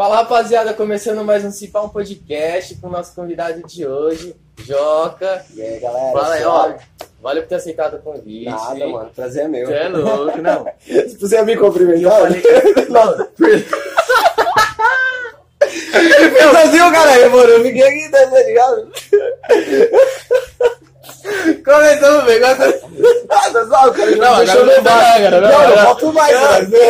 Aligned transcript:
Fala 0.00 0.16
rapaziada, 0.16 0.72
começando 0.72 1.22
mais 1.22 1.44
um 1.44 1.50
Cipá 1.50 1.82
um 1.82 1.90
podcast 1.90 2.74
com 2.76 2.86
o 2.86 2.90
nosso 2.90 3.14
convidado 3.14 3.62
de 3.66 3.86
hoje, 3.86 4.34
Joca. 4.56 5.44
E 5.54 5.60
aí, 5.60 5.78
galera? 5.78 6.12
Fala 6.12 6.34
aí, 6.36 6.42
ó. 6.42 6.72
Valeu 7.20 7.42
por 7.42 7.50
ter 7.50 7.56
aceitado 7.56 7.96
o 7.96 7.98
convite. 7.98 8.46
Nada, 8.46 8.88
mano. 8.88 9.10
Prazer 9.14 9.44
é 9.44 9.48
meu. 9.48 9.66
Você 9.66 9.74
é 9.74 9.88
louco, 9.90 10.40
não. 10.40 10.64
Se 10.86 11.16
você 11.20 11.42
me 11.42 11.54
cumprimentar, 11.54 12.18
Eu 12.18 12.28
falei. 12.28 12.40
Não, 12.88 13.12
eu 16.40 16.50
fazia 16.54 16.90
cara, 16.90 17.28
mano. 17.28 17.50
Eu 17.50 17.62
fiquei 17.62 17.82
aqui, 17.82 18.10
tá 18.10 18.24
ligado? 18.24 18.90
começamos 21.62 22.24
bem, 22.24 22.42
agora. 22.42 22.80
Ah, 23.28 23.50
tá 23.50 23.66
só, 23.66 23.90
o 23.90 23.92
cara 23.92 24.16
Não, 24.16 24.34
agora 24.34 24.54
não 24.54 24.64
levar. 24.64 25.18
cara, 25.18 25.40
não, 25.42 25.50
Não, 25.50 25.62
eu 25.62 25.76
não. 25.76 25.84
volto 25.84 26.10
mais, 26.14 26.40
mano. 26.40 26.70
Não, 26.70 26.88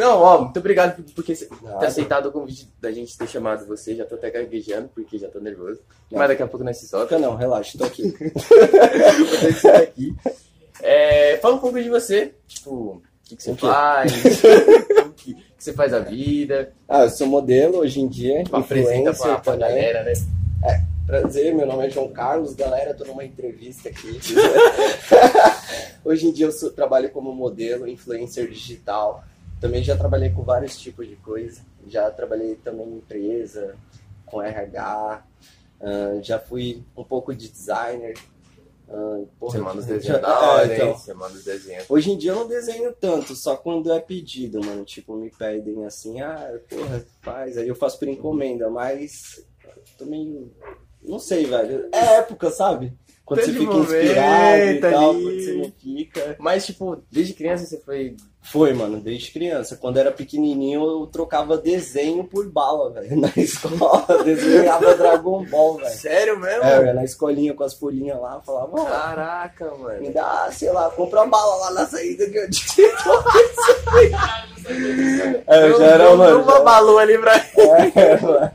ó, 0.00 0.42
muito 0.42 0.58
obrigado 0.58 0.96
por, 0.96 1.04
por 1.14 1.24
ter 1.24 1.48
aceitado 1.86 2.26
o 2.26 2.32
convite 2.32 2.68
da 2.80 2.90
gente 2.92 3.16
ter 3.16 3.28
chamado 3.28 3.66
você. 3.66 3.94
Já 3.94 4.04
tô 4.04 4.14
até 4.16 4.30
gaguejando 4.30 4.88
porque 4.94 5.18
já 5.18 5.28
tô 5.28 5.40
nervoso. 5.40 5.80
Não. 6.10 6.18
Mas 6.18 6.28
daqui 6.28 6.42
a 6.42 6.46
pouco 6.46 6.64
nós 6.64 6.76
se 6.78 6.86
solta. 6.88 7.18
Não, 7.18 7.36
relaxa, 7.36 7.78
tô 7.78 7.84
aqui. 7.84 8.14
aqui. 9.82 10.14
É, 10.82 11.38
fala 11.38 11.54
um 11.54 11.58
pouco 11.58 11.82
de 11.82 11.88
você. 11.88 12.34
Tipo, 12.46 12.70
o 12.70 13.02
que, 13.24 13.34
que 13.34 13.42
você 13.42 13.50
O 13.52 13.56
faz? 13.56 14.12
o 15.06 15.10
que, 15.14 15.34
que 15.34 15.42
você 15.58 15.72
faz 15.72 15.94
a 15.94 16.00
vida? 16.00 16.70
Ah, 16.86 17.04
eu 17.04 17.10
sou 17.10 17.26
modelo 17.26 17.78
hoje 17.78 17.98
em 17.98 18.06
dia, 18.06 18.44
Apresenta 18.52 19.14
pra, 19.14 19.38
pra 19.38 19.56
galera, 19.56 20.02
né? 20.04 20.12
Prazer, 21.06 21.54
meu 21.54 21.66
nome 21.66 21.86
é 21.86 21.90
João 21.90 22.08
Carlos, 22.08 22.54
galera, 22.54 22.92
tô 22.92 23.04
numa 23.04 23.24
entrevista 23.24 23.88
aqui. 23.88 24.18
Hoje 26.04 26.26
em 26.26 26.32
dia 26.32 26.46
eu 26.46 26.52
sou- 26.52 26.70
trabalho 26.70 27.10
como 27.10 27.32
modelo, 27.32 27.86
influencer 27.86 28.48
digital. 28.50 29.24
Também 29.60 29.82
já 29.82 29.96
trabalhei 29.96 30.30
com 30.30 30.42
vários 30.42 30.76
tipos 30.78 31.06
de 31.08 31.16
coisa. 31.16 31.60
Já 31.86 32.10
trabalhei 32.10 32.56
também 32.56 32.86
em 32.88 32.96
empresa, 32.96 33.76
com 34.24 34.42
RH. 34.42 35.24
ah, 35.80 36.18
já 36.22 36.38
fui 36.38 36.82
um 36.96 37.04
pouco 37.04 37.34
de 37.34 37.48
designer. 37.48 38.14
ah, 38.88 39.22
porra, 39.38 39.52
já- 40.00 40.18
é, 40.18 40.20
hora, 40.48 40.66
então. 40.74 40.98
Hoje 41.88 42.10
em 42.10 42.18
dia 42.18 42.32
eu 42.32 42.36
não 42.36 42.46
desenho 42.48 42.92
tanto, 42.92 43.34
só 43.34 43.56
quando 43.56 43.90
é 43.92 43.98
pedido, 44.00 44.60
mano. 44.64 44.84
Tipo, 44.84 45.16
me 45.16 45.30
pedem 45.30 45.84
assim, 45.86 46.20
ah, 46.20 46.58
porra, 46.68 47.04
faz. 47.22 47.56
Aí 47.56 47.66
eu 47.68 47.74
faço 47.74 47.98
por 47.98 48.08
encomenda, 48.08 48.68
mas 48.70 49.42
também. 49.98 50.50
Não 51.02 51.18
sei, 51.18 51.46
velho. 51.46 51.88
É 51.92 52.16
época, 52.18 52.50
sabe? 52.50 52.92
Quando 53.26 53.40
você 53.42 53.52
fica 53.52 53.74
inspirado 53.74 54.62
e 54.62 54.78
tal, 54.80 55.10
ali. 55.10 55.22
quando 55.22 55.40
você 55.40 55.52
não 55.54 55.72
fica. 55.82 56.36
Mas, 56.38 56.64
tipo, 56.64 57.02
desde 57.10 57.34
criança 57.34 57.66
você 57.66 57.78
foi. 57.80 58.16
Foi, 58.40 58.72
mano, 58.72 59.00
desde 59.00 59.32
criança. 59.32 59.76
Quando 59.76 59.96
era 59.98 60.12
pequenininho, 60.12 60.80
eu 60.88 61.06
trocava 61.08 61.58
desenho 61.58 62.22
por 62.22 62.48
bala, 62.48 62.92
velho. 62.92 63.16
Na 63.20 63.32
escola, 63.36 64.22
desenhava 64.22 64.94
Dragon 64.94 65.44
Ball, 65.46 65.78
velho. 65.78 65.90
Sério 65.90 66.38
mesmo? 66.38 66.62
É, 66.62 66.92
na 66.94 67.02
escolinha 67.04 67.52
com 67.52 67.64
as 67.64 67.74
folhinhas 67.74 68.20
lá, 68.20 68.40
falava, 68.46 68.84
Caraca, 68.84 69.72
me 69.72 69.78
mano. 69.82 70.12
dá, 70.14 70.48
sei 70.52 70.70
lá, 70.70 70.88
compra 70.90 71.22
uma 71.22 71.26
bala 71.28 71.56
lá 71.56 71.70
na 71.72 71.86
saída 71.86 72.30
que 72.30 72.38
eu 72.38 72.48
te 72.48 72.64
É, 75.48 75.68
eu 75.68 75.78
já 75.78 75.84
era, 75.86 76.16
mano. 76.16 76.42
uma 76.42 76.52
já- 76.52 76.60
balu 76.60 76.98
ali 76.98 77.18
pra. 77.18 77.36
É, 77.36 78.20
mano. 78.20 78.50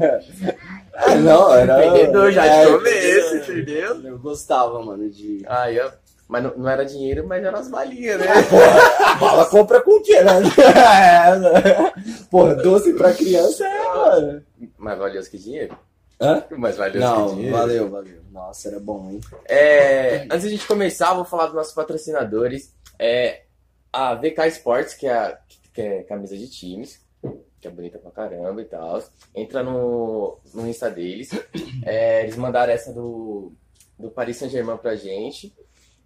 É, 0.93 1.15
não, 1.15 1.53
era. 1.53 1.77
Vendedor 1.77 2.31
já 2.31 2.43
de 2.43 2.49
é, 2.49 2.65
começo, 2.65 3.35
entendeu? 3.35 4.01
Eu 4.03 4.19
gostava, 4.19 4.83
mano, 4.83 5.09
de. 5.09 5.43
Aí, 5.47 5.79
ó. 5.79 5.91
Mas 6.27 6.43
não, 6.43 6.53
não 6.55 6.69
era 6.69 6.85
dinheiro, 6.85 7.27
mas 7.27 7.43
eram 7.43 7.59
as 7.59 7.67
balinhas, 7.67 8.17
né? 8.17 8.27
A 9.05 9.15
bala 9.15 9.45
compra 9.47 9.81
com 9.81 9.97
o 9.97 10.01
quê, 10.01 10.21
né? 10.21 10.31
É, 10.63 12.23
Porra, 12.29 12.55
doce 12.55 12.93
pra 12.93 13.13
criança 13.13 13.67
é, 13.67 13.83
mano. 13.93 14.43
Mais 14.77 14.97
valioso 14.97 15.29
que 15.29 15.37
dinheiro? 15.37 15.77
Hã? 16.21 16.41
Mais 16.51 16.77
valioso 16.77 17.13
que 17.13 17.19
Não, 17.19 17.35
dinheiro. 17.35 17.57
valeu, 17.57 17.89
valeu. 17.89 18.21
Nossa, 18.31 18.69
era 18.69 18.79
bom, 18.79 19.09
hein? 19.11 19.19
É, 19.45 20.23
antes 20.31 20.43
de 20.43 20.47
a 20.47 20.51
gente 20.51 20.67
começar, 20.67 21.13
vou 21.13 21.25
falar 21.25 21.47
dos 21.47 21.55
nossos 21.55 21.73
patrocinadores. 21.73 22.73
É, 22.97 23.41
a 23.91 24.15
VK 24.15 24.47
Sports, 24.47 24.93
que 24.93 25.07
é, 25.07 25.13
a, 25.13 25.37
que 25.73 25.81
é 25.81 26.03
camisa 26.03 26.37
de 26.37 26.49
times, 26.49 27.01
que 27.61 27.67
é 27.67 27.71
bonita 27.71 27.99
pra 27.99 28.11
caramba 28.11 28.61
e 28.61 28.65
tal. 28.65 29.01
Entra 29.35 29.61
no, 29.61 30.39
no 30.53 30.67
Insta 30.67 30.89
deles. 30.89 31.29
É, 31.83 32.21
eles 32.23 32.35
mandaram 32.35 32.71
essa 32.71 32.93
do, 32.93 33.53
do 33.97 34.11
Paris 34.11 34.37
Saint-Germain 34.37 34.77
pra 34.77 34.95
gente. 34.95 35.53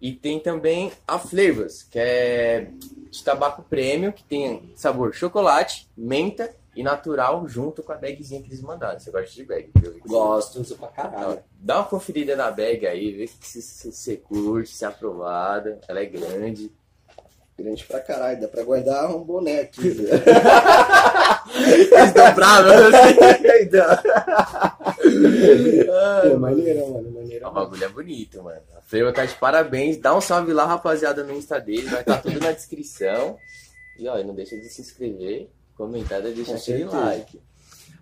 E 0.00 0.12
tem 0.12 0.40
também 0.40 0.90
a 1.06 1.18
Flavors, 1.18 1.82
que 1.82 1.98
é 1.98 2.70
de 3.10 3.24
tabaco 3.24 3.62
prêmio, 3.62 4.12
que 4.12 4.24
tem 4.24 4.72
sabor 4.74 5.14
chocolate, 5.14 5.88
menta 5.96 6.54
e 6.74 6.82
natural, 6.82 7.48
junto 7.48 7.82
com 7.82 7.92
a 7.92 7.96
bagzinha 7.96 8.42
que 8.42 8.48
eles 8.48 8.60
mandaram. 8.60 9.00
Você 9.00 9.10
gosta 9.10 9.34
de 9.34 9.44
bag? 9.44 9.70
viu? 9.74 9.98
Gosto, 10.06 10.60
uso 10.60 10.76
pra 10.76 10.88
caralho. 10.88 11.32
Então, 11.32 11.42
Dá 11.58 11.78
uma 11.78 11.84
conferida 11.84 12.36
na 12.36 12.50
bag 12.50 12.86
aí, 12.86 13.12
vê 13.12 13.26
se 13.26 13.62
você 13.90 14.16
curte, 14.16 14.70
se 14.70 14.84
é 14.84 14.88
aprovada. 14.88 15.80
Ela 15.88 16.00
é 16.00 16.06
grande. 16.06 16.70
Grande 17.58 17.84
pra 17.84 18.00
caralho, 18.00 18.38
dá 18.40 18.48
pra 18.48 18.62
guardar 18.62 19.10
um 19.14 19.24
boné 19.24 19.60
aqui. 19.60 19.88
Eles 21.56 21.90
estão 22.08 22.34
bravos, 22.34 22.72
Pô, 26.30 26.38
maneiro, 26.38 26.92
mano, 26.92 27.10
maneiro. 27.12 27.48
O 27.48 27.50
bagulho 27.50 27.84
é 27.84 27.88
bonito, 27.88 28.42
mano. 28.42 28.60
A 28.76 28.82
Freio 28.82 29.10
tá 29.12 29.24
de 29.24 29.34
parabéns. 29.36 29.96
Dá 29.96 30.14
um 30.14 30.20
salve 30.20 30.52
lá, 30.52 30.66
rapaziada, 30.66 31.24
no 31.24 31.32
Insta 31.32 31.58
dele. 31.58 31.88
Vai 31.88 32.00
estar 32.00 32.20
tudo 32.20 32.38
na 32.40 32.52
descrição. 32.52 33.38
E 33.98 34.06
ó, 34.06 34.22
não 34.22 34.34
deixa 34.34 34.56
de 34.56 34.68
se 34.68 34.82
inscrever, 34.82 35.48
comentar 35.74 36.22
e 36.26 36.32
deixar 36.32 36.56
aquele 36.56 36.84
like. 36.84 37.40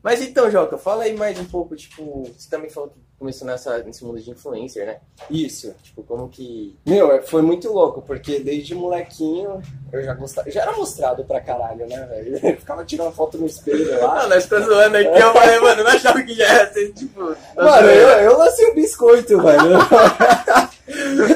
Mas 0.05 0.21
então, 0.21 0.51
Joca, 0.51 0.77
fala 0.77 1.05
aí 1.05 1.17
mais 1.17 1.39
um 1.41 1.47
pouco, 1.47 1.75
tipo, 1.75 2.25
você 2.37 2.51
também 2.51 2.69
falou 2.69 2.91
que 2.91 2.99
começou 3.19 3.47
nessa, 3.47 3.79
nesse 3.79 4.05
mundo 4.05 4.21
de 4.21 4.31
influencer, 4.31 4.85
né? 4.85 4.99
Isso. 5.31 5.75
Tipo, 5.83 6.03
como 6.03 6.29
que. 6.29 6.77
Meu, 6.85 7.11
é- 7.11 7.23
foi 7.23 7.41
muito 7.41 7.73
louco, 7.73 8.03
porque 8.03 8.39
desde 8.39 8.75
molequinho 8.75 9.63
eu 9.91 10.03
já 10.03 10.13
gostava. 10.13 10.51
Já 10.51 10.61
era 10.61 10.73
mostrado 10.77 11.25
pra 11.25 11.41
caralho, 11.41 11.87
né, 11.87 12.05
velho? 12.07 12.37
Eu 12.45 12.57
ficava 12.59 12.85
tirando 12.85 13.15
foto 13.15 13.39
no 13.39 13.47
espelho 13.47 13.99
lá. 13.99 14.25
Ah, 14.25 14.29
nós 14.29 14.47
tá 14.47 14.61
zoando 14.61 14.99
aqui, 14.99 15.09
eu 15.19 15.33
falei, 15.33 15.59
mano, 15.61 15.83
não 15.85 15.91
achava 15.91 16.23
que 16.23 16.35
já 16.35 16.45
ia 16.53 16.73
ser, 16.75 16.93
tipo. 16.93 17.35
tá 17.55 17.65
Mano, 17.65 17.89
eu, 17.89 18.09
eu 18.31 18.39
lancei 18.39 18.67
o 18.71 18.75
biscoito, 18.75 19.41
velho. 19.41 19.71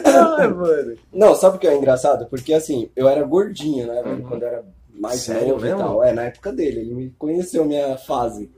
Ah, 0.04 0.46
mano. 0.46 0.94
Não, 1.10 1.34
sabe 1.34 1.56
o 1.56 1.58
que 1.58 1.66
é 1.66 1.74
engraçado? 1.74 2.26
Porque 2.26 2.52
assim, 2.52 2.90
eu 2.94 3.08
era 3.08 3.22
gordinho, 3.22 3.86
né, 3.86 4.02
velho? 4.02 4.16
Uhum. 4.16 4.28
Quando 4.28 4.42
eu 4.42 4.48
era 4.48 4.64
mais 4.90 5.20
Sério 5.20 5.48
novo 5.48 5.60
e 5.60 5.68
mesmo? 5.68 5.78
tal. 5.78 6.04
É, 6.04 6.12
na 6.12 6.24
época 6.24 6.52
dele, 6.52 6.80
ele 6.80 6.94
me 6.94 7.10
conheceu 7.18 7.64
minha 7.64 7.96
fase. 7.96 8.50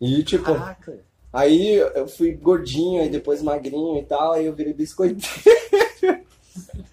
E 0.00 0.22
tipo, 0.22 0.44
Caraca. 0.44 0.98
aí 1.32 1.74
eu 1.76 2.06
fui 2.08 2.32
gordinho, 2.32 3.02
aí 3.02 3.08
depois 3.08 3.42
magrinho 3.42 3.98
e 3.98 4.04
tal, 4.04 4.32
aí 4.32 4.46
eu 4.46 4.52
virei 4.52 4.72
biscoiteiro. 4.72 5.26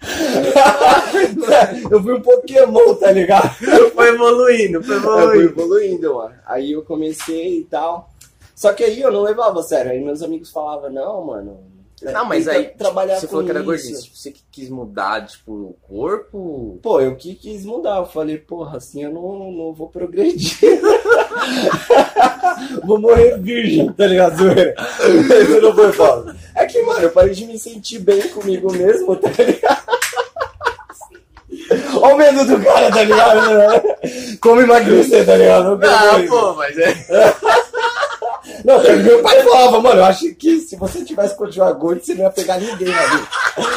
eu 1.90 2.02
fui 2.02 2.14
um 2.14 2.20
Pokémon, 2.20 2.94
tá 2.96 3.10
ligado? 3.10 3.54
Foi 3.94 4.08
evoluindo, 4.08 4.82
foi 4.82 4.96
Eu 4.96 5.00
fui 5.00 5.10
evoluindo. 5.10 5.52
evoluindo, 5.52 6.14
mano. 6.14 6.34
Aí 6.46 6.72
eu 6.72 6.82
comecei 6.82 7.60
e 7.60 7.64
tal. 7.64 8.10
Só 8.54 8.72
que 8.72 8.84
aí 8.84 9.00
eu 9.00 9.10
não 9.10 9.22
levava 9.22 9.62
sério. 9.62 9.92
Aí 9.92 10.00
meus 10.02 10.22
amigos 10.22 10.50
falavam, 10.50 10.90
não, 10.90 11.24
mano. 11.24 11.73
Não, 12.12 12.24
mas 12.24 12.48
aí, 12.48 12.66
trabalhar 12.66 13.16
você 13.16 13.26
com 13.26 13.32
falou 13.32 13.44
que 13.44 13.50
era 13.50 13.62
gordinho. 13.62 13.96
Você 13.96 14.30
que 14.30 14.42
quis 14.50 14.68
mudar, 14.68 15.26
tipo, 15.26 15.52
o 15.52 15.76
corpo. 15.82 16.78
Pô, 16.82 17.00
eu 17.00 17.16
que 17.16 17.34
quis 17.34 17.64
mudar. 17.64 17.98
Eu 17.98 18.06
falei, 18.06 18.38
porra, 18.38 18.78
assim 18.78 19.04
eu 19.04 19.12
não, 19.12 19.50
não 19.52 19.72
vou 19.72 19.88
progredir. 19.88 20.56
vou 22.84 22.98
morrer 22.98 23.38
virgem, 23.38 23.92
tá 23.92 24.06
ligado? 24.06 24.36
Zoeira. 24.36 24.74
Isso 25.42 25.60
não 25.60 25.74
foi 25.74 25.92
foda. 25.92 26.36
É 26.54 26.66
que, 26.66 26.80
mano, 26.82 27.00
eu 27.00 27.10
parei 27.10 27.34
de 27.34 27.46
me 27.46 27.58
sentir 27.58 27.98
bem 27.98 28.22
comigo 28.28 28.72
mesmo, 28.72 29.16
tá 29.16 29.28
ligado? 29.42 29.84
Olha 31.96 32.14
o 32.14 32.18
medo 32.18 32.44
do 32.44 32.62
cara, 32.64 32.90
tá 32.90 33.02
ligado? 33.02 33.82
Como 34.40 34.60
emagrecer, 34.60 35.24
tá 35.24 35.36
ligado? 35.36 35.78
Não, 35.78 35.88
Ah, 35.88 36.22
pô, 36.28 36.54
mas 36.54 36.76
é. 36.78 36.94
Não, 38.64 38.82
meu 38.82 39.22
pai 39.22 39.42
falava, 39.42 39.80
mano, 39.80 40.00
eu 40.00 40.04
acho 40.06 40.34
que 40.36 40.60
se 40.60 40.74
você 40.76 41.04
tivesse 41.04 41.36
continuado 41.36 41.78
gordo, 41.78 42.02
você 42.02 42.14
não 42.14 42.22
ia 42.22 42.30
pegar 42.30 42.58
ninguém 42.58 42.88
na 42.88 43.06
vida. 43.06 43.28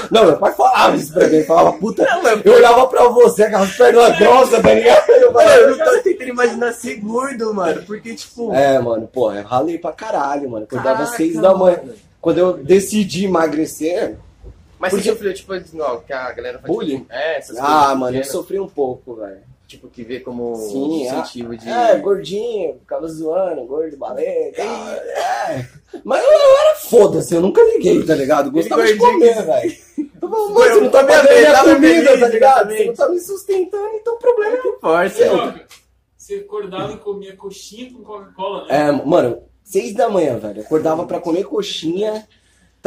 Não, 0.10 0.26
meu 0.26 0.38
pai 0.38 0.54
falava 0.54 0.96
isso 0.96 1.14
pra 1.14 1.28
mim, 1.28 1.36
ele 1.36 1.44
falava, 1.44 1.74
puta, 1.74 2.06
Não, 2.06 2.24
mas- 2.24 2.46
eu 2.46 2.54
olhava 2.54 2.88
pra 2.88 3.04
você, 3.10 3.44
aquelas 3.44 3.76
pernas 3.76 4.18
grossas, 4.18 4.62
tá 4.62 4.74
ligado? 4.74 5.10
Eu 5.10 5.34
Mano, 5.34 5.50
eu 5.50 5.78
não 5.78 5.86
tô 5.86 6.02
tentando 6.02 6.30
imaginar 6.30 6.72
ser 6.74 6.96
gordo, 6.96 7.54
mano. 7.54 7.84
Porque, 7.84 8.16
tipo. 8.16 8.54
é, 8.54 8.80
mano, 8.80 9.08
pô, 9.08 9.32
eu 9.34 9.44
ralei 9.44 9.78
pra 9.78 9.92
caralho, 9.92 10.50
mano. 10.50 10.66
Às 10.72 10.82
caraca, 10.82 11.06
seis 11.08 11.36
da 11.36 11.54
manhã. 11.54 11.78
mano. 11.78 11.94
Quando 12.22 12.38
eu 12.40 12.54
decidi 12.54 13.26
emagrecer, 13.26 14.16
Mas 14.80 14.92
Porque- 14.92 15.06
você 15.06 15.12
sofreu, 15.12 15.34
tipo, 15.34 15.54
não, 15.74 16.00
que 16.02 16.14
a 16.14 16.32
galera 16.32 16.60
faz. 16.60 16.72
Bullying? 16.72 17.00
Tipo, 17.00 17.12
é, 17.14 17.38
essas 17.40 17.58
ah, 17.58 17.62
coisas 17.62 17.98
mano, 17.98 18.18
eu 18.18 18.24
sofri 18.24 18.60
um 18.60 18.68
pouco, 18.68 19.16
velho. 19.16 19.40
Tipo, 19.68 19.90
que 19.90 20.02
vê 20.02 20.22
como 20.22 20.56
Sim, 20.56 21.04
incentivo 21.04 21.58
de. 21.58 21.68
É, 21.70 21.98
gordinho, 21.98 22.80
ficava 22.80 23.06
zoando, 23.10 23.66
gordo, 23.66 23.98
balé 23.98 24.50
e 24.50 24.52
tal. 24.54 24.66
É. 24.66 25.68
Mas 26.06 26.24
eu, 26.24 26.32
eu 26.32 26.58
era 26.58 26.76
foda-se, 26.78 27.36
eu 27.36 27.42
nunca 27.42 27.62
liguei, 27.62 28.02
tá 28.06 28.16
ligado? 28.16 28.50
Gostava 28.50 28.86
de 28.86 28.96
comer, 28.96 29.44
velho. 29.44 29.78
Eu 30.20 30.30
falava, 30.30 30.50
mano, 30.52 30.66
Eu 30.66 30.74
você 30.74 30.82
não 30.82 30.90
tá 30.90 31.04
me 31.04 31.10
dando 31.10 31.52
tava 31.52 31.76
comida, 31.76 32.04
feliz, 32.04 32.20
tá 32.20 32.28
ligado? 32.28 32.70
Você 32.74 32.86
não 32.86 32.94
tá 32.94 33.10
me 33.10 33.20
sustentando, 33.20 33.96
então 33.96 34.16
o 34.16 34.20
problema 34.20 34.58
é 34.58 34.80
Força. 34.80 35.16
seu. 35.16 35.54
Você 36.18 36.36
acordava 36.36 36.92
e 36.92 36.98
comia 36.98 37.36
coxinha 37.36 37.94
com 37.94 38.04
Coca-Cola, 38.04 38.66
né? 38.66 38.90
É, 38.90 38.92
mano, 38.92 39.44
seis 39.64 39.94
da 39.94 40.10
manhã, 40.10 40.38
velho. 40.38 40.62
Acordava 40.62 41.06
pra 41.06 41.22
comer 41.22 41.46
coxinha, 41.46 42.28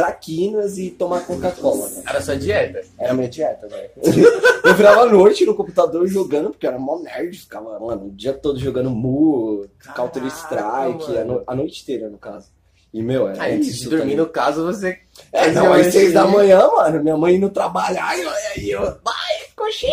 traquinas 0.00 0.78
e 0.78 0.90
tomar 0.90 1.20
Coca-Cola, 1.26 1.86
velho. 1.88 2.02
Era 2.08 2.20
sua 2.22 2.36
dieta. 2.36 2.80
Era 2.98 3.12
minha 3.14 3.28
dieta, 3.28 3.68
velho. 3.68 3.90
Eu 4.64 4.74
virava 4.74 5.02
à 5.02 5.06
noite 5.06 5.44
no 5.46 5.54
computador 5.54 6.06
jogando, 6.06 6.50
porque 6.50 6.66
eu 6.66 6.70
era 6.70 6.78
mó 6.78 6.98
nerd. 6.98 7.36
Ficava, 7.38 7.78
mano, 7.80 8.06
o 8.06 8.10
dia 8.10 8.32
todo 8.34 8.58
jogando 8.58 8.90
Mu, 8.90 9.66
Caraca, 9.78 10.02
Counter-Strike, 10.02 11.18
a, 11.18 11.24
no- 11.24 11.42
a 11.46 11.54
noite 11.56 11.82
inteira, 11.82 12.08
no 12.10 12.18
caso. 12.18 12.48
E, 12.92 13.02
meu, 13.02 13.28
era 13.28 13.42
Aí, 13.42 13.56
antes 13.56 13.78
de 13.78 13.84
dormir 13.84 14.00
também. 14.00 14.16
no 14.16 14.26
caso, 14.26 14.64
você. 14.64 14.98
É, 15.32 15.50
não, 15.52 15.66
um 15.68 15.72
às 15.72 15.86
seis 15.86 16.12
da 16.12 16.22
lanchinho. 16.24 16.38
manhã, 16.38 16.66
mano, 16.68 17.02
minha 17.02 17.16
mãe 17.16 17.36
indo 17.36 17.48
trabalhar, 17.48 18.18
e 18.18 18.26
aí 18.26 18.70
eu, 18.70 18.80
vai, 18.82 19.34
coxinha! 19.56 19.92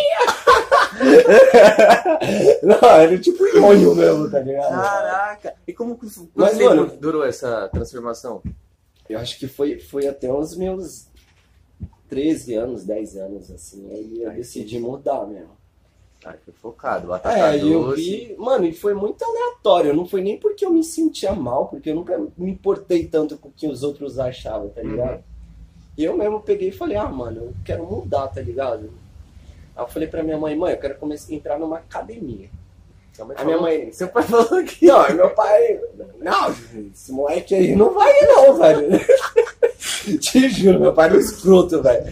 não, 2.62 2.88
era 2.88 3.18
tipo 3.18 3.44
nhonho 3.54 3.94
mesmo, 3.94 4.30
tá 4.30 4.40
ligado? 4.40 4.70
Caraca! 4.70 5.54
E 5.66 5.72
como 5.72 5.96
que 5.96 6.06
Mas, 6.34 6.58
mano- 6.58 6.86
durou 7.00 7.24
essa 7.24 7.68
transformação? 7.72 8.42
Eu 9.08 9.18
acho 9.18 9.38
que 9.38 9.48
foi, 9.48 9.78
foi 9.78 10.06
até 10.06 10.32
os 10.32 10.56
meus 10.56 11.06
13 12.08 12.54
anos, 12.54 12.84
10 12.84 13.16
anos, 13.16 13.50
assim, 13.50 13.90
aí 13.90 14.22
eu 14.22 14.32
decidi 14.32 14.78
mudar 14.78 15.26
mesmo. 15.26 15.56
Aí 16.24 16.36
foi 16.44 16.52
focado, 16.54 17.06
batata 17.06 17.38
É, 17.38 17.58
e 17.58 17.72
eu 17.72 17.94
vi, 17.94 18.34
mano, 18.36 18.66
e 18.66 18.72
foi 18.72 18.92
muito 18.92 19.24
aleatório, 19.24 19.94
não 19.94 20.06
foi 20.06 20.20
nem 20.20 20.36
porque 20.36 20.64
eu 20.64 20.70
me 20.70 20.82
sentia 20.82 21.32
mal, 21.32 21.68
porque 21.68 21.90
eu 21.90 21.94
nunca 21.94 22.18
me 22.36 22.50
importei 22.50 23.06
tanto 23.06 23.38
com 23.38 23.48
o 23.48 23.52
que 23.52 23.68
os 23.68 23.82
outros 23.82 24.18
achavam, 24.18 24.68
tá 24.68 24.82
ligado? 24.82 25.22
E 25.96 26.04
eu 26.04 26.16
mesmo 26.16 26.40
peguei 26.40 26.68
e 26.68 26.72
falei, 26.72 26.96
ah, 26.96 27.08
mano, 27.08 27.40
eu 27.40 27.54
quero 27.64 27.84
mudar, 27.84 28.28
tá 28.28 28.40
ligado? 28.40 28.90
Aí 29.76 29.82
eu 29.82 29.88
falei 29.88 30.08
pra 30.08 30.22
minha 30.22 30.36
mãe, 30.36 30.56
mãe, 30.56 30.72
eu 30.72 30.80
quero 30.80 30.98
começar 30.98 31.32
a 31.32 31.36
entrar 31.36 31.58
numa 31.58 31.78
academia. 31.78 32.48
A 33.36 33.44
minha 33.44 33.60
mãe, 33.60 33.90
Seu 33.92 34.08
pai 34.08 34.22
falou 34.22 34.62
que. 34.64 34.86
Não, 34.86 35.00
aí 35.00 35.14
meu 35.14 35.30
pai. 35.30 35.80
Não, 36.20 36.54
esse 36.94 37.10
moleque 37.10 37.54
aí 37.54 37.74
não 37.74 37.92
vai, 37.92 38.12
não, 38.22 38.56
velho. 38.56 38.88
Te 40.20 40.48
juro, 40.48 40.80
meu 40.80 40.92
pai 40.92 41.10
é 41.10 41.12
um 41.14 41.18
escroto, 41.18 41.82
velho. 41.82 42.04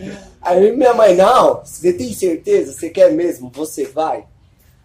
Aí 0.43 0.77
minha 0.77 0.95
mãe, 0.95 1.15
não, 1.15 1.61
você 1.65 1.93
tem 1.93 2.13
certeza? 2.13 2.73
Você 2.73 2.91
quer 2.91 3.13
mesmo? 3.13 3.51
Você 3.55 3.85
vai? 3.85 4.25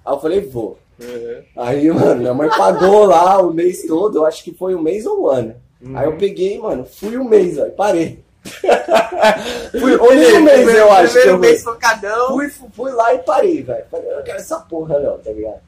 Aí 0.06 0.14
eu 0.14 0.20
falei, 0.20 0.42
vou. 0.42 0.78
Uhum. 1.00 1.44
Aí, 1.58 1.92
mano, 1.92 2.22
minha 2.22 2.34
mãe 2.34 2.50
pagou 2.50 3.06
lá 3.06 3.42
o 3.42 3.54
mês 3.54 3.84
todo, 3.88 4.20
eu 4.20 4.26
acho 4.26 4.44
que 4.44 4.54
foi 4.54 4.76
um 4.76 4.82
mês 4.82 5.06
ou 5.06 5.24
um 5.24 5.28
ano. 5.28 5.56
Uhum. 5.82 5.98
Aí 5.98 6.06
eu 6.06 6.18
peguei, 6.18 6.60
mano, 6.60 6.86
fui 6.86 7.18
um 7.18 7.24
mês, 7.24 7.58
e 7.58 7.70
parei. 7.72 8.24
fui 9.80 9.96
olhei 9.98 10.38
um 10.38 10.44
mês, 10.44 10.68
eu 10.68 10.92
acho 10.92 11.14
Primeiro 11.14 11.36
eu 11.36 11.40
mês 11.40 11.64
focadão. 11.64 12.28
Fui, 12.30 12.50
fui, 12.50 12.92
lá 12.92 13.14
e 13.14 13.20
parei, 13.20 13.64
velho. 13.64 13.86
Eu 13.92 14.24
quero 14.24 14.38
essa 14.38 14.60
porra, 14.60 15.00
não, 15.00 15.18
tá 15.18 15.32
ligado? 15.32 15.60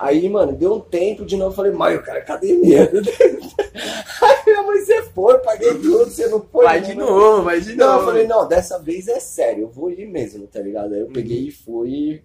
Aí, 0.00 0.26
mano, 0.30 0.52
deu 0.54 0.76
um 0.76 0.80
tempo 0.80 1.26
de 1.26 1.36
novo, 1.36 1.50
eu 1.50 1.56
falei, 1.56 1.72
mãe, 1.72 1.92
eu 1.92 2.02
quero 2.02 2.20
academia. 2.20 2.90
Aí 4.22 4.36
minha 4.46 4.62
mãe, 4.62 4.80
você 4.80 5.02
foi, 5.02 5.38
paguei 5.40 5.74
tudo, 5.74 6.06
você 6.06 6.26
não 6.26 6.40
foi. 6.40 6.64
Vai 6.64 6.80
não, 6.80 6.88
de 6.88 6.94
não. 6.94 7.06
novo, 7.06 7.42
vai 7.42 7.60
de 7.60 7.76
Não, 7.76 7.86
novo. 7.86 7.98
eu 7.98 8.06
falei, 8.06 8.26
não, 8.26 8.48
dessa 8.48 8.78
vez 8.78 9.08
é 9.08 9.20
sério, 9.20 9.64
eu 9.64 9.68
vou 9.68 9.90
ir 9.90 10.06
mesmo, 10.08 10.46
tá 10.46 10.58
ligado? 10.58 10.88
Uhum. 10.88 10.94
Aí 10.94 11.00
eu 11.00 11.08
peguei 11.08 11.48
e 11.48 11.50
fui 11.50 11.90
e 11.90 12.22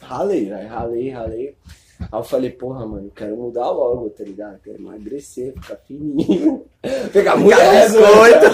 ralei, 0.00 0.46
velho, 0.48 0.68
ralei, 0.70 1.10
ralei. 1.10 1.54
Aí 2.00 2.08
eu 2.18 2.24
falei, 2.24 2.50
porra, 2.50 2.86
mano, 2.86 3.08
eu 3.08 3.12
quero 3.14 3.36
mudar 3.36 3.70
logo, 3.70 4.08
tá 4.08 4.24
ligado? 4.24 4.54
Eu 4.54 4.60
quero 4.64 4.78
emagrecer, 4.80 5.52
ficar 5.52 5.76
fininho, 5.76 6.64
pegar 7.12 7.36
mulher, 7.36 7.88
zoeira. 7.92 8.50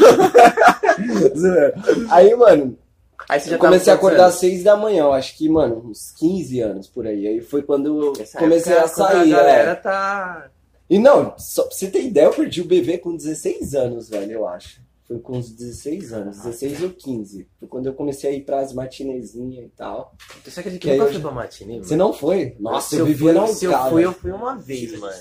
Aí, 2.10 2.34
mano, 2.34 2.76
Aí 3.28 3.40
você 3.40 3.50
já 3.50 3.56
eu 3.56 3.58
comecei 3.60 3.92
a 3.92 3.96
acordar 3.96 4.26
às 4.26 4.34
quantos 4.34 4.40
seis 4.40 4.62
da 4.62 4.76
manhã, 4.76 5.04
eu 5.04 5.12
acho 5.12 5.36
que, 5.36 5.48
mano, 5.48 5.82
uns 5.86 6.10
15 6.12 6.60
anos 6.60 6.88
por 6.88 7.06
aí. 7.06 7.26
Aí 7.26 7.40
foi 7.40 7.62
quando 7.62 7.86
eu 7.86 8.12
comecei 8.38 8.74
a 8.74 8.82
quando 8.82 8.88
sair. 8.88 9.32
A 9.32 9.36
galera 9.38 9.70
é. 9.70 9.74
tá. 9.74 10.50
E 10.90 10.98
não, 10.98 11.34
só 11.38 11.62
pra 11.62 11.74
você 11.74 11.90
ter 11.90 12.02
ideia, 12.02 12.26
eu 12.26 12.34
perdi 12.34 12.60
o 12.60 12.66
bebê 12.66 12.98
com 12.98 13.16
16 13.16 13.74
anos, 13.74 14.10
velho, 14.10 14.32
eu 14.32 14.46
acho. 14.46 14.81
Foi 15.12 15.20
com 15.20 15.36
uns 15.38 15.50
16 15.52 16.12
anos, 16.12 16.36
16 16.38 16.82
ou 16.82 16.90
15. 16.90 17.46
Foi 17.58 17.68
quando 17.68 17.86
eu 17.86 17.92
comecei 17.94 18.30
a 18.30 18.32
ir 18.32 18.40
pras 18.44 18.72
matinezinhas 18.72 19.66
e 19.66 19.68
tal. 19.76 20.14
Você 20.44 20.60
acredita 20.60 20.80
Que 20.80 20.88
que 20.88 20.96
nunca 20.96 21.02
eu 21.02 21.12
fui 21.12 21.14
já- 21.22 21.28
pra 21.28 21.30
matinê, 21.30 21.72
mano? 21.74 21.84
Você 21.84 21.96
não 21.96 22.12
foi? 22.12 22.56
Nossa, 22.58 22.88
se 22.88 22.94
eu 22.96 23.00
eu 23.00 23.06
vivia 23.06 23.32
fui, 23.32 23.40
na 23.40 23.46
Se 23.48 23.64
eu 23.66 23.72
fui, 23.90 24.04
eu 24.04 24.12
fui 24.12 24.30
uma 24.32 24.56
vez, 24.56 24.98
mano. 24.98 25.14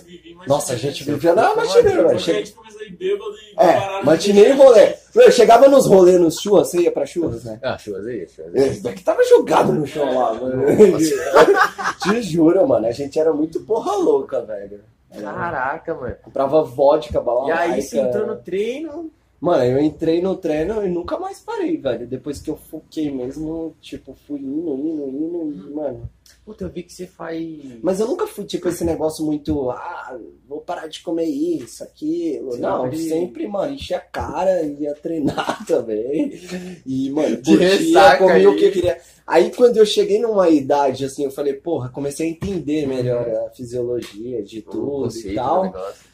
Nossa, 0.47 0.73
a 0.73 0.75
gente 0.77 1.03
vivia 1.03 1.35
na 1.35 1.55
matinê. 1.55 1.91
Porque 1.91 2.31
a 2.31 2.33
gente 2.35 2.53
começou 2.53 2.81
a 2.81 2.85
ir 2.85 2.95
bêbado 2.95 3.31
e 3.35 3.61
É, 3.61 4.03
matinê 4.03 4.49
e 4.49 4.51
rolê. 4.53 4.95
Eu 5.13 5.31
chegava 5.31 5.67
nos 5.67 5.85
rolês, 5.85 6.19
nos 6.21 6.39
churras, 6.39 6.69
você 6.69 6.81
ia 6.83 6.91
pra 6.91 7.05
churras, 7.05 7.44
né? 7.44 7.59
Ah, 7.61 7.77
churras 7.77 8.07
aí, 8.07 8.27
churras 8.29 8.55
aí. 8.55 8.61
Esse 8.69 8.81
daqui 8.81 9.03
tava 9.03 9.21
jogado 9.25 9.73
no 9.73 9.85
chão 9.85 10.05
lá, 10.17 10.33
mano. 10.33 10.63
Te 12.01 12.21
juro, 12.21 12.67
mano. 12.67 12.87
A 12.87 12.91
gente 12.91 13.19
era 13.19 13.33
muito 13.33 13.59
porra 13.61 13.95
louca, 13.97 14.41
velho. 14.41 14.79
Caraca, 15.19 15.94
mano. 15.94 16.15
Comprava 16.23 16.63
vodka, 16.63 17.19
E 17.19 17.21
balalaika. 17.21 17.73
aí 17.73 17.81
você 17.81 17.99
entrou 17.99 18.25
no 18.27 18.35
treino. 18.37 19.11
Mano, 19.41 19.63
eu 19.63 19.81
entrei 19.81 20.21
no 20.21 20.38
treino 20.38 20.85
e 20.85 20.88
nunca 20.88 21.17
mais 21.17 21.39
parei, 21.39 21.75
velho. 21.75 22.05
Depois 22.05 22.39
que 22.39 22.51
eu 22.51 22.55
foquei 22.55 23.09
mesmo, 23.09 23.75
tipo, 23.81 24.15
fui 24.27 24.39
indo, 24.39 24.75
indo, 24.75 25.09
indo, 25.09 25.67
e, 25.67 25.73
mano. 25.73 26.07
Puta, 26.45 26.63
eu 26.63 26.69
vi 26.69 26.83
que 26.83 26.93
você 26.93 27.07
faz. 27.07 27.41
Mas 27.81 27.99
eu 27.99 28.07
nunca 28.07 28.27
fui, 28.27 28.45
tipo, 28.45 28.69
esse 28.69 28.83
negócio 28.83 29.25
muito, 29.25 29.71
ah, 29.71 30.15
vou 30.47 30.61
parar 30.61 30.85
de 30.85 31.01
comer 31.01 31.25
isso, 31.25 31.83
aquilo. 31.83 32.55
Não, 32.57 32.93
sempre, 32.93 33.47
mano, 33.47 33.73
enchia 33.73 33.97
a 33.97 34.01
cara, 34.01 34.61
ia 34.61 34.93
treinar 34.93 35.65
também. 35.65 36.39
E, 36.85 37.09
mano, 37.09 37.37
curtia, 37.37 38.17
comia 38.19 38.47
o 38.47 38.55
que 38.55 38.65
eu 38.65 38.71
queria. 38.71 38.99
Aí, 39.25 39.51
quando 39.55 39.77
eu 39.77 39.85
cheguei 39.87 40.19
numa 40.19 40.49
idade, 40.49 41.05
assim, 41.05 41.23
eu 41.23 41.31
falei, 41.31 41.53
porra, 41.53 41.89
comecei 41.89 42.27
a 42.27 42.29
entender 42.29 42.85
melhor 42.87 43.27
a 43.47 43.49
fisiologia 43.49 44.44
de 44.44 44.61
tudo 44.61 45.09
e 45.17 45.33
tal. 45.33 45.73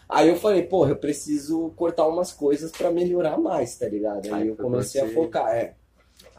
Aí 0.09 0.30
eu 0.30 0.38
falei, 0.38 0.63
porra, 0.63 0.92
eu 0.92 0.95
preciso 0.95 1.71
cortar 1.75 2.07
umas 2.07 2.31
coisas 2.31 2.71
pra 2.71 2.89
melhorar 2.92 3.38
mais, 3.38 3.75
tá 3.77 3.88
ligado? 3.88 4.25
Aí, 4.27 4.33
Aí 4.33 4.48
eu 4.48 4.56
comecei 4.56 5.01
a 5.01 5.06
você- 5.06 5.13
focar, 5.13 5.50
é. 5.54 5.74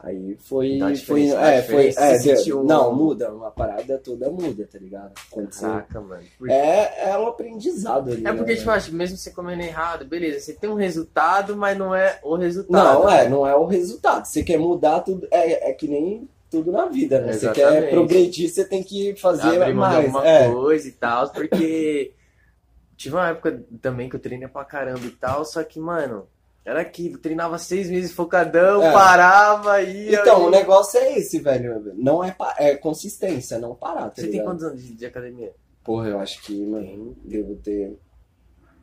Aí 0.01 0.37
foi. 0.39 0.79
Foi 1.05 1.27
é, 1.29 1.61
foi. 1.61 1.87
É, 1.89 2.17
você 2.17 2.43
deu- 2.45 2.63
Não, 2.63 2.95
muda, 2.95 3.33
uma 3.33 3.51
parada 3.51 3.97
toda 3.97 4.29
muda, 4.29 4.65
tá 4.71 4.79
ligado? 4.79 5.11
Quando 5.29 5.51
você- 5.51 5.65
Caraca, 5.65 5.99
mano. 5.99 6.23
Por- 6.37 6.49
É, 6.49 7.09
é 7.11 7.17
um 7.17 7.27
aprendizado 7.27 8.09
ali. 8.11 8.25
É 8.25 8.31
porque, 8.31 8.53
né, 8.53 8.57
tipo, 8.57 8.71
acho 8.71 8.89
que 8.89 8.95
mesmo 8.95 9.17
você 9.17 9.29
comendo 9.31 9.61
errado, 9.61 10.05
beleza, 10.05 10.39
você 10.39 10.53
tem 10.53 10.69
um 10.69 10.75
resultado, 10.75 11.55
mas 11.57 11.77
não 11.77 11.93
é 11.93 12.17
o 12.23 12.35
resultado. 12.37 12.71
Não, 13.03 13.09
é, 13.09 13.27
não 13.27 13.45
é 13.45 13.53
o 13.55 13.65
resultado. 13.65 14.25
Você 14.25 14.41
quer 14.41 14.57
mudar 14.57 15.01
tudo. 15.01 15.27
É, 15.31 15.69
é 15.69 15.73
que 15.73 15.87
nem 15.87 16.29
tudo 16.49 16.71
na 16.71 16.85
vida, 16.85 17.19
né? 17.19 17.33
Você 17.33 17.49
quer 17.51 17.61
Exatamente. 17.67 17.89
progredir, 17.91 18.49
você 18.49 18.63
tem 18.63 18.81
que 18.81 19.15
fazer 19.17 19.61
abrir 19.61 19.73
mais. 19.73 19.97
alguma 19.97 20.25
É. 20.25 20.49
coisa 20.49 20.87
e 20.87 20.91
tal, 20.93 21.29
porque 21.29 22.13
tive 22.99 23.15
uma 23.15 23.29
época 23.29 23.63
também 23.81 24.09
que 24.09 24.15
eu 24.15 24.19
treinei 24.19 24.47
pra 24.49 24.65
caramba 24.65 25.05
e 25.05 25.11
tal, 25.11 25.45
só 25.45 25.63
que, 25.63 25.79
mano, 25.79 26.27
era 26.65 26.81
aquilo, 26.81 27.17
treinava 27.17 27.57
seis 27.57 27.89
meses 27.89 28.11
focadão, 28.11 28.83
É. 28.83 28.91
parava. 28.91 29.81
Então, 29.81 30.41
o 30.41 30.45
ia. 30.45 30.51
negócio 30.51 30.99
é 30.99 31.17
esse, 31.17 31.39
velho. 31.39 31.93
Não 31.95 32.21
é, 32.23 32.31
pa- 32.31 32.55
é 32.59 32.75
consistência, 32.75 33.57
não 33.57 33.73
parar, 33.73 34.09
tá 34.09 34.15
Você 34.15 34.21
tem 34.23 34.31
ligado? 34.31 34.45
quantos 34.47 34.63
anos 34.65 34.83
de, 34.83 34.93
de 34.93 35.05
academia? 35.05 35.51
Porra, 35.83 36.09
eu 36.09 36.19
acho 36.19 36.41
que, 36.43 36.63
mano, 36.65 37.15
devo 37.23 37.55
ter. 37.55 37.97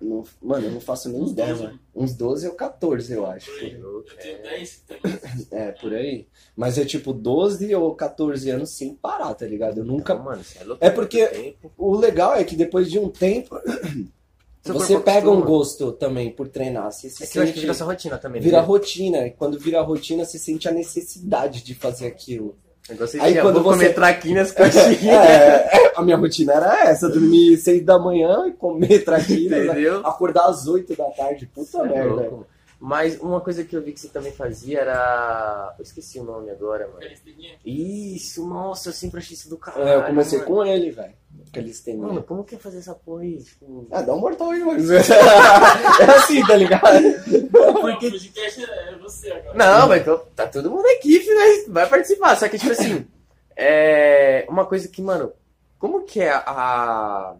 Não- 0.00 0.24
mano, 0.42 0.66
eu 0.66 0.70
não 0.72 0.80
faço 0.80 1.08
nem 1.08 1.20
Uns 1.22 1.32
ideia, 1.32 1.50
12. 1.52 1.62
mano. 1.64 1.80
Uns 1.94 2.14
12 2.14 2.46
ou 2.48 2.54
14, 2.54 3.12
eu 3.12 3.26
acho. 3.26 3.50
Eu 3.50 4.04
tenho 4.20 4.42
10 4.42 4.82
também. 4.86 5.18
É, 5.50 5.72
por 5.72 5.92
aí. 5.94 6.26
Mas 6.56 6.78
é 6.78 6.84
tipo 6.84 7.12
12 7.12 7.74
ou 7.74 7.94
14 7.94 8.50
anos 8.50 8.70
sem 8.70 8.94
parar, 8.94 9.34
tá 9.34 9.46
ligado? 9.46 9.78
Eu 9.78 9.84
nunca. 9.84 10.12
Então, 10.12 10.24
mano, 10.24 10.42
você 10.44 10.58
é 10.58 10.64
louco. 10.64 10.84
É 10.84 10.90
porque- 10.90 11.26
Tempo. 11.26 11.72
O 11.76 11.96
legal 11.96 12.34
é 12.34 12.44
que 12.44 12.56
depois 12.56 12.90
de 12.90 12.98
um 12.98 13.08
tempo. 13.08 13.56
Você 14.64 14.98
pega 14.98 15.30
um 15.30 15.42
gosto 15.42 15.92
também 15.92 16.28
por 16.32 16.48
treinar. 16.48 16.90
Você 16.90 17.08
se 17.08 17.22
É 17.22 17.26
que 17.28 17.38
eu 17.38 17.42
acho 17.44 17.52
que 17.52 17.58
sente- 17.58 17.66
vira 17.66 17.74
sua 17.74 17.86
rotina 17.86 18.18
também. 18.18 18.42
vira 18.42 18.60
né? 18.60 18.66
rotina. 18.66 19.24
E 19.24 19.30
quando 19.30 19.60
vira 19.60 19.80
rotina, 19.80 20.24
você 20.24 20.40
sente 20.40 20.68
a 20.68 20.72
necessidade 20.72 21.62
de 21.62 21.72
fazer 21.72 22.08
aquilo. 22.08 22.58
Você 22.98 23.18
Aí 23.20 23.34
quando 23.40 23.54
vou 23.62 23.72
você- 23.72 23.78
comer 23.86 23.94
traquinas 23.94 24.52
coxinhas. 24.52 25.02
É, 25.02 25.76
é, 25.86 25.92
a 25.96 26.02
minha 26.02 26.16
rotina 26.16 26.52
era 26.52 26.88
essa: 26.88 27.08
dormir 27.08 27.56
6 27.56 27.84
da 27.84 27.98
manhã, 27.98 28.52
comer 28.58 29.02
traquinas, 29.04 29.64
Entendeu? 29.66 30.06
acordar 30.06 30.46
às 30.46 30.68
8 30.68 30.94
da 30.96 31.04
tarde. 31.10 31.50
Puta 31.52 31.78
é 31.78 31.82
merda. 31.88 32.30
Mas 32.78 33.18
uma 33.20 33.40
coisa 33.40 33.64
que 33.64 33.74
eu 33.74 33.82
vi 33.82 33.92
que 33.92 34.00
você 34.00 34.08
também 34.08 34.32
fazia 34.32 34.80
era. 34.80 35.74
Eu 35.78 35.82
esqueci 35.82 36.18
o 36.20 36.24
nome 36.24 36.50
agora, 36.50 36.86
mano. 36.86 37.00
Calistenia. 37.00 37.56
Isso, 37.64 38.46
nossa, 38.46 38.90
eu 38.90 38.92
sempre 38.92 39.18
achei 39.18 39.34
isso 39.34 39.48
do 39.48 39.56
caralho. 39.56 39.88
É, 39.88 39.94
eu 39.96 40.02
comecei 40.04 40.38
mano. 40.40 40.50
com 40.50 40.64
ele, 40.64 40.90
velho. 40.90 41.14
Calistenia. 41.52 42.06
Mano, 42.06 42.22
como 42.22 42.44
que 42.44 42.54
é 42.54 42.58
fazer 42.58 42.78
essa 42.78 42.94
porra 42.94 43.22
aí? 43.22 43.42
Tipo, 43.42 43.88
Ah, 43.90 44.02
dá 44.02 44.14
um 44.14 44.18
mortal 44.20 44.50
aí, 44.50 44.62
mano. 44.62 44.78
é 44.92 46.04
assim, 46.18 46.44
tá 46.46 46.54
ligado? 46.54 47.02
Porque... 47.24 47.56
O 47.58 47.80
podcast 47.80 48.64
é 48.64 48.96
você 48.98 49.32
agora. 49.32 49.54
Não, 49.56 49.88
mas 49.88 50.04
tô- 50.04 50.18
tá 50.18 50.46
todo 50.46 50.70
mundo 50.70 50.86
aqui, 50.98 51.18
né? 51.18 51.64
vai 51.68 51.88
participar. 51.88 52.36
Só 52.36 52.46
que, 52.48 52.58
tipo 52.58 52.72
assim, 52.72 53.06
é 53.56 54.44
uma 54.50 54.66
coisa 54.66 54.86
que, 54.88 55.00
mano, 55.00 55.32
como 55.78 56.04
que 56.04 56.20
é 56.20 56.30
a. 56.30 57.34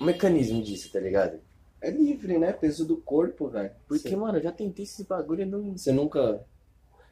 o 0.00 0.04
mecanismo 0.04 0.62
disso, 0.62 0.90
tá 0.92 1.00
ligado? 1.00 1.40
É 1.86 1.90
livre, 1.90 2.36
né? 2.36 2.52
Peso 2.52 2.84
do 2.84 2.96
corpo, 2.96 3.46
velho. 3.48 3.70
Porque, 3.86 4.08
Você- 4.08 4.16
mano, 4.16 4.38
eu 4.38 4.42
já 4.42 4.50
tentei 4.50 4.84
esse 4.84 5.04
bagulho 5.04 5.42
e 5.42 5.46
não. 5.46 5.76
Você 5.76 5.92
nunca. 5.92 6.44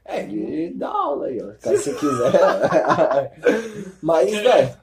É, 0.05 0.21
ele 0.23 0.75
dá 0.75 0.89
aula 0.89 1.27
aí, 1.27 1.41
ó. 1.41 1.53
Caso 1.61 1.79
você 1.79 1.95
quiser. 1.95 2.33
Mas, 4.03 4.31
velho, 4.33 4.77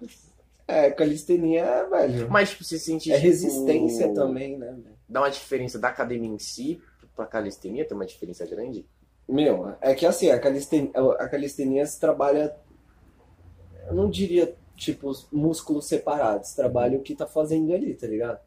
É, 0.68 0.90
calistenia, 0.92 1.86
velho. 1.90 2.30
Mas, 2.30 2.52
tipo, 2.52 2.64
você 2.64 2.80
sente. 2.80 3.12
É 3.12 3.16
tipo, 3.16 3.28
resistência 3.28 4.14
também, 4.14 4.58
né? 4.58 4.68
velho? 4.68 4.96
Dá 5.10 5.20
uma 5.20 5.30
diferença 5.30 5.78
da 5.78 5.90
academia 5.90 6.30
em 6.32 6.40
si 6.40 6.82
pra 7.14 7.26
calistenia? 7.26 7.86
Tem 7.86 7.94
uma 7.96 8.06
diferença 8.06 8.46
grande? 8.46 8.86
Meu, 9.28 9.76
é 9.82 9.94
que 9.94 10.06
assim, 10.06 10.30
a 10.30 10.40
calistenia, 10.40 10.92
a 11.20 11.28
calistenia 11.28 11.86
se 11.86 12.00
trabalha, 12.00 12.56
eu 13.88 13.94
não 13.94 14.10
diria, 14.10 14.56
tipo, 14.76 15.10
os 15.10 15.28
músculos 15.32 15.86
separados, 15.88 16.54
trabalha 16.54 16.98
o 16.98 17.02
que 17.02 17.14
tá 17.14 17.28
fazendo 17.28 17.74
ali, 17.74 17.94
tá 17.94 18.08
ligado? 18.08 18.40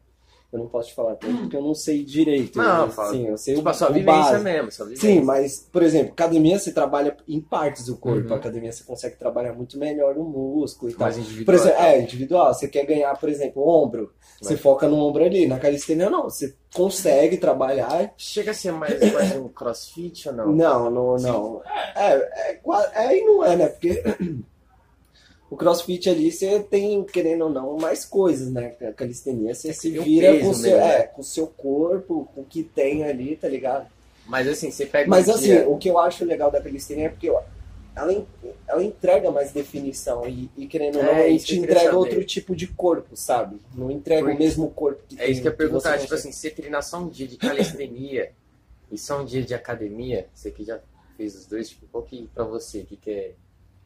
Eu 0.55 0.59
não 0.59 0.67
posso 0.67 0.89
te 0.89 0.95
falar 0.95 1.15
tanto 1.15 1.37
porque 1.41 1.55
eu 1.57 1.61
não 1.61 1.73
sei 1.75 2.03
direito. 2.03 2.57
Não, 2.57 2.85
mas, 2.87 2.95
fala. 2.95 3.11
sim, 3.11 3.27
eu 3.27 3.37
sei 3.37 3.55
Tipo, 3.55 3.67
o, 3.67 3.71
a 3.71 3.73
sua 3.73 3.89
o 3.89 3.93
vivência 3.93 4.21
básico. 4.21 4.43
mesmo. 4.43 4.71
Sua 4.71 4.85
vivência. 4.85 5.09
Sim, 5.09 5.21
mas, 5.21 5.67
por 5.71 5.83
exemplo, 5.83 6.11
academia 6.13 6.57
você 6.57 6.71
trabalha 6.71 7.15
em 7.27 7.39
partes 7.41 7.85
do 7.85 7.95
corpo. 7.97 8.29
Uhum. 8.29 8.35
Academia 8.35 8.71
você 8.71 8.83
consegue 8.83 9.15
trabalhar 9.17 9.53
muito 9.53 9.77
melhor 9.77 10.17
o 10.17 10.23
músculo 10.23 10.91
e 10.91 10.93
tal. 10.95 11.01
Mais 11.07 11.17
individual. 11.17 11.45
Por 11.45 11.53
exemplo, 11.55 11.81
é, 11.83 12.01
individual. 12.01 12.53
Você 12.53 12.67
quer 12.67 12.85
ganhar, 12.85 13.17
por 13.19 13.29
exemplo, 13.29 13.67
ombro. 13.67 14.11
Você 14.41 14.53
Mas- 14.53 14.61
foca 14.61 14.87
no 14.87 14.97
ombro 14.97 15.23
ali. 15.23 15.47
Na 15.47 15.59
calistenia, 15.59 16.09
não. 16.09 16.23
Você 16.23 16.55
consegue 16.73 17.37
trabalhar. 17.37 18.13
Chega 18.17 18.51
a 18.51 18.53
ser 18.53 18.71
mais, 18.71 18.99
mais 19.13 19.35
um 19.35 19.47
crossfit 19.47 20.27
ou 20.29 20.35
não? 20.35 20.51
Não, 20.51 20.89
não, 20.89 21.15
não. 21.17 21.61
É, 21.95 22.13
é, 22.51 22.53
qua- 22.55 22.91
é 22.93 23.17
e 23.17 23.23
não 23.25 23.43
é, 23.43 23.55
né? 23.55 23.67
Porque 23.67 24.03
o 25.49 25.55
crossfit 25.55 26.09
ali 26.09 26.31
você 26.31 26.59
tem, 26.59 27.03
querendo 27.03 27.45
ou 27.45 27.49
não, 27.49 27.77
mais 27.77 28.03
coisas, 28.05 28.51
né? 28.51 28.75
A 28.81 28.91
calistenia 28.93 29.53
você 29.53 29.71
se 29.73 29.91
tem 29.91 29.99
um 29.99 30.03
vira 30.03 30.31
peso 30.31 30.43
com 30.45 30.49
o 30.49 30.53
seu, 30.55 30.77
né? 30.77 30.95
é, 30.99 31.03
com 31.03 31.23
seu 31.23 31.47
corpo, 31.47 32.29
com 32.33 32.41
o 32.41 32.45
que 32.45 32.63
tem 32.63 33.03
ali, 33.03 33.35
tá 33.35 33.47
ligado? 33.47 33.87
Mas 34.25 34.47
assim, 34.47 34.71
você 34.71 34.85
pega 34.85 35.07
Mas 35.09 35.29
assim, 35.29 35.43
dia- 35.43 35.69
o 35.69 35.77
que 35.77 35.87
eu 35.89 35.99
acho 35.99 36.25
legal 36.25 36.49
da 36.49 36.59
calistenia 36.59 37.05
é 37.05 37.09
porque 37.09 37.29
ó, 37.29 37.41
ela, 37.95 38.25
ela 38.67 38.83
entrega 38.83 39.29
mais 39.31 39.51
definição 39.51 40.27
e, 40.27 40.49
e 40.57 40.65
querendo 40.67 40.97
ou 40.97 41.03
não, 41.03 41.11
É, 41.11 41.29
que 41.29 41.37
te 41.39 41.59
entrega 41.59 41.79
saber. 41.85 41.95
outro 41.95 42.23
tipo 42.25 42.55
de 42.55 42.67
corpo, 42.67 43.15
sabe? 43.15 43.57
Não 43.73 43.91
entrega 43.91 44.23
Porque- 44.23 44.35
o 44.35 44.39
mesmo 44.39 44.69
corpo 44.71 45.01
que 45.07 45.21
É 45.21 45.29
isso 45.29 45.41
que 45.41 45.47
eu 45.47 45.51
ia 45.51 45.57
perguntar, 45.57 45.91
tipo 45.99 46.09
consegue. 46.09 46.19
assim, 46.19 46.31
você 46.31 46.49
treinar 46.49 46.81
só 46.83 46.97
um 46.97 47.07
dia 47.07 47.27
de 47.27 47.37
calistenia 47.37 48.31
e 48.91 48.97
só 48.97 49.21
um 49.21 49.25
dia 49.25 49.43
de 49.43 49.53
academia, 49.53 50.27
você 50.33 50.49
que 50.49 50.63
já 50.65 50.79
fez 51.15 51.35
os 51.35 51.45
dois, 51.45 51.69
tipo, 51.69 51.85
qual 51.91 52.03
que 52.03 52.27
pra 52.33 52.43
você, 52.43 52.81
que, 52.81 52.97
que 52.97 53.09
é 53.11 53.31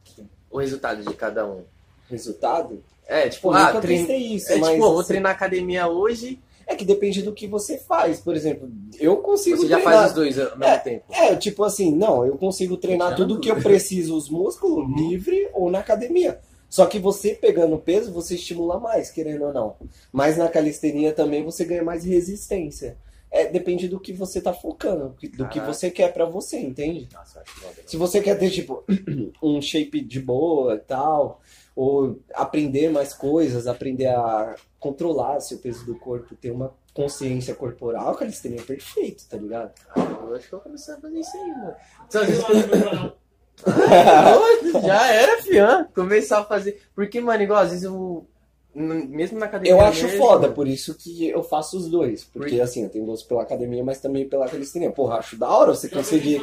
que- 0.04 0.24
o 0.50 0.58
resultado 0.58 1.02
de 1.02 1.14
cada 1.14 1.46
um? 1.46 1.62
Resultado? 2.08 2.82
É, 3.06 3.28
tipo, 3.28 3.48
Pô, 3.48 3.54
ah, 3.54 3.66
nunca 3.68 3.80
trein... 3.80 3.98
testei 3.98 4.34
isso, 4.34 4.52
é 4.52 4.56
mas 4.56 4.70
tipo, 4.70 4.84
ó, 4.84 4.90
vou 4.90 5.00
assim, 5.00 5.08
treinar 5.08 5.32
academia 5.32 5.88
hoje, 5.88 6.38
é 6.66 6.76
que 6.76 6.84
depende 6.84 7.22
do 7.22 7.32
que 7.32 7.46
você 7.46 7.78
faz. 7.78 8.20
Por 8.20 8.36
exemplo, 8.36 8.70
eu 8.98 9.16
consigo 9.16 9.58
você 9.58 9.66
já 9.66 9.76
treinar. 9.76 9.94
faz 9.94 10.10
os 10.10 10.14
dois 10.14 10.38
ao 10.38 10.56
mesmo 10.56 10.78
tempo. 10.84 11.04
É, 11.10 11.34
tipo 11.34 11.64
assim, 11.64 11.94
não, 11.94 12.24
eu 12.24 12.36
consigo 12.36 12.76
treinar 12.76 13.14
Tirando 13.14 13.28
tudo 13.28 13.40
que 13.40 13.50
eu 13.50 13.56
preciso, 13.56 14.16
os 14.16 14.28
músculos, 14.28 14.88
livre 14.96 15.48
ou 15.52 15.70
na 15.70 15.80
academia. 15.80 16.40
Só 16.68 16.86
que 16.86 17.00
você 17.00 17.34
pegando 17.34 17.76
peso, 17.78 18.12
você 18.12 18.36
estimula 18.36 18.78
mais, 18.78 19.10
querendo 19.10 19.46
ou 19.46 19.52
não. 19.52 19.76
Mas 20.12 20.36
na 20.36 20.48
calistenia 20.48 21.12
também 21.12 21.42
você 21.42 21.64
ganha 21.64 21.82
mais 21.82 22.04
resistência. 22.04 22.96
É, 23.30 23.46
depende 23.46 23.86
do 23.86 24.00
que 24.00 24.12
você 24.12 24.40
tá 24.40 24.52
focando, 24.52 25.10
do 25.10 25.14
que 25.14 25.28
Caraca. 25.28 25.64
você 25.72 25.90
quer 25.90 26.12
pra 26.12 26.24
você, 26.24 26.58
entende? 26.58 27.08
Nossa, 27.12 27.38
eu 27.38 27.42
acho 27.42 27.60
foda, 27.60 27.82
Se 27.86 27.96
você 27.96 28.20
quer 28.20 28.36
ter, 28.36 28.50
tipo, 28.50 28.84
um 29.40 29.62
shape 29.62 30.00
de 30.00 30.18
boa 30.18 30.74
e 30.74 30.78
tal, 30.80 31.40
ou 31.76 32.18
aprender 32.34 32.90
mais 32.90 33.14
coisas, 33.14 33.68
aprender 33.68 34.08
a 34.08 34.56
controlar 34.80 35.40
seu 35.40 35.58
peso 35.58 35.86
do 35.86 35.96
corpo, 35.96 36.34
ter 36.34 36.50
uma 36.50 36.74
consciência 36.92 37.54
corporal, 37.54 38.16
calistenia 38.16 38.60
é 38.60 38.64
perfeito, 38.64 39.24
tá 39.28 39.36
ligado? 39.36 39.72
não. 39.96 40.30
Eu 40.30 40.36
acho 40.36 40.48
que 40.48 40.54
eu 40.54 40.58
vou 40.58 40.64
começar 40.64 40.94
a 40.94 41.00
fazer 41.00 41.20
isso 41.20 41.36
aí, 41.36 41.50
mano. 41.50 41.74
Não. 42.12 43.20
já 44.82 45.12
era, 45.12 45.42
fian. 45.42 45.84
Começar 45.94 46.40
a 46.40 46.44
fazer. 46.44 46.82
Porque, 46.94 47.20
mano, 47.20 47.42
igual, 47.42 47.60
às 47.60 47.70
vezes 47.70 47.84
eu. 47.84 48.26
Mesmo 48.74 49.38
na 49.38 49.46
academia. 49.46 49.72
Eu 49.72 49.80
acho 49.80 50.04
mesmo, 50.04 50.18
foda, 50.18 50.48
por 50.48 50.68
isso 50.68 50.94
que 50.94 51.28
eu 51.28 51.42
faço 51.42 51.76
os 51.76 51.88
dois. 51.88 52.22
Porque, 52.24 52.60
assim, 52.60 52.84
eu 52.84 52.88
tenho 52.88 53.04
gosto 53.04 53.26
pela 53.26 53.42
academia, 53.42 53.82
mas 53.82 54.00
também 54.00 54.28
pela 54.28 54.48
calistenia. 54.48 54.90
Porra, 54.92 55.16
acho 55.16 55.36
da 55.36 55.48
hora 55.48 55.74
você 55.74 55.88
conseguir. 55.88 56.40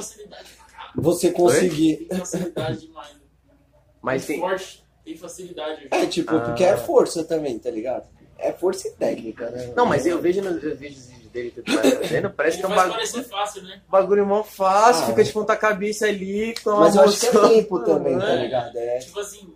Você 0.95 1.31
conseguir. 1.31 2.07
Tem 2.09 2.17
facilidade 2.17 2.79
demais. 2.87 3.11
Mas 4.01 4.25
tem. 4.25 4.39
forte, 4.39 4.83
tem 5.05 5.15
facilidade. 5.17 5.87
É, 5.91 6.05
tipo, 6.05 6.35
Ah. 6.35 6.39
porque 6.41 6.63
é 6.63 6.77
força 6.77 7.23
também, 7.23 7.57
tá 7.59 7.69
ligado? 7.69 8.05
É 8.37 8.51
força 8.51 8.87
e 8.87 8.91
técnica, 8.91 9.49
né? 9.49 9.73
Não, 9.75 9.85
mas 9.85 10.05
eu 10.05 10.19
vejo 10.21 10.41
nos 10.41 10.61
vídeos 10.77 11.07
dele 11.33 11.47
e 11.49 11.51
tudo 11.51 11.73
mais 11.73 11.93
fazendo, 11.95 12.29
parece 12.29 12.57
Ele 12.57 12.65
que 12.65 12.71
é 12.71 12.73
um 12.73 12.75
bagulho, 12.77 12.93
parecer 12.95 13.23
fácil, 13.23 13.63
né? 13.63 13.81
bagulho 13.89 14.25
mó 14.25 14.43
fácil, 14.43 15.03
Ah. 15.03 15.07
fica 15.07 15.23
de 15.23 15.31
ponta 15.31 15.55
cabeça 15.55 16.05
ali, 16.05 16.53
com 16.63 16.71
Mas 16.71 16.95
eu 16.95 17.01
acho 17.03 17.19
que 17.19 17.25
é 17.25 17.31
tempo 17.49 17.79
também, 17.83 18.17
tá 18.17 18.35
ligado? 18.35 18.75
É. 18.77 18.99
Tipo 18.99 19.19
assim, 19.19 19.53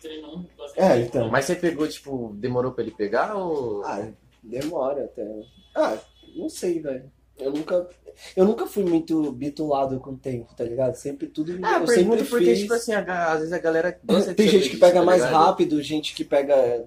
treinou 0.00 0.44
bastante 0.56 0.80
É, 0.80 0.98
então. 1.00 1.28
Mas 1.30 1.44
você 1.44 1.54
pegou, 1.54 1.86
tipo, 1.88 2.32
demorou 2.34 2.72
pra 2.72 2.82
ele 2.82 2.92
pegar 2.92 3.34
ou. 3.36 3.82
Ah, 3.84 4.08
demora 4.42 5.04
até. 5.04 5.26
Ah, 5.74 5.96
não 6.36 6.48
sei, 6.48 6.80
velho. 6.80 7.10
Eu 7.38 7.52
nunca. 7.52 7.88
Eu 8.36 8.44
nunca 8.44 8.66
fui 8.66 8.84
muito 8.84 9.32
bitulado 9.32 9.98
com 10.00 10.10
o 10.10 10.16
tempo, 10.16 10.52
tá 10.54 10.62
ligado? 10.64 10.94
Sempre 10.96 11.26
tudo. 11.28 11.58
Ah, 11.62 11.78
eu 11.80 11.86
sempre 11.86 12.24
porque, 12.24 12.46
fiz. 12.46 12.58
tipo 12.60 12.74
assim, 12.74 12.92
a 12.92 13.32
às 13.32 13.38
vezes 13.38 13.52
a 13.52 13.58
galera 13.58 13.98
gosta 14.04 14.34
Tem 14.34 14.46
gente 14.48 14.68
que 14.68 14.76
pega 14.76 14.98
tá 15.00 15.04
mais 15.04 15.22
ligado? 15.22 15.34
rápido, 15.42 15.82
gente 15.82 16.14
que 16.14 16.24
pega 16.24 16.84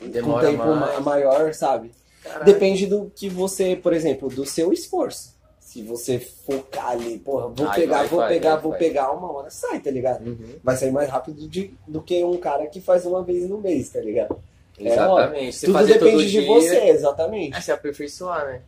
Demora 0.00 0.46
com 0.46 0.50
tempo 0.52 0.66
mais. 0.76 0.94
ma- 0.94 1.00
maior, 1.00 1.52
sabe? 1.52 1.90
Caraca. 2.22 2.44
Depende 2.44 2.86
do 2.86 3.10
que 3.14 3.28
você, 3.28 3.76
por 3.76 3.92
exemplo, 3.92 4.28
do 4.30 4.46
seu 4.46 4.72
esforço. 4.72 5.38
Se 5.70 5.84
você 5.84 6.18
focar 6.18 6.88
ali, 6.88 7.16
porra, 7.20 7.46
vou 7.46 7.64
Vai, 7.66 7.80
pegar, 7.80 7.98
vai, 7.98 8.08
vou 8.08 8.18
vai, 8.18 8.28
pegar, 8.28 8.50
vai, 8.54 8.60
vou 8.62 8.72
pegar, 8.72 9.12
uma 9.12 9.32
hora 9.32 9.50
sai, 9.50 9.78
tá 9.78 9.88
ligado? 9.88 10.26
Uhum. 10.26 10.56
Vai 10.64 10.76
sair 10.76 10.90
mais 10.90 11.08
rápido 11.08 11.46
de- 11.46 11.72
do 11.86 12.02
que 12.02 12.24
um 12.24 12.36
cara 12.38 12.66
que 12.66 12.80
faz 12.80 13.06
uma 13.06 13.22
vez 13.22 13.48
no 13.48 13.56
mês, 13.58 13.88
tá 13.88 14.00
ligado? 14.00 14.36
É, 14.76 14.88
Exatamente. 14.92 15.56
Você 15.56 15.66
Tudo 15.66 15.86
depende 15.86 16.24
de 16.24 16.30
dia, 16.40 16.46
você, 16.48 16.76
exatamente. 16.88 17.56
É 17.56 17.60
se 17.60 17.70
aperfeiçoar, 17.70 18.46
né? 18.46 18.62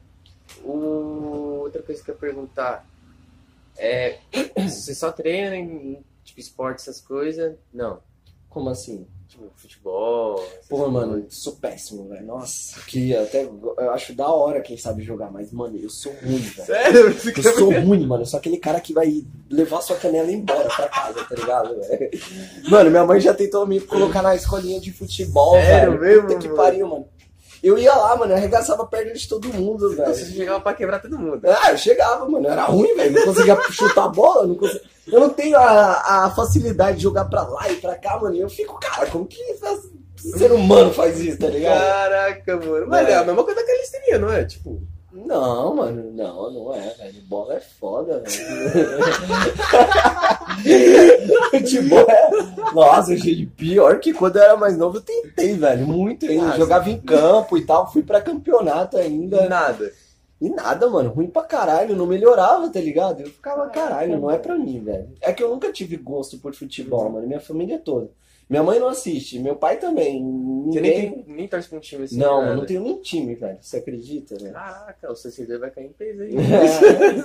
O... 0.65 1.63
Outra 1.63 1.83
coisa 1.83 2.01
que 2.05 2.09
eu 2.09 2.15
ia 2.15 2.21
perguntar 2.21 2.87
é. 3.77 4.19
Você 4.69 4.95
só 4.95 5.11
treina 5.11 5.57
em 5.57 6.05
tipo 6.23 6.39
esporte, 6.39 6.83
essas 6.83 7.01
coisas? 7.01 7.57
Não. 7.75 7.99
Como 8.49 8.71
assim? 8.71 9.09
Tipo, 9.33 9.51
futebol. 9.57 10.35
Pô, 10.69 10.77
coisas. 10.77 10.93
mano, 10.93 11.25
sou 11.31 11.55
péssimo, 11.55 12.07
velho. 12.07 12.27
Nossa, 12.27 12.79
que 12.83 13.17
até 13.17 13.45
eu 13.45 13.91
acho 13.91 14.15
da 14.15 14.29
hora 14.29 14.61
quem 14.61 14.77
sabe 14.77 15.03
jogar, 15.03 15.31
mas, 15.33 15.51
mano, 15.51 15.79
eu 15.79 15.89
sou 15.89 16.13
ruim, 16.23 16.37
velho. 16.37 16.67
Sério? 16.67 17.15
Você 17.15 17.49
Eu 17.49 17.55
sou 17.55 17.73
ruim, 17.73 18.07
mano. 18.07 18.23
Eu 18.23 18.27
sou 18.27 18.39
aquele 18.39 18.59
cara 18.59 18.79
que 18.79 18.93
vai 18.93 19.25
levar 19.49 19.81
sua 19.81 19.97
canela 19.97 20.31
embora 20.31 20.69
pra 20.69 20.87
casa, 20.87 21.25
tá 21.25 21.35
ligado, 21.35 21.81
velho? 21.81 22.11
Mano, 22.69 22.91
minha 22.91 23.07
mãe 23.07 23.21
já 23.21 23.33
tentou 23.33 23.67
me 23.67 23.81
colocar 23.81 24.21
na 24.21 24.35
escolinha 24.37 24.79
de 24.79 24.93
futebol, 24.93 25.55
Sério 25.55 25.99
velho. 25.99 26.01
mesmo, 26.25 26.29
Puta 26.29 26.39
que 26.39 26.55
pariu, 26.55 26.87
mano. 26.87 27.09
Eu 27.63 27.79
ia 27.79 27.95
lá, 27.95 28.17
mano, 28.17 28.33
eu 28.33 28.37
arregaçava 28.37 28.83
a 28.83 28.87
perna 28.87 29.13
de 29.13 29.29
todo 29.29 29.53
mundo, 29.53 29.95
velho. 29.95 30.13
Você 30.13 30.27
chegava 30.27 30.61
pra 30.61 30.75
quebrar 30.75 31.01
todo 31.01 31.17
mundo. 31.19 31.41
Ah, 31.47 31.71
eu 31.71 31.79
chegava, 31.79 32.29
mano. 32.29 32.49
Era 32.49 32.65
ruim, 32.65 32.95
velho. 32.97 33.13
Não 33.15 33.25
conseguia 33.25 33.57
chutar 33.71 34.05
a 34.05 34.09
bola. 34.09 34.47
Não 34.47 34.57
conseguia... 34.57 34.83
Eu 35.07 35.21
não 35.21 35.31
tenho 35.31 35.57
a, 35.57 36.25
a 36.25 36.31
facilidade 36.31 36.97
de 36.97 37.05
jogar 37.05 37.27
pra 37.27 37.43
lá 37.43 37.71
e 37.71 37.77
pra 37.77 37.97
cá, 37.97 38.19
mano. 38.19 38.35
E 38.35 38.41
eu 38.41 38.49
fico, 38.49 38.79
cara, 38.81 39.07
como 39.07 39.27
que 39.27 39.41
ser 40.17 40.53
humano 40.53 40.93
faz 40.93 41.21
isso, 41.21 41.39
tá 41.39 41.49
ligado? 41.49 41.81
Caraca, 41.81 42.57
mano. 42.57 42.87
Mas 42.89 43.09
é 43.09 43.15
a 43.15 43.25
mesma 43.25 43.45
coisa 43.45 43.61
da 43.61 43.67
calistenia, 43.67 44.19
não 44.19 44.33
é? 44.33 44.45
Tipo. 44.45 44.83
Não, 45.13 45.75
mano, 45.75 46.11
não, 46.13 46.51
não 46.51 46.75
é, 46.75 46.89
velho. 46.95 47.23
Bola 47.29 47.55
é 47.55 47.61
foda, 47.61 48.21
velho. 48.21 48.33
Futebol 51.51 52.07
é. 52.09 52.31
Nossa, 52.73 53.17
gente, 53.17 53.47
pior 53.47 53.99
que 54.01 54.13
quando 54.15 54.37
eu 54.37 54.43
era 54.43 54.57
mais 54.57 54.77
novo, 54.77 54.99
eu 54.99 55.03
tentei, 55.03 55.55
velho. 55.55 55.87
Muito 55.87 56.25
ainda. 56.27 56.53
Ah, 56.53 56.57
Jogava 56.57 56.89
em 56.89 56.99
campo 57.01 57.59
e 57.59 57.65
tal, 57.67 57.91
fui 57.93 58.03
pra 58.03 58.21
campeonato 58.23 58.97
ainda. 58.97 59.49
Nada. 59.49 59.93
E 60.41 60.49
nada, 60.49 60.89
mano. 60.89 61.11
Ruim 61.11 61.29
pra 61.29 61.43
caralho, 61.43 61.95
não 61.95 62.07
melhorava, 62.07 62.69
tá 62.71 62.81
ligado? 62.81 63.21
Eu 63.21 63.29
ficava, 63.29 63.69
caralho, 63.69 64.19
não 64.19 64.31
é 64.31 64.39
pra 64.39 64.57
mim, 64.57 64.83
velho. 64.83 65.09
É 65.21 65.33
que 65.33 65.43
eu 65.43 65.51
nunca 65.51 65.71
tive 65.71 65.97
gosto 65.97 66.39
por 66.39 66.55
futebol, 66.55 67.11
mano. 67.11 67.27
Minha 67.27 67.41
família 67.41 67.79
toda. 67.79 68.09
Minha 68.53 68.63
mãe 68.63 68.79
não 68.79 68.89
assiste, 68.89 69.39
meu 69.39 69.57
pai 69.57 69.79
também. 69.79 70.23
Você 70.67 70.79
Ninguém... 70.79 70.83
nem, 70.83 71.11
tem, 71.23 71.25
nem 71.37 71.49
torce 71.49 71.67
pra 71.71 71.79
um 71.79 71.81
time 71.81 72.05
assim. 72.05 72.19
Não, 72.19 72.43
nada. 72.43 72.55
não 72.57 72.67
tenho 72.67 72.83
nem 72.83 73.01
time, 73.01 73.35
velho. 73.35 73.57
Você 73.59 73.79
acredita, 73.79 74.35
né? 74.43 74.51
Caraca, 74.51 75.11
o 75.11 75.17
seguidor 75.17 75.59
vai 75.59 75.71
cair 75.71 75.87
em 75.87 75.93
peso 75.93 76.21
aí. 76.21 76.35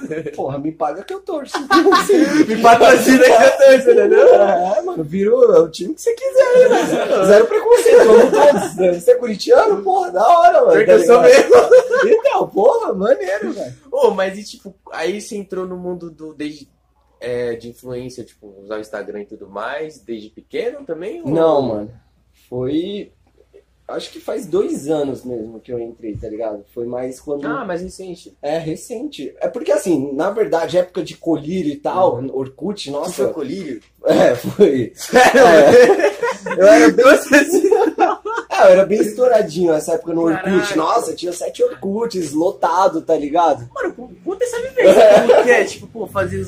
É, 0.09 0.31
porra, 0.31 0.57
me 0.57 0.71
paga 0.71 1.03
que 1.03 1.13
eu 1.13 1.19
torço. 1.19 1.57
Me 2.47 2.61
patrocina 2.61 3.25
que 3.25 3.29
eu 3.29 3.57
torço, 3.57 3.91
entendeu? 3.91 4.35
É, 4.35 4.81
mano, 4.83 5.03
virou 5.03 5.63
o 5.63 5.69
time 5.69 5.93
que 5.93 6.01
você 6.01 6.13
quiser, 6.13 6.69
né? 6.69 7.25
Zero 7.25 7.45
preconceito, 7.45 8.05
vamos 8.05 8.31
todos. 8.31 8.75
né? 8.77 8.93
Você 8.93 9.11
é 9.11 9.15
corintiano? 9.15 9.83
Porra, 9.83 10.11
da 10.11 10.25
hora, 10.25 10.61
mano. 10.61 10.71
Porque 10.77 10.91
eu 10.91 11.03
sou 11.03 11.21
mesmo. 11.21 11.55
Então, 12.05 12.47
porra, 12.47 12.93
maneiro, 12.93 13.51
velho. 13.51 13.73
Ô, 13.91 14.11
mas 14.11 14.37
e 14.37 14.45
tipo, 14.45 14.73
aí 14.93 15.19
você 15.19 15.35
entrou 15.35 15.67
no 15.67 15.75
mundo 15.75 16.09
do 16.09 16.33
desde 16.33 16.69
é, 17.19 17.55
de 17.55 17.69
influência, 17.69 18.23
tipo, 18.23 18.53
usar 18.61 18.77
o 18.77 18.81
Instagram 18.81 19.21
e 19.21 19.25
tudo 19.25 19.49
mais, 19.49 19.99
desde 19.99 20.29
pequeno 20.29 20.85
também? 20.85 21.21
ou- 21.21 21.29
Não, 21.29 21.61
mano. 21.61 21.91
Foi. 22.49 23.11
Acho 23.87 24.11
que 24.11 24.19
faz 24.19 24.45
dois 24.45 24.89
anos 24.89 25.23
mesmo 25.23 25.61
que 25.61 25.71
eu 25.71 25.79
entrei, 25.79 26.13
tá 26.17 26.27
ligado? 26.27 26.65
Foi 26.73 26.85
mais 26.85 27.21
quando. 27.21 27.45
Ah, 27.47 27.63
mas 27.65 27.81
recente. 27.81 28.37
É 28.41 28.57
recente. 28.57 29.33
É 29.39 29.47
porque 29.47 29.71
assim, 29.71 30.11
na 30.13 30.29
verdade, 30.29 30.77
época 30.77 31.01
de 31.01 31.15
colírio 31.15 31.71
e 31.71 31.77
tal, 31.77 32.21
Orkut, 32.33 32.89
Você 32.89 32.91
foi 32.91 32.99
nossa. 32.99 33.27
colírio? 33.33 33.81
É, 34.03 34.35
foi. 34.35 34.91
Sério? 34.95 35.41
É. 35.41 36.17
Eu 36.61 36.67
era 36.67 36.91
vezes. 37.29 37.63
Ah, 38.49 38.69
eu 38.69 38.71
era 38.71 38.85
bem 38.87 38.99
estouradinho 38.99 39.71
nessa 39.71 39.93
época 39.93 40.15
no 40.15 40.21
Orkut. 40.23 40.43
Caraca. 40.49 40.75
Nossa, 40.75 41.13
tinha 41.13 41.31
sete 41.31 41.61
Orkuts 41.63 42.31
lotado, 42.33 43.03
tá 43.03 43.15
ligado? 43.15 43.69
Mano, 43.71 43.93
conta 44.25 44.43
essa 44.43 44.59
vivência. 44.59 45.21
Como 45.27 45.43
que 45.43 45.51
é? 45.51 45.63
Tipo, 45.63 45.85
pô, 45.87 46.07
fazer 46.07 46.39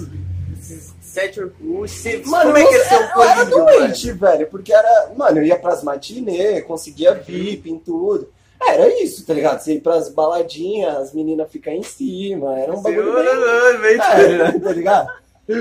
esses 0.71 0.93
sete. 1.01 1.41
Você, 1.59 2.21
Mano, 2.25 2.51
como 2.51 2.57
é 2.57 2.65
que 2.65 2.75
é 2.75 2.99
um 2.99 3.21
eu 3.21 3.23
era 3.23 3.45
doente, 3.45 4.11
velho, 4.11 4.47
porque 4.47 4.73
era. 4.73 5.11
Mano, 5.15 5.39
eu 5.39 5.43
ia 5.43 5.57
pras 5.57 5.83
matinê, 5.83 6.61
conseguia 6.61 7.13
VIP 7.13 7.71
em 7.71 7.79
tudo. 7.79 8.29
É, 8.61 8.73
Era 8.73 9.01
isso, 9.01 9.25
tá 9.25 9.33
ligado? 9.33 9.61
Você 9.61 9.75
ia 9.75 9.81
pras 9.81 10.09
baladinhas, 10.09 10.95
as 10.95 11.13
meninas 11.13 11.49
ficam 11.51 11.73
em 11.73 11.83
cima, 11.83 12.59
era 12.59 12.73
um 12.73 12.81
bagulho 12.81 13.13
bem. 13.81 13.95
É, 13.95 14.51
tá 14.59 14.71
ligado? 14.71 15.09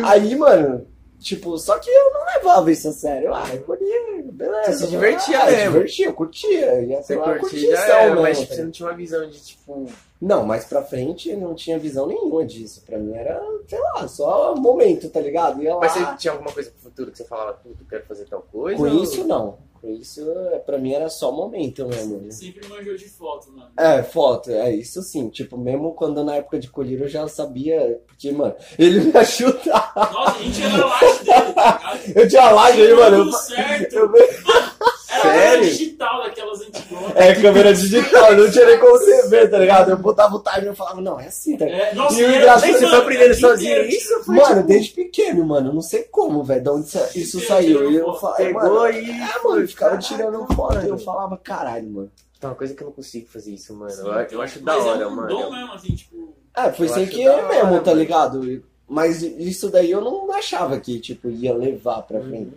Aí, 0.05 0.35
mano, 0.35 0.87
tipo, 1.21 1.57
só 1.59 1.79
que 1.79 1.89
eu 1.89 2.13
não 2.13 2.25
levava 2.35 2.71
isso 2.71 2.89
a 2.89 2.93
sério. 2.93 3.33
Ah, 3.33 3.47
eu 3.53 3.61
podia, 3.63 4.23
beleza. 4.25 4.73
Você 4.73 4.79
se 4.79 4.87
divertia 4.89 5.41
ah, 5.41 5.47
mesmo. 5.47 5.73
divertia, 5.73 6.07
eu 6.07 6.13
curtia. 6.13 6.81
Ia 6.83 7.03
Você 7.03 7.15
pela 7.15 7.39
curtia 7.39 7.69
curtição 7.69 7.97
era, 7.97 8.05
mesmo, 8.07 8.23
mas 8.23 8.37
tá 8.39 8.43
tipo, 8.43 8.55
você 8.55 8.63
não 8.65 8.71
tinha 8.71 8.89
uma 8.89 8.97
visão 8.97 9.31
de 9.31 9.41
tipo. 9.41 9.87
Não, 10.21 10.45
mais 10.45 10.65
pra 10.65 10.83
frente 10.83 11.31
eu 11.31 11.39
não 11.39 11.55
tinha 11.55 11.79
visão 11.79 12.07
nenhuma 12.07 12.45
disso. 12.45 12.83
Pra 12.85 12.99
mim 12.99 13.13
era, 13.15 13.41
sei 13.69 13.79
lá, 13.79 14.09
só 14.09 14.55
momento, 14.57 15.09
tá 15.11 15.21
ligado? 15.21 15.63
Ia 15.63 15.75
lá. 15.75 15.81
Mas 15.81 15.93
você 15.93 16.17
tinha 16.17 16.33
alguma 16.33 16.51
coisa 16.53 16.71
pro 16.71 16.81
futuro 16.81 17.11
que 17.13 17.19
você 17.19 17.25
falava, 17.25 17.53
puto, 17.55 17.85
quero 17.89 18.05
fazer 18.05 18.25
tal 18.27 18.43
coisa? 18.43 18.77
Com 18.83 18.89
ou- 18.91 19.03
isso, 19.05 19.25
não. 19.25 19.59
Com 19.81 19.89
isso, 19.91 20.29
é, 20.53 20.59
pra 20.59 20.77
mim 20.77 20.93
era 20.93 21.09
só 21.09 21.31
momento 21.31 21.87
mesmo. 21.87 22.19
né? 22.19 22.33
Sempre 22.33 22.67
manjou 22.69 22.97
de 22.97 23.09
foto, 23.09 23.53
mano. 23.53 23.71
É, 23.79 24.03
foto, 24.03 24.51
é 24.51 24.75
isso 24.75 25.01
sim. 25.03 25.29
Tipo, 25.29 25.57
mesmo 25.57 25.93
quando 25.95 26.25
na 26.25 26.35
época 26.35 26.59
de 26.59 26.69
colher 26.69 27.01
eu 27.01 27.07
já 27.07 27.29
sabia. 27.29 28.01
Porque, 28.09 28.33
mano, 28.33 28.57
ele 28.77 28.99
me 29.03 29.13
ajudava. 29.17 30.11
Nossa, 30.13 30.37
a 30.37 30.43
gente 30.43 30.63
era 30.65 30.85
laje 30.85 31.25
dele, 31.25 31.53
tá 31.53 31.79
ligado? 31.79 32.19
Eu 32.19 32.29
tinha 32.29 32.51
live 32.51 32.83
aí, 32.83 32.95
mano. 32.95 33.17
Tudo 33.19 33.29
Eu, 33.37 33.39
certo. 33.39 33.93
eu, 33.95 34.13
Era 35.19 35.33
Sério? 35.35 35.53
câmera 35.61 35.71
digital 35.71 36.23
daquelas 36.23 36.61
antigonas. 36.61 37.17
é, 37.17 37.35
câmera 37.35 37.75
digital, 37.75 38.35
não 38.37 38.51
tinha 38.51 38.67
nem 38.67 38.79
como 38.79 38.93
você 38.99 39.29
ver, 39.29 39.51
tá 39.51 39.59
ligado? 39.59 39.91
Eu 39.91 39.99
botava 39.99 40.37
o 40.37 40.41
timer 40.41 40.65
e 40.65 40.67
eu 40.67 40.75
falava, 40.77 41.01
não, 41.01 41.19
é 41.21 41.27
assim, 41.27 41.57
tá 41.57 41.65
ligado? 41.65 41.81
É, 41.81 41.95
nossa, 41.95 42.21
E 42.21 42.25
o 42.25 42.35
engraçado 42.35 42.71
Mas 42.71 42.81
você 42.81 42.87
foi 42.89 42.99
aprendendo 42.99 43.35
sozinho 43.35 43.71
inteiro, 43.73 43.89
isso? 43.89 44.25
Foi, 44.25 44.35
Mano, 44.37 44.55
tipo, 44.57 44.67
desde 44.69 44.91
pequeno, 44.91 45.45
mano, 45.47 45.73
não 45.73 45.83
sei 45.83 46.03
como, 46.05 46.43
velho, 46.45 46.63
de 46.63 46.69
onde 46.71 46.89
isso- 47.15 47.41
saiu. 47.47 47.91
E 47.91 47.97
eu 47.97 48.15
falei, 48.15 48.47
Pegou 48.49 48.89
e- 48.91 49.11
É, 49.11 49.43
mano, 49.45 49.61
eu 49.63 49.69
ficava 49.69 49.99
tirando 49.99 50.47
foto 50.55 50.85
e 50.85 50.89
eu 50.89 50.99
falava, 50.99 51.37
caralho, 51.37 51.89
mano. 51.91 52.11
Tá 52.41 52.49
uma 52.49 52.55
coisa 52.55 52.73
que 52.73 52.83
eu 52.83 52.87
não 52.87 52.93
consigo 52.93 53.27
fazer 53.29 53.51
isso, 53.53 53.75
mano. 53.75 53.91
Sim, 53.91 54.03
eu, 54.07 54.13
eu 54.31 54.43
acho 54.43 54.61
da 54.61 54.77
hora, 54.79 55.03
é 55.03 55.07
um 55.07 55.11
mano. 55.17 55.29
dom 55.29 55.51
mesmo, 55.51 55.73
assim, 55.73 55.95
tipo... 55.95 56.35
É, 56.57 56.71
foi 56.73 56.87
Eu 56.87 56.93
sem 56.95 57.07
querer 57.07 57.43
mesmo, 57.49 57.81
tá 57.81 57.91
mano. 57.91 57.95
ligado? 58.01 58.63
Mas 58.89 59.23
isso 59.23 59.69
daí 59.71 59.91
eu 59.91 60.01
não 60.01 60.33
achava 60.33 60.79
que, 60.81 60.99
tipo, 60.99 61.29
ia 61.29 61.53
levar 61.53 62.03
pra 62.03 62.21
frente. 62.21 62.53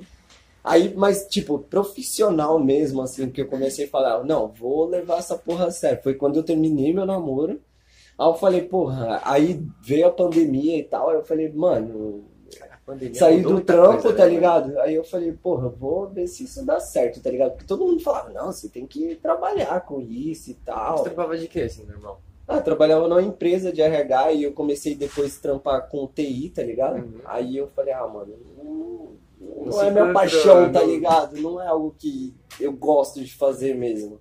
Aí, 0.63 0.93
mas, 0.95 1.25
tipo, 1.27 1.59
profissional 1.59 2.59
mesmo, 2.59 3.01
assim, 3.01 3.29
que 3.29 3.41
eu 3.41 3.47
comecei 3.47 3.85
a 3.85 3.89
falar, 3.89 4.23
não, 4.23 4.47
vou 4.47 4.85
levar 4.85 5.17
essa 5.17 5.37
porra 5.37 5.67
a 5.67 5.71
sério. 5.71 6.03
Foi 6.03 6.13
quando 6.13 6.37
eu 6.37 6.43
terminei 6.43 6.93
meu 6.93 7.05
namoro. 7.05 7.59
Aí 8.17 8.27
eu 8.27 8.35
falei, 8.35 8.61
porra, 8.61 9.19
aí 9.23 9.65
veio 9.81 10.07
a 10.07 10.11
pandemia 10.11 10.77
e 10.77 10.83
tal, 10.83 11.09
aí 11.09 11.15
eu 11.15 11.23
falei, 11.23 11.51
mano, 11.51 12.23
saí 13.13 13.41
do 13.41 13.61
trampo, 13.61 14.03
coisa, 14.03 14.17
tá 14.17 14.25
né, 14.25 14.29
ligado? 14.29 14.79
Aí 14.79 14.93
eu 14.93 15.03
falei, 15.03 15.31
porra, 15.31 15.69
vou 15.69 16.07
ver 16.07 16.27
se 16.27 16.43
isso 16.43 16.63
dá 16.63 16.79
certo, 16.79 17.21
tá 17.21 17.31
ligado? 17.31 17.51
Porque 17.51 17.65
todo 17.65 17.85
mundo 17.85 18.01
falava, 18.01 18.29
não, 18.29 18.51
você 18.51 18.69
tem 18.69 18.85
que 18.85 19.15
trabalhar 19.15 19.81
com 19.81 19.99
isso 20.01 20.51
e 20.51 20.53
tal. 20.53 20.99
Você 20.99 21.05
trampava 21.05 21.37
de 21.37 21.47
quê, 21.47 21.61
assim, 21.61 21.85
normal? 21.85 22.21
Ah, 22.47 22.59
trabalhava 22.59 23.07
numa 23.07 23.21
empresa 23.21 23.71
de 23.71 23.81
RH 23.81 24.33
e 24.33 24.43
eu 24.43 24.51
comecei 24.51 24.93
depois 24.93 25.37
a 25.37 25.41
trampar 25.41 25.89
com 25.89 26.05
TI, 26.05 26.51
tá 26.53 26.61
ligado? 26.61 26.97
Uhum. 26.97 27.21
Aí 27.25 27.55
eu 27.55 27.67
falei, 27.67 27.93
ah, 27.93 28.05
mano, 28.07 28.33
não, 28.57 29.11
não 29.65 29.81
é 29.81 29.91
minha 29.91 30.13
paixão, 30.13 30.71
tá 30.71 30.81
não- 30.81 30.87
ligado? 30.87 31.37
Não 31.41 31.61
é 31.61 31.67
algo 31.67 31.95
que 31.97 32.33
eu 32.59 32.71
gosto 32.73 33.23
de 33.23 33.33
fazer 33.33 33.75
mesmo. 33.75 34.19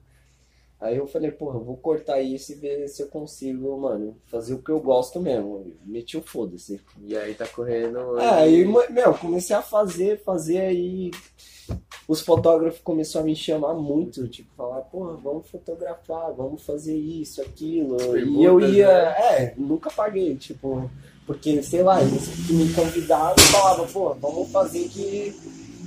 Aí 0.80 0.96
eu 0.96 1.06
falei, 1.06 1.30
porra, 1.30 1.58
eu 1.58 1.64
vou 1.64 1.76
cortar 1.76 2.22
isso 2.22 2.52
e 2.52 2.54
ver 2.54 2.88
se 2.88 3.02
eu 3.02 3.08
consigo, 3.08 3.76
mano, 3.78 4.16
fazer 4.24 4.54
o 4.54 4.62
que 4.62 4.70
eu 4.70 4.80
gosto 4.80 5.20
mesmo. 5.20 5.66
Meti 5.84 6.16
o 6.16 6.22
foda-se. 6.22 6.80
E 7.02 7.14
aí 7.14 7.34
tá 7.34 7.46
correndo. 7.46 8.18
É, 8.18 8.26
aí, 8.30 8.64
meu, 8.64 9.12
comecei 9.12 9.54
a 9.54 9.60
fazer, 9.60 10.22
fazer 10.22 10.60
aí. 10.60 11.10
Os 12.08 12.22
fotógrafos 12.22 12.80
começaram 12.80 13.24
a 13.24 13.28
me 13.28 13.36
chamar 13.36 13.74
muito, 13.74 14.26
tipo, 14.26 14.48
falar, 14.56 14.80
porra, 14.80 15.16
vamos 15.18 15.48
fotografar, 15.48 16.32
vamos 16.32 16.62
fazer 16.64 16.96
isso, 16.96 17.42
aquilo. 17.42 17.96
e 18.16 18.42
eu 18.42 18.56
Perguntas, 18.56 18.72
ia, 18.72 18.88
né? 18.88 19.16
é, 19.44 19.54
nunca 19.58 19.90
paguei, 19.90 20.34
tipo, 20.36 20.90
porque, 21.30 21.62
sei 21.62 21.84
lá, 21.84 22.02
eles 22.02 22.26
que 22.44 22.52
me 22.52 22.72
convidavam 22.72 23.36
e 23.38 23.52
falavam, 23.52 23.86
pô, 23.86 24.12
vamos 24.14 24.50
fazer 24.50 24.88
que 24.88 25.32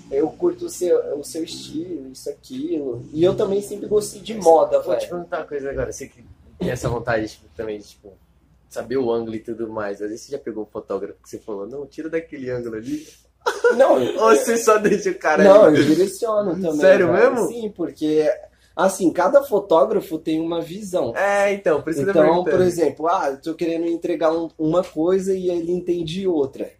eu 0.10 0.29
curto 0.29 0.67
o 0.67 0.69
seu, 0.69 1.19
o 1.19 1.23
seu 1.25 1.43
estilo, 1.43 2.10
isso, 2.13 2.29
aquilo. 2.29 3.06
E 3.12 3.21
eu 3.21 3.36
também 3.36 3.62
sempre 3.62 3.88
gostei 3.88 4.21
de 4.21 4.36
moda, 4.36 4.79
Vou 4.79 4.97
te 4.97 5.06
perguntar 5.06 5.39
uma 5.39 5.45
coisa 5.45 5.69
agora. 5.69 5.91
Você 5.91 6.08
que 6.08 6.23
tem 6.58 6.69
essa 6.69 6.88
vontade 6.88 7.27
tipo, 7.27 7.45
também 7.58 7.77
de, 7.77 7.89
tipo, 7.89 8.13
saber 8.69 8.95
o 8.95 9.12
ângulo 9.12 9.36
e 9.36 9.39
tudo 9.39 9.67
mais. 9.67 10.01
Às 10.01 10.12
vezes 10.12 10.21
você 10.21 10.32
já 10.32 10.39
pegou 10.39 10.63
um 10.63 10.67
fotógrafo 10.67 11.21
que 11.21 11.29
você 11.29 11.39
falou, 11.39 11.67
não, 11.67 11.86
tira 11.86 12.10
daquele 12.10 12.49
ângulo 12.49 12.77
ali. 12.77 13.06
Não, 13.75 13.95
Ou 14.23 14.34
você 14.38 14.56
só 14.56 14.77
deixa 14.77 15.10
o 15.10 15.15
cara 15.15 15.43
Não, 15.43 15.65
ali? 15.65 15.82
eu 15.82 15.88
direciono 15.88 16.56
também. 16.56 16.79
Sério 16.79 17.08
cara. 17.08 17.32
mesmo? 17.32 17.47
Sim, 17.49 17.69
porque, 17.75 18.34
assim, 18.76 19.12
cada 19.12 19.44
fotógrafo 19.44 20.18
tem 20.18 20.40
uma 20.40 20.62
visão. 20.62 21.16
É, 21.16 21.54
então, 21.54 21.82
por 21.82 21.92
isso 21.92 22.04
tô 22.06 22.10
Então, 22.10 22.44
por 22.44 22.62
exemplo, 22.62 23.08
ah, 23.08 23.30
eu 23.32 23.42
tô 23.42 23.54
querendo 23.54 23.86
entregar 23.86 24.32
um- 24.32 24.50
uma 24.58 24.84
coisa 24.84 25.36
e 25.36 25.50
ele 25.50 25.72
entende 25.72 26.28
outra. 26.28 26.72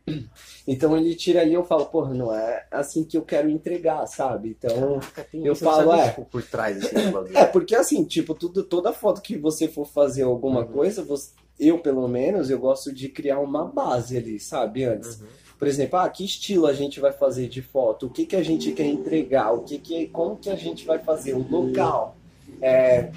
Então 0.68 0.96
ele 0.96 1.14
tira 1.14 1.42
ali 1.42 1.52
e 1.52 1.56
eu 1.56 1.64
falo, 1.66 1.86
porra, 1.88 2.14
não 2.14 2.34
é 2.34 2.66
assim 2.72 3.04
que 3.04 3.18
eu 3.18 3.22
quero 3.22 3.50
entregar, 3.50 4.06
sabe? 4.08 4.56
Então. 4.58 5.00
Caraca, 5.14 5.28
eu 5.34 5.56
falo, 5.56 5.94
é. 5.94 6.10
tipo, 6.10 6.26
por 6.26 6.42
trás 6.44 6.78
assim. 6.78 6.96
É, 7.36 7.46
porque 7.46 7.76
assim, 7.76 8.04
tipo, 8.06 8.34
tudo, 8.34 8.64
toda 8.64 8.94
foto 8.94 9.22
que 9.22 9.38
você 9.38 9.68
for 9.68 9.86
fazer 9.86 10.24
alguma 10.24 10.62
Uhum. 10.62 10.68
coisa, 10.68 11.04
você- 11.04 11.32
eu 11.60 11.80
pelo 11.80 12.08
menos, 12.08 12.50
eu 12.50 12.58
gosto 12.60 12.94
de 12.94 13.10
criar 13.10 13.40
uma 13.40 13.66
base 13.66 14.18
ali, 14.18 14.40
sabe? 14.40 14.86
Antes. 14.86 15.20
Uhum. 15.20 15.28
Por 15.60 15.68
exemplo, 15.68 16.00
ah, 16.00 16.10
que 16.10 16.26
estilo 16.26 16.66
a 16.66 16.74
gente 16.74 17.00
vai 17.00 17.12
fazer 17.12 17.48
de 17.48 17.62
foto? 17.62 18.08
O 18.08 18.10
que, 18.10 18.26
que 18.26 18.36
a 18.36 18.44
gente 18.44 18.72
quer 18.72 18.86
entregar? 18.86 19.52
O 19.54 19.60
que 19.64 19.78
que, 19.78 20.08
como 20.08 20.36
que 20.38 20.50
a 20.50 20.56
gente 20.56 20.86
vai 20.86 21.00
fazer? 21.00 21.34
O 21.34 21.46
local? 21.50 22.16
É, 22.62 23.10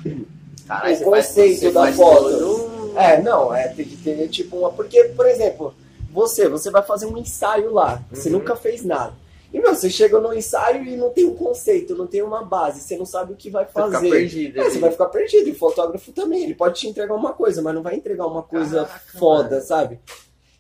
Caralho, 0.67 0.97
O 1.01 1.05
conceito 1.13 1.73
da 1.73 1.93
foto. 1.93 2.23
todo 2.23 2.93
um- 2.93 2.99
é, 2.99 3.23
não, 3.23 3.55
é, 3.55 3.69
tem 3.69 3.85
que 3.85 3.97
ter 3.97 4.29
tipo 4.29 4.57
uma. 4.57 4.73
Porque, 4.73 5.05
por 5.17 5.27
exemplo, 5.27 5.73
você, 6.17 6.49
você 6.49 6.71
vai 6.71 6.83
fazer 6.83 7.05
um 7.05 7.19
ensaio 7.19 7.71
lá, 7.75 8.03
você 8.11 8.31
Uhum. 8.31 8.39
nunca 8.39 8.57
fez 8.57 8.83
nada. 8.83 9.13
E, 9.53 9.61
meu, 9.61 9.75
você 9.75 9.89
chega 9.91 10.19
no 10.19 10.33
ensaio 10.35 10.83
e 10.85 10.97
não 10.97 11.11
tem 11.11 11.25
um 11.27 11.35
conceito, 11.35 11.95
não 11.95 12.07
tem 12.07 12.23
uma 12.23 12.43
base, 12.43 12.81
você 12.81 12.97
não 12.97 13.05
sabe 13.05 13.33
o 13.33 13.37
que 13.37 13.51
vai 13.51 13.65
fazer. 13.67 14.11
perdido. 14.11 14.59
É, 14.61 14.71
você 14.71 14.79
vai 14.79 14.91
ficar 14.91 15.07
perdido. 15.07 15.49
E 15.49 15.53
o 15.53 15.55
fotógrafo 15.55 16.11
também, 16.13 16.43
ele 16.43 16.55
pode 16.55 16.81
te 16.81 16.89
entregar 16.89 17.15
uma 17.15 17.33
coisa, 17.33 17.61
mas 17.63 17.75
não 17.75 17.83
vai 17.83 17.95
entregar 17.95 18.27
uma 18.27 18.43
coisa 18.43 18.85
Caraca, 18.87 19.19
foda, 19.19 19.51
mano. 19.51 19.63
sabe? 19.63 20.01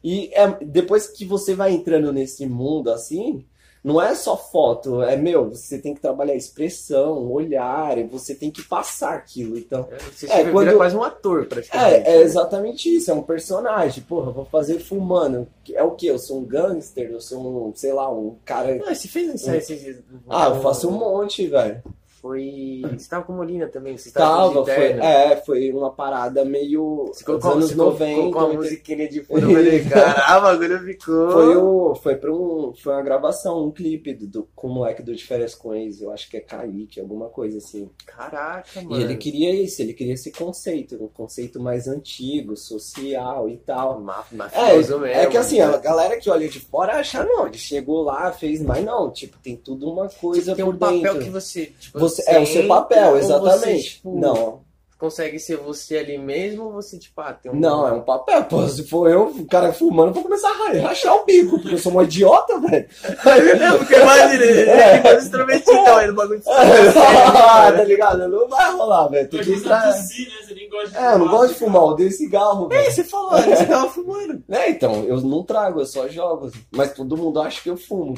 E 0.04 0.30
é, 0.34 0.46
depois 0.62 1.08
que 1.08 1.24
você 1.24 1.54
vai 1.54 1.72
entrando 1.72 2.12
nesse 2.12 2.46
mundo 2.46 2.90
assim, 2.90 3.44
não 3.86 4.02
é 4.02 4.14
só 4.14 4.36
foto, 4.36 5.00
é 5.02 5.16
meu, 5.16 5.48
você 5.50 5.78
tem 5.78 5.94
que 5.94 6.00
trabalhar 6.00 6.34
expressão, 6.34 7.30
olhar, 7.32 7.96
você 8.10 8.34
tem 8.34 8.50
que 8.50 8.62
passar 8.62 9.14
aquilo. 9.14 9.56
Então, 9.56 9.88
Você 10.12 10.26
É, 10.30 10.38
vira 10.38 10.50
quando- 10.52 10.76
quase 10.76 10.96
um 10.96 11.02
ator, 11.04 11.46
praticamente. 11.46 12.08
é, 12.08 12.16
é 12.16 12.20
exatamente 12.22 12.94
isso, 12.94 13.10
é 13.10 13.14
um 13.14 13.22
personagem. 13.22 14.02
Porra, 14.02 14.32
vou 14.32 14.44
fazer 14.44 14.80
fumando. 14.80 15.46
É 15.72 15.82
o 15.82 15.92
quê? 15.92 16.10
Eu 16.10 16.18
sou 16.18 16.38
um 16.40 16.44
gangster, 16.44 17.10
eu 17.10 17.20
sou 17.20 17.68
um, 17.68 17.72
sei 17.74 17.92
lá, 17.92 18.10
um 18.12 18.36
cara. 18.44 18.80
Ah, 18.86 18.94
você 18.94 19.06
fez 19.08 19.30
um 19.30 19.34
ensaio 19.34 19.58
esses 19.58 19.80
dias? 19.80 19.96
Ah, 20.28 20.46
eu 20.48 20.60
faço 20.62 20.88
um 20.88 20.92
monte, 20.92 21.46
velho. 21.46 21.82
Foi. 22.20 22.82
Você 22.96 23.08
tava 23.08 23.24
com 23.24 23.32
Molina 23.34 23.66
também, 23.68 23.96
você 23.96 24.10
tava 24.10 24.52
Tava, 24.52 24.64
foi, 24.64 24.84
é, 24.84 25.36
foi 25.44 25.70
uma 25.72 25.90
parada 25.92 26.44
meio 26.44 27.06
Você 27.08 27.24
colocou, 27.24 27.52
anos 27.52 27.68
você 27.70 27.74
colocou 27.76 28.06
90. 28.06 28.32
com 28.32 28.38
a 28.38 28.44
80. 28.44 28.62
musiquinha 28.62 29.08
de 29.08 29.22
fundo, 29.24 29.40
caralho, 29.90 30.38
o 30.38 30.42
bagulho 30.42 30.78
ficou. 30.84 31.30
Foi, 31.30 31.56
o, 31.56 31.94
foi 31.94 32.16
pra 32.16 32.32
um. 32.32 32.72
Foi 32.82 32.92
uma 32.94 33.02
gravação, 33.02 33.64
um 33.66 33.70
clipe 33.70 34.14
do, 34.14 34.26
do- 34.26 34.48
com 34.54 34.68
o 34.68 34.74
moleque 34.74 35.02
do 35.02 35.14
De 35.14 35.24
Férias 35.24 35.58
Ex, 35.74 36.00
eu 36.00 36.10
acho 36.10 36.28
que 36.30 36.36
é 36.36 36.40
Kaique, 36.40 37.00
alguma 37.00 37.28
coisa 37.28 37.58
assim. 37.58 37.88
Caraca, 38.06 38.80
mano. 38.82 38.98
E 39.00 39.02
ele 39.04 39.16
queria 39.16 39.54
isso, 39.54 39.82
ele 39.82 39.92
queria 39.92 40.14
esse 40.14 40.30
conceito, 40.32 40.96
um 41.02 41.08
conceito 41.08 41.60
mais 41.60 41.86
antigo, 41.86 42.56
social 42.56 43.48
e 43.48 43.56
tal. 43.58 44.00
Ma- 44.00 44.24
É, 44.32 44.36
mafioso 44.36 44.98
mesmo. 44.98 45.20
é 45.20 45.26
que 45.26 45.36
assim, 45.36 45.58
né? 45.58 45.64
a 45.64 45.76
galera 45.76 46.16
que 46.18 46.28
olha 46.30 46.48
de 46.48 46.60
fora 46.60 46.94
acha, 46.98 47.24
não, 47.24 47.46
ele 47.46 47.58
chegou 47.58 48.02
lá, 48.02 48.32
fez, 48.32 48.62
mas 48.62 48.84
não, 48.84 49.10
tipo, 49.10 49.36
tem 49.42 49.56
tudo 49.56 49.90
uma 49.90 50.08
coisa 50.08 50.54
tem 50.54 50.64
por 50.64 50.74
um 50.74 50.78
papel 50.78 51.00
dentro. 51.00 51.18
que 51.20 51.30
você. 51.30 51.66
Tipo, 51.78 51.98
Você, 52.08 52.22
é 52.26 52.38
o 52.38 52.46
seu 52.46 52.66
papel, 52.66 53.16
exatamente. 53.18 53.60
Você, 53.60 53.94
tipo, 53.96 54.18
Não, 54.18 54.66
Consegue 54.98 55.38
ser 55.38 55.58
você 55.58 55.98
ali 55.98 56.16
mesmo 56.16 56.64
ou 56.64 56.72
você, 56.72 56.98
tipo, 56.98 57.20
ah, 57.20 57.30
tem 57.30 57.52
um. 57.52 57.54
não, 57.54 57.86
é 57.86 57.92
um 57.92 58.00
papel. 58.00 58.42
Pô, 58.44 58.66
se 58.66 58.82
for 58.88 59.10
eu, 59.10 59.24
o 59.26 59.46
cara 59.46 59.70
fumando, 59.70 60.08
eu 60.08 60.14
vou 60.14 60.22
começar 60.22 60.48
a 60.48 60.72
rachar 60.88 61.14
o 61.14 61.24
bico, 61.26 61.58
porque 61.60 61.74
eu 61.74 61.78
sou 61.78 61.92
um 61.92 62.02
idiota, 62.02 62.58
velho. 62.60 62.88
É, 63.04 63.76
porque 63.76 63.94
imagina, 63.94 64.42
ele 64.42 64.70
É. 64.70 64.92
tem 64.94 65.02
dois 65.12 65.24
instrumentinhos 65.24 65.86
aí 65.88 66.06
no 66.06 66.14
bagulho 66.14 66.38
de 66.38 66.44
tá 66.96 67.84
ligado? 67.84 68.26
Não 68.26 68.48
vai 68.48 68.72
rolar, 68.72 69.08
velho. 69.08 69.28
Tem 69.28 69.40
que 69.40 69.44
você 69.44 69.52
estar. 69.56 69.84
né? 69.86 69.92
Você 69.92 70.54
nem 70.54 70.70
gosta 70.70 70.88
de 70.88 70.96
É, 70.96 71.12
eu 71.12 71.18
não 71.18 71.28
gosto 71.28 71.48
de 71.52 71.58
fumar, 71.58 71.82
eu 71.82 71.88
odeio 71.88 72.10
cigarro, 72.12 72.68
velho. 72.68 72.90
Você 72.90 73.04
falou? 73.04 73.42
Você 73.42 73.66
tava 73.66 73.90
fumando. 73.90 74.42
É, 74.48 74.70
então, 74.70 75.04
eu 75.04 75.20
não 75.20 75.42
trago, 75.42 75.80
eu 75.80 75.86
só 75.86 76.08
jogo. 76.08 76.50
Mas 76.70 76.94
todo 76.94 77.18
mundo 77.18 77.38
acha 77.42 77.60
que 77.60 77.68
eu 77.68 77.76
fumo. 77.76 78.14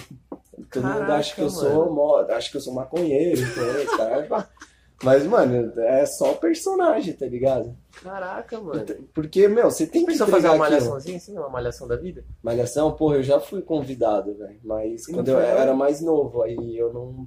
Todo 0.72 0.84
mundo 0.84 0.94
Caraca, 0.94 1.14
acha 1.14 1.34
que 1.34 1.40
eu 1.40 1.50
mano. 1.50 1.58
sou 1.58 2.26
acha 2.30 2.50
que 2.50 2.56
eu 2.56 2.60
sou 2.60 2.74
maconheiro, 2.74 3.40
então, 3.40 4.46
Mas, 5.02 5.24
mano, 5.24 5.72
é 5.80 6.04
só 6.06 6.34
personagem, 6.34 7.14
tá 7.14 7.24
ligado? 7.24 7.72
Caraca, 8.02 8.60
mano. 8.60 8.84
Porque, 9.14 9.46
meu, 9.46 9.70
você 9.70 9.86
tem 9.86 10.04
que 10.04 10.16
fazer 10.18 10.48
uma 10.48 10.58
malhaçãozinha 10.58 11.16
assim, 11.16 11.38
uma 11.38 11.48
malhação 11.48 11.86
da 11.86 11.94
vida? 11.94 12.24
Malhação, 12.42 12.90
porra, 12.92 13.16
eu 13.16 13.22
já 13.22 13.38
fui 13.38 13.62
convidado, 13.62 14.34
velho. 14.34 14.58
Mas 14.64 15.06
E 15.06 15.12
quando 15.12 15.28
eu 15.28 15.38
era 15.38 15.72
mais 15.72 16.00
novo, 16.00 16.42
aí 16.42 16.76
eu 16.76 16.92
não, 16.92 17.26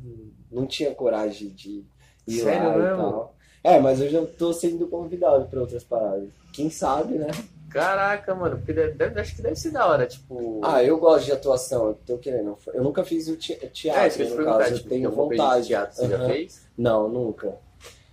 não 0.51 0.65
tinha 0.67 0.93
coragem 0.93 1.49
de 1.49 1.86
ir 2.27 2.41
Sério 2.41 2.77
lá 2.77 2.93
e 2.93 2.97
tal. 2.97 3.36
É, 3.63 3.80
mas 3.80 4.01
eu 4.01 4.10
já 4.10 4.25
tô 4.25 4.51
sendo 4.51 4.88
convidado 4.88 5.45
pra 5.45 5.62
outras 5.62 5.84
paradas. 5.84 6.27
Quem 6.51 6.69
sabe, 6.69 7.13
né? 7.13 7.27
Caraca, 7.72 8.36
mano, 8.36 8.58
porque 8.58 8.74
deve, 8.74 8.94
deve- 8.94 9.20
acho 9.22 9.36
que 9.36 9.42
deve 9.42 9.56
ser 9.56 9.72
da 9.72 9.88
hora, 9.88 10.06
tipo. 10.06 10.60
Ah, 10.64 10.84
eu 10.84 10.98
gosto 11.00 11.26
de 11.26 11.32
atuação, 11.32 11.88
eu 11.90 11.94
tô 12.06 12.18
querendo. 12.18 12.58
Eu 12.74 12.84
nunca 12.84 13.04
fiz 13.04 13.28
o 13.28 13.38
te- 13.38 13.56
teatro, 13.70 14.02
é, 14.04 14.08
isso 14.08 14.18
que 14.18 14.24
eu 14.24 14.28
te 14.28 14.38
no 14.38 14.44
caso, 14.46 14.76
tipo, 14.76 14.88
eu 14.88 14.90
tenho 14.90 15.08
alguma 15.10 15.28
coisa 15.28 15.42
de 15.44 15.48
vontade. 15.48 15.68
teatro 15.68 15.96
você 15.96 16.08
já 16.10 16.18
Aham. 16.18 16.28
fez? 16.28 16.62
Não, 16.78 17.10
nunca. 17.10 17.58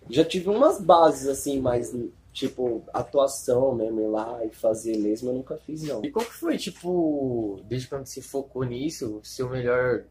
Já 0.08 0.24
tive 0.24 0.48
umas 0.48 0.80
bases 0.80 1.26
assim, 1.28 1.60
mas 1.60 1.94
tipo, 2.32 2.82
atuação 2.94 3.74
mesmo, 3.74 4.00
ir 4.00 4.06
lá 4.06 4.44
e 4.44 4.50
fazer 4.50 4.96
mesmo, 4.96 5.30
eu 5.30 5.34
nunca 5.34 5.56
fiz, 5.56 5.82
não. 5.82 6.04
E 6.04 6.10
qual 6.10 6.24
que 6.24 6.32
foi, 6.34 6.56
tipo, 6.56 7.60
desde 7.64 7.88
quando 7.88 8.06
você 8.06 8.22
focou 8.22 8.62
nisso, 8.62 9.18
o 9.18 9.24
seu 9.24 9.48
melhor 9.48 10.04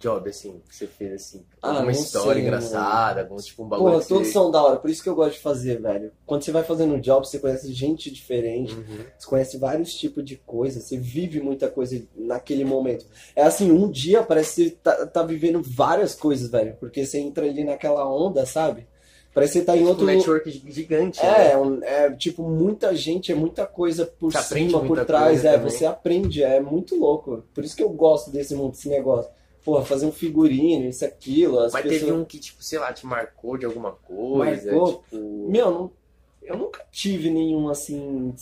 job, 0.00 0.30
assim, 0.30 0.60
que 0.68 0.74
você 0.74 0.86
fez, 0.86 1.12
assim? 1.12 1.44
Ah, 1.62 1.68
Alguma 1.68 1.84
não 1.84 1.90
história 1.92 2.34
sei, 2.34 2.42
engraçada, 2.42 3.20
algum, 3.20 3.36
tipo, 3.36 3.62
um 3.64 3.68
bagulho 3.68 4.00
que 4.00 4.08
todos 4.08 4.26
você... 4.28 4.32
são 4.32 4.50
da 4.50 4.62
hora, 4.62 4.76
por 4.78 4.88
isso 4.88 5.02
que 5.02 5.08
eu 5.08 5.14
gosto 5.14 5.34
de 5.34 5.40
fazer, 5.42 5.80
velho. 5.80 6.10
Quando 6.26 6.42
você 6.42 6.50
vai 6.50 6.64
fazendo 6.64 6.94
um 6.94 7.00
job, 7.00 7.26
você 7.26 7.38
conhece 7.38 7.70
gente 7.72 8.10
diferente, 8.10 8.74
Uhum. 8.74 9.04
você 9.18 9.26
conhece 9.28 9.58
vários 9.58 9.94
tipos 9.94 10.24
de 10.24 10.36
coisas, 10.36 10.84
você 10.84 10.96
vive 10.96 11.40
muita 11.40 11.68
coisa 11.68 12.02
naquele 12.16 12.64
momento. 12.64 13.04
É 13.36 13.42
assim, 13.42 13.70
um 13.70 13.90
dia 13.90 14.22
parece 14.22 14.54
que 14.54 14.70
você 14.70 14.76
tá, 14.82 15.06
tá 15.06 15.22
vivendo 15.22 15.62
várias 15.62 16.14
coisas, 16.14 16.50
velho, 16.50 16.76
porque 16.80 17.04
você 17.04 17.18
entra 17.18 17.44
ali 17.46 17.62
naquela 17.62 18.08
onda, 18.10 18.46
sabe? 18.46 18.88
Parece 19.32 19.52
que 19.52 19.58
você 19.60 19.64
tá 19.64 19.76
em 19.76 19.84
Um 19.84 19.88
outro 19.88 20.06
network 20.06 20.50
gigante, 20.72 21.20
É, 21.20 21.50
né? 21.50 21.56
um- 21.56 21.84
é 21.84 22.10
tipo 22.16 22.42
muita 22.42 22.92
gente, 22.96 23.30
é 23.30 23.34
muita 23.34 23.64
coisa 23.64 24.04
por 24.04 24.32
Você 24.32 24.54
cima, 24.54 24.80
por 24.84 25.04
trás, 25.04 25.44
é, 25.44 25.52
também. 25.52 25.70
você 25.70 25.84
aprende, 25.86 26.42
é 26.42 26.58
muito 26.58 26.96
louco. 26.96 27.44
Por 27.54 27.62
isso 27.64 27.76
que 27.76 27.82
eu 27.82 27.90
gosto 27.90 28.30
desse 28.32 28.56
mundo, 28.56 28.72
desse 28.72 28.88
negócio. 28.88 29.30
Porra, 29.64 29.84
fazer 29.84 30.06
um 30.06 30.12
figurino, 30.12 30.86
isso, 30.88 31.04
aquilo, 31.04 31.58
as 31.60 31.72
Mas 31.72 31.82
pessoas... 31.82 32.00
teve 32.00 32.12
um 32.12 32.24
que, 32.24 32.38
tipo, 32.38 32.62
sei 32.64 32.78
lá, 32.78 32.92
te 32.92 33.04
marcou 33.06 33.58
de 33.58 33.66
alguma 33.66 33.92
coisa, 33.92 34.72
Marcou? 34.72 35.02
tipo... 35.02 35.48
Meu, 35.50 35.70
não- 35.70 35.92
eu 36.42 36.56
nunca 36.56 36.84
tive 36.90 37.30
nenhum 37.30 37.68
assim 37.68 38.34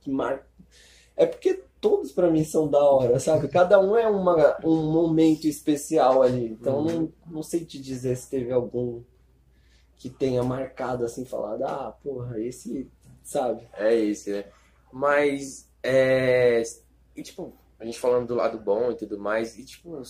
que 0.00 0.10
mar... 0.10 0.44
É 1.16 1.26
porque 1.26 1.62
todos 1.80 2.10
pra 2.12 2.30
mim 2.30 2.44
são 2.44 2.68
da 2.68 2.82
hora, 2.82 3.18
sabe? 3.20 3.48
Cada 3.48 3.80
um 3.80 3.96
é 3.96 4.08
uma, 4.08 4.56
um 4.64 4.90
momento 4.90 5.46
especial 5.46 6.22
ali. 6.22 6.46
Então 6.46 6.78
Uhum. 6.78 6.84
não, 6.84 7.12
não 7.34 7.42
sei 7.42 7.64
te 7.64 7.80
dizer 7.80 8.16
se 8.16 8.28
teve 8.28 8.52
algum 8.52 9.00
que 9.96 10.08
tenha 10.10 10.42
marcado 10.42 11.04
assim, 11.04 11.24
falado, 11.24 11.62
ah, 11.64 11.96
porra, 12.02 12.40
esse, 12.40 12.88
sabe? 13.22 13.62
É 13.74 13.94
esse, 13.94 14.30
né? 14.30 14.44
Mas, 14.92 15.68
é... 15.82 16.62
E, 17.16 17.22
tipo, 17.22 17.52
a 17.78 17.84
gente 17.84 17.98
falando 17.98 18.28
do 18.28 18.34
lado 18.34 18.58
bom 18.58 18.90
e 18.92 18.94
tudo 18.96 19.18
mais, 19.18 19.58
e, 19.58 19.64
tipo, 19.64 20.00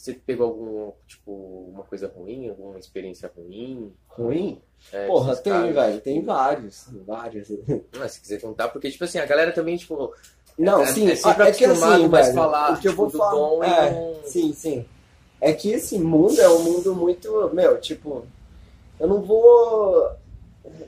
você 0.00 0.14
pegou 0.14 0.46
algum, 0.46 0.92
tipo, 1.06 1.30
uma 1.74 1.84
coisa 1.84 2.10
ruim, 2.16 2.48
alguma 2.48 2.78
experiência 2.78 3.30
ruim? 3.36 3.92
Ruim? 4.08 4.58
É, 4.90 5.06
Porra, 5.06 5.36
tem, 5.36 5.72
velho, 5.72 6.00
tem 6.00 6.22
vários, 6.22 6.86
vários. 7.06 7.48
Ah, 8.00 8.08
se 8.08 8.20
quiser 8.20 8.40
contar, 8.40 8.68
porque, 8.68 8.90
tipo 8.90 9.04
assim, 9.04 9.18
a 9.18 9.26
galera 9.26 9.52
também, 9.52 9.76
tipo, 9.76 10.14
Não, 10.58 10.80
é, 10.80 10.86
sim, 10.86 11.10
é 11.10 11.14
sempre 11.14 11.48
é 11.48 11.52
que 11.52 11.64
assim, 11.66 12.08
mais 12.08 12.26
velho, 12.28 12.34
falar 12.34 12.72
o 12.72 12.80
que 12.80 12.88
eu 12.88 12.92
tipo, 12.92 13.08
vou 13.08 13.10
falar, 13.10 13.32
bom 13.32 13.62
é, 13.62 13.90
não... 13.90 14.16
sim, 14.24 14.54
sim. 14.54 14.86
É 15.38 15.52
que 15.52 15.70
esse 15.70 15.98
mundo 15.98 16.40
é 16.40 16.48
um 16.48 16.62
mundo 16.62 16.94
muito, 16.94 17.50
meu, 17.52 17.78
tipo, 17.78 18.26
eu 18.98 19.06
não 19.06 19.20
vou 19.20 20.10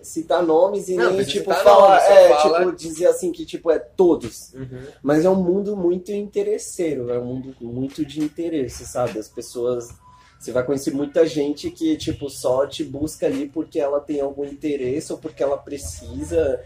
citar 0.03 0.43
nomes 0.43 0.89
e 0.89 0.95
Não, 0.97 1.13
nem 1.13 1.25
tipo 1.25 1.53
falar, 1.53 1.89
nomes, 1.91 2.05
só 2.05 2.13
é, 2.13 2.29
fala- 2.29 2.59
tipo 2.67 2.77
dizer 2.77 3.07
assim 3.07 3.33
que 3.33 3.45
tipo 3.47 3.71
é 3.71 3.79
todos, 3.79 4.53
Uhum. 4.55 4.83
mas 5.03 5.25
é 5.25 5.31
um 5.31 5.43
mundo 5.43 5.77
muito 5.77 6.13
interesseiro, 6.13 7.11
é 7.11 7.19
um 7.19 7.25
mundo 7.25 7.55
muito 7.61 8.05
de 8.05 8.21
interesse, 8.21 8.85
sabe? 8.87 9.19
As 9.19 9.29
pessoas 9.29 9.89
você 10.39 10.51
vai 10.51 10.65
conhecer 10.65 10.93
muita 10.93 11.25
gente 11.25 11.71
que 11.71 11.97
tipo 11.97 12.29
só 12.29 12.67
te 12.67 12.83
busca 12.83 13.27
ali 13.27 13.49
porque 13.49 13.79
ela 13.79 14.01
tem 14.01 14.21
algum 14.21 14.45
interesse 14.45 15.13
ou 15.13 15.19
porque 15.19 15.43
ela 15.43 15.57
precisa 15.57 16.61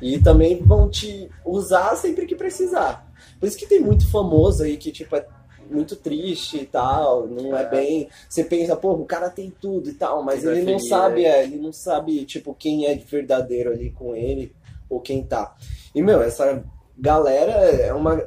e 0.00 0.18
também 0.18 0.62
vão 0.62 0.88
te 0.88 1.30
usar 1.44 1.94
sempre 1.96 2.26
que 2.26 2.34
precisar. 2.34 3.06
Por 3.38 3.46
isso 3.46 3.56
que 3.58 3.66
tem 3.66 3.80
muito 3.80 4.10
famoso 4.10 4.62
aí 4.62 4.76
que, 4.76 4.90
tipo, 4.92 5.14
é 5.16 5.26
muito 5.70 5.96
triste 5.96 6.58
e 6.58 6.66
tal, 6.66 7.26
não 7.26 7.56
é, 7.56 7.62
É. 7.62 7.68
bem. 7.68 8.08
Você 8.28 8.44
pensa, 8.44 8.74
pô, 8.76 8.92
o 8.92 9.04
cara 9.04 9.30
tem 9.30 9.50
tudo 9.60 9.88
e 9.90 9.94
tal, 9.94 10.22
mas 10.22 10.42
Vai 10.44 10.58
ele 10.58 10.72
não 10.72 10.78
sabe, 10.78 11.22
né? 11.22 11.28
é, 11.28 11.42
ele 11.44 11.56
não 11.58 11.72
sabe, 11.72 12.24
tipo, 12.24 12.54
quem 12.54 12.86
é 12.86 12.94
verdadeiro 12.94 13.70
ali 13.70 13.90
com 13.90 14.14
ele 14.16 14.52
ou 14.88 15.00
quem 15.00 15.22
tá. 15.24 15.54
E, 15.94 16.02
meu, 16.02 16.22
essa 16.22 16.62
galera 16.98 17.52
é 17.52 17.92
uma. 17.92 18.22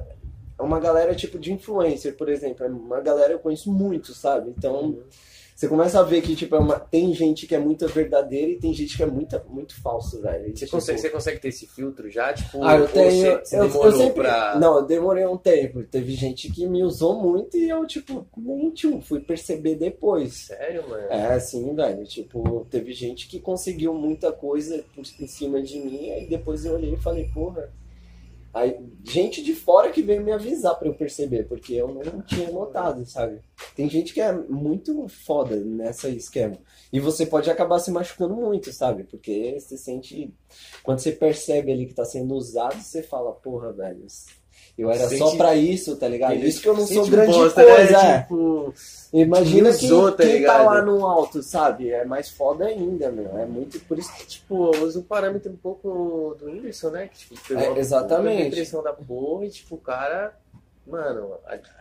É 0.59 0.63
uma 0.63 0.79
galera 0.79 1.15
tipo 1.15 1.39
de 1.39 1.51
influencer, 1.51 2.15
por 2.15 2.29
exemplo. 2.29 2.63
É 2.63 2.69
uma 2.69 3.01
galera 3.01 3.33
eu 3.33 3.39
conheço 3.39 3.71
muito, 3.71 4.13
sabe? 4.13 4.53
Então, 4.55 4.81
Uhum. 4.81 5.03
Você 5.61 5.67
começa 5.67 5.99
a 5.99 6.03
ver 6.03 6.23
que, 6.23 6.35
tipo, 6.35 6.55
é 6.55 6.59
uma... 6.59 6.79
tem 6.79 7.13
gente 7.13 7.45
que 7.45 7.53
é 7.53 7.59
muito 7.59 7.87
verdadeira 7.87 8.51
e 8.51 8.57
tem 8.57 8.73
gente 8.73 8.97
que 8.97 9.03
é 9.03 9.05
muito, 9.05 9.39
muito 9.47 9.79
falso, 9.79 10.19
velho. 10.19 10.47
E, 10.47 10.57
Você, 10.57 10.65
tipo, 10.65 10.71
consegue, 10.71 10.99
você 10.99 11.09
consegue 11.11 11.39
ter 11.39 11.49
esse 11.49 11.67
filtro 11.67 12.09
já? 12.09 12.33
Tipo, 12.33 12.63
ah, 12.63 12.77
eu 12.77 12.87
tenho. 12.87 13.37
Você, 13.37 13.45
você 13.45 13.59
eu, 13.59 13.65
eu 13.65 13.91
sempre. 13.91 14.23
pra... 14.23 14.57
Não, 14.59 14.77
eu 14.77 14.85
demorei 14.87 15.23
um 15.23 15.37
tempo. 15.37 15.83
Teve 15.83 16.13
gente 16.15 16.51
que 16.51 16.65
me 16.65 16.83
usou 16.83 17.21
muito 17.21 17.57
e 17.57 17.69
eu, 17.69 17.85
tipo, 17.85 18.25
nem 18.35 18.71
tchum, 18.71 18.99
fui 19.01 19.19
perceber 19.19 19.75
depois. 19.75 20.47
Sério, 20.47 20.89
mano? 20.89 21.05
É, 21.11 21.39
sim, 21.39 21.75
velho. 21.75 22.03
Tipo, 22.05 22.65
teve 22.67 22.91
gente 22.91 23.27
que 23.27 23.39
conseguiu 23.39 23.93
muita 23.93 24.31
coisa 24.31 24.83
por 24.95 25.03
em 25.19 25.27
cima 25.27 25.61
de 25.61 25.77
mim, 25.79 26.09
aí 26.09 26.25
depois 26.25 26.65
eu 26.65 26.73
olhei 26.73 26.95
e 26.95 26.97
falei, 26.97 27.29
porra. 27.31 27.71
Aí, 28.53 28.77
gente 29.03 29.41
de 29.41 29.55
fora 29.55 29.91
que 29.91 30.01
veio 30.01 30.21
me 30.23 30.31
avisar 30.31 30.77
pra 30.77 30.87
eu 30.87 30.93
perceber, 30.93 31.47
porque 31.47 31.73
eu 31.73 31.87
não 31.87 32.21
tinha 32.21 32.51
notado, 32.51 33.05
sabe? 33.05 33.39
Tem 33.75 33.89
gente 33.89 34.13
que 34.13 34.19
é 34.19 34.33
muito 34.33 35.07
foda 35.07 35.55
nessa 35.55 36.09
esquema. 36.09 36.57
E 36.91 36.99
você 36.99 37.25
pode 37.25 37.49
acabar 37.49 37.79
se 37.79 37.91
machucando 37.91 38.35
muito, 38.35 38.73
sabe? 38.73 39.05
Porque 39.05 39.57
você 39.57 39.77
sente. 39.77 40.33
Quando 40.83 40.99
você 40.99 41.13
percebe 41.13 41.71
ali 41.71 41.85
que 41.85 41.93
tá 41.93 42.03
sendo 42.03 42.35
usado, 42.35 42.81
você 42.81 43.01
fala, 43.01 43.31
porra, 43.31 43.71
velho. 43.71 44.05
Eu 44.81 44.91
era 44.91 45.07
só 45.09 45.35
pra 45.35 45.55
isso, 45.55 45.95
tá 45.95 46.07
ligado? 46.07 46.31
Entendeu? 46.31 46.49
Isso 46.49 46.61
que 46.61 46.67
eu 46.69 46.75
não 46.75 46.87
sou 46.87 47.07
grande 47.07 47.31
bosta, 47.37 47.63
coisa, 47.63 47.91
né? 47.91 48.15
é. 48.15 48.19
Tipo, 48.21 48.73
Imagina 49.13 49.69
usou, 49.69 50.11
tá 50.11 50.23
quem 50.23 50.43
tá 50.43 50.63
lá 50.63 50.81
no 50.81 51.05
alto, 51.05 51.43
sabe? 51.43 51.89
É 51.91 52.05
mais 52.05 52.29
foda 52.29 52.65
ainda, 52.65 53.11
meu. 53.11 53.37
É 53.37 53.45
muito 53.45 53.79
por 53.81 53.99
isso 53.99 54.11
que, 54.15 54.25
tipo. 54.25 54.73
Eu 54.73 54.85
uso 54.85 55.01
o 55.01 55.03
parâmetro 55.03 55.51
um 55.51 55.57
pouco 55.57 56.35
do 56.39 56.45
Whindersson, 56.45 56.89
né? 56.91 57.09
Que, 57.13 57.35
tipo, 57.35 57.53
É, 57.53 57.77
exatamente. 57.77 58.37
puta 58.37 58.49
depressão 58.49 58.81
da 58.81 58.93
porra 58.93 59.45
e, 59.45 59.49
tipo, 59.49 59.75
o 59.75 59.77
cara, 59.77 60.33
mano, 60.87 61.31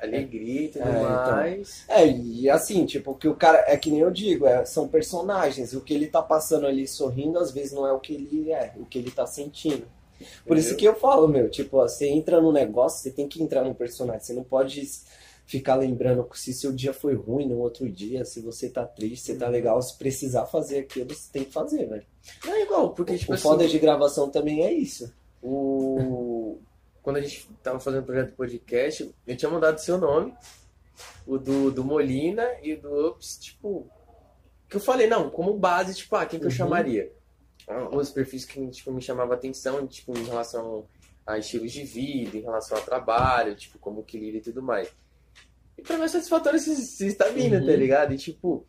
alegria 0.03 0.63
e 0.63 0.69
tudo 0.69 0.83
É, 0.85 0.91
então. 0.91 1.31
mais. 1.37 1.85
É, 1.89 2.07
e 2.07 2.51
assim, 2.51 2.85
tipo, 2.85 3.15
que 3.15 3.29
o 3.29 3.35
cara. 3.37 3.65
É 3.69 3.77
que 3.77 3.91
nem 3.91 4.01
eu 4.01 4.11
digo, 4.11 4.47
é, 4.47 4.65
são 4.65 4.89
personagens. 4.89 5.73
O 5.73 5.81
que 5.81 5.95
ele 5.95 6.09
tá 6.09 6.21
passando 6.21 6.67
ali 6.67 6.87
sorrindo, 6.89 7.39
às 7.39 7.53
vezes 7.53 7.73
não 7.73 7.87
é 7.87 7.93
o 7.93 8.01
que 8.01 8.13
ele 8.15 8.51
é, 8.51 8.73
o 8.77 8.85
que 8.85 8.99
ele 8.99 9.11
tá 9.13 9.25
sentindo. 9.25 9.85
Por 10.47 10.57
isso 10.57 10.77
que 10.77 10.85
eu 10.85 10.95
falo, 10.95 11.27
meu, 11.29 11.49
tipo, 11.51 11.79
ó, 11.79 11.89
você 11.89 12.07
entra 12.09 12.41
no 12.41 12.53
negócio, 12.53 13.03
você 13.03 13.11
tem 13.11 13.29
que 13.29 13.43
entrar 13.43 13.65
no 13.65 13.75
personagem. 13.75 14.21
Você 14.21 14.33
não 14.33 14.45
pode 14.45 14.83
ficar 15.47 15.75
lembrando 15.75 16.29
se 16.35 16.53
seu 16.55 16.73
dia 16.73 16.93
foi 16.93 17.15
ruim 17.15 17.49
no 17.49 17.59
outro 17.59 17.89
dia, 17.91 18.25
se 18.25 18.41
você 18.41 18.69
tá 18.69 18.85
triste, 18.87 19.27
se 19.27 19.35
tá 19.37 19.47
Uhum. 19.47 19.53
legal, 19.53 19.83
se 19.83 19.99
precisar 19.99 20.47
fazer 20.47 20.81
aquilo, 20.81 21.13
você 21.13 21.29
tem 21.33 21.45
que 21.45 21.51
fazer, 21.53 21.87
velho. 21.87 22.07
Não 22.45 22.55
é 22.55 22.63
igual, 22.63 22.91
porque, 22.91 23.17
tipo 23.19 23.33
o 23.33 23.35
assim, 23.35 23.43
foda 23.43 23.67
de 23.67 23.79
gravação 23.79 24.31
também 24.31 24.63
é 24.65 24.73
isso. 24.73 25.13
o... 25.43 26.59
quando 27.03 27.17
a 27.17 27.21
gente 27.21 27.49
tava 27.63 27.81
fazendo 27.81 28.03
o 28.03 28.07
projeto 28.07 28.31
do 28.31 28.37
podcast, 28.37 29.11
eu 29.27 29.37
tinha 29.37 29.51
mandado 29.51 29.79
seu 29.79 29.99
nome, 29.99 30.33
o 31.27 31.37
do, 31.39 31.71
do 31.73 31.83
Molina 31.83 32.47
e 32.63 32.75
o 32.75 32.81
do 32.81 33.09
Ups, 33.09 33.39
tipo, 33.41 33.87
que 34.69 34.77
eu 34.77 34.81
falei, 34.81 35.07
não, 35.09 35.31
como 35.31 35.55
base, 35.59 35.95
tipo, 35.95 36.15
ah, 36.15 36.27
quem 36.27 36.39
que 36.39 36.45
eu 36.47 36.51
Uhum. 36.51 36.55
chamaria? 36.57 37.11
Os 37.93 38.11
perfis 38.11 38.45
que 38.45 38.67
tipo, 38.71 38.93
me 38.93 39.01
chamavam 39.03 39.35
atenção, 39.35 39.87
tipo, 39.87 40.17
em 40.17 40.25
relação 40.25 40.87
a 41.27 41.39
estilos 41.39 41.73
de 41.73 41.85
vida, 41.85 42.37
em 42.37 42.43
relação 42.43 42.77
ao 42.79 42.85
trabalho, 42.85 43.55
tipo, 43.55 43.79
como 43.79 44.03
que 44.03 44.19
lida 44.19 44.39
e 44.39 44.41
tudo 44.41 44.63
mais. 44.63 44.89
E 45.79 45.83
pra 45.83 45.97
mim 45.97 46.05
é 46.05 46.09
satisfatório 46.09 46.59
você 46.59 47.07
está 47.07 47.29
vindo, 47.29 47.57
Uhum. 47.57 47.67
tá 47.67 47.73
ligado? 47.73 48.13
E 48.13 48.19
tipo, 48.19 48.67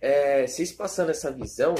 é, 0.00 0.46
vocês 0.46 0.72
passando 0.72 1.10
essa 1.10 1.30
visão, 1.30 1.74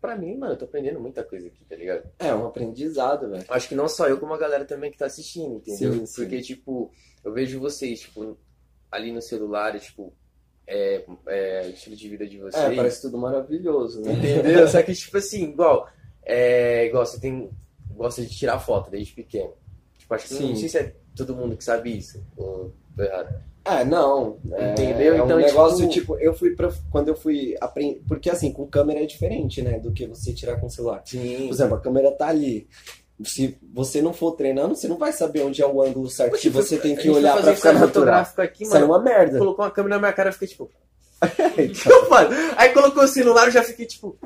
pra 0.00 0.16
mim, 0.16 0.36
mano, 0.36 0.54
eu 0.54 0.58
tô 0.58 0.64
aprendendo 0.64 1.00
muita 1.00 1.22
coisa 1.24 1.48
aqui, 1.48 1.64
tá 1.64 1.76
ligado? 1.76 2.08
É 2.18 2.34
um 2.34 2.46
aprendizado, 2.46 3.28
velho. 3.30 3.44
Acho 3.48 3.68
que 3.68 3.74
não 3.74 3.88
só 3.88 4.08
eu, 4.08 4.18
como 4.18 4.32
a 4.32 4.38
galera 4.38 4.64
também 4.64 4.90
que 4.90 4.96
tá 4.98 5.06
assistindo, 5.06 5.56
entendeu? 5.56 5.92
Sim, 5.92 6.06
sim. 6.06 6.22
Porque, 6.22 6.40
tipo, 6.40 6.90
eu 7.24 7.32
vejo 7.32 7.58
vocês, 7.60 8.00
tipo, 8.00 8.38
ali 8.90 9.12
no 9.12 9.20
celular, 9.20 9.78
tipo, 9.78 10.12
é, 10.70 11.04
é, 11.26 11.66
o 11.66 11.70
estilo 11.70 11.96
de 11.96 12.08
vida 12.08 12.26
de 12.26 12.38
vocês. 12.38 12.62
É, 12.62 12.74
parece 12.76 13.02
tudo 13.02 13.18
maravilhoso, 13.18 14.00
né? 14.02 14.12
Entendeu? 14.12 14.66
Só 14.70 14.80
que, 14.82 14.94
tipo 14.94 15.16
assim, 15.16 15.44
igual, 15.50 15.88
é, 16.24 16.86
igual 16.86 17.04
você 17.04 17.18
tem, 17.18 17.50
gosta 17.90 18.22
de 18.22 18.28
tirar 18.28 18.58
foto 18.60 18.90
desde 18.90 19.12
pequeno. 19.12 19.52
Tipo, 19.98 20.14
acho 20.14 20.28
que 20.28 20.34
não 20.34 20.40
Sim. 20.40 20.56
sei 20.56 20.68
se 20.68 20.78
é 20.78 20.94
todo 21.16 21.34
mundo 21.34 21.56
que 21.56 21.64
sabe 21.64 21.96
isso. 21.98 22.24
Ou, 22.36 22.72
Tô 22.96 23.02
errado. 23.02 23.34
É, 23.64 23.84
não. 23.84 24.38
É, 24.52 24.72
Entendeu? 24.72 25.14
É 25.16 25.22
um 25.22 25.24
Então, 25.26 25.36
negócio, 25.38 25.88
tipo- 25.88 26.14
tipo, 26.14 26.18
eu 26.18 26.32
fui 26.34 26.54
pra. 26.56 26.72
Quando 26.90 27.08
eu 27.08 27.14
fui 27.14 27.54
aprender. 27.60 28.00
Porque 28.08 28.30
assim, 28.30 28.52
com 28.52 28.66
câmera 28.66 29.02
é 29.02 29.06
diferente, 29.06 29.60
né? 29.60 29.78
Do 29.78 29.92
que 29.92 30.06
você 30.06 30.32
tirar 30.32 30.58
com 30.58 30.68
celular. 30.68 31.02
Sim. 31.04 31.46
Por 31.46 31.52
exemplo, 31.54 31.74
a 31.76 31.80
câmera 31.80 32.10
tá 32.10 32.28
ali. 32.28 32.66
Se 33.24 33.56
você 33.72 34.00
não 34.00 34.12
for 34.12 34.32
treinando, 34.32 34.74
você 34.74 34.88
não 34.88 34.96
vai 34.96 35.12
saber 35.12 35.42
onde 35.42 35.60
é 35.62 35.66
o 35.66 35.82
ângulo 35.82 36.08
certo 36.08 36.38
que 36.38 36.48
você 36.48 36.78
tem 36.78 36.96
que 36.96 37.10
olhar 37.10 37.40
pra 37.40 37.54
ficar 37.54 37.72
natural. 37.74 38.26
aqui, 38.38 38.64
Isso 38.64 38.74
é 38.76 38.80
mano. 38.80 38.92
uma 38.92 39.02
merda. 39.02 39.38
Colocou 39.38 39.64
uma 39.64 39.70
câmera 39.70 39.96
na 39.96 40.00
minha 40.00 40.12
cara, 40.12 40.30
eu 40.30 40.32
fiquei 40.32 40.48
tipo. 40.48 40.70
Então, 41.58 42.08
mano. 42.08 42.30
Aí 42.56 42.70
colocou 42.70 43.02
o 43.02 43.08
celular, 43.08 43.46
eu 43.46 43.50
já 43.52 43.62
fiquei 43.62 43.84
tipo. 43.84 44.16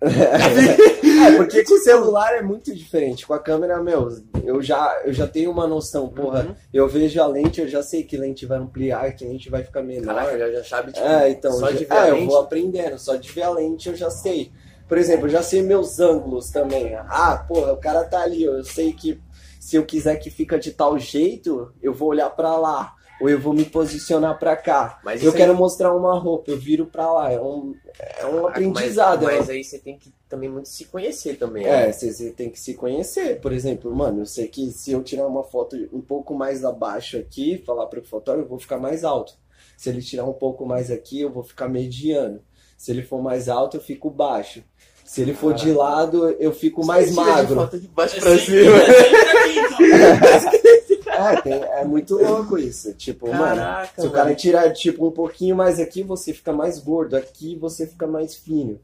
é, 0.00 1.36
porque 1.36 1.64
com 1.64 1.74
o 1.74 1.78
celular 1.78 2.34
é 2.36 2.42
muito 2.42 2.74
diferente. 2.74 3.26
Com 3.26 3.34
a 3.34 3.38
câmera, 3.38 3.82
meu, 3.82 4.08
eu 4.42 4.62
já, 4.62 5.02
eu 5.04 5.12
já 5.12 5.26
tenho 5.26 5.50
uma 5.50 5.66
noção, 5.66 6.08
porra. 6.08 6.44
Uhum. 6.44 6.54
Eu 6.72 6.88
vejo 6.88 7.20
a 7.22 7.26
lente, 7.26 7.60
eu 7.60 7.68
já 7.68 7.82
sei 7.82 8.02
que 8.04 8.16
lente 8.16 8.46
vai 8.46 8.58
ampliar, 8.58 9.12
que 9.14 9.24
lente 9.24 9.50
vai 9.50 9.62
ficar 9.62 9.82
menor. 9.82 10.14
Caraca, 10.14 10.38
já, 10.38 10.50
já 10.50 10.64
sabe, 10.64 10.92
tipo. 10.92 11.06
É, 11.06 11.30
então, 11.30 11.52
só 11.52 11.70
já- 11.70 11.78
de 11.78 11.84
ver 11.84 11.94
a 11.94 12.06
é, 12.06 12.10
eu 12.10 12.14
lente. 12.14 12.26
vou 12.26 12.38
aprendendo, 12.40 12.98
só 12.98 13.16
de 13.16 13.30
ver 13.30 13.42
a 13.42 13.50
lente 13.50 13.88
eu 13.88 13.96
já 13.96 14.10
sei. 14.10 14.50
Por 14.88 14.98
exemplo, 14.98 15.26
eu 15.26 15.30
já 15.30 15.42
sei 15.42 15.62
meus 15.62 15.98
ângulos 16.00 16.50
também. 16.50 16.94
Ah, 16.94 17.44
porra, 17.48 17.72
o 17.72 17.78
cara 17.78 18.04
tá 18.04 18.22
ali, 18.22 18.44
eu 18.44 18.62
sei 18.64 18.92
que 18.92 19.20
se 19.58 19.76
eu 19.76 19.84
quiser 19.84 20.16
que 20.16 20.30
fica 20.30 20.58
de 20.58 20.72
tal 20.72 20.98
jeito, 20.98 21.72
eu 21.82 21.94
vou 21.94 22.08
olhar 22.08 22.28
pra 22.30 22.56
lá. 22.56 22.94
Ou 23.20 23.30
eu 23.30 23.40
vou 23.40 23.54
me 23.54 23.64
posicionar 23.64 24.38
pra 24.38 24.56
cá. 24.56 25.00
Mas 25.04 25.22
eu 25.22 25.32
quero 25.32 25.52
aí- 25.52 25.58
mostrar 25.58 25.94
uma 25.94 26.18
roupa, 26.18 26.50
eu 26.50 26.58
viro 26.58 26.84
pra 26.84 27.10
lá. 27.12 27.32
É 27.32 27.40
um, 27.40 27.74
é 28.18 28.26
um 28.26 28.46
aprendizado. 28.46 29.24
Mas, 29.24 29.34
é 29.34 29.38
mas 29.38 29.50
aí 29.50 29.64
você 29.64 29.78
tem 29.78 29.96
que 29.96 30.12
também 30.28 30.50
muito 30.50 30.68
se 30.68 30.84
conhecer 30.86 31.38
também. 31.38 31.64
é, 31.64 31.86
né? 31.86 31.92
você, 31.92 32.12
você 32.12 32.30
tem 32.32 32.50
que 32.50 32.58
se 32.58 32.74
conhecer. 32.74 33.40
Por 33.40 33.52
exemplo, 33.52 33.94
mano, 33.94 34.22
eu 34.22 34.26
sei 34.26 34.48
que 34.48 34.70
se 34.72 34.90
eu 34.90 35.02
tirar 35.02 35.28
uma 35.28 35.44
foto 35.44 35.76
um 35.92 36.00
pouco 36.00 36.34
mais 36.34 36.64
abaixo 36.64 37.16
aqui, 37.16 37.62
falar 37.64 37.86
pro 37.86 38.04
fotógrafo, 38.04 38.46
eu 38.46 38.50
vou 38.50 38.58
ficar 38.58 38.78
mais 38.78 39.04
alto. 39.04 39.34
Se 39.76 39.88
ele 39.88 40.02
tirar 40.02 40.24
um 40.24 40.32
pouco 40.32 40.66
mais 40.66 40.90
aqui, 40.90 41.20
eu 41.20 41.30
vou 41.30 41.44
ficar 41.44 41.68
mediano. 41.68 42.40
Se 42.76 42.90
ele 42.90 43.02
for 43.02 43.22
mais 43.22 43.48
alto, 43.48 43.76
eu 43.76 43.80
fico 43.80 44.10
baixo. 44.10 44.62
Se 45.04 45.20
ele 45.20 45.34
for 45.34 45.52
de 45.54 45.70
lado, 45.72 46.34
eu 46.40 46.50
fico 46.52 46.84
mais 46.84 47.04
Você 47.06 47.10
de 47.10 47.16
magro. 47.16 47.54
foto 47.56 47.78
de 47.78 47.86
baixo 47.88 48.16
É 48.16 48.20
pra 48.20 48.38
cima. 48.38 48.76
é 48.76 48.86
sempre 49.02 49.28
aqui, 49.30 50.94
então. 50.94 51.14
É, 51.14 51.40
tem- 51.42 51.52
é 51.62 51.84
muito 51.84 52.16
louco 52.16 52.58
isso. 52.58 52.92
Tipo, 52.94 53.28
mano, 53.28 53.56
Caraca, 53.56 53.92
se 53.94 54.00
o 54.00 54.10
mano. 54.10 54.14
cara 54.14 54.34
tirar 54.34 54.72
tipo 54.72 55.06
um 55.06 55.10
pouquinho 55.12 55.54
mais 55.54 55.78
aqui, 55.78 56.02
você 56.02 56.32
fica 56.32 56.52
mais 56.52 56.78
gordo. 56.80 57.16
Aqui 57.16 57.54
você 57.56 57.86
fica 57.86 58.06
mais 58.06 58.34
fino. 58.34 58.80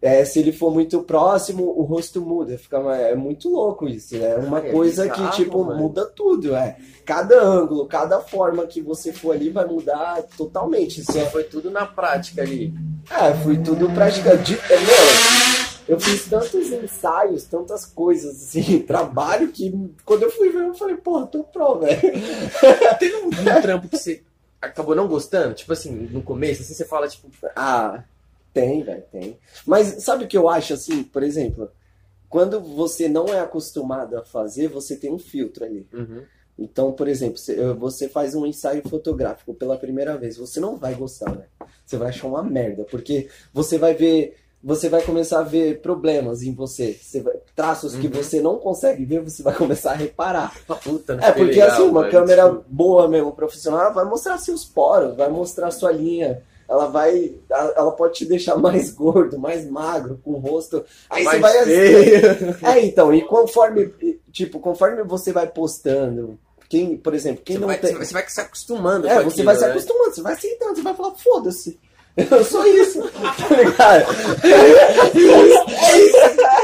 É, 0.00 0.24
se 0.24 0.38
ele 0.38 0.52
for 0.52 0.72
muito 0.72 1.02
próximo, 1.02 1.64
o 1.76 1.82
rosto 1.82 2.20
muda. 2.20 2.56
Fica 2.56 2.76
é 2.94 3.16
muito 3.16 3.48
louco 3.48 3.88
isso. 3.88 4.14
É 4.16 4.36
uma 4.36 4.58
É 4.60 4.70
coisa 4.70 5.02
bizarro, 5.02 5.30
que, 5.30 5.36
tipo, 5.36 5.64
mano. 5.64 5.80
muda 5.82 6.06
tudo. 6.06 6.54
É. 6.54 6.76
Cada 7.04 7.42
ângulo, 7.42 7.84
cada 7.86 8.20
forma 8.20 8.64
que 8.66 8.80
você 8.80 9.12
for 9.12 9.32
ali 9.34 9.50
vai 9.50 9.64
mudar 9.66 10.22
totalmente. 10.36 11.00
Isso 11.00 11.18
é, 11.18 11.24
foi 11.26 11.42
tudo 11.44 11.68
na 11.70 11.84
prática 11.84 12.42
ali. 12.42 12.72
é, 13.10 13.34
foi 13.42 13.58
tudo 13.58 13.90
praticamente. 13.90 14.54
de- 14.54 14.72
é, 14.72 14.76
Meu, 14.78 15.96
eu 15.96 15.98
fiz 15.98 16.26
tantos 16.28 16.54
ensaios, 16.70 17.44
tantas 17.44 17.84
coisas, 17.86 18.36
assim, 18.36 18.78
trabalho, 18.86 19.48
que 19.48 19.72
quando 20.04 20.22
eu 20.22 20.30
fui 20.30 20.50
ver, 20.50 20.66
eu 20.66 20.74
falei, 20.74 20.96
porra, 20.96 21.26
tô 21.26 21.42
pro, 21.42 21.80
velho. 21.80 21.98
Teve 23.00 23.16
um, 23.16 23.26
um 23.28 23.60
trampo 23.62 23.88
que 23.88 23.96
você 23.98 24.22
acabou 24.62 24.94
não 24.94 25.08
gostando? 25.08 25.54
Tipo 25.54 25.72
assim, 25.72 25.90
no 26.12 26.22
começo, 26.22 26.62
assim, 26.62 26.74
você 26.74 26.84
fala, 26.84 27.08
tipo, 27.08 27.28
Ah, 27.56 28.04
tem, 28.52 28.82
velho, 28.82 29.04
tem. 29.10 29.38
Mas 29.66 30.02
sabe 30.02 30.24
o 30.24 30.28
que 30.28 30.36
eu 30.36 30.48
acho 30.48 30.74
assim, 30.74 31.02
por 31.02 31.22
exemplo, 31.22 31.70
quando 32.28 32.60
você 32.60 33.08
não 33.08 33.26
é 33.28 33.40
acostumado 33.40 34.16
a 34.18 34.22
fazer, 34.24 34.68
você 34.68 34.96
tem 34.96 35.12
um 35.12 35.18
filtro 35.18 35.64
ali. 35.64 35.86
uhum, 35.92 36.22
Então, 36.58 36.90
por 36.92 37.06
exemplo, 37.06 37.38
você- 37.38 38.08
faz 38.08 38.34
um 38.34 38.44
ensaio 38.44 38.82
fotográfico 38.88 39.54
pela 39.54 39.76
primeira 39.76 40.16
vez, 40.18 40.36
você 40.36 40.58
não 40.58 40.76
vai 40.76 40.94
gostar, 40.94 41.30
velho. 41.30 41.48
Você 41.86 41.96
vai 41.96 42.08
achar 42.08 42.26
uma 42.26 42.42
merda, 42.42 42.84
porque 42.90 43.28
você 43.52 43.78
vai 43.78 43.94
ver, 43.94 44.36
você 44.62 44.88
vai 44.88 45.00
começar 45.02 45.38
a 45.38 45.44
ver 45.44 45.80
problemas 45.80 46.42
em 46.42 46.52
você, 46.52 46.92
Você 47.00 47.20
vai- 47.20 47.36
traços 47.54 47.94
que 47.94 48.08
Uhum. 48.08 48.12
você 48.12 48.40
não 48.40 48.58
consegue 48.58 49.04
ver, 49.04 49.20
você 49.20 49.40
vai 49.42 49.54
começar 49.54 49.92
a 49.92 49.94
reparar. 49.94 50.52
puta, 50.82 51.14
não 51.14 51.22
É, 51.22 51.30
porque 51.30 51.52
legal, 51.52 51.68
assim, 51.70 51.82
uma 51.84 52.00
mano, 52.00 52.10
câmera 52.10 52.50
boa 52.68 53.06
mesmo, 53.08 53.30
profissional, 53.32 53.94
vai 53.94 54.04
mostrar 54.04 54.36
seus 54.38 54.64
poros, 54.64 55.16
vai 55.16 55.28
mostrar 55.30 55.70
sua 55.70 55.92
linha. 55.92 56.42
Ela 56.68 56.86
vai. 56.86 57.32
Ela 57.50 57.90
pode 57.92 58.14
te 58.14 58.24
deixar 58.26 58.56
mais 58.60 58.90
gordo, 58.90 59.38
mais 59.38 59.68
magro, 59.68 60.20
com 60.22 60.32
o 60.32 60.38
rosto. 60.38 60.84
Aí 61.08 61.24
você 61.24 61.38
mais 61.38 61.54
vai. 61.54 61.64
feio. 61.64 62.56
É, 62.62 62.80
então, 62.84 63.12
e 63.14 63.22
conforme. 63.22 63.92
Tipo, 64.30 64.60
conforme 64.60 65.02
você 65.04 65.32
vai 65.32 65.46
postando. 65.46 66.38
Quem, 66.68 66.98
por 66.98 67.14
exemplo, 67.14 67.42
quem 67.42 67.56
Você 67.56 67.60
não 67.60 67.68
vai, 67.68 67.78
tem. 67.78 67.94
você 67.94 68.12
vai 68.12 68.28
se 68.28 68.40
acostumando 68.42 69.08
É, 69.08 69.14
você 69.22 69.28
aquilo, 69.40 69.44
vai 69.46 69.56
se 69.56 69.62
né? 69.62 69.70
acostumando, 69.70 70.14
você 70.14 70.20
vai 70.20 70.32
aceitando, 70.34 70.76
você 70.76 70.82
vai 70.82 70.94
falar, 70.94 71.14
foda-se. 71.14 71.80
Eu 72.30 72.44
sou 72.44 72.66
isso, 72.66 73.00
tá 73.08 73.54
ligado? 73.56 74.04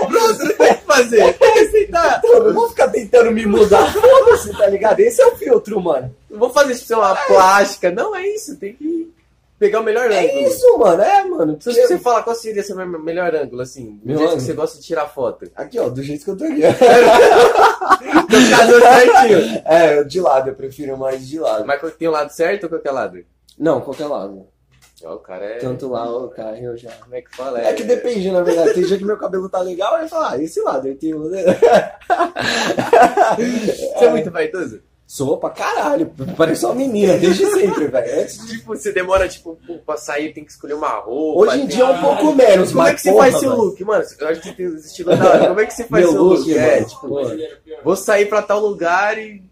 Pronto, 0.08 0.44
não 0.44 0.56
tem 0.56 0.74
que 0.74 0.84
fazer. 0.84 1.32
Tem 1.38 1.52
que 1.52 1.58
aceitar. 1.60 2.20
Então, 2.24 2.44
não 2.44 2.52
vou 2.54 2.68
ficar 2.68 2.88
tentando 2.88 3.30
me 3.30 3.46
mudar, 3.46 3.92
foda-se, 3.92 4.52
tá 4.56 4.66
ligado? 4.66 5.00
Esse 5.00 5.22
é 5.22 5.26
o 5.26 5.36
filtro, 5.36 5.80
mano. 5.80 6.14
Não 6.28 6.38
vou 6.38 6.50
fazer 6.50 6.72
isso 6.72 6.86
ser 6.86 6.94
uma 6.94 7.14
plástica. 7.14 7.90
Não, 7.90 8.14
é 8.14 8.26
isso. 8.28 8.56
Tem 8.56 8.74
que 8.74 9.10
pegar 9.58 9.80
o 9.80 9.82
melhor 9.82 10.10
É 10.10 10.20
ângulo. 10.26 10.46
isso, 10.48 10.78
mano, 10.78 11.02
é, 11.02 11.24
mano. 11.24 11.52
Se 11.60 11.70
porque- 11.70 11.86
você 11.86 11.98
falar 11.98 12.22
qual 12.22 12.36
seria 12.36 12.62
seu 12.62 12.76
me- 12.76 12.98
melhor 12.98 13.34
ângulo, 13.34 13.62
assim, 13.62 13.96
do 14.02 14.06
Meu 14.06 14.18
jeito 14.18 14.34
que 14.34 14.40
você 14.42 14.52
gosta 14.52 14.78
de 14.78 14.84
tirar 14.84 15.06
foto. 15.08 15.50
Aqui, 15.54 15.78
ó, 15.78 15.88
do 15.88 16.02
jeito 16.02 16.24
que 16.24 16.30
eu 16.30 16.36
tô 16.36 16.44
aqui. 16.44 16.60
Casou 18.50 18.80
certinho. 18.80 19.62
É, 19.64 20.02
de 20.04 20.20
lado, 20.20 20.50
eu 20.50 20.54
prefiro 20.54 20.96
mais 20.96 21.26
de 21.26 21.38
lado. 21.38 21.64
Mas 21.66 21.80
tem 21.94 22.08
o 22.08 22.10
lado 22.10 22.30
certo 22.30 22.64
ou 22.64 22.68
qualquer 22.68 22.90
lado? 22.90 23.24
Não, 23.58 23.80
qualquer 23.80 24.06
lado. 24.06 24.46
Ó, 25.04 25.14
o 25.14 25.18
cara 25.18 25.44
é. 25.44 25.58
Tanto 25.58 25.88
lá 25.88 26.08
ou 26.08 26.28
cá, 26.28 26.58
eu 26.58 26.76
já. 26.76 26.90
Como 26.92 27.14
é 27.14 27.20
que 27.22 27.36
fala? 27.36 27.60
É 27.60 27.72
que 27.74 27.82
depende, 27.84 28.30
na 28.30 28.42
verdade. 28.42 28.72
Tem 28.74 28.84
dia 28.84 28.96
que 28.98 29.04
meu 29.04 29.16
cabelo 29.18 29.48
tá 29.50 29.60
legal, 29.60 29.94
aí 29.94 30.04
eu 30.04 30.08
falo, 30.08 30.24
ah, 30.26 30.38
esse 30.42 30.60
lado, 30.62 30.88
eu 30.88 30.96
tenho. 30.96 31.22
Você 33.36 34.04
é 34.04 34.10
muito 34.10 34.30
vaidoso? 34.30 34.80
Sou 35.06 35.36
pra 35.36 35.50
caralho, 35.50 36.10
parece 36.36 36.64
uma 36.64 36.74
menina, 36.74 37.18
desde 37.18 37.44
sempre, 37.46 37.88
velho. 37.88 38.20
Antes- 38.22 38.38
Tipo, 38.38 38.74
você 38.74 38.90
demora, 38.90 39.28
tipo, 39.28 39.56
pra 39.84 39.98
sair, 39.98 40.32
tem 40.32 40.42
que 40.44 40.50
escolher 40.50 40.72
uma 40.74 40.88
roupa. 40.98 41.40
Hoje 41.40 41.60
em 41.60 41.66
dia 41.66 41.84
é 41.84 41.86
um 41.86 42.00
pouco 42.00 42.34
menos, 42.34 42.70
Como 42.70 42.82
mas. 42.82 42.92
é 42.92 42.94
que 42.94 43.00
você 43.02 43.10
porra, 43.12 43.22
faz 43.30 43.38
seu 43.40 43.54
look? 43.54 43.84
Mano, 43.84 44.04
eu 44.18 44.28
acho 44.28 44.40
que 44.40 44.52
tem 44.54 44.66
os 44.66 44.86
estilos 44.86 45.18
da 45.18 45.28
hora. 45.28 45.46
Como 45.48 45.60
é 45.60 45.66
que 45.66 45.74
você 45.74 45.84
faz 45.84 46.02
Meu 46.04 46.12
seu 46.12 46.22
look, 46.22 46.38
look? 46.38 46.56
É, 46.58 46.74
mano. 46.76 46.86
tipo, 46.88 47.20
é 47.20 47.80
vou 47.84 47.96
sair 47.96 48.26
pra 48.30 48.40
tal 48.40 48.60
lugar 48.60 49.18
e. 49.18 49.42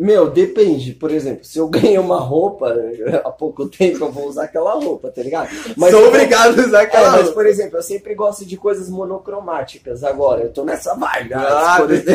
Meu, 0.00 0.30
depende. 0.30 0.94
Por 0.94 1.10
exemplo, 1.10 1.44
se 1.44 1.58
eu 1.58 1.68
ganhei 1.68 1.98
uma 1.98 2.18
roupa 2.18 2.74
há 3.22 3.30
pouco 3.30 3.68
tempo, 3.68 4.04
eu 4.04 4.10
vou 4.10 4.26
usar 4.28 4.44
aquela 4.44 4.72
roupa, 4.74 5.10
tá 5.10 5.22
ligado? 5.22 5.50
Sou 5.90 6.06
obrigado 6.08 6.58
a 6.58 6.64
usar 6.66 6.80
É, 6.80 6.84
aquela 6.84 7.10
mas 7.10 7.20
roupa. 7.22 7.34
por 7.34 7.46
exemplo, 7.46 7.76
eu 7.78 7.82
sempre 7.82 8.14
gosto 8.14 8.44
de 8.46 8.56
coisas 8.56 8.88
monocromáticas 8.88 10.02
agora. 10.02 10.42
Eu 10.42 10.52
tô 10.52 10.64
nessa 10.64 10.94
vibe. 10.94 11.34
Ah, 11.34 11.76
cores- 11.78 12.04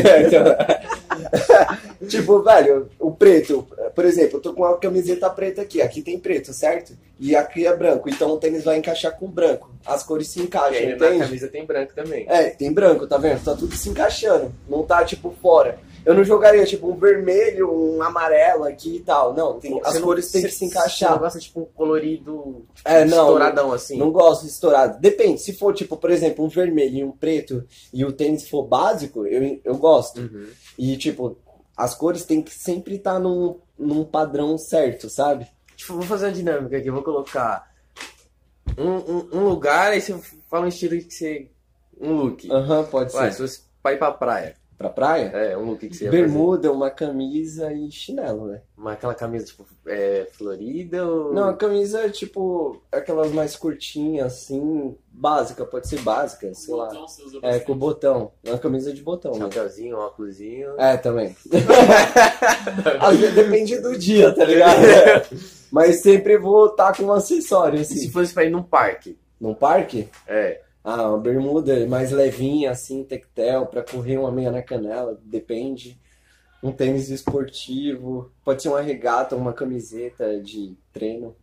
tipo, 2.10 2.42
velho, 2.42 2.90
o 3.00 3.12
preto, 3.12 3.68
por 3.94 4.06
exemplo, 4.06 4.38
eu 4.38 4.42
tô 4.42 4.54
com 4.54 4.64
uma 4.64 4.78
camiseta 4.78 5.30
preta 5.30 5.62
aqui. 5.62 5.82
Aqui 5.82 6.02
tem 6.02 6.20
preto, 6.20 6.54
certo? 6.54 6.94
E 7.20 7.36
aqui 7.36 7.66
é 7.66 7.76
branco. 7.76 8.10
Então 8.10 8.32
o 8.32 8.38
tênis 8.38 8.64
vai 8.64 8.78
encaixar 8.78 9.18
com 9.18 9.28
branco. 9.28 9.70
As 9.86 10.04
cores 10.04 10.28
se 10.28 10.40
E 10.40 10.44
encaixam, 10.44 10.78
aí 10.80 10.88
na 10.88 10.96
entende? 10.96 11.20
camisa 11.20 11.48
tem 11.48 11.66
branco 11.66 11.94
também. 11.96 12.26
É, 12.28 12.50
tem 12.50 12.72
branco, 12.74 13.08
tá 13.08 13.18
vendo? 13.18 13.44
Tá 13.44 13.56
tudo 13.56 13.76
se 13.76 13.90
encaixando. 13.90 14.52
Não 14.68 14.84
tá, 14.84 15.04
tipo, 15.06 15.34
fora. 15.42 15.78
Eu 16.06 16.14
não 16.14 16.24
jogaria, 16.24 16.64
tipo, 16.66 16.88
um 16.92 16.96
vermelho, 16.96 17.72
um 17.74 18.02
amarelo 18.04 18.64
aqui 18.66 18.98
e 18.98 19.00
tal. 19.00 19.34
Não, 19.34 19.60
tem- 19.60 19.82
as 19.84 19.94
Você 19.96 20.02
cores 20.02 20.32
têm 20.32 20.42
que 20.44 20.50
você- 20.50 20.54
se 20.54 20.60
Você 20.60 20.66
não 20.66 20.72
encaixar. 20.72 21.20
gosta, 21.20 21.40
tipo, 21.40 21.62
um 21.62 21.66
colorido 21.66 22.66
tipo, 22.76 22.88
É, 22.90 23.04
não, 23.06 23.24
estouradão 23.26 23.72
assim. 23.74 23.98
Não 23.98 24.12
gosto 24.12 24.44
de 24.44 24.50
estourado. 24.50 25.00
Depende, 25.00 25.42
se 25.42 25.54
for, 25.54 25.74
tipo, 25.74 25.98
por 25.98 26.12
exemplo, 26.12 26.46
um 26.46 26.48
vermelho 26.48 26.96
e 26.98 27.04
um 27.04 27.12
preto 27.12 27.66
e 27.92 28.06
o 28.06 28.12
tênis 28.12 28.48
for 28.48 28.64
básico, 28.64 29.26
eu, 29.26 29.60
eu 29.66 29.76
gosto. 29.78 30.22
Uhum. 30.22 30.48
E, 30.78 30.96
tipo, 30.98 31.38
as 31.76 31.96
cores 31.96 32.24
têm 32.24 32.42
que 32.42 32.54
sempre 32.54 32.96
estar 32.98 33.20
num, 33.20 33.58
num 33.78 34.04
padrão 34.06 34.58
certo, 34.58 35.10
sabe? 35.10 35.48
Tipo, 35.76 35.94
vou 35.96 36.04
fazer 36.04 36.28
uma 36.28 36.32
dinâmica 36.32 36.78
aqui, 36.78 36.90
vou 36.92 37.04
colocar 37.04 37.70
um, 38.78 38.92
um, 38.92 39.30
um 39.34 39.44
lugar, 39.50 39.92
aí 39.92 40.02
você 40.02 40.18
fala 40.50 40.66
um 40.66 40.70
estilo 40.70 40.98
que 40.98 41.12
você. 41.14 41.50
Um 42.00 42.14
look. 42.14 42.50
Aham, 42.52 42.84
pode 42.86 43.16
Ué, 43.16 43.32
ser. 43.32 43.48
se 43.48 43.62
pra 43.82 43.94
ir 43.94 43.98
pra 43.98 44.12
praia. 44.12 44.56
Pra 44.78 44.90
praia? 44.90 45.28
É, 45.34 45.58
um 45.58 45.64
look 45.70 45.88
que 45.88 45.96
você 45.96 46.04
ia 46.04 46.12
fazer. 46.12 46.22
Bermuda, 46.24 46.70
uma 46.72 46.90
camisa 46.92 47.72
e 47.72 47.90
chinelo, 47.90 48.48
né? 48.48 48.62
Uma, 48.78 48.92
aquela 48.92 49.16
camisa, 49.16 49.46
tipo, 49.46 49.66
é, 49.88 50.28
florida 50.34 51.08
ou. 51.08 51.34
Não, 51.34 51.48
a 51.48 51.54
camisa 51.56 52.02
é 52.02 52.10
tipo 52.10 52.82
aquelas 52.92 53.32
mais 53.32 53.56
curtinhas, 53.56 54.34
assim, 54.34 54.94
básica, 55.08 55.66
pode 55.66 55.88
ser 55.88 56.02
básica, 56.02 56.54
sei 56.54 56.76
lá. 56.76 56.88
Botão, 56.88 57.08
você 57.08 57.24
usa 57.24 57.38
É, 57.38 57.42
bastante. 57.42 57.66
com 57.66 57.78
botão. 57.78 58.32
É 58.44 58.50
uma 58.50 58.60
camisa 58.60 58.92
de 58.94 59.02
botão, 59.02 59.32
né? 59.32 59.40
Chapeuzinho, 59.40 59.98
óculosinho. 59.98 60.70
É, 60.78 60.98
também. 60.98 61.34
Às 63.00 63.18
vezes 63.18 63.36
depende 63.36 63.80
do 63.80 63.98
dia, 63.98 64.34
tá 64.34 64.44
ligado? 64.46 64.82
Mas 65.72 66.02
sempre 66.02 66.38
vou 66.38 66.68
estar 66.68 66.96
com 66.96 67.04
um 67.04 67.12
acessório, 67.12 67.80
E 67.80 67.86
se 67.86 67.94
assim. 67.94 68.10
fosse 68.12 68.34
pra 68.34 68.44
ir 68.46 68.50
num 68.50 68.64
parque? 68.64 69.18
Num 69.40 69.54
parque? 69.54 70.10
É. 70.28 70.62
Ah, 70.88 71.10
uma 71.10 71.18
bermuda 71.18 71.88
mais 71.88 72.12
levinha, 72.12 72.70
assim, 72.72 73.04
tectel, 73.04 73.66
pra 73.66 73.82
correr 73.84 74.18
uma 74.20 74.32
meia 74.32 74.52
na 74.52 74.62
canela, 74.62 75.20
depende. 75.24 76.00
um 76.62 76.72
tênis 76.72 77.10
esportivo, 77.10 78.32
pode 78.44 78.62
ser 78.62 78.70
uma 78.70 78.82
regata, 78.82 79.36
uma 79.36 79.52
camiseta 79.54 80.40
de 80.40 80.76
treino. 80.94 81.36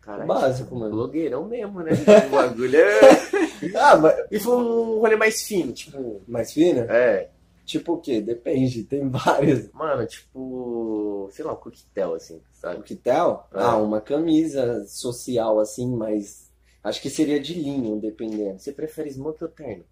Caralho, 0.00 0.28
Básico, 0.28 0.76
mano. 0.76 0.92
blogueirão 0.94 1.44
mesmo, 1.46 1.80
né? 1.80 1.90
O 2.28 2.30
bagulho 2.30 2.76
é... 2.76 3.00
Ah, 3.74 3.96
mas 3.96 4.14
E 4.30 4.38
foi 4.38 4.56
um 4.56 5.00
rolê 5.00 5.16
mais 5.16 5.42
fino, 5.42 5.72
tipo... 5.72 6.22
mais 6.28 6.52
fina? 6.52 6.86
É, 6.88 7.28
Tipo 7.64 7.94
o 7.94 7.98
quê? 8.00 8.20
Depende, 8.20 8.84
tem 8.84 9.08
vários. 9.08 9.68
mano, 9.72 10.06
tipo... 10.06 11.28
Sei 11.32 11.44
lá, 11.44 11.52
um 11.52 11.56
coquetel, 11.56 12.14
assim, 12.14 12.40
sabe? 12.52 12.84
Quitel? 12.84 13.44
É. 13.52 13.58
Ah, 13.60 13.76
uma 13.78 14.00
camisa 14.00 14.84
social 14.86 15.58
assim, 15.58 15.90
mas 15.96 16.45
acho 16.88 17.00
que 17.02 17.10
seria 17.10 17.38
de 17.40 17.54
linho, 17.54 18.00
dependendo. 18.00 18.58
Você 18.58 18.72
prefere 18.72 19.10
smoke 19.10 19.42
ou 19.42 19.50
terno? 19.50 19.84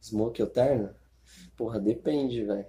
Smoke 0.00 0.42
ou 0.42 0.48
terno? 0.48 0.90
Porra, 1.56 1.80
depende, 1.80 2.44
velho. 2.44 2.66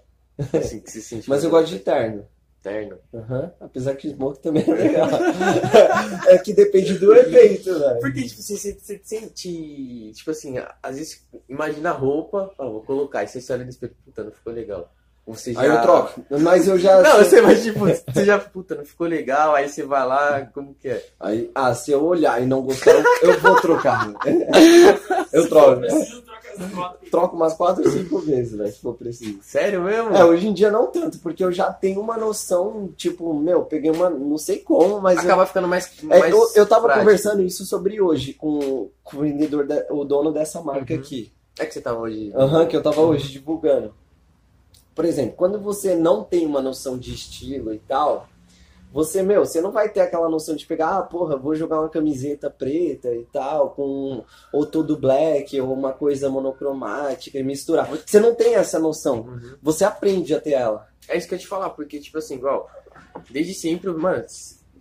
Assim, 0.54 0.80
que 0.82 0.92
se 0.92 1.02
sente 1.04 1.30
Mas 1.30 1.44
eu 1.44 1.50
gosto 1.50 1.70
de 1.70 1.80
terno. 1.80 2.28
terno. 2.62 2.98
Aham, 3.14 3.54
Apesar 3.60 3.96
que 3.96 4.10
smoke 4.10 4.40
também 4.40 4.64
é 4.68 4.74
legal. 4.74 5.10
é 6.28 6.38
que 6.38 6.54
depende 6.54 6.98
do 6.98 7.14
evento, 7.16 7.78
velho. 7.80 8.00
Porque, 8.00 8.24
tipo, 8.24 8.42
você, 8.42 8.58
você, 8.58 8.74
você 8.80 9.02
sente... 9.04 10.12
Tipo 10.14 10.32
assim, 10.32 10.56
às 10.82 10.98
vezes, 10.98 11.28
imagina 11.48 11.90
a 11.92 11.94
roupa, 11.94 12.54
ó, 12.58 12.70
vou 12.72 12.84
colocar, 12.84 13.24
e 13.24 13.28
você 13.28 13.54
olha 13.54 13.64
no 13.64 13.70
espelho, 13.70 13.96
puta, 14.04 14.24
não 14.24 14.32
ficou 14.32 14.52
legal. 14.54 14.94
Você 15.28 15.54
já... 15.54 15.62
Aí 15.62 15.68
eu 15.70 15.82
troco. 15.82 16.22
Mas 16.42 16.68
eu 16.68 16.78
já. 16.78 17.02
Não, 17.02 17.18
você 17.18 17.42
vai, 17.42 17.56
tipo, 17.56 17.80
você 17.80 18.24
já, 18.26 18.38
puta, 18.38 18.76
não 18.76 18.86
ficou 18.86 19.08
legal, 19.08 19.56
aí 19.56 19.68
você 19.68 19.82
vai 19.84 20.06
lá, 20.06 20.42
como 20.54 20.76
que 20.76 20.88
é? 20.88 21.04
Aí, 21.20 21.50
ah, 21.56 21.74
se 21.74 21.92
eu 21.92 22.04
olhar 22.06 22.40
e 22.42 22.46
não 22.46 22.62
gostar, 22.62 22.92
eu, 22.92 23.04
eu 23.32 23.40
vou 23.40 23.56
trocar. 23.60 24.08
eu 25.34 25.50
troco. 25.50 25.82
Troco 27.12 27.36
umas 27.36 27.54
4 27.54 27.84
ou 27.84 27.90
5 27.90 28.20
vezes, 28.20 28.56
velho, 28.58 28.72
se 28.72 28.80
for 28.80 28.94
preciso. 28.94 29.40
Sério 29.42 29.82
mesmo? 29.84 30.16
É, 30.16 30.24
hoje 30.24 30.48
em 30.48 30.54
dia 30.54 30.72
não 30.72 30.88
tanto, 30.88 31.18
porque 31.20 31.44
eu 31.44 31.52
já 31.52 31.72
tenho 31.72 32.00
uma 32.00 32.18
noção, 32.18 32.90
tipo, 32.96 33.34
meu, 33.34 33.64
peguei 33.64 33.92
uma. 33.92 34.10
Não 34.10 34.38
sei 34.38 34.60
como, 34.60 35.02
mas. 35.02 35.18
eu- 35.18 35.24
Acaba 35.26 35.46
ficando 35.46 35.68
mais, 35.68 35.92
É, 36.10 36.20
mais 36.20 36.32
eu, 36.34 36.48
eu 36.56 36.66
tava 36.66 36.84
prático. 36.84 37.04
conversando 37.06 37.42
isso 37.42 37.66
sobre 37.66 38.00
hoje 38.00 38.34
com, 38.34 38.90
com 39.04 39.18
o 39.18 39.22
vendedor, 39.22 39.66
da- 39.66 39.86
o 39.90 40.04
dono 40.06 40.32
dessa 40.32 40.62
marca 40.62 40.94
Uhum. 40.94 41.00
aqui. 41.00 41.32
É 41.58 41.66
que 41.66 41.74
você 41.74 41.80
tava 41.82 42.00
hoje... 42.00 42.32
Aham, 42.36 42.66
que 42.68 42.76
eu 42.76 42.84
tava 42.84 43.00
hoje 43.02 43.30
divulgando. 43.32 43.94
Por 44.96 45.04
exemplo, 45.06 45.36
quando 45.36 45.60
você 45.60 45.94
não 45.96 46.24
tem 46.24 46.46
uma 46.46 46.62
noção 46.62 46.98
de 46.98 47.14
estilo 47.14 47.74
e 47.74 47.80
tal, 47.80 48.28
você, 48.94 49.22
meu, 49.22 49.46
você 49.46 49.60
não 49.60 49.72
vai 49.74 49.90
ter 49.90 50.00
aquela 50.00 50.30
noção 50.30 50.56
de 50.56 50.66
pegar, 50.66 50.98
ah, 50.98 51.02
porra, 51.02 51.36
vou 51.36 51.54
jogar 51.54 51.82
uma 51.82 51.90
camiseta 51.90 52.50
preta 52.50 53.14
e 53.14 53.26
tal, 53.26 53.72
com 53.72 54.24
ou 54.54 54.66
todo 54.66 54.98
black, 54.98 55.60
ou 55.60 55.74
uma 55.74 55.92
coisa 55.92 56.30
monocromática 56.30 57.38
e 57.38 57.44
misturar. 57.44 57.90
Você 57.90 58.22
não 58.22 58.34
tem 58.34 58.56
essa 58.56 58.80
noção. 58.80 59.20
Uhum. 59.22 59.56
Você 59.62 59.84
aprende 59.84 60.34
a 60.34 60.40
ter 60.40 60.52
ela. 60.54 60.88
É 61.10 61.18
isso 61.18 61.28
que 61.28 61.34
eu 61.34 61.38
ia 61.38 61.42
te 61.42 61.48
falar, 61.48 61.72
porque, 61.72 62.00
tipo 62.00 62.18
assim, 62.18 62.36
igual, 62.36 62.70
desde 63.30 63.54
sempre, 63.54 63.90
mano, 63.92 64.24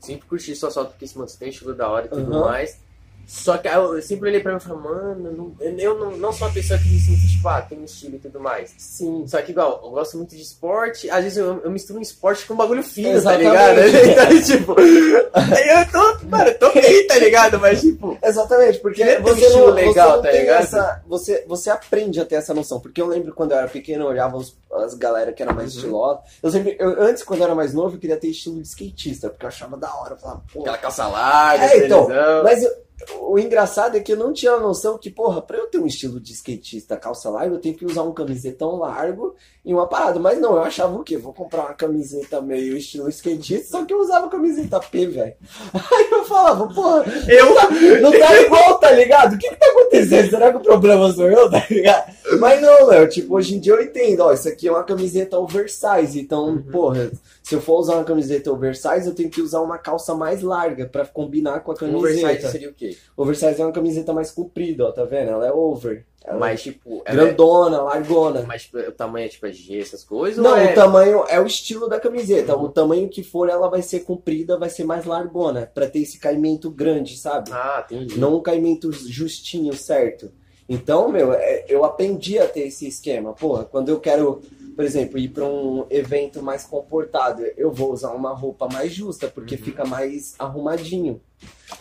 sempre 0.01 0.29
curti 0.29 0.55
sua 0.55 0.71
foto, 0.71 0.91
porque, 0.91 1.07
mano, 1.17 1.29
você 1.29 1.37
tem 1.39 1.49
estilo 1.49 1.75
da 1.75 1.89
hora 1.91 2.07
e 2.07 2.09
tudo 2.11 2.33
Uhum. 2.33 2.41
mais. 2.41 2.79
Só 3.27 3.57
que 3.59 3.69
eu 3.69 4.01
sempre 4.03 4.29
olhei 4.29 4.41
pra 4.41 4.53
mim 4.53 4.59
e 4.59 4.61
falei, 4.61 4.83
mano, 4.83 5.33
não- 5.33 5.57
eu 5.79 5.99
não, 5.99 6.11
não 6.17 6.33
sou 6.33 6.47
uma 6.47 6.55
pessoa 6.55 6.79
que 6.79 6.89
me 6.89 6.99
sinto, 6.99 7.21
tipo, 7.27 7.49
ah, 7.49 7.63
tem 7.63 7.83
estilo 7.85 8.17
e 8.17 8.19
tudo 8.19 8.39
mais. 8.41 8.75
Sim. 8.79 9.25
Só 9.27 9.41
que, 9.43 9.53
igual, 9.53 9.81
eu 9.85 9.91
gosto 9.91 10.17
muito 10.17 10.35
de 10.35 10.43
esporte, 10.43 11.09
às 11.11 11.23
vezes 11.25 11.39
eu, 11.39 11.61
eu 11.65 11.71
misturo 11.71 11.99
um 11.99 12.03
esporte 12.03 12.47
com 12.47 12.55
um 12.55 12.57
bagulho 12.57 12.83
fino, 12.83 13.11
Exatamente. 13.11 13.51
tá 13.51 13.73
ligado? 13.73 13.85
Então, 14.15 14.43
tipo, 14.43 14.81
eu 14.81 15.91
tô, 15.93 16.27
mano, 16.27 16.49
eu 16.49 16.59
tô 16.59 16.73
bem, 16.73 17.07
tá 17.07 17.17
ligado? 17.19 17.59
Mas, 17.59 17.81
tipo, 17.81 18.17
Exatamente, 18.23 18.79
porque 18.81 19.03
um 19.19 19.23
você 19.23 19.41
estilo 19.47 19.67
não, 19.69 19.75
legal, 19.75 20.11
você 20.11 20.17
não 20.17 20.23
tá 20.23 20.31
ligado? 20.33 20.63
essa. 20.63 21.03
Você, 21.07 21.45
você 21.47 21.71
aprende 21.71 22.21
a 22.21 22.25
ter 22.25 22.37
essa 22.37 22.55
noção. 22.55 22.81
Porque 22.81 23.01
eu 23.01 23.07
lembro 23.07 23.33
quando 23.35 23.53
eu 23.53 23.59
era 23.59 23.69
pequeno, 23.69 24.05
eu 24.05 24.09
olhava 24.09 24.37
os- 24.37 24.57
as 24.73 24.95
galera 24.95 25.33
que 25.33 25.43
era 25.43 25.53
mais 25.53 25.73
Uhum. 25.73 25.79
estilosa. 25.79 26.21
Eu 26.43 26.51
sempre, 26.51 26.77
eu- 26.79 27.01
antes, 27.03 27.23
quando 27.23 27.41
eu 27.41 27.47
era 27.47 27.55
mais 27.55 27.73
novo, 27.73 27.97
eu 27.97 28.01
queria 28.01 28.17
ter 28.17 28.29
estilo 28.29 28.57
de 28.61 28.67
skatista, 28.69 29.29
porque 29.31 29.45
eu 29.45 29.49
achava 29.49 29.77
da 29.77 29.93
hora. 29.95 30.15
Eu 30.15 30.17
falava, 30.19 30.43
pô. 30.53 30.61
aquela 30.61 30.79
calça 30.79 31.07
larga, 31.07 31.65
É, 31.65 31.87
então. 31.87 32.09
Mas 32.43 32.63
eu- 32.63 32.73
o 33.21 33.39
engraçado 33.39 33.97
é 33.97 34.01
que 34.01 34.13
eu 34.13 34.17
não 34.17 34.33
tinha 34.33 34.53
a 34.53 34.61
noção 34.61 34.97
que, 34.97 35.11
porra, 35.11 35.43
pra 35.43 35.59
eu 35.59 35.67
ter 35.67 35.79
um 35.79 35.87
estilo 35.87 36.21
de 36.21 36.33
skatista 36.33 36.97
calça 36.97 37.29
larga, 37.29 37.55
eu 37.55 37.61
tenho 37.61 37.75
que 37.75 37.85
usar 37.85 38.03
um 38.03 38.13
camisetão 38.15 38.77
largo 38.77 39.35
e 39.65 39.75
uma 39.75 39.87
parada. 39.89 40.21
Mas 40.21 40.41
não, 40.41 40.53
eu 40.55 40.63
achava 40.63 40.95
o 40.97 41.03
quê? 41.03 41.17
Vou 41.17 41.33
comprar 41.33 41.63
uma 41.63 41.75
camiseta 41.75 42.41
meio 42.41 42.77
estilo 42.77 43.09
skatista, 43.09 43.67
só 43.79 43.85
que 43.85 43.93
eu 43.93 44.01
usava 44.01 44.29
camiseta 44.29 44.79
P, 44.81 45.07
velho. 45.07 45.35
Aí 45.75 46.09
eu 46.11 46.25
falava, 46.25 46.67
porra, 46.73 47.05
Eu, 47.29 48.01
não 48.01 48.13
tá 48.13 48.41
igual, 48.41 48.79
tá 48.79 48.91
ligado? 48.93 49.35
O 49.35 49.39
que 49.39 49.49
que 49.51 49.57
tá 49.57 49.67
acontecendo? 49.67 50.31
Será 50.31 50.51
que 50.53 50.59
o 50.59 50.63
problema 50.63 51.13
sou 51.13 51.29
eu, 51.29 51.51
tá 51.51 51.65
ligado? 51.69 52.13
Mas 52.39 52.63
não, 52.63 52.87
Léo, 52.87 53.09
tipo, 53.09 53.35
hoje 53.35 53.57
em 53.57 53.61
dia 53.61 53.73
eu 53.75 53.83
entendo, 53.83 54.21
ó, 54.21 54.33
isso 54.33 54.49
aqui 54.49 54.69
é 54.69 54.71
uma 54.71 54.85
camiseta 54.85 55.39
oversize, 55.39 56.19
então, 56.21 56.45
Uhum. 56.45 56.63
porra, 56.71 57.11
se 57.45 57.55
eu 57.55 57.61
for 57.61 57.79
usar 57.79 57.97
uma 57.97 58.05
camiseta 58.05 58.51
oversize, 58.51 59.07
eu 59.07 59.15
tenho 59.15 59.29
que 59.29 59.43
usar 59.43 59.61
uma 59.61 59.77
calça 59.77 60.15
mais 60.15 60.41
larga 60.41 60.87
pra 60.87 61.05
combinar 61.05 61.61
com 61.61 61.73
a 61.73 61.77
camiseta. 61.77 61.99
oversize 61.99 62.51
seria 62.51 62.71
o 62.71 62.73
quê? 62.73 62.97
Oversize 63.15 63.61
é 63.61 63.65
uma 63.67 63.71
camiseta 63.71 64.15
mais 64.15 64.31
comprida, 64.31 64.87
ó, 64.87 64.91
tá 64.93 65.05
vendo? 65.05 65.31
Ela 65.31 65.47
é 65.49 65.53
over. 65.53 66.07
Ela 66.25 66.57
tipo, 66.57 67.03
é 67.05 67.13
ela 67.13 67.21
é- 67.21 67.25
grandona, 67.27 67.83
largona. 67.83 68.45
Mas 68.49 68.63
tipo, 68.63 68.79
o 68.79 68.93
tamanho 68.93 69.27
é 69.27 69.29
tipo 69.29 69.45
é 69.47 69.53
G, 69.53 69.79
essas 69.79 70.03
coisas? 70.03 70.43
Não, 70.43 70.57
é... 70.57 70.73
o 70.73 70.75
tamanho 70.75 71.25
é 71.29 71.39
o 71.39 71.47
estilo 71.47 71.87
da 71.87 72.01
camiseta. 72.01 72.57
O 72.57 72.71
tamanho 72.71 73.11
que 73.11 73.23
for, 73.23 73.51
ela 73.51 73.69
vai 73.69 73.83
ser 73.83 74.01
comprida, 74.01 74.59
vai 74.59 74.71
ser 74.71 74.85
mais 74.85 75.05
largona, 75.05 75.71
pra 75.75 75.87
ter 75.87 75.99
esse 75.99 76.19
caimento 76.19 76.71
grande, 76.71 77.19
sabe? 77.19 77.51
Ah, 77.53 77.85
entendi. 77.91 78.19
não 78.19 78.37
um 78.37 78.43
caimento 78.43 78.91
justinho, 78.91 79.75
certo? 79.75 80.33
Então, 80.67 81.11
meu, 81.11 81.35
é- 81.35 81.67
eu 81.69 81.85
aprendi 81.85 82.39
a 82.39 82.49
ter 82.49 82.69
esse 82.69 82.89
esquema. 82.89 83.35
Porra, 83.35 83.65
quando 83.67 83.91
eu 83.91 84.01
quero, 84.01 84.41
por 84.75 84.85
exemplo, 84.85 85.19
ir 85.19 85.29
para 85.29 85.45
um 85.45 85.87
evento 85.91 86.43
mais 86.43 86.65
comportado, 86.65 87.43
eu 87.57 87.71
vou 87.73 87.93
usar 87.93 88.11
uma 88.13 88.33
roupa 88.35 88.69
mais 88.69 88.93
justa, 88.93 89.29
porque 89.29 89.55
Uhum. 89.55 89.63
fica 89.63 89.85
mais 89.85 90.35
arrumadinho. 90.39 91.21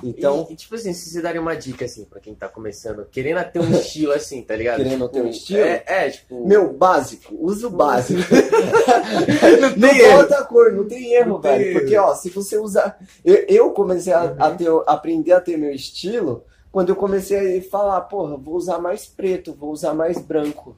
Então, 0.04 0.48
E, 0.50 0.54
e, 0.54 0.56
tipo 0.56 0.76
assim, 0.76 0.92
se 0.94 1.10
você 1.10 1.22
daria 1.22 1.40
uma 1.40 1.56
dica 1.56 1.86
assim 1.86 2.04
pra 2.06 2.20
quem 2.20 2.34
tá 2.36 2.50
começando, 2.50 3.06
querendo 3.12 3.44
ter 3.52 3.60
um 3.60 3.72
estilo 3.72 4.12
assim, 4.12 4.42
tá 4.42 4.56
ligado? 4.56 4.78
Querendo 4.78 5.02
Tipo, 5.06 5.10
ter 5.10 5.22
um 5.22 5.28
estilo? 5.30 5.60
É, 5.62 5.84
é, 5.86 6.10
tipo. 6.10 6.48
meu, 6.48 6.74
básico, 6.74 7.34
usa 7.40 7.68
o 7.68 7.70
básico. 7.70 8.20
não 9.62 9.70
Não 9.70 9.90
tem 9.90 10.00
erro. 10.00 10.18
bota 10.24 10.38
a 10.38 10.44
cor, 10.46 10.72
não 10.74 10.88
tem 10.88 11.14
erro, 11.14 11.30
Não 11.30 11.42
tem 11.42 11.52
velho. 11.52 11.66
erro. 11.70 11.80
Porque, 11.80 11.98
ó, 11.98 12.16
se 12.16 12.30
você 12.30 12.58
usar. 12.58 12.98
Eu, 13.24 13.46
eu 13.48 13.72
comecei 13.72 14.14
a, 14.14 14.24
Uhum. 14.24 14.36
a 14.40 14.52
ter, 14.52 14.70
aprender 14.88 15.32
a 15.34 15.42
ter 15.42 15.58
meu 15.58 15.72
estilo 15.72 16.44
quando 16.72 16.90
eu 16.90 16.96
comecei 16.96 17.60
a 17.60 17.62
falar, 17.62 18.02
porra, 18.02 18.36
vou 18.36 18.56
usar 18.56 18.80
mais 18.80 19.06
preto, 19.06 19.54
vou 19.54 19.72
usar 19.72 19.94
mais 19.94 20.18
branco. 20.18 20.76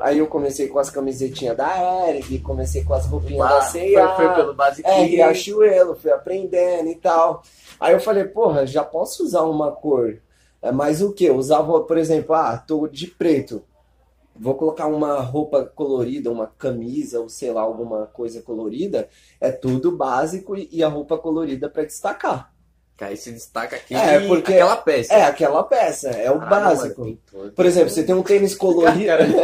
Aí 0.00 0.18
eu 0.18 0.26
comecei 0.28 0.68
com 0.68 0.78
as 0.78 0.88
camisetinhas 0.88 1.56
da 1.56 2.08
Eric, 2.08 2.38
comecei 2.40 2.84
com 2.84 2.94
as 2.94 3.06
roupinhas 3.06 3.48
da 3.48 3.56
Ba- 3.56 3.62
C&A. 3.62 4.14
foi, 4.14 4.26
foi 4.26 4.34
pelo 4.36 4.54
básico. 4.54 4.88
É, 4.88 5.02
Riachuelo, 5.02 5.96
fui 5.96 6.10
aprendendo 6.12 6.88
e 6.88 6.94
tal. 6.94 7.42
Aí 7.78 7.92
eu 7.92 8.00
falei, 8.00 8.24
porra, 8.24 8.66
já 8.66 8.84
posso 8.84 9.24
usar 9.24 9.42
uma 9.42 9.72
cor. 9.72 10.18
É, 10.62 10.70
mas 10.70 11.02
o 11.02 11.12
que? 11.12 11.24
Eu 11.24 11.36
usava, 11.36 11.80
por 11.80 11.98
exemplo, 11.98 12.34
ah, 12.34 12.56
tô 12.56 12.86
de 12.86 13.06
preto. 13.08 13.62
Vou 14.36 14.54
colocar 14.54 14.86
uma 14.86 15.20
roupa 15.20 15.64
colorida, 15.64 16.30
uma 16.30 16.46
camisa, 16.46 17.20
ou 17.20 17.28
sei 17.28 17.50
lá, 17.52 17.60
alguma 17.62 18.06
coisa 18.06 18.40
colorida. 18.40 19.08
É 19.40 19.50
tudo 19.50 19.90
básico 19.90 20.56
e, 20.56 20.68
e 20.70 20.84
a 20.84 20.88
roupa 20.88 21.18
colorida 21.18 21.68
pra 21.68 21.82
destacar. 21.84 22.52
Que 23.00 23.04
aí 23.06 23.16
se 23.16 23.32
destaca 23.32 23.76
aqui 23.76 23.94
É, 23.94 24.20
porque- 24.26 24.52
aquela 24.52 24.76
peça. 24.76 25.14
É 25.14 25.22
aquela 25.22 25.64
peça, 25.64 26.10
é 26.10 26.30
o 26.30 26.38
básico. 26.38 27.16
Por 27.56 27.64
exemplo, 27.64 27.88
você 27.88 28.02
tem 28.02 28.14
um 28.14 28.22
tênis 28.22 28.54
colorido. 28.54 29.10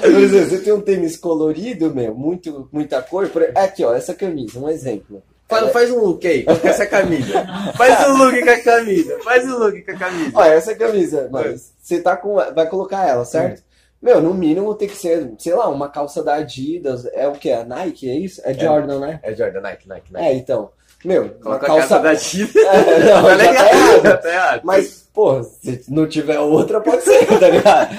Por 0.00 0.10
exemplo, 0.20 0.50
você 0.50 0.58
tem 0.60 0.72
um 0.72 0.80
tênis 0.80 1.16
colorido, 1.16 1.92
meu, 1.92 2.14
muito, 2.14 2.68
muita 2.70 3.02
cor. 3.02 3.28
Por... 3.30 3.50
Aqui, 3.56 3.84
ó, 3.84 3.92
essa 3.96 4.14
camisa, 4.14 4.60
um 4.60 4.68
exemplo. 4.68 5.20
faz, 5.48 5.72
faz 5.72 5.90
um 5.90 5.98
look 5.98 6.24
aí, 6.24 6.44
com 6.44 6.68
essa 6.68 6.86
camisa. 6.86 7.44
Faz 7.76 8.08
um 8.08 8.16
look 8.16 8.40
com 8.40 8.50
a 8.50 8.58
camisa. 8.60 9.18
Faz 9.24 9.44
um 9.44 9.58
look 9.58 9.82
com 9.82 9.90
a 9.90 9.96
camisa. 9.96 10.30
Olha, 10.34 10.50
essa 10.52 10.74
camisa, 10.76 11.28
mano, 11.32 11.56
você 11.82 12.00
tá 12.00 12.16
com. 12.16 12.36
Vai 12.36 12.68
colocar 12.68 13.08
ela, 13.08 13.24
certo? 13.24 13.60
Meu, 14.04 14.20
no 14.20 14.34
mínimo 14.34 14.74
tem 14.74 14.86
que 14.86 14.96
ser, 14.96 15.32
sei 15.38 15.54
lá, 15.54 15.66
uma 15.68 15.88
calça 15.88 16.22
da 16.22 16.34
Adidas. 16.34 17.06
É 17.06 17.26
o 17.26 17.32
que? 17.32 17.50
A 17.50 17.64
Nike, 17.64 18.10
é 18.10 18.14
isso? 18.14 18.42
É 18.44 18.52
Jordan, 18.52 19.00
né? 19.00 19.18
É 19.22 19.34
Jordan, 19.34 19.62
Nike, 19.62 19.88
Nike, 19.88 20.12
Nike. 20.12 20.26
É, 20.26 20.34
então. 20.34 20.70
Meu, 21.02 21.22
uma 21.24 21.58
Coloca 21.58 21.64
a 21.64 21.68
calça. 21.68 21.98
da 22.00 22.14
China. 22.14 22.48
É, 22.54 22.98
não, 23.04 23.22
Tá 23.22 23.36
já 23.38 23.54
tá 23.54 23.68
errado. 23.70 24.02
Já 24.02 24.16
tá 24.18 24.28
errado. 24.30 24.60
Mas, 24.64 25.08
pô, 25.12 25.42
se 25.42 25.84
não 25.88 26.06
tiver 26.06 26.38
outra, 26.38 26.82
pode 26.82 27.02
ser, 27.02 27.26
tá 27.40 27.48
ligado? 27.48 27.94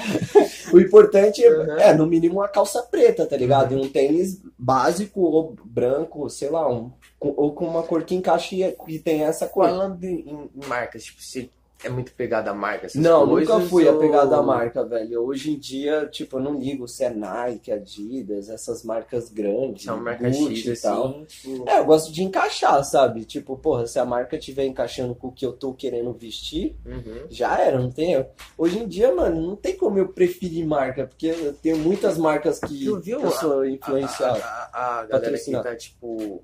O 0.72 0.80
importante 0.80 1.44
é, 1.44 1.50
Uhum. 1.50 1.78
é, 1.78 1.94
no 1.94 2.06
mínimo, 2.06 2.36
uma 2.36 2.48
calça 2.48 2.82
preta, 2.82 3.26
tá 3.26 3.36
ligado? 3.36 3.74
E 3.74 3.76
um 3.76 3.88
tênis 3.88 4.40
básico 4.56 5.20
ou 5.20 5.56
branco, 5.64 6.28
sei 6.30 6.50
lá, 6.50 6.68
um, 6.68 6.92
ou 7.20 7.52
com 7.52 7.64
uma 7.66 7.82
cor 7.82 8.02
que 8.04 8.14
encaixe 8.14 8.62
e, 8.62 8.76
e 8.88 8.98
tenha 8.98 9.26
essa 9.26 9.46
cor. 9.46 9.66
Falando 9.68 10.02
em, 10.04 10.50
em 10.54 10.66
marcas, 10.68 11.04
tipo, 11.04 11.20
você, 11.22 11.48
é 11.84 11.88
muito 11.90 12.12
pegada 12.12 12.50
a 12.50 12.54
marca? 12.54 12.88
Não, 12.94 13.28
coisas, 13.28 13.54
nunca 13.54 13.68
fui 13.68 13.86
ou- 13.86 13.96
apegado 13.96 14.34
à 14.34 14.42
marca, 14.42 14.84
velho. 14.84 15.22
Hoje 15.22 15.52
em 15.52 15.58
dia, 15.58 16.06
tipo, 16.06 16.36
eu 16.38 16.40
não 16.42 16.58
ligo 16.58 16.88
se 16.88 17.04
é 17.04 17.10
Nike, 17.10 17.70
Adidas, 17.70 18.48
essas 18.48 18.82
marcas 18.82 19.28
grandes, 19.30 19.86
uma 19.86 19.96
marca 19.98 20.28
Gucci 20.28 20.56
X, 20.56 20.78
e 20.78 20.82
tal. 20.82 21.06
assim, 21.08 21.24
tipo... 21.26 21.68
É, 21.68 21.78
eu 21.78 21.84
gosto 21.84 22.10
de 22.12 22.22
encaixar, 22.22 22.82
sabe? 22.84 23.24
Tipo, 23.24 23.56
porra, 23.58 23.86
se 23.86 23.98
a 23.98 24.04
marca 24.04 24.36
estiver 24.36 24.64
encaixando 24.64 25.14
com 25.14 25.28
o 25.28 25.32
que 25.32 25.44
eu 25.44 25.52
tô 25.52 25.74
querendo 25.74 26.12
vestir, 26.12 26.76
Uhum. 26.84 27.26
já 27.28 27.58
era, 27.60 27.78
não 27.78 27.90
tem. 27.90 28.26
Hoje 28.56 28.78
em 28.78 28.88
dia, 28.88 29.14
mano, 29.14 29.40
não 29.40 29.56
tem 29.56 29.76
como 29.76 29.98
eu 29.98 30.08
preferir 30.08 30.66
marca, 30.66 31.06
porque 31.06 31.26
eu 31.26 31.52
tenho 31.52 31.76
muitas 31.78 32.16
marcas 32.16 32.58
que 32.58 32.84
Tu 32.86 33.00
viu 33.00 33.20
eu 33.20 33.30
sou 33.30 33.60
A, 33.60 33.68
influenciado. 33.70 34.40
a, 34.42 35.00
a 35.00 35.04
galera 35.06 35.38
que 35.38 35.50
tá, 35.52 35.76
tipo... 35.76 36.42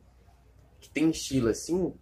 Que 0.81 0.91
tem 0.91 1.11
estilo, 1.11 1.49
assim... 1.49 1.93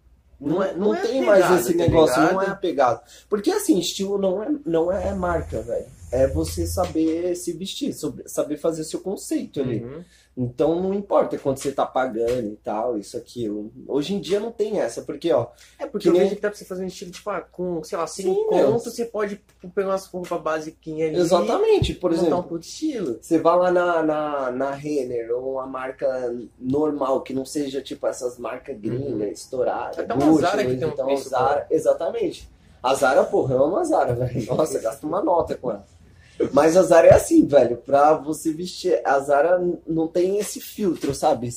Não, 0.41 0.63
é- 0.63 0.73
não 0.73 0.95
é 0.95 1.01
tem 1.01 1.19
pegada, 1.21 1.49
mais 1.49 1.61
esse 1.67 1.75
negócio, 1.77 2.21
não 2.21 2.41
é 2.41 2.47
apegado. 2.47 3.01
Porque 3.29 3.51
assim, 3.51 3.77
estilo 3.79 4.17
não 4.17 4.41
é, 4.41 4.49
não 4.65 4.91
é 4.91 5.13
marca, 5.13 5.61
velho. 5.61 5.85
É 6.11 6.27
você 6.27 6.65
saber 6.67 7.35
se 7.35 7.53
vestir, 7.53 7.93
saber 8.25 8.57
fazer 8.57 8.83
seu 8.83 8.99
conceito 8.99 9.61
ali. 9.61 9.81
Uhum. 9.83 10.03
Então 10.35 10.81
não 10.81 10.93
importa 10.93 11.37
quanto 11.37 11.59
você 11.59 11.73
tá 11.73 11.85
pagando 11.85 12.47
e 12.53 12.55
tal, 12.55 12.97
isso, 12.97 13.17
aquilo. 13.17 13.69
Hoje 13.85 14.13
em 14.13 14.19
dia 14.21 14.39
não 14.39 14.49
tem 14.49 14.79
essa, 14.79 15.01
porque, 15.01 15.31
ó, 15.33 15.47
É 15.77 15.85
porque 15.85 16.09
Que 16.09 16.17
nem- 16.17 16.29
que 16.29 16.35
dá 16.39 16.49
pra 16.49 16.57
você 16.57 16.63
fazer 16.63 16.83
um 16.83 16.87
estilo, 16.87 17.11
tipo, 17.11 17.29
ah, 17.29 17.41
com, 17.41 17.83
sei 17.83 17.97
lá, 17.97 18.07
5 18.07 18.29
Sim, 18.29 18.47
meu. 18.49 18.71
contos, 18.71 18.95
você 18.95 19.03
pode 19.05 19.41
pegar 19.75 19.89
umas 19.89 20.05
roupas 20.05 20.41
basiquinhas 20.41 21.09
ali 21.09 21.19
exatamente, 21.19 21.93
por 21.95 22.11
e 22.11 22.15
montar 22.15 22.25
um 22.25 22.27
exemplo, 22.29 22.49
puto 22.49 22.65
estilo. 22.65 23.17
você 23.21 23.37
vai 23.39 23.57
lá 23.57 23.71
na, 23.71 24.01
na, 24.03 24.51
na 24.51 24.71
Renner 24.71 25.31
ou 25.35 25.53
uma 25.55 25.67
marca 25.67 26.33
normal, 26.57 27.21
que 27.21 27.33
não 27.33 27.45
seja 27.45 27.81
tipo 27.81 28.07
essas 28.07 28.37
marcas 28.37 28.77
gringas, 28.79 29.31
estouradas, 29.39 29.99
Até 29.99 30.13
uma 30.13 30.25
Gucci, 30.27 30.41
Zara 30.41 30.65
que 30.65 30.77
tem 30.77 30.87
um 30.87 30.91
preço 30.91 31.29
Zara, 31.29 31.67
exatamente. 31.69 32.49
A 32.81 32.95
Zara, 32.95 33.23
porra, 33.25 33.55
eu 33.55 33.63
amo 33.65 33.77
a 33.77 33.83
Zara, 33.83 34.15
velho. 34.15 34.45
Nossa, 34.55 34.79
gasta 34.79 35.05
uma 35.05 35.21
nota 35.21 35.55
com 35.55 35.71
ela. 35.71 35.85
Mas 36.51 36.75
a 36.75 36.83
Zara 36.83 37.07
é 37.07 37.13
assim, 37.13 37.45
velho, 37.45 37.77
pra 37.77 38.13
você 38.13 38.51
vestir, 38.51 38.99
a 39.03 39.19
Zara 39.19 39.61
não 39.85 40.07
tem 40.07 40.37
esse 40.37 40.59
filtro, 40.59 41.13
sabe? 41.13 41.49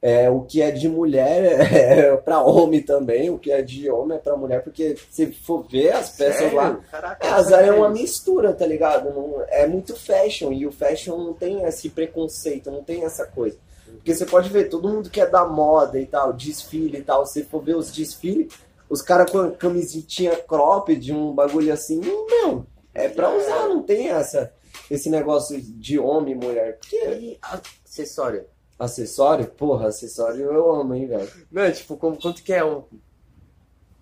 É, 0.00 0.30
o 0.30 0.42
que 0.42 0.62
é 0.62 0.70
de 0.70 0.88
mulher 0.88 1.58
é 1.74 2.16
pra 2.16 2.40
homem 2.40 2.80
também, 2.80 3.30
o 3.30 3.38
que 3.38 3.50
é 3.50 3.62
de 3.62 3.90
homem 3.90 4.16
é 4.16 4.20
pra 4.20 4.36
mulher, 4.36 4.62
porque 4.62 4.96
se 5.10 5.32
for 5.32 5.66
ver 5.68 5.92
as 5.92 6.10
peças 6.10 6.36
Sério? 6.36 6.56
lá, 6.56 6.80
Caraca, 6.90 7.26
é, 7.26 7.30
a 7.30 7.42
Zara 7.42 7.66
é 7.66 7.72
uma 7.72 7.88
mistura, 7.88 8.52
tá 8.52 8.64
ligado? 8.64 9.12
Não, 9.12 9.42
é 9.48 9.66
muito 9.66 9.96
fashion 9.96 10.52
e 10.52 10.66
o 10.66 10.72
fashion 10.72 11.16
não 11.16 11.32
tem 11.32 11.64
esse 11.64 11.88
preconceito, 11.88 12.70
não 12.70 12.84
tem 12.84 13.04
essa 13.04 13.26
coisa. 13.26 13.56
Porque 13.96 14.14
você 14.14 14.26
pode 14.26 14.48
ver, 14.50 14.68
todo 14.68 14.88
mundo 14.88 15.10
que 15.10 15.20
é 15.20 15.26
da 15.26 15.44
moda 15.44 15.98
e 15.98 16.06
tal, 16.06 16.32
desfile 16.32 16.98
e 16.98 17.02
tal, 17.02 17.26
se 17.26 17.42
for 17.44 17.62
ver 17.62 17.74
os 17.74 17.90
desfiles, 17.90 18.52
os 18.88 19.02
caras 19.02 19.30
com 19.30 19.40
a 19.40 19.50
camisetinha 19.50 20.36
cropped, 20.36 21.12
um 21.12 21.32
bagulho 21.32 21.72
assim, 21.72 22.00
meu, 22.00 22.64
é 23.04 23.08
pra 23.08 23.30
usar, 23.34 23.68
não 23.68 23.82
tem 23.82 24.08
essa, 24.10 24.52
esse 24.90 25.08
negócio 25.10 25.60
de 25.60 25.98
homem 25.98 26.34
e 26.34 26.36
mulher. 26.36 26.78
Porque 26.78 26.96
E 26.96 27.38
acessório? 27.84 28.44
acessório, 28.78 29.46
porra, 29.46 29.88
acessório 29.88 30.44
eu 30.52 30.72
amo, 30.72 30.94
hein, 30.94 31.06
velho. 31.06 31.28
Não, 31.50 31.70
tipo, 31.72 31.96
como, 31.96 32.16
quanto 32.20 32.42
que 32.42 32.52
é 32.52 32.64
um... 32.64 32.84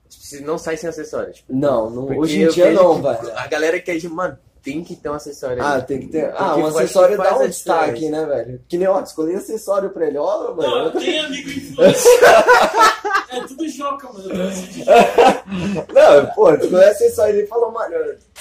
Você 0.08 0.40
não 0.40 0.58
sai 0.58 0.76
sem 0.76 0.88
acessório. 0.88 1.32
Tipo, 1.32 1.52
Não, 1.54 1.88
não 1.90 2.18
hoje 2.18 2.42
em 2.42 2.48
dia 2.48 2.72
não, 2.72 3.00
velho. 3.00 3.32
A 3.38 3.46
galera 3.46 3.80
quer 3.80 3.96
de, 3.96 4.08
mano, 4.08 4.38
tem 4.62 4.82
que 4.84 4.94
ter 4.96 5.08
um 5.08 5.14
acessório 5.14 5.62
Ah, 5.62 5.74
ali. 5.74 5.82
tem 5.86 6.00
que 6.00 6.08
ter. 6.08 6.26
Porque 6.30 6.42
Ah, 6.42 6.56
um 6.56 6.66
acessório 6.66 7.16
dá 7.16 7.38
um 7.38 7.46
destaque, 7.46 8.08
né, 8.10 8.24
velho? 8.26 8.60
Que 8.68 8.76
nem, 8.78 8.86
ó, 8.88 9.00
escolhi 9.00 9.34
acessório 9.34 9.90
pra 9.90 10.06
ele, 10.08 10.18
ó, 10.18 10.44
Não, 10.48 10.56
mano. 10.56 10.84
eu 10.86 10.90
tenho 10.92 11.24
amigo 11.26 11.48
influencer. 11.48 12.10
É 13.28 13.40
tudo 13.46 13.68
joca, 13.68 14.10
mano. 14.12 14.28
Eu 14.32 14.50
de 14.50 15.92
Não, 15.92 16.26
pô, 16.34 16.52
escolhi 16.54 16.84
acessório 16.84 17.36
ele 17.38 17.46
falou, 17.46 17.70
mano, 17.72 17.94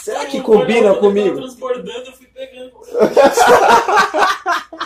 será 0.05 0.25
que 0.27 0.37
Eu 0.37 0.43
combina 0.43 0.93
comigo? 0.95 1.35
transbordando, 1.35 2.05
eu 2.07 2.13
fui 2.13 2.27
pegando. 2.27 2.71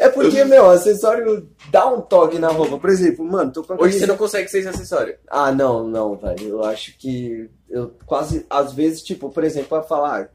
É 0.00 0.08
porque, 0.08 0.44
meu, 0.44 0.68
acessório 0.70 1.48
dá 1.70 1.86
um 1.86 2.00
toque 2.00 2.38
na 2.38 2.48
roupa. 2.48 2.78
Por 2.78 2.90
exemplo, 2.90 3.24
mano, 3.24 3.52
tô 3.52 3.62
com 3.62 3.74
a 3.74 3.76
Hoje 3.80 3.98
você 3.98 4.06
não 4.06 4.16
consegue 4.16 4.48
ser 4.48 4.66
acessório. 4.66 5.16
Ah, 5.28 5.52
não, 5.52 5.86
não, 5.86 6.16
velho. 6.16 6.48
Eu 6.48 6.64
acho 6.64 6.96
que 6.98 7.48
eu 7.70 7.92
quase, 8.04 8.44
às 8.50 8.72
vezes, 8.72 9.02
tipo, 9.02 9.30
por 9.30 9.44
exemplo, 9.44 9.68
pra 9.68 9.82
falar, 9.82 10.30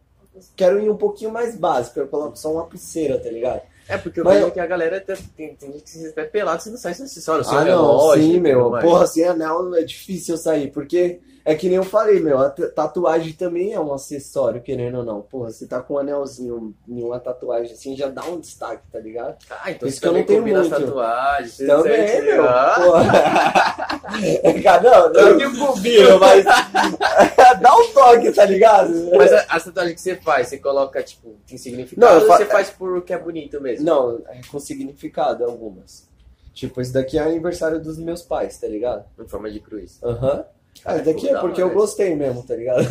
quero 0.55 0.79
ir 0.79 0.89
um 0.89 0.95
pouquinho 0.97 1.31
mais 1.31 1.55
básico, 1.57 1.99
eu 1.99 2.07
coloco 2.07 2.37
só 2.37 2.51
uma 2.53 2.65
pulseira, 2.65 3.19
tá 3.19 3.29
ligado? 3.29 3.61
É 3.87 3.97
porque 3.97 4.21
eu 4.21 4.23
Mas 4.23 4.39
vejo 4.39 4.51
que 4.51 4.59
a 4.59 4.65
galera 4.65 5.01
tá- 5.01 5.17
tem, 5.35 5.55
tem 5.55 5.73
gente 5.73 5.83
que 5.83 5.89
se 5.89 6.07
até 6.07 6.23
pelado, 6.23 6.63
você 6.63 6.69
não 6.69 6.77
sai 6.77 6.93
sem 6.93 7.05
acessório. 7.05 7.43
ah, 7.47 7.53
não, 7.53 7.63
relógio, 7.65 8.23
sim, 8.23 8.31
tudo 8.33 8.41
meu. 8.41 8.71
Porra, 8.79 9.07
sem 9.07 9.25
anel 9.27 9.75
é 9.75 9.83
difícil 9.83 10.35
eu 10.35 10.39
sair, 10.39 10.71
porque 10.71 11.19
é 11.43 11.55
que 11.55 11.67
nem 11.67 11.77
eu 11.77 11.83
falei, 11.83 12.19
meu, 12.19 12.37
a 12.39 12.49
ta- 12.49 12.67
tatuagem 12.69 13.33
também 13.33 13.73
é 13.73 13.79
um 13.79 13.93
acessório, 13.93 14.61
querendo 14.61 14.99
ou 14.99 15.03
não. 15.03 15.21
Porra, 15.21 15.49
você 15.51 15.65
tá 15.67 15.81
com 15.81 15.95
um 15.95 15.97
anelzinho 15.97 16.75
em 16.87 17.03
uma 17.03 17.19
tatuagem 17.19 17.73
assim, 17.73 17.95
já 17.95 18.07
dá 18.07 18.23
um 18.25 18.39
destaque, 18.39 18.83
tá 18.91 18.99
ligado? 18.99 19.35
Ah, 19.49 19.71
então 19.71 19.87
Isso 19.87 19.97
você 19.97 20.01
que 20.01 20.07
eu 20.07 20.13
não 20.13 20.23
tenho 20.23 20.39
combina 20.39 20.61
as 20.61 20.69
muito. 20.69 20.85
tatuagens. 20.85 21.57
Também, 21.57 22.07
certinho. 22.07 22.25
meu. 22.35 22.49
Ah, 22.49 22.75
Porra. 22.83 24.61
Cara, 24.63 24.81
não, 24.83 25.13
não 25.13 25.37
que 25.37 25.43
eu 25.43 25.57
combino, 25.67 26.19
mas 26.19 26.45
dá 27.61 27.75
um 27.75 27.87
toque, 27.93 28.31
tá 28.31 28.45
ligado? 28.45 28.91
Mas 29.17 29.31
a, 29.33 29.41
a 29.49 29.59
tatuagem 29.59 29.95
que 29.95 30.01
você 30.01 30.15
faz, 30.17 30.47
você 30.47 30.57
coloca, 30.57 31.01
tipo, 31.03 31.35
tem 31.47 31.57
significado 31.57 32.13
Não, 32.15 32.21
ou 32.21 32.27
fa- 32.27 32.37
você 32.37 32.45
faz 32.45 32.69
por 32.69 33.01
que 33.03 33.13
é 33.13 33.17
bonito 33.17 33.59
mesmo? 33.61 33.85
Não, 33.85 34.21
é 34.27 34.41
com 34.51 34.59
significado 34.59 35.43
algumas. 35.43 36.09
Tipo, 36.53 36.81
esse 36.81 36.91
daqui 36.91 37.17
é 37.17 37.21
aniversário 37.21 37.79
dos 37.79 37.97
meus 37.97 38.21
pais, 38.21 38.57
tá 38.57 38.67
ligado? 38.67 39.05
Em 39.19 39.27
forma 39.27 39.49
de 39.49 39.59
cruz. 39.59 39.97
Aham. 40.03 40.43
Ah, 40.83 40.95
esse 40.95 41.05
daqui 41.05 41.27
Pô, 41.27 41.35
é 41.35 41.39
porque 41.41 41.61
eu 41.61 41.69
gostei 41.69 42.15
mesmo, 42.15 42.41
tá 42.43 42.55
ligado? 42.55 42.83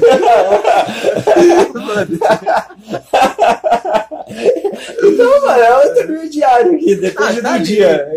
então, 5.03 5.41
mano, 5.47 5.61
é 5.63 5.79
o 5.87 5.91
intermediário 5.91 6.75
aqui, 6.77 6.95
depende 6.95 7.39
Ah, 7.41 7.43
tá 7.43 7.49
do 7.51 7.55
ali. 7.57 7.65
dia. 7.65 8.09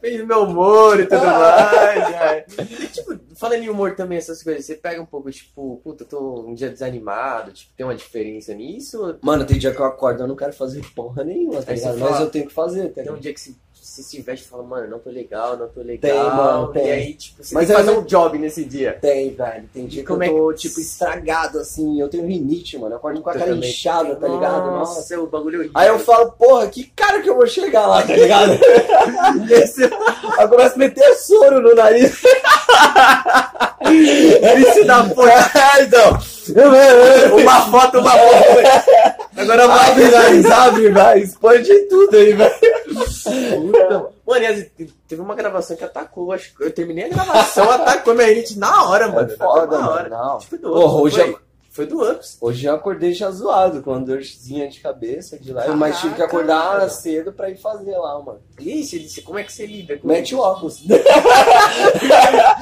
Depende 0.00 0.18
do 0.18 0.26
meu 0.26 0.42
humor 0.44 0.98
e 1.00 1.06
tudo 1.06 1.20
Ah. 1.24 1.70
mais. 1.72 2.10
né? 2.10 2.44
E, 2.80 2.86
tipo, 2.86 3.18
falando 3.36 3.62
em 3.62 3.68
humor 3.68 3.94
também, 3.94 4.18
essas 4.18 4.42
coisas, 4.42 4.64
você 4.64 4.74
pega 4.74 5.00
um 5.02 5.06
pouco, 5.06 5.30
tipo, 5.30 5.80
puta, 5.84 6.04
eu 6.04 6.08
tô 6.08 6.40
um 6.46 6.54
dia 6.54 6.70
desanimado, 6.70 7.52
tipo, 7.52 7.72
tem 7.76 7.84
uma 7.84 7.94
diferença 7.94 8.54
nisso? 8.54 9.18
Mano, 9.22 9.44
tem 9.44 9.58
dia 9.58 9.72
que 9.72 9.80
eu 9.80 9.84
acordo, 9.86 10.22
eu 10.22 10.28
não 10.28 10.36
quero 10.36 10.52
fazer 10.52 10.82
porra 10.94 11.24
nenhuma, 11.24 11.62
tá 11.62 11.72
ligado? 11.72 11.98
Mas 11.98 12.20
eu 12.20 12.30
tenho 12.30 12.46
que 12.46 12.52
fazer, 12.54 12.88
tá 12.88 12.94
Tem 12.94 13.02
um 13.04 13.06
ligado? 13.16 13.20
dia 13.20 13.34
que 13.34 13.40
você, 13.40 13.54
você 13.90 14.02
se 14.04 14.20
veste 14.22 14.46
e 14.46 14.48
fala, 14.48 14.62
mano, 14.62 14.88
não 14.88 14.98
tô 15.00 15.10
legal, 15.10 15.56
não 15.56 15.66
tô 15.68 15.80
legal. 15.80 15.98
Tem, 16.12 16.36
mano, 16.36 16.68
tem. 16.68 16.86
E 16.86 16.90
aí, 16.92 17.14
tipo, 17.14 17.42
você 17.42 17.52
Mas 17.54 17.66
tem 17.66 17.74
que 17.76 17.82
fazer 17.82 17.92
não- 17.96 18.02
um 18.02 18.04
job 18.04 18.38
nesse 18.38 18.64
dia. 18.64 18.96
Tem, 19.00 19.34
velho. 19.34 19.68
Tem 19.74 19.86
dia 19.86 20.04
que 20.04 20.10
eu 20.10 20.22
é 20.22 20.28
tô, 20.28 20.52
tipo, 20.52 20.78
estragado, 20.80 21.58
assim. 21.58 22.00
Eu 22.00 22.08
tenho 22.08 22.24
rinite, 22.26 22.78
mano. 22.78 22.92
Eu 22.92 22.98
acordo 22.98 23.20
com 23.20 23.30
a 23.30 23.34
Eu 23.34 23.38
cara 23.40 23.50
inchada, 23.56 24.14
tá 24.14 24.28
ligado? 24.28 24.70
Nossa. 24.70 24.94
Nossa, 25.00 25.20
o 25.20 25.26
bagulho 25.26 25.64
é. 25.64 25.68
Aí 25.74 25.88
eu 25.88 25.98
falo, 25.98 26.30
porra, 26.32 26.68
que 26.68 26.84
cara 26.94 27.20
que 27.20 27.28
eu 27.28 27.34
vou 27.36 27.46
chegar 27.48 27.86
lá, 27.88 28.02
tá 28.02 28.14
ligado? 28.14 28.52
Esse- 29.50 29.84
Aí 29.84 30.44
eu 30.44 30.48
começo 30.48 30.74
a 30.76 30.78
meter 30.78 31.14
soro 31.16 31.60
no 31.60 31.74
nariz. 31.74 32.12
Isso 33.90 34.84
da 34.86 35.04
porra. 35.04 35.50
então. 35.80 36.18
Uma 36.48 37.60
foto, 37.70 37.98
uma 37.98 38.10
foto. 38.10 39.30
Agora 39.36 39.66
vai. 39.66 39.90
Abre, 39.90 40.10
nariz, 40.10 40.46
abre, 40.50 40.90
vai. 40.90 41.18
Expande 41.20 41.78
tudo 41.88 42.16
aí, 42.16 42.32
velho. 42.32 42.54
Puta. 42.92 44.06
Mano, 44.26 44.66
teve 45.08 45.20
uma 45.22 45.34
gravação 45.34 45.76
que 45.76 45.84
atacou. 45.84 46.32
Acho 46.32 46.54
que 46.54 46.64
eu 46.64 46.72
terminei 46.72 47.04
a 47.04 47.08
gravação, 47.08 47.70
atacou 47.70 48.14
minha 48.14 48.34
gente 48.34 48.58
na 48.58 48.88
hora, 48.88 49.08
mano. 49.08 49.30
É 49.30 49.36
foda, 49.36 49.78
na 49.78 49.84
mano. 49.84 49.90
hora. 49.92 50.08
Não. 50.08 50.40
Foi 50.40 50.58
do 50.58 50.70
Porra, 50.70 50.94
Ups, 50.94 51.02
hoje 51.02 51.36
foi, 51.70 51.86
do 51.86 52.02
Ups. 52.02 52.36
Hoje 52.40 52.66
eu 52.66 52.74
acordei 52.74 53.12
já 53.12 53.30
zoado, 53.30 53.80
com 53.82 53.90
uma 53.92 54.00
dorzinha 54.00 54.68
de 54.68 54.80
cabeça 54.80 55.38
de 55.38 55.52
lá. 55.52 55.66
Mas 55.76 56.00
tive 56.00 56.14
que 56.16 56.22
acordar 56.22 56.62
Caraca. 56.72 56.88
cedo 56.90 57.32
pra 57.32 57.48
ir 57.48 57.56
fazer 57.56 57.96
lá, 57.96 58.20
mano. 58.20 58.40
Ixi, 58.58 58.96
ele 58.96 59.04
disse, 59.04 59.22
como 59.22 59.38
é 59.38 59.44
que 59.44 59.52
você 59.52 59.64
lida 59.66 59.96
com 59.98 60.08
Mete 60.08 60.34
o 60.34 60.40
óculos. 60.40 60.82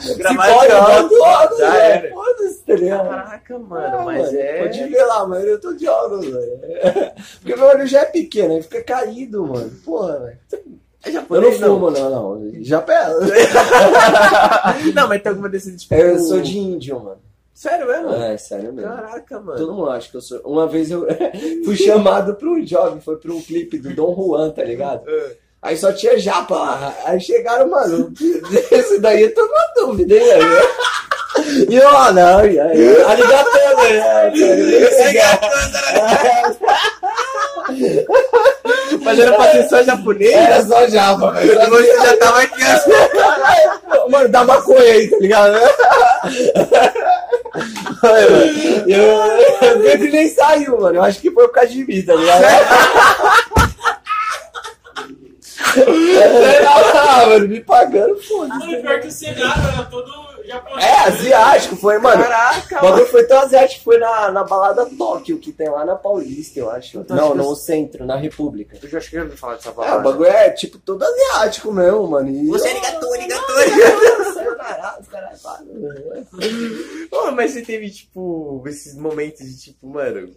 Se 0.01 0.15
Gravar 0.17 0.53
pode, 0.55 0.67
de 0.69 0.75
óculos, 0.75 1.09
bota 1.11 1.15
o 1.15 1.23
óculos, 1.23 1.59
já 1.59 1.71
velho. 1.71 1.83
era. 2.07 2.11
Foda-se, 2.15 2.63
tá 2.65 2.75
ligado? 2.75 3.09
Caraca, 3.09 3.59
mano, 3.59 3.99
Ah, 3.99 4.05
mas 4.05 4.23
mano, 4.27 4.39
é. 4.39 4.63
Pode 4.63 4.85
ver 4.85 5.05
lá, 5.05 5.27
mas 5.27 5.45
eu 5.45 5.61
tô 5.61 5.73
de 5.75 5.89
óculos, 5.89 6.27
velho. 6.27 6.61
Porque 7.41 7.57
meu 7.57 7.67
olho 7.67 7.87
já 7.87 8.01
é 8.01 8.05
pequeno, 8.07 8.55
aí 8.55 8.63
fica 8.63 8.83
caído, 8.85 9.47
mano. 9.47 9.71
Porra, 9.85 10.19
velho. 10.21 10.39
É 11.05 11.09
Eu 11.09 11.13
não 11.13 11.13
japonês, 11.13 11.61
fumo, 11.61 11.91
não, 11.91 12.11
não. 12.11 12.53
Já 12.63 12.83
pega. 12.83 13.15
Não, 14.95 15.09
mas 15.09 15.23
tem 15.23 15.31
alguma 15.31 15.49
desse 15.49 15.77
tipo. 15.77 15.95
Eu 15.95 16.19
sou 16.19 16.41
de 16.41 16.59
índio, 16.59 16.99
mano. 17.01 17.21
Sério 17.59 17.89
mesmo? 17.89 18.15
É, 18.15 18.37
sério 18.37 18.73
mesmo. 18.73 18.89
Caraca, 18.89 19.41
mano. 19.41 19.59
Todo 19.59 19.75
mundo 19.75 19.91
acha 19.91 20.09
que 20.09 20.17
eu 20.17 20.21
sou. 20.21 20.39
Uma 20.45 20.69
vez 20.69 20.93
eu 20.93 21.09
fui 21.67 21.75
chamado 21.75 22.37
pra 22.37 22.49
um 22.49 22.63
job, 22.63 23.01
foi 23.01 23.17
pra 23.17 23.33
um 23.33 23.43
clipe 23.43 23.79
do 23.79 23.93
Dom 23.97 24.15
Juan, 24.15 24.51
tá 24.51 24.63
ligado? 24.63 25.03
Aí 25.61 25.77
só 25.77 25.93
tinha 25.93 26.17
japa 26.21 26.55
lá. 26.55 26.95
Aí 27.05 27.21
chegaram, 27.21 27.69
mano, 27.69 28.13
esse 28.71 29.01
daí 29.01 29.23
eu 29.23 29.35
tô 29.35 29.45
com 29.49 29.87
dúvida, 29.87 30.15
hein, 30.15 30.21
velho? 30.21 30.47
E 31.69 31.75
eu, 31.75 31.89
ah, 31.89 32.13
não, 32.13 32.47
e 32.47 32.61
aí, 32.61 33.03
aligatando, 33.03 33.83
né? 33.91 34.33
Mas 39.03 39.19
era 39.19 39.33
pra 39.33 39.51
ser 39.51 39.69
só 39.69 39.83
japonês? 39.83 40.33
Era 40.33 40.65
só 40.65 40.87
japa, 40.87 41.33
velho. 41.33 41.61
E 41.61 41.67
você 41.67 41.97
já 42.07 42.17
tava 42.19 42.41
aqui 42.41 42.63
assim. 42.63 42.91
Mano, 44.09 44.29
dá 44.29 44.45
maconha 44.45 44.93
aí, 44.93 45.11
tá 45.11 45.17
ligado? 45.19 45.59
Eu, 48.87 49.83
eu, 49.83 49.99
que 49.99 50.11
nem 50.11 50.29
saiu, 50.29 50.81
mano. 50.81 50.97
Eu 50.97 51.03
acho 51.03 51.21
que 51.21 51.31
foi 51.31 51.47
por 51.47 51.55
causa 51.55 51.71
de 51.71 51.85
mim, 51.85 52.03
tá 52.03 52.15
ligado? 52.15 52.45
ah, 56.97 57.27
mano, 57.29 57.49
me 57.49 57.61
pagando, 57.61 58.17
foda-se. 58.23 58.67
Mano, 58.67 58.83
pior 58.83 59.01
que 59.01 59.09
o 59.09 59.11
cenário 59.11 59.69
era 59.73 59.85
todo. 59.85 60.28
É, 60.51 61.09
asiático, 61.09 61.77
foi, 61.77 61.99
mano. 61.99 62.23
Caraca, 62.23 62.79
O 62.79 62.83
bagulho 62.83 63.07
foi 63.07 63.25
tão 63.25 63.39
asiático, 63.41 63.85
foi 63.85 63.99
na, 63.99 64.31
na 64.31 64.45
balada 64.45 64.87
Tóquio, 64.87 65.39
que 65.39 65.53
tem 65.53 65.69
lá 65.69 65.85
na 65.85 65.95
Paulista, 65.97 66.59
eu 66.59 66.71
acho. 66.71 66.99
Então, 66.99 67.17
Não, 67.17 67.25
acho 67.25 67.33
que 67.33 67.39
no 67.39 67.45
eu- 67.51 67.55
centro, 67.57 68.07
na 68.07 68.17
República. 68.17 68.79
Eu 68.83 68.89
já 68.89 68.99
acho 68.99 69.11
que 69.11 69.17
eu 69.17 69.21
já 69.21 69.25
ouvi 69.27 69.37
falar 69.37 69.55
dessa 69.57 69.69
É, 69.69 69.73
o 69.73 69.75
balada. 69.75 69.99
bagulho 70.03 70.29
é 70.29 70.51
tipo 70.51 70.79
todo 70.79 71.03
asiático 71.05 71.73
mesmo, 71.73 72.07
mano. 72.09 72.29
E... 72.31 72.47
Você 72.49 72.69
é 72.69 72.75
ligatou, 72.75 73.15
ligatou. 73.17 73.57
Caralho, 74.59 75.05
caralho. 75.07 75.39
Pô, 77.11 77.31
mas 77.33 77.53
você 77.53 77.63
teve, 77.63 77.91
tipo, 77.91 78.63
esses 78.67 78.95
momentos 78.97 79.47
de, 79.47 79.57
tipo, 79.59 79.87
mano... 79.89 80.31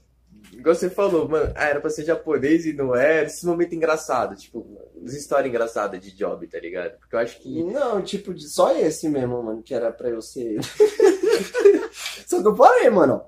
Igual 0.52 0.76
você 0.76 0.89
falou, 0.89 1.28
mano, 1.28 1.52
ah, 1.56 1.66
era 1.66 1.80
pra 1.80 1.89
ser 1.89 2.04
japonês 2.06 2.66
e 2.66 2.74
não 2.74 2.95
era. 2.95 3.28
Esse 3.28 3.45
momento 3.45 3.74
engraçado, 3.74 4.36
tipo, 4.36 4.66
as 5.06 5.14
histórias 5.14 5.47
engraçadas 5.47 5.99
de 5.99 6.12
job, 6.12 6.45
tá 6.47 6.60
ligado? 6.60 6.97
Porque 6.99 7.16
eu 7.16 7.20
acho 7.20 7.39
que... 7.39 7.64
Não, 7.64 8.02
tipo, 8.02 8.38
só 8.39 8.76
esse 8.76 9.08
mesmo, 9.10 9.41
mano, 9.41 9.64
que 9.64 9.74
era 9.74 9.91
pra 9.91 10.10
eu 10.10 10.22
ser. 10.22 10.60
só 12.28 12.41
que 12.41 12.47
eu 12.47 12.56
falei, 12.56 12.89
mano. 12.89 13.24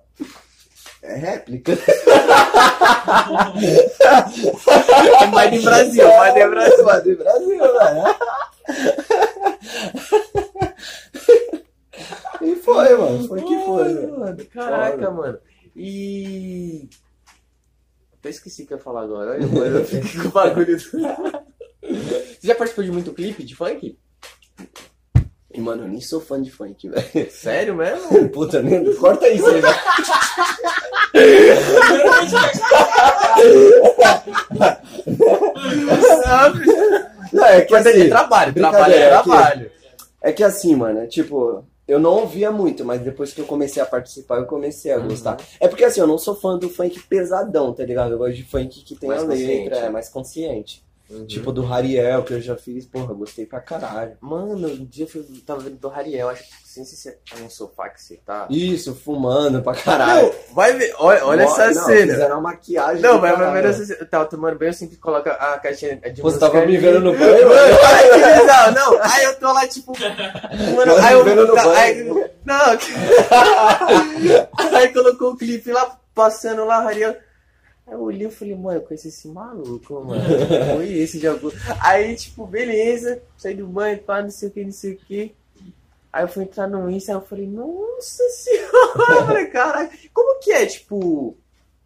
É 1.02 1.16
réplica. 1.16 1.74
Vai 5.32 5.52
de 5.52 5.60
Brasil, 5.60 6.08
vai 6.08 6.34
de 6.34 6.48
Brasil. 6.48 6.86
Vai 6.86 7.02
de 7.02 7.16
Brasil, 7.16 7.60
velho. 7.60 8.16
E 12.42 12.56
foi, 12.56 12.98
mano. 12.98 13.28
Foi 13.28 13.42
que 13.42 13.66
foi, 13.66 14.08
mano, 14.08 14.46
Caraca, 14.46 15.12
mano. 15.12 15.40
E... 15.76 16.90
Até 18.24 18.30
esqueci 18.30 18.64
o 18.64 18.68
que 18.68 18.72
eu 18.74 18.78
ia 18.78 18.84
falar 18.84 19.02
agora. 19.02 19.32
Olha, 19.32 19.46
mano, 19.48 19.80
eu 19.80 19.86
fiquei 19.86 20.22
com 20.22 20.30
o 20.30 20.32
bagulho... 20.32 20.80
Você 20.80 22.48
já 22.48 22.56
participou 22.56 22.86
de 22.86 22.90
muito 22.90 23.12
clipe 23.12 23.44
de 23.44 23.54
funk? 23.54 24.00
E, 25.54 25.60
mano, 25.60 25.84
eu 25.84 25.90
nem 25.90 26.00
sou 26.00 26.22
fã 26.22 26.42
de 26.42 26.50
funk, 26.50 26.88
velho. 26.88 27.30
Sério 27.30 27.76
mesmo? 27.76 28.30
Puta, 28.30 28.62
nem... 28.62 28.96
corta 28.96 29.28
isso 29.28 29.46
aí, 29.46 29.60
velho. 29.60 29.76
Não, 37.32 37.46
é 37.46 37.62
que 37.62 37.72
Mas 37.74 37.86
é 37.86 37.90
assim, 37.90 38.10
trabalho, 38.10 38.54
trabalho 38.54 38.94
é 38.94 38.98
brincadeira, 38.98 39.16
é 39.16 39.18
que- 39.18 39.24
trabalho. 39.30 39.72
É 40.22 40.32
que 40.32 40.44
assim, 40.44 40.76
mano, 40.76 41.00
é 41.02 41.08
tipo, 41.08 41.66
eu 41.88 42.00
não 42.00 42.12
ouvia 42.22 42.52
muito, 42.52 42.84
mas 42.86 43.02
depois 43.02 43.34
que 43.34 43.42
eu 43.42 43.46
comecei 43.46 43.82
a 43.82 43.86
participar, 43.86 44.38
eu 44.40 44.46
comecei 44.46 44.92
a 44.92 44.98
Uhum. 44.98 45.08
gostar. 45.10 45.38
É 45.60 45.68
porque 45.68 45.84
assim, 45.84 46.00
eu 46.00 46.08
não 46.08 46.18
sou 46.18 46.36
fã 46.36 46.58
do 46.58 46.70
funk 46.70 47.00
pesadão, 47.04 47.74
tá 47.74 47.84
ligado? 47.84 48.12
Eu 48.14 48.18
gosto 48.18 48.36
de 48.36 48.44
funk 48.44 48.84
que 48.84 48.96
tem 48.96 49.10
Mais 49.10 49.24
a 49.24 49.26
letra, 49.28 49.78
é 49.78 49.90
mais 49.90 50.10
consciente. 50.10 50.84
Uhum. 51.14 51.28
Tipo 51.28 51.52
do 51.52 51.72
Hariel, 51.72 52.24
que 52.24 52.34
eu 52.34 52.42
já 52.42 52.56
fiz, 52.56 52.86
porra, 52.86 53.14
gostei 53.14 53.46
pra 53.46 53.62
caralho. 53.62 54.18
Mano, 54.20 54.68
um 54.68 54.86
dia 54.86 55.08
eu 55.14 55.24
tava 55.46 55.60
vendo 55.62 55.78
do 55.78 55.88
Rariel, 55.88 56.30
acho 56.30 56.42
que 56.44 56.50
sei 56.74 56.84
se 56.86 56.96
você 56.96 57.12
tá 57.30 57.38
num 57.40 57.50
sofá 57.52 57.88
que 57.90 58.02
você 58.02 58.16
tá. 58.26 58.48
Isso, 58.50 58.96
fumando 58.96 59.62
pra 59.62 59.76
caralho. 59.76 60.26
Não, 60.28 60.34
vai 60.56 60.74
ver, 60.74 60.92
olha, 60.98 61.24
olha 61.24 61.44
Mó- 61.46 61.52
essa 61.52 61.68
não, 61.80 61.86
cena. 61.86 62.14
Fizeram 62.14 62.36
uma 62.38 62.42
maquiagem. 62.42 63.00
Não, 63.02 63.22
vai 63.22 63.52
ver 63.54 63.66
essa 63.66 63.86
cena. 63.86 64.06
Tava 64.06 64.26
tomando 64.26 64.58
banho, 64.58 64.70
eu 64.70 64.74
sempre 64.74 64.98
coloco 64.98 65.30
a 65.30 65.60
caixinha 65.60 65.98
de 65.98 66.16
Você 66.22 66.24
música 66.24 66.50
tava 66.50 66.66
me 66.66 66.76
vendo 66.78 67.00
no 67.00 67.14
banho, 67.16 67.48
Mano, 67.48 67.78
olha 67.78 68.10
que 68.10 68.18
bizarro, 68.42 68.72
não. 68.74 69.00
Aí 69.04 69.24
eu 69.24 69.36
tô 69.40 69.54
lá, 69.54 69.68
tipo. 69.68 69.94
Mano, 70.76 70.96
aí 70.98 71.14
eu. 71.14 71.24
vendo 71.24 71.46
no 71.46 71.54
tá- 71.54 71.64
banho. 71.64 71.78
aí- 71.78 72.04
não. 72.44 72.58
aí 74.78 74.90
colocou 74.94 75.34
o 75.34 75.38
clipe 75.38 75.72
lá, 75.72 75.96
passando 76.16 76.66
lá, 76.66 76.82
Rariel. 76.82 77.16
Aí 77.86 77.94
eu 77.94 78.02
olhei 78.02 78.28
e 78.28 78.32
falei, 78.32 78.56
mano, 78.56 78.80
eu 78.80 78.82
conheci 78.82 79.10
esse 79.10 79.28
maluco, 79.28 80.04
mano. 80.04 80.22
Foi 80.76 80.92
esse 80.94 81.20
de 81.20 81.28
algum. 81.28 81.52
Aí, 81.82 82.16
tipo, 82.16 82.48
beleza, 82.48 83.22
saí 83.38 83.56
do 83.56 83.68
banho, 83.68 84.00
pá, 84.00 84.22
não 84.22 84.30
sei 84.30 84.50
o 84.50 84.52
que, 84.52 84.64
não 84.64 84.72
sei 84.72 84.94
o 84.94 84.98
que. 84.98 85.36
Aí 86.12 86.24
eu 86.24 86.28
fui 86.28 86.44
entrar 86.44 86.68
no 86.68 86.90
Insta, 86.90 87.14
eu 87.14 87.22
falei, 87.22 87.48
nossa 87.48 88.24
senhora, 88.30 89.48
caralho, 89.48 89.90
como 90.14 90.40
que 90.40 90.52
é, 90.52 90.66
tipo, 90.66 91.36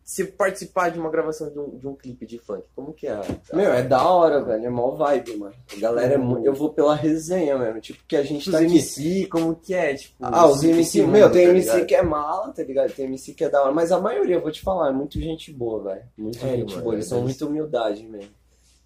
se 0.09 0.23
participar 0.23 0.89
de 0.89 0.97
uma 0.97 1.09
gravação 1.09 1.49
de 1.49 1.59
um, 1.59 1.77
de 1.77 1.85
um 1.85 1.93
clipe 1.93 2.25
de 2.25 2.39
funk? 2.39 2.63
Como 2.73 2.93
que 2.93 3.07
é? 3.07 3.19
Meu, 3.51 3.73
é 3.73 3.83
da 3.83 4.01
hora, 4.09 4.41
velho. 4.41 4.65
É 4.65 4.69
mó 4.69 4.91
vibe, 4.91 5.35
mano. 5.35 5.53
A 5.75 5.79
galera 5.81 6.13
é 6.13 6.17
muito. 6.17 6.45
Eu 6.45 6.53
vou 6.53 6.69
pela 6.71 6.95
resenha 6.95 7.57
mesmo. 7.57 7.81
Tipo, 7.81 8.01
que 8.07 8.15
a 8.15 8.23
gente 8.23 8.47
Os 8.47 8.53
tá 8.53 8.59
aqui. 8.59 8.67
MC, 8.71 9.25
como 9.27 9.53
que 9.53 9.73
é, 9.73 9.93
tipo... 9.95 10.15
Ah, 10.21 10.47
os 10.47 10.63
MC, 10.63 10.79
esse 10.79 11.03
meu, 11.05 11.29
tem 11.29 11.47
tá 11.47 11.51
MC 11.51 11.71
ligado? 11.71 11.85
que 11.87 11.95
é 11.95 12.01
mala, 12.01 12.53
tá 12.53 12.63
ligado? 12.63 12.93
Tem 12.93 13.05
MC 13.05 13.33
que 13.33 13.43
é 13.43 13.49
da 13.49 13.61
hora, 13.61 13.73
mas 13.73 13.91
a 13.91 13.99
maioria, 13.99 14.35
eu 14.37 14.41
vou 14.41 14.49
te 14.49 14.61
falar, 14.61 14.87
é 14.89 14.93
muito 14.93 15.19
gente 15.19 15.51
boa, 15.51 15.83
velho. 15.83 16.03
Muito 16.17 16.37
É, 16.37 16.55
gente 16.55 16.69
mano, 16.71 16.83
boa, 16.83 16.95
eles 16.95 17.05
é 17.05 17.09
são 17.09 17.21
muita 17.21 17.45
humildade 17.45 18.07
mesmo. 18.07 18.31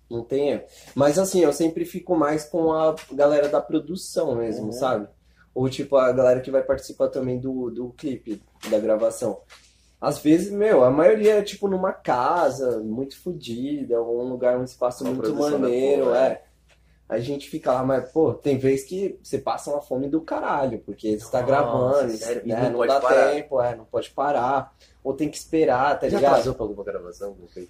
Não 0.09 0.23
tem 0.23 0.49
erro. 0.49 0.63
Mas 0.95 1.19
assim, 1.19 1.41
eu 1.41 1.53
sempre 1.53 1.85
fico 1.85 2.15
mais 2.15 2.45
com 2.45 2.73
a 2.73 2.95
galera 3.13 3.47
da 3.47 3.61
produção 3.61 4.33
mesmo, 4.35 4.65
Uhum. 4.65 4.71
sabe? 4.71 5.07
Ou 5.53 5.69
tipo, 5.69 5.97
a 5.97 6.11
galera 6.11 6.41
que 6.41 6.49
vai 6.49 6.63
participar 6.63 7.09
também 7.09 7.39
do, 7.39 7.69
do 7.69 7.89
clipe, 7.91 8.41
da 8.71 8.79
gravação. 8.79 9.37
Às 10.01 10.17
vezes, 10.17 10.51
meu, 10.51 10.83
a 10.83 10.89
maioria 10.89 11.35
é 11.35 11.41
tipo 11.43 11.67
numa 11.67 11.93
casa, 11.93 12.79
muito 12.79 13.15
fodida, 13.21 14.01
ou 14.01 14.25
um 14.25 14.29
lugar, 14.29 14.57
um 14.57 14.63
espaço 14.63 15.03
Uma 15.03 15.13
muito 15.13 15.33
maneiro, 15.35 16.05
porra, 16.05 16.17
é. 16.17 16.43
A 17.07 17.19
gente 17.19 17.49
fica 17.49 17.71
lá, 17.73 17.83
mas, 17.83 18.09
pô, 18.11 18.33
tem 18.33 18.57
vez 18.57 18.83
que 18.83 19.19
você 19.21 19.37
passa 19.37 19.69
uma 19.69 19.81
fome 19.81 20.07
do 20.07 20.21
caralho, 20.21 20.79
porque 20.79 21.19
você 21.19 21.29
tá 21.29 21.41
gravando, 21.41 22.11
sério? 22.13 22.41
E 22.45 22.47
né, 22.49 22.69
não 22.69 22.79
não, 22.79 22.87
dá 22.87 22.99
parar. 23.01 23.31
tempo, 23.33 23.61
é, 23.61 23.75
não 23.75 23.85
pode 23.85 24.09
parar, 24.11 24.73
ou 25.03 25.13
tem 25.13 25.29
que 25.29 25.37
esperar, 25.37 25.99
tá 25.99 26.07
Já 26.09 26.17
ligado? 26.17 26.31
atrasou 26.31 26.53
pra 26.55 26.63
alguma 26.63 26.83
gravação? 26.83 27.27
alguma 27.27 27.49
coisa? 27.49 27.69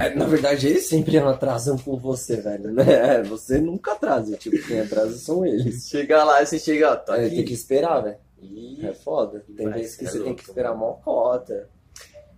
É, 0.00 0.14
na 0.14 0.24
verdade, 0.26 0.66
eles 0.66 0.86
sempre 0.86 1.16
atrasam 1.18 1.78
com 1.78 1.96
você, 1.96 2.36
velho, 2.36 2.72
né? 2.72 2.84
É, 3.20 3.22
Você 3.22 3.58
nunca 3.58 3.92
atrasa, 3.92 4.36
tipo, 4.36 4.56
quem 4.66 4.80
atrasa 4.80 5.16
são 5.18 5.46
eles. 5.46 5.88
Chega 5.88 6.24
lá, 6.24 6.44
você 6.44 6.58
chega, 6.58 6.92
ó, 6.92 6.96
tá 6.96 7.16
É, 7.16 7.28
tem 7.28 7.44
que 7.44 7.52
esperar, 7.54 8.00
velho. 8.00 8.16
É 8.82 8.92
foda. 8.94 9.44
Tem 9.56 9.66
Mas 9.66 9.76
vezes 9.76 9.96
que 9.96 10.04
é 10.04 10.08
você 10.08 10.18
tem 10.18 10.26
louco, 10.26 10.42
que 10.42 10.48
esperar 10.48 10.68
mano. 10.70 10.80
mó 10.80 10.92
cota. 10.94 11.68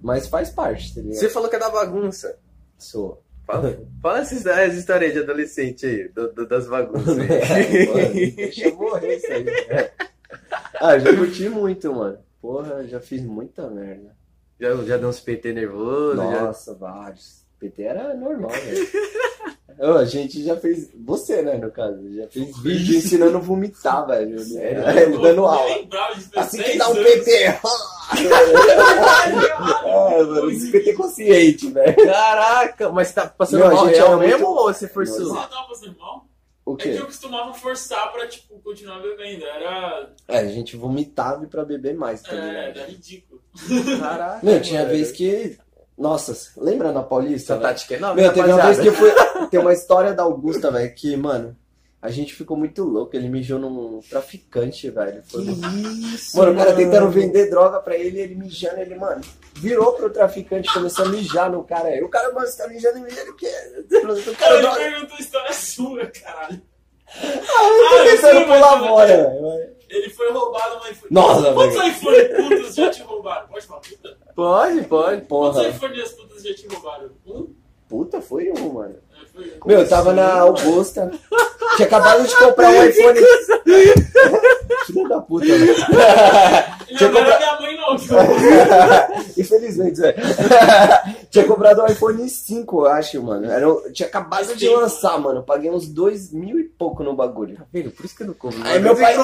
Mas 0.00 0.26
faz 0.28 0.50
parte, 0.50 0.94
tá 0.94 1.00
ligado? 1.00 1.16
Você 1.18 1.28
falou 1.30 1.48
que 1.48 1.56
é 1.56 1.58
da 1.58 1.70
bagunça. 1.70 2.38
Sou. 2.78 3.22
Fala, 3.46 3.78
fala 4.02 4.18
essa 4.20 4.34
histó- 4.34 4.50
essa 4.50 4.76
história 4.76 5.06
aí 5.06 5.12
de 5.12 5.20
adolescente 5.20 5.86
aí, 5.86 6.08
do- 6.08 6.32
do- 6.32 6.46
das 6.48 6.66
bagunças 6.66 7.16
É, 7.18 7.86
mano, 7.86 8.12
deixa 8.36 8.68
eu 8.68 8.76
morrer 8.76 9.16
isso 9.16 9.32
aí. 9.32 9.48
É. 9.48 9.92
Ah, 10.80 10.98
já 10.98 11.16
curti 11.16 11.48
muito, 11.48 11.92
mano. 11.94 12.18
Porra, 12.42 12.84
já 12.86 13.00
fiz 13.00 13.22
muita 13.22 13.68
merda. 13.70 14.14
já, 14.60 14.74
já 14.84 14.96
deu 14.96 15.08
uns 15.08 15.20
PT 15.20 15.52
nervoso, 15.52 16.16
já... 16.16 16.42
Nossa, 16.42 16.74
vários. 16.74 17.44
PT 17.58 17.82
era 17.82 18.14
normal, 18.14 18.50
velho. 18.50 18.86
Ô, 19.78 19.92
a 19.98 20.04
gente 20.04 20.42
já 20.42 20.56
fez. 20.56 20.88
Você, 21.04 21.42
né, 21.42 21.58
no 21.58 21.70
caso? 21.70 21.98
Já 22.14 22.26
fez 22.28 22.56
vídeo 22.62 22.96
ensinando 22.96 23.36
a 23.36 23.40
vomitar, 23.40 24.06
velho. 24.06 24.38
Sério? 24.38 24.82
É, 24.82 25.06
dando 25.06 25.26
Eu 25.26 25.46
aula. 25.46 25.64
lembrava 25.74 26.14
de 26.14 26.24
Assim 26.38 26.58
que 26.58 26.62
16 26.76 26.78
dá 26.78 26.88
um. 26.88 26.94
PT. 26.94 27.60
É, 29.86 30.22
mano, 30.22 30.50
esse 30.50 30.70
PT 30.70 30.92
consciente, 30.94 31.70
velho. 31.70 31.96
Caraca, 32.06 32.88
mas 32.90 33.08
você 33.08 33.14
tá 33.14 33.26
passando 33.26 33.60
Não, 33.60 33.66
a 33.68 33.74
mal 33.74 33.86
gente 33.86 33.94
real 33.96 34.06
era 34.08 34.16
muito- 34.16 34.30
mesmo 34.30 34.46
ou 34.48 34.72
você 34.72 34.88
forçou? 34.88 35.34
Você 35.34 35.48
tava 35.48 35.68
passando 35.68 35.98
mal? 35.98 36.26
O 36.64 36.74
É 36.74 36.76
que 36.76 36.92
quê? 36.92 36.98
eu 37.00 37.06
costumava 37.06 37.54
forçar 37.54 38.12
pra, 38.12 38.26
tipo, 38.26 38.58
continuar 38.60 39.00
bebendo. 39.00 39.44
Era, 39.44 40.10
É, 40.28 40.38
a 40.38 40.46
gente 40.48 40.76
vomitava 40.76 41.44
pra 41.46 41.64
beber 41.64 41.94
mais, 41.94 42.22
tá 42.22 42.32
é, 42.34 42.70
era 42.70 42.86
ridículo. 42.86 43.40
Caraca, 44.00 44.40
Meu, 44.44 44.60
tinha 44.60 44.80
mano. 44.82 44.92
vez 44.92 45.12
que. 45.12 45.56
Nossa, 45.96 46.36
lembra 46.58 46.92
na 46.92 47.02
Paulista? 47.02 47.54
Essa 47.54 47.62
tática 47.62 47.94
é 47.94 47.98
nova, 47.98 48.14
Meu, 48.14 48.32
teve 48.32 48.52
uma 48.52 48.62
vez 48.66 48.78
que 48.80 48.88
eu 48.88 48.92
fui. 48.92 49.10
Tem 49.50 49.58
uma 49.60 49.72
história 49.72 50.12
da 50.12 50.24
Augusta, 50.24 50.70
velho, 50.70 50.94
que, 50.94 51.16
mano, 51.16 51.56
a 52.02 52.10
gente 52.10 52.34
ficou 52.34 52.54
muito 52.56 52.84
louco. 52.84 53.16
Ele 53.16 53.28
mijou 53.30 53.58
num 53.58 54.00
traficante, 54.08 54.90
velho. 54.90 55.22
Foi 55.26 55.42
Que 55.42 55.50
muito- 55.52 56.14
isso, 56.14 56.36
Mano, 56.36 56.52
o 56.52 56.54
cara 56.56 56.70
mano. 56.72 56.82
tentando 56.84 57.10
vender 57.10 57.48
droga 57.48 57.80
pra 57.80 57.96
ele, 57.96 58.20
ele 58.20 58.34
mijando, 58.34 58.78
ele, 58.80 58.94
mano, 58.94 59.22
virou 59.54 59.92
pro 59.94 60.10
traficante, 60.10 60.70
começou 60.72 61.06
a 61.06 61.08
mijar 61.08 61.50
no 61.50 61.64
cara. 61.64 61.88
Aí 61.88 62.02
o 62.02 62.08
cara, 62.10 62.30
mano, 62.32 62.46
você 62.46 62.62
tá 62.62 62.68
mijando 62.68 62.98
em 62.98 63.02
mim, 63.02 63.08
ele 63.16 63.30
o 63.30 63.36
quê? 63.36 63.50
O 63.90 64.36
cara, 64.36 64.54
Ele 64.58 64.68
perguntou 64.90 65.16
a 65.16 65.20
história 65.20 65.52
sua, 65.54 66.06
caralho. 66.06 66.60
Eu 67.22 67.32
tô 67.32 67.96
Ah, 67.96 68.04
tentando 68.04 68.44
pular 68.46 68.80
fora, 68.80 69.06
velho. 69.06 69.75
Ele 69.88 70.10
foi 70.10 70.32
roubado 70.32 70.76
um 70.76 70.90
iPhone. 70.90 71.08
Nossa, 71.12 71.52
Quantos 71.52 71.76
velho. 71.76 71.88
iPhone 71.90 72.48
putas 72.48 72.74
já 72.74 72.90
te 72.90 73.02
roubaram? 73.02 73.48
Pode 73.48 73.66
falar, 73.66 73.80
puta? 73.80 74.18
Pode, 74.34 74.82
pode. 74.84 75.20
Porra. 75.22 75.52
Quantos 75.54 75.76
iPhone 75.76 76.00
as 76.02 76.12
putas 76.12 76.42
já 76.42 76.54
te 76.54 76.66
roubaram? 76.68 77.10
Um? 77.26 77.54
Puta, 77.88 78.20
foi 78.20 78.50
um, 78.50 78.72
mano. 78.72 78.96
Meu, 79.66 79.80
eu 79.80 79.88
tava 79.88 80.12
na 80.12 80.40
Augusta. 80.40 81.10
Tinha 81.76 81.86
acabado 81.88 82.26
de 82.26 82.36
comprar 82.36 82.70
um 82.70 82.84
iPhone. 82.84 83.20
Filha 84.86 85.08
da 85.08 85.20
puta, 85.20 85.44
velho. 85.46 85.74
E 86.88 86.96
Tinha 86.96 87.10
comprado- 87.10 87.38
minha 87.38 87.60
mãe, 87.60 87.76
não. 87.76 87.96
Infelizmente, 89.36 89.96
Zé. 89.98 90.14
tinha 91.30 91.44
comprado 91.44 91.82
um 91.82 91.86
iPhone 91.86 92.28
5, 92.28 92.80
eu 92.80 92.86
acho, 92.86 93.22
mano. 93.22 93.50
Era, 93.50 93.68
um- 93.70 93.92
tinha 93.92 94.08
acabado 94.08 94.54
de 94.54 94.68
lançar, 94.68 95.18
mano. 95.20 95.42
Paguei 95.42 95.70
uns 95.70 95.88
dois 95.88 96.32
mil 96.32 96.58
e 96.58 96.64
pouco 96.64 97.02
no 97.02 97.14
bagulho. 97.14 97.56
Tá 97.56 97.64
vendo? 97.72 97.90
Por 97.90 98.06
isso 98.06 98.16
que 98.16 98.22
eu 98.22 98.28
não 98.28 98.34
como. 98.34 98.54
Aí 98.64 98.78
meu 98.78 98.96
pai. 98.96 99.14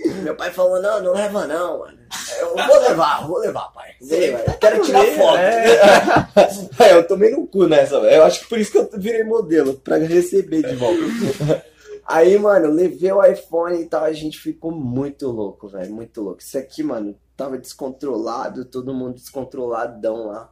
É. 0.00 0.08
Meu 0.22 0.34
pai 0.36 0.50
falou, 0.50 0.80
não, 0.80 1.02
não 1.02 1.12
leva 1.12 1.46
não, 1.46 1.80
mano. 1.80 1.98
Eu 2.40 2.56
vou 2.56 2.80
levar, 2.80 3.26
vou 3.26 3.38
levar, 3.38 3.72
pai. 3.72 3.90
Eu 4.00 4.58
quero 4.58 4.82
tirar 4.82 5.04
foto. 5.04 5.38
É, 6.82 6.92
eu 6.92 7.06
tomei 7.06 7.30
no 7.30 7.46
cu 7.46 7.66
nessa, 7.66 8.00
velho. 8.00 8.16
Eu 8.16 8.24
acho 8.24 8.40
que 8.40 8.48
por 8.48 8.58
isso 8.58 8.70
que 8.72 8.78
eu 8.78 8.88
virei 8.98 9.24
modelo, 9.24 9.74
pra 9.74 9.96
receber 9.96 10.62
de 10.62 10.74
volta. 10.76 11.64
Aí, 12.06 12.36
mano, 12.38 12.68
levei 12.70 13.10
o 13.12 13.24
iPhone 13.24 13.80
e 13.80 13.86
tal, 13.86 14.04
a 14.04 14.12
gente 14.12 14.38
ficou 14.38 14.70
muito 14.70 15.28
louco, 15.30 15.68
velho, 15.68 15.92
muito 15.92 16.20
louco. 16.20 16.40
Isso 16.40 16.58
aqui, 16.58 16.82
mano, 16.82 17.16
tava 17.36 17.56
descontrolado, 17.56 18.64
todo 18.66 18.92
mundo 18.92 19.14
descontroladão 19.14 20.26
lá. 20.26 20.50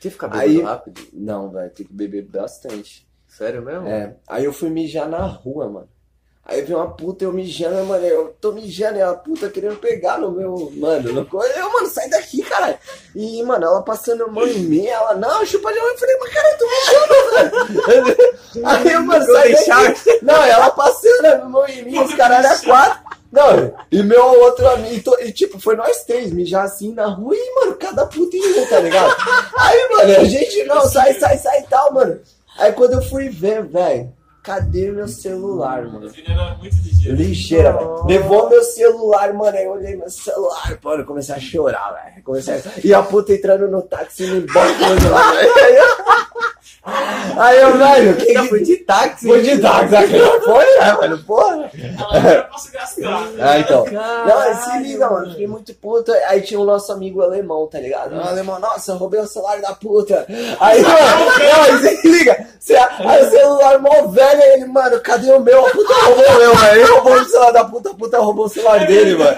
Você 0.00 0.10
fica 0.10 0.28
Aí- 0.32 0.50
bebendo 0.50 0.66
rápido? 0.68 1.00
Não, 1.12 1.50
velho, 1.50 1.70
tem 1.70 1.86
que 1.86 1.92
beber 1.92 2.22
bastante. 2.24 3.06
Sério 3.26 3.62
mesmo? 3.62 3.88
É, 3.88 4.14
aí 4.28 4.44
eu 4.44 4.52
fui 4.52 4.68
mijar 4.70 5.08
na 5.08 5.24
rua, 5.24 5.68
mano. 5.68 5.88
Aí 6.44 6.60
veio 6.62 6.78
uma 6.80 6.90
puta, 6.90 7.22
eu 7.24 7.32
mijando, 7.32 7.84
mano, 7.84 8.04
eu 8.04 8.34
tô 8.40 8.50
mijando, 8.50 8.98
e 8.98 9.02
a 9.02 9.14
puta 9.14 9.48
querendo 9.48 9.76
pegar 9.76 10.18
no 10.18 10.32
meu, 10.32 10.72
mano, 10.74 11.12
no 11.12 11.24
co- 11.24 11.44
eu, 11.44 11.72
mano, 11.72 11.86
sai 11.86 12.08
daqui, 12.10 12.42
caralho. 12.42 12.76
E, 13.14 13.40
mano, 13.44 13.64
ela 13.64 13.80
passando 13.82 14.24
a 14.24 14.26
mão 14.26 14.44
em 14.46 14.58
mim, 14.58 14.84
ela, 14.86 15.14
não, 15.14 15.46
chupa 15.46 15.72
de 15.72 15.78
mão, 15.78 15.88
eu 15.88 15.98
falei, 15.98 16.16
mas 16.18 16.34
cara, 16.34 16.48
eu 16.50 16.58
tô 16.58 16.66
mijando, 16.66 17.86
velho. 17.86 18.38
Aí, 18.66 18.92
eu, 18.92 19.02
mano, 19.04 19.24
sai 19.24 19.52
daqui. 19.52 20.18
Não, 20.22 20.44
ela 20.44 20.70
passando 20.70 21.24
a 21.26 21.44
mão 21.44 21.66
em 21.68 21.84
mim, 21.84 21.98
os 22.00 22.14
caras 22.14 22.44
eram 22.44 22.60
quatro. 22.64 23.12
Não, 23.30 23.74
e 23.90 24.02
meu 24.02 24.22
outro 24.42 24.68
amigo, 24.68 25.16
e 25.20 25.28
e 25.28 25.32
tipo, 25.32 25.58
foi 25.60 25.74
nós 25.76 26.04
três, 26.04 26.32
mijar 26.32 26.64
assim 26.64 26.92
na 26.92 27.06
rua 27.06 27.34
e, 27.36 27.54
mano, 27.54 27.76
cada 27.76 28.04
puta 28.04 28.36
em 28.36 28.58
um, 28.60 28.66
tá 28.66 28.78
ligado? 28.80 29.14
Aí, 29.56 29.88
mano, 29.90 30.20
a 30.20 30.24
gente, 30.24 30.64
não, 30.64 30.82
sai, 30.88 31.14
sai, 31.14 31.38
sai 31.38 31.60
e 31.60 31.66
tal, 31.68 31.94
mano. 31.94 32.20
Aí 32.58 32.72
quando 32.72 32.94
eu 32.94 33.02
fui 33.02 33.30
ver, 33.30 33.62
velho, 33.64 34.12
cadê 34.42 34.90
meu 34.90 35.06
celular, 35.08 35.84
mano? 35.86 36.10
Era 36.26 36.54
muito 36.56 36.76
ligeiro. 36.82 37.16
Ligeira, 37.16 37.72
velho. 37.72 38.06
Levou 38.06 38.48
meu 38.50 38.62
celular, 38.64 39.32
mano. 39.32 39.56
Aí 39.56 39.64
eu 39.64 39.72
olhei 39.72 39.96
meu 39.96 40.10
celular, 40.10 40.78
mano. 40.82 41.02
Eu 41.02 41.06
comecei 41.06 41.34
a 41.34 41.38
chorar, 41.40 41.92
velho. 41.92 42.24
Comecei 42.24 42.54
a... 42.54 42.60
E 42.84 42.92
a 42.94 43.02
puta 43.02 43.32
entrando 43.32 43.68
no 43.68 43.82
táxi 43.82 44.24
e 44.24 44.30
me 44.30 44.38
embora 44.40 44.68
com 44.74 44.84
o 44.84 45.00
celular, 45.00 45.34
velho. 45.34 45.52
Aí 45.64 45.76
eu- 45.76 46.01
Aí 46.84 47.60
eu, 47.60 47.78
velho, 47.78 48.16
que 48.16 48.32
Já 48.34 48.44
foi 48.48 48.60
de 48.62 48.76
táxi? 48.78 49.26
Foi 49.28 49.40
de 49.40 49.56
táxi, 49.58 49.94
foi, 50.44 50.64
né, 50.80 50.92
mano? 51.00 51.18
Porra. 51.24 51.70
Ela 52.12 52.32
eu 52.34 52.42
posso 52.44 52.72
gastar. 52.72 53.28
Ah, 53.40 53.58
então. 53.60 53.84
Caralho, 53.84 54.54
Não, 54.54 54.62
se 54.64 54.78
liga, 54.80 55.08
mano. 55.08 55.30
Fiquei 55.30 55.46
muito 55.46 55.72
puto. 55.74 56.12
Aí 56.26 56.40
tinha 56.40 56.58
o 56.58 56.64
nosso 56.64 56.90
amigo 56.92 57.22
alemão, 57.22 57.68
tá 57.68 57.78
ligado? 57.78 58.16
O 58.16 58.20
alemão, 58.20 58.58
nossa, 58.58 58.90
eu 58.92 58.96
roubei 58.96 59.20
o 59.20 59.26
celular 59.26 59.60
da 59.60 59.72
puta. 59.74 60.26
Aí, 60.58 60.82
mano, 60.82 60.96
não, 60.98 61.62
aí 61.62 61.78
se 61.96 62.08
liga. 62.08 62.46
Você- 62.58 62.76
Aí 62.76 63.22
o 63.26 63.30
celular 63.30 63.78
mó 63.78 64.08
velho, 64.08 64.42
aí 64.42 64.50
ele, 64.54 64.66
mano, 64.66 65.00
cadê 65.00 65.30
o 65.32 65.40
meu? 65.40 65.64
A 65.66 65.70
puta 65.70 65.94
roubou 65.94 66.24
o 66.34 66.38
meu, 66.38 66.54
velho. 66.56 66.80
Ele 66.82 66.90
roubou 66.92 67.12
o 67.14 67.24
celular 67.24 67.50
da 67.52 67.64
puta, 67.64 67.90
a 67.90 67.94
puta 67.94 68.18
roubou 68.18 68.46
o 68.46 68.48
celular 68.48 68.86
dele, 68.86 69.14
mano. 69.16 69.36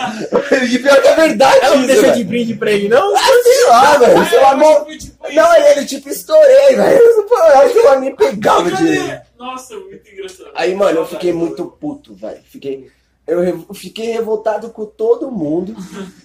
E 0.70 0.78
pior 0.78 1.01
que 1.03 1.09
é 1.09 1.14
verdade, 1.14 1.59
Ela 1.62 1.76
não 1.76 1.86
velho. 1.86 2.12
de 2.14 2.24
brinde 2.24 2.55
pra 2.55 2.70
ele, 2.70 2.88
não? 2.88 3.14
Ah, 3.14 3.20
sei 3.42 3.64
lá, 3.68 3.97
velho. 3.99 4.18
O 4.18 4.22
Ah, 4.22 4.26
celular 4.26 4.57
mó. 4.57 4.80
tipo. 4.99 5.14
Não, 5.32 5.57
ele 5.57 5.84
tipo 5.86 6.09
estourei, 6.09 6.76
velho. 6.76 7.24
Que 7.72 7.78
eu 7.78 8.01
nem 8.01 8.14
pegava 8.16 8.70
de. 8.70 9.20
Nossa, 9.39 9.76
muito 9.78 10.09
engraçado. 10.11 10.51
Aí, 10.55 10.74
mano, 10.74 11.01
eu 11.01 11.07
fiquei 11.07 11.32
muito 11.32 11.64
puto, 11.66 12.14
velho. 12.14 12.41
Fiquei, 12.45 12.91
eu 13.26 13.41
re- 13.41 13.66
fiquei 13.74 14.07
revoltado 14.12 14.70
com 14.70 14.87
todo 14.87 15.30
mundo. 15.30 15.74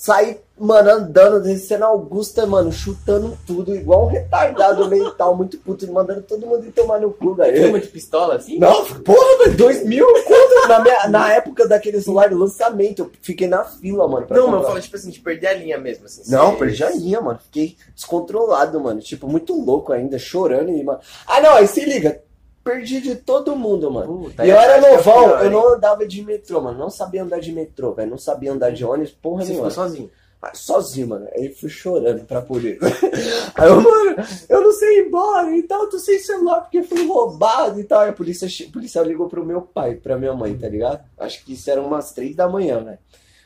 Saí, 0.00 0.38
mano, 0.56 0.90
andando, 0.90 1.42
descendo 1.42 1.84
Augusta, 1.84 2.46
mano, 2.46 2.70
chutando 2.70 3.36
tudo, 3.44 3.74
igual 3.74 4.04
um 4.04 4.06
retardado 4.06 4.88
mental, 4.88 5.34
muito 5.36 5.58
puto, 5.58 5.90
mandando 5.92 6.22
todo 6.22 6.46
mundo 6.46 6.64
ir 6.64 6.70
tomar 6.70 7.00
no 7.00 7.10
cu, 7.12 7.34
velho. 7.34 7.68
muito 7.70 7.88
pistola 7.88 8.36
assim? 8.36 8.60
Não, 8.60 8.84
porra, 9.02 9.38
velho, 9.44 9.56
dois 9.56 9.84
mil 9.84 10.06
quanto? 10.24 10.68
Na, 10.68 10.78
minha- 10.78 11.08
na 11.08 11.32
época 11.34 11.66
daquele 11.66 12.00
celular 12.00 12.30
do 12.30 12.38
lançamento, 12.38 13.00
eu 13.02 13.10
fiquei 13.20 13.48
na 13.48 13.64
fila, 13.64 14.06
mano. 14.06 14.24
Não, 14.30 14.36
mas 14.36 14.38
eu 14.38 14.44
comprar. 14.52 14.68
falo, 14.68 14.80
tipo 14.80 14.96
assim, 14.96 15.10
de 15.10 15.18
perder 15.18 15.46
a 15.48 15.54
linha 15.54 15.78
mesmo, 15.78 16.04
assim. 16.04 16.22
Não, 16.30 16.54
perdi 16.54 16.84
a 16.84 16.90
linha, 16.90 17.20
mano. 17.20 17.40
Fiquei 17.42 17.76
descontrolado, 17.92 18.78
mano. 18.78 19.00
Tipo, 19.00 19.26
muito 19.26 19.52
louco 19.60 19.92
ainda, 19.92 20.16
chorando 20.16 20.70
e, 20.70 20.80
mano. 20.84 21.00
Ah, 21.26 21.40
não, 21.40 21.54
aí 21.54 21.66
se 21.66 21.84
liga. 21.84 22.22
Perdi 22.68 23.00
de 23.00 23.16
todo 23.16 23.56
mundo, 23.56 23.90
mano. 23.90 24.24
Puta, 24.24 24.44
e 24.44 24.50
eu 24.50 24.56
era 24.56 24.76
é 24.76 24.80
novão, 24.96 25.24
pior, 25.24 25.44
eu 25.44 25.50
não 25.50 25.74
andava 25.74 26.06
de 26.06 26.22
metrô, 26.22 26.60
mano. 26.60 26.78
Não 26.78 26.90
sabia 26.90 27.22
andar 27.22 27.40
de 27.40 27.50
metrô, 27.50 27.94
velho. 27.94 28.10
Não 28.10 28.18
sabia 28.18 28.52
andar 28.52 28.70
de 28.70 28.84
ônibus, 28.84 29.10
porra 29.12 29.42
Você 29.42 29.52
nenhuma. 29.52 29.70
ficou 29.70 29.84
sozinho. 29.84 30.10
Ah, 30.40 30.54
Sozinho, 30.54 31.08
mano. 31.08 31.26
Aí 31.34 31.48
fui 31.52 31.68
chorando 31.68 32.24
pra 32.24 32.40
polícia. 32.42 32.78
Aí 33.56 33.68
eu, 33.68 33.80
mano, 33.80 34.16
eu 34.48 34.60
não 34.60 34.72
sei 34.72 34.98
ir 35.00 35.06
embora 35.06 35.56
e 35.56 35.62
tal, 35.64 35.88
tô 35.88 35.98
sem 35.98 36.18
celular 36.20 36.60
porque 36.60 36.82
fui 36.82 37.06
roubado 37.06 37.80
e 37.80 37.84
tal. 37.84 38.00
Aí 38.00 38.10
a 38.10 38.12
polícia, 38.12 38.46
o 38.66 38.70
policial 38.70 39.04
ligou 39.04 39.28
pro 39.28 39.44
meu 39.44 39.62
pai, 39.62 39.94
pra 39.94 40.16
minha 40.16 40.34
mãe, 40.34 40.56
tá 40.56 40.68
ligado? 40.68 41.00
Acho 41.18 41.44
que 41.44 41.54
isso 41.54 41.68
era 41.70 41.82
umas 41.82 42.12
três 42.12 42.36
da 42.36 42.48
manhã, 42.48 42.80
né? 42.80 42.98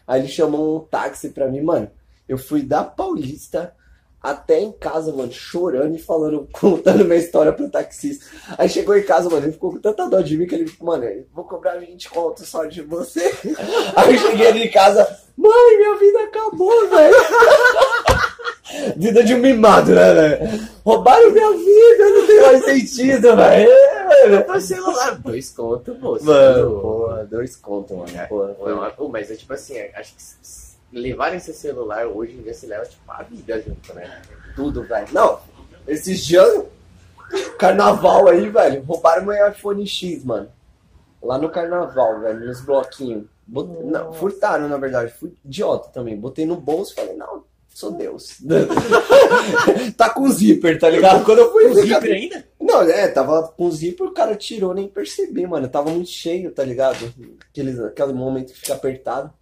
Aí 0.07 0.21
ele 0.21 0.29
chamou 0.29 0.77
um 0.77 0.81
táxi 0.81 1.31
pra 1.31 1.49
mim, 1.49 1.63
mano. 1.63 1.91
Eu 2.29 2.37
fui 2.37 2.63
da 2.63 2.85
Paulista 2.85 3.75
até 4.23 4.61
em 4.61 4.71
casa, 4.71 5.13
mano, 5.13 5.33
chorando 5.33 5.97
e 5.97 5.99
falando, 5.99 6.49
contando 6.53 7.05
minha 7.05 7.19
história 7.19 7.53
pro 7.53 7.69
taxista. 7.69 8.25
Aí 8.57 8.69
chegou 8.69 8.97
em 8.97 9.03
casa, 9.03 9.29
mano, 9.29 9.47
ele 9.47 9.53
ficou 9.53 9.73
com 9.73 9.79
tanta 9.79 10.09
dó 10.09 10.21
de 10.21 10.39
mim 10.39 10.47
que 10.47 10.55
ele, 10.55 10.73
mano, 10.81 11.05
eu 11.05 11.27
vou 11.35 11.45
cobrar 11.45 11.77
20 11.77 12.11
conto 12.11 12.45
só 12.45 12.65
de 12.65 12.83
você. 12.83 13.21
Aí 13.97 14.15
eu 14.15 14.21
cheguei 14.21 14.47
ali 14.47 14.65
em 14.65 14.71
casa, 14.71 15.05
mãe, 15.37 15.77
minha 15.77 15.97
vida 15.97 16.23
acabou, 16.23 16.89
velho. 16.89 17.17
Vida 18.97 19.23
de 19.23 19.35
um 19.35 19.39
mimado, 19.39 19.93
né, 19.93 20.15
velho? 20.15 20.69
Roubaram 20.83 21.31
minha 21.31 21.51
vida, 21.51 22.09
não 22.09 22.27
tem 22.27 22.41
mais 22.41 22.65
sentido, 22.65 23.37
velho. 23.37 23.71
É. 23.71 24.47
Meu 24.47 24.61
celular, 24.61 25.19
dois 25.19 25.51
conto, 25.51 25.95
moço. 25.97 26.25
Mano, 26.25 26.81
porra, 26.81 27.25
dois 27.25 27.55
contos, 27.57 27.97
mano. 27.97 28.11
É, 28.17 28.27
Pô, 28.97 29.09
mas 29.09 29.31
é 29.31 29.35
tipo 29.35 29.53
assim, 29.53 29.77
é, 29.77 29.93
acho 29.95 30.15
que 30.15 30.23
levarem 30.93 31.41
seu 31.41 31.55
celular 31.55 32.07
hoje 32.07 32.35
em 32.35 32.43
dia 32.43 32.55
se 32.55 32.67
leva 32.67 32.85
tipo 32.85 33.03
a 33.11 33.23
vida 33.23 33.61
junto, 33.63 33.95
né? 33.95 34.23
tudo, 34.55 34.83
velho. 34.83 35.07
Não, 35.13 35.39
esses 35.89 36.25
dias, 36.25 36.65
carnaval 37.59 38.29
aí, 38.29 38.49
velho, 38.49 38.83
roubaram 38.83 39.25
meu 39.25 39.49
iPhone 39.49 39.87
X, 39.87 40.25
mano. 40.25 40.49
Lá 41.23 41.39
no 41.39 41.49
carnaval, 41.51 42.21
velho, 42.21 42.47
nos 42.47 42.61
bloquinhos. 42.61 43.25
Bot- 43.47 43.69
Não, 43.85 44.13
furtaram, 44.13 44.69
na 44.69 44.77
verdade. 44.77 45.13
Fui 45.13 45.33
idiota 45.45 45.89
também. 45.91 46.17
Botei 46.17 46.45
no 46.45 46.57
bolso 46.57 46.93
e 46.93 46.95
falei, 46.97 47.15
não, 47.17 47.45
sou 47.69 47.93
Deus. 47.93 48.39
tá 49.97 50.11
com 50.11 50.29
zíper, 50.29 50.79
tá 50.79 50.89
ligado? 50.91 51.25
Quando 51.25 51.39
eu 51.39 51.53
fui 51.53 51.69
ver, 51.73 51.83
zíper 51.87 52.13
ainda? 52.13 52.45
Não, 52.61 52.83
é, 52.83 53.09
tava 53.09 53.49
com 53.49 53.71
zíper, 53.71 54.07
o 54.07 54.13
cara 54.13 54.35
tirou, 54.37 54.75
nem 54.75 54.89
percebi, 54.89 55.47
mano. 55.47 55.69
Tava 55.69 55.91
muito 55.91 56.11
cheio, 56.11 56.51
tá 56.53 56.65
ligado? 56.65 57.13
Aquele, 57.51 57.85
aquele 57.87 58.13
momento 58.13 58.53
que 58.53 58.59
fica 58.61 58.75
apertado. 58.75 59.33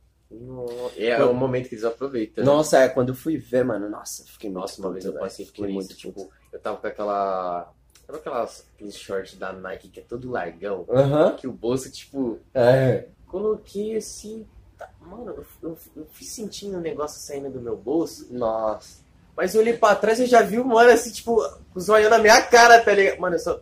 É 0.96 1.22
o 1.24 1.34
momento 1.34 1.68
que 1.68 1.74
eles 1.74 1.84
aproveitam. 1.84 2.44
né? 2.44 2.50
Nossa, 2.50 2.78
é, 2.78 2.88
quando 2.88 3.08
eu 3.10 3.14
fui 3.14 3.36
ver, 3.36 3.64
mano, 3.64 3.88
nossa, 3.88 4.24
fiquei 4.24 4.48
muito 4.48 4.60
Nossa, 4.62 4.80
uma 4.80 4.92
vez 4.92 5.04
eu 5.04 5.12
passei 5.14 5.44
por 5.46 5.52
Fiquei 5.52 5.64
isso, 5.66 5.74
muito 5.74 5.94
tipo, 5.96 6.30
eu 6.52 6.60
tava 6.60 6.76
com 6.76 6.86
aquela. 6.86 7.72
Sabe 8.06 8.18
aquelas, 8.18 8.64
shorts 8.92 9.34
da 9.36 9.52
Nike 9.52 9.88
que 9.88 10.00
é 10.00 10.02
todo 10.02 10.30
largão? 10.30 10.84
Aham, 10.90 11.36
Que 11.36 11.46
o 11.46 11.52
bolso, 11.52 11.90
tipo, 11.90 12.38
é. 12.54 13.06
coloquei 13.26 13.96
assim. 13.96 14.46
tá- 14.78 14.88
Mano, 15.00 15.30
eu, 15.36 15.46
eu, 15.70 15.78
eu 15.96 16.06
fui 16.12 16.26
sentindo 16.26 16.76
um 16.78 16.80
negócio 16.80 17.20
saindo 17.20 17.50
do 17.50 17.60
meu 17.60 17.76
bolso, 17.76 18.26
Nossa. 18.30 18.98
mas 19.36 19.54
eu 19.54 19.60
olhei 19.60 19.76
pra 19.76 19.94
trás 19.96 20.18
e 20.20 20.26
já 20.26 20.42
vi 20.42 20.58
o 20.58 20.64
mano 20.64 20.90
assim, 20.90 21.10
tipo, 21.10 21.40
olhos 21.88 22.10
na 22.10 22.18
minha 22.18 22.40
cara, 22.42 22.80
tá 22.82 22.92
ligado? 22.92 23.20
Mano, 23.20 23.36
eu 23.36 23.40
só 23.40 23.60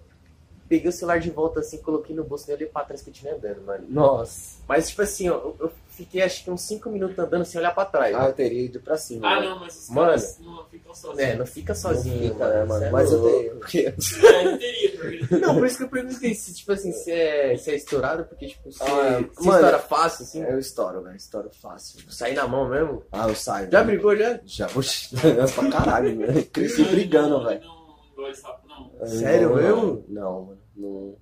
peguei 0.68 0.88
o 0.88 0.92
celular 0.92 1.18
de 1.20 1.30
volta 1.30 1.60
assim, 1.60 1.78
coloquei 1.78 2.14
no 2.14 2.24
bolso 2.24 2.50
e 2.50 2.54
olhei 2.54 2.66
pra 2.66 2.84
trás 2.84 3.02
que 3.02 3.10
eu 3.10 3.14
tinha 3.14 3.34
andando, 3.34 3.62
mano. 3.62 3.84
Nossa. 3.88 4.58
Mas, 4.68 4.88
tipo 4.90 5.02
assim, 5.02 5.26
eu, 5.28 5.56
eu 5.58 5.72
fiquei 5.88 6.22
acho 6.22 6.44
que 6.44 6.50
uns 6.50 6.60
5 6.62 6.88
minutos 6.90 7.18
andando 7.18 7.44
sem 7.44 7.58
olhar 7.60 7.74
pra 7.74 7.84
trás. 7.84 8.14
Ah, 8.14 8.26
eu 8.26 8.32
teria 8.32 8.62
ido 8.66 8.80
pra 8.80 8.96
cima. 8.96 9.26
Ah, 9.26 9.40
né? 9.40 9.46
não, 9.48 9.58
mas 9.60 9.76
os 9.84 9.88
Mano. 9.88 10.06
caras 10.08 10.38
não 10.40 10.64
ficam 10.66 10.94
sozinhos. 10.94 11.20
É, 11.30 11.36
não 11.36 11.46
fica 11.46 11.74
sozinho, 11.74 12.22
Não 12.22 12.32
fica, 12.34 12.44
mano. 12.44 12.54
né, 12.54 12.64
mano? 12.64 12.80
Cê 12.80 12.84
é 12.86 12.90
Mas 12.90 13.12
eu 13.12 13.18
louco. 13.18 13.36
teria. 13.38 13.54
Porque... 13.54 13.94
É, 14.28 14.44
eu 14.46 14.58
teria. 14.58 15.38
Não, 15.40 15.54
por 15.54 15.66
isso 15.66 15.78
que 15.78 15.84
eu 15.84 15.88
perguntei 15.88 16.34
se, 16.34 16.54
tipo 16.54 16.72
assim, 16.72 16.92
se 16.92 17.10
é, 17.10 17.56
se 17.56 17.70
é 17.70 17.74
estourado, 17.76 18.24
porque, 18.24 18.46
tipo, 18.48 18.70
se, 18.70 18.82
Ah, 18.82 18.86
se 18.86 19.46
mano, 19.46 19.58
estoura 19.58 19.78
fácil, 19.78 20.22
assim, 20.24 20.42
Eu 20.42 20.58
estouro, 20.58 21.02
velho. 21.02 21.16
Estouro 21.16 21.50
fácil. 21.60 22.00
sair 22.12 22.34
na 22.34 22.46
mão 22.46 22.68
mesmo. 22.68 23.02
Ah, 23.10 23.26
eu 23.28 23.34
saio. 23.34 23.70
Já 23.70 23.80
né? 23.80 23.86
brigou, 23.86 24.14
já? 24.16 24.38
Já. 24.44 24.66
Oxi, 24.76 25.14
pra 25.54 25.70
caralho, 25.70 26.14
né? 26.16 26.42
Cresci 26.52 26.84
brigando, 26.84 27.42
velho. 27.44 27.62
Não 28.16 28.34
sapo, 28.34 28.67
não. 28.67 28.67
Sério 29.06 29.48
Não, 29.50 29.56
mesmo? 29.56 30.04
Não, 30.08 30.42
mano. 30.44 30.58
Não. 30.76 31.16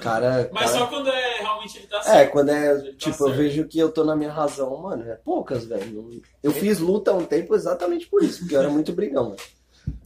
Cara. 0.00 0.48
Mas 0.52 0.70
cara- 0.70 0.78
só 0.78 0.86
quando 0.88 1.08
é 1.08 1.38
realmente 1.40 1.78
ele 1.78 1.86
tá 1.86 1.98
É, 1.98 2.02
certo. 2.02 2.32
quando 2.32 2.48
é, 2.50 2.70
Ele 2.72 2.92
tá 2.92 2.96
tipo, 2.98 3.10
eu 3.24 3.28
certo. 3.28 3.36
vejo 3.36 3.68
que 3.68 3.78
eu 3.78 3.90
tô 3.92 4.04
na 4.04 4.16
minha 4.16 4.32
razão, 4.32 4.76
mano, 4.78 5.04
é 5.08 5.14
poucas, 5.16 5.64
velho. 5.64 6.20
Eu 6.42 6.50
fiz 6.52 6.78
luta 6.78 7.10
há 7.10 7.14
um 7.14 7.24
tempo 7.24 7.54
exatamente 7.54 8.06
por 8.08 8.22
isso, 8.22 8.40
porque 8.40 8.54
eu 8.56 8.60
era 8.60 8.68
muito 8.70 8.92
brigão, 8.92 9.24
mano. 9.30 9.36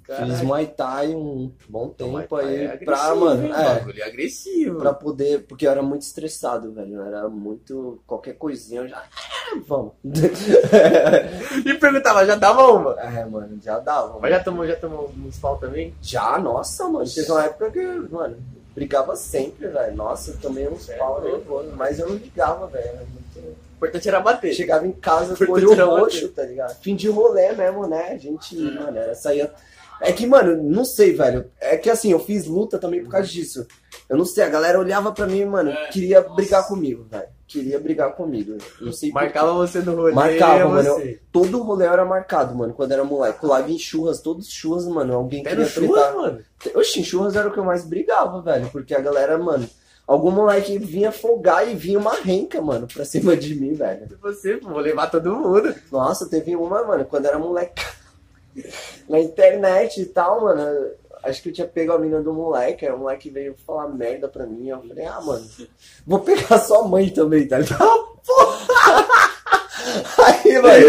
Fiz 0.07 0.17
Caralho. 0.19 0.45
Muay 0.45 0.67
Thai 0.67 1.15
um 1.15 1.51
bom 1.67 1.89
tempo 1.89 2.11
Muay 2.11 2.27
Thai 2.27 2.45
aí 2.45 2.65
é 2.67 2.77
pra, 2.77 3.15
mano, 3.15 3.47
é, 3.47 3.75
bagulho 3.79 4.03
é 4.03 4.07
agressivo. 4.07 4.79
pra 4.79 4.93
poder, 4.93 5.45
porque 5.47 5.67
eu 5.67 5.71
era 5.71 5.83
muito 5.83 6.03
estressado, 6.03 6.73
velho. 6.73 6.97
Eu 6.97 7.03
era 7.07 7.29
muito, 7.29 8.03
qualquer 8.07 8.35
coisinha 8.35 8.83
eu 8.83 8.89
já, 8.89 8.99
"Ah, 8.99 9.59
vamos. 9.67 9.93
E 11.65 11.75
perguntava, 11.75 12.27
já 12.27 12.35
dava 12.35 12.67
uma. 12.73 13.01
é, 13.01 13.25
mano, 13.25 13.59
já 13.63 13.79
dava. 13.79 14.19
Mas 14.21 14.31
já 14.31 14.41
tomou, 14.45 14.67
já 14.67 14.77
tomou 14.77 15.11
uns 15.25 15.39
pau 15.39 15.57
também? 15.57 15.95
Já, 16.03 16.39
nossa, 16.39 16.87
mano. 16.89 17.09
Teve 17.09 17.31
uma 17.31 17.45
época 17.45 17.71
que, 17.71 17.85
mano, 18.11 18.37
brigava 18.75 19.17
sempre, 19.17 19.69
velho. 19.69 19.97
Nossa, 19.97 20.33
eu 20.33 20.37
tomei 20.39 20.69
uns 20.69 20.85
Sério? 20.85 21.01
pau 21.01 21.23
nervoso, 21.23 21.73
mas 21.77 21.99
eu 21.99 22.09
não 22.09 22.17
ligava, 22.17 22.67
velho. 22.67 22.99
Muito... 22.99 23.57
importante 23.77 24.09
era 24.09 24.21
bater. 24.21 24.53
Chegava 24.53 24.87
em 24.87 24.93
casa 24.93 25.35
com 25.35 25.51
o 25.51 25.55
olho 25.55 25.73
era 25.73 25.87
bater. 25.87 26.01
roxo, 26.01 26.29
tá 26.29 26.43
ligado? 26.43 26.75
Fim 26.81 26.95
de 26.95 27.09
rolê 27.09 27.53
mesmo, 27.53 27.87
né? 27.87 28.11
A 28.13 28.19
gente, 28.19 28.55
mano, 28.57 28.99
era 28.99 29.15
saía. 29.15 29.51
É 30.01 30.13
que, 30.13 30.27
mano, 30.27 30.63
não 30.63 30.85
sei, 30.85 31.13
velho. 31.13 31.51
É 31.61 31.77
que 31.77 31.89
assim, 31.89 32.13
eu 32.13 32.19
fiz 32.19 32.47
luta 32.47 32.79
também 32.79 33.03
por 33.03 33.11
causa 33.11 33.27
disso. 33.29 33.67
Eu 34.09 34.17
não 34.17 34.25
sei, 34.25 34.45
a 34.45 34.49
galera 34.49 34.79
olhava 34.79 35.13
pra 35.13 35.27
mim, 35.27 35.45
mano, 35.45 35.71
É, 35.71 35.87
queria 35.89 36.21
nossa. 36.21 36.35
brigar 36.35 36.67
comigo, 36.69 37.07
velho. 37.11 37.29
Queria 37.47 37.79
brigar 37.79 38.13
comigo. 38.15 38.57
Não 38.81 38.93
sei. 38.93 39.13
Marcava 39.13 39.53
você 39.53 39.79
no 39.81 39.95
rolê. 39.95 40.13
Marcava, 40.13 40.69
mano. 40.69 40.95
você. 40.95 41.21
Todo 41.31 41.63
rolê 41.63 41.87
era 41.87 42.05
marcado, 42.05 42.55
mano, 42.55 42.75
quando 42.75 42.93
era 42.93 43.05
moleque. 43.05 43.39
Colava 43.39 43.71
em 43.71 43.79
churras, 43.79 44.21
todos 44.21 44.49
churras, 44.51 44.87
mano. 44.87 45.15
Alguém 45.15 45.41
Até 45.41 45.51
queria 45.51 45.67
churras, 45.67 46.03
tretar. 46.05 46.15
mano. 46.17 46.39
Oxi, 46.75 47.01
em 47.01 47.05
churras 47.05 47.37
era 47.37 47.49
o 47.49 47.53
que 47.53 47.59
eu 47.59 47.65
mais 47.65 47.85
brigava, 47.85 48.41
velho. 48.43 48.69
Porque 48.71 48.95
a 48.95 49.01
galera, 49.01 49.39
mano. 49.39 49.69
Algum 50.07 50.31
moleque 50.31 50.79
vinha 50.79 51.11
folgar 51.13 51.67
e 51.71 51.75
vinha 51.75 51.99
uma 51.99 52.15
renca, 52.15 52.61
mano, 52.61 52.87
pra 52.93 53.05
cima 53.07 53.35
de 53.37 53.55
mim, 53.55 53.73
velho. 53.73 54.07
Você, 54.21 54.57
vou 54.57 54.79
levar 54.81 55.11
todo 55.11 55.35
mundo. 55.35 55.75
Nossa, 55.93 56.29
teve 56.29 56.55
uma, 56.57 56.83
mano, 56.85 57.05
quando 57.07 57.27
era 57.27 57.39
moleque. 57.39 57.81
Na 59.09 59.21
internet 59.21 60.01
e 60.01 60.07
tal, 60.07 60.43
mano. 60.43 60.91
Acho 61.23 61.43
que 61.43 61.49
eu 61.49 61.53
tinha 61.55 61.67
pego 61.67 61.93
a 61.93 61.99
mina 61.99 62.21
do 62.21 62.35
moleque, 62.35 62.85
aí 62.85 62.93
o 62.93 62.99
moleque 62.99 63.31
veio 63.31 63.57
falar 63.67 63.89
merda 63.89 64.29
pra 64.29 64.47
mim. 64.47 64.69
Eu 64.69 64.83
falei, 64.83 65.07
ah, 65.07 65.21
mano, 65.23 65.47
vou 66.07 66.21
pegar 66.21 66.59
sua 66.59 66.87
mãe 66.87 67.09
também, 67.09 67.49
tá 67.49 67.59
ligado? 67.59 68.15
Aí, 70.19 70.59
mano, 70.61 70.85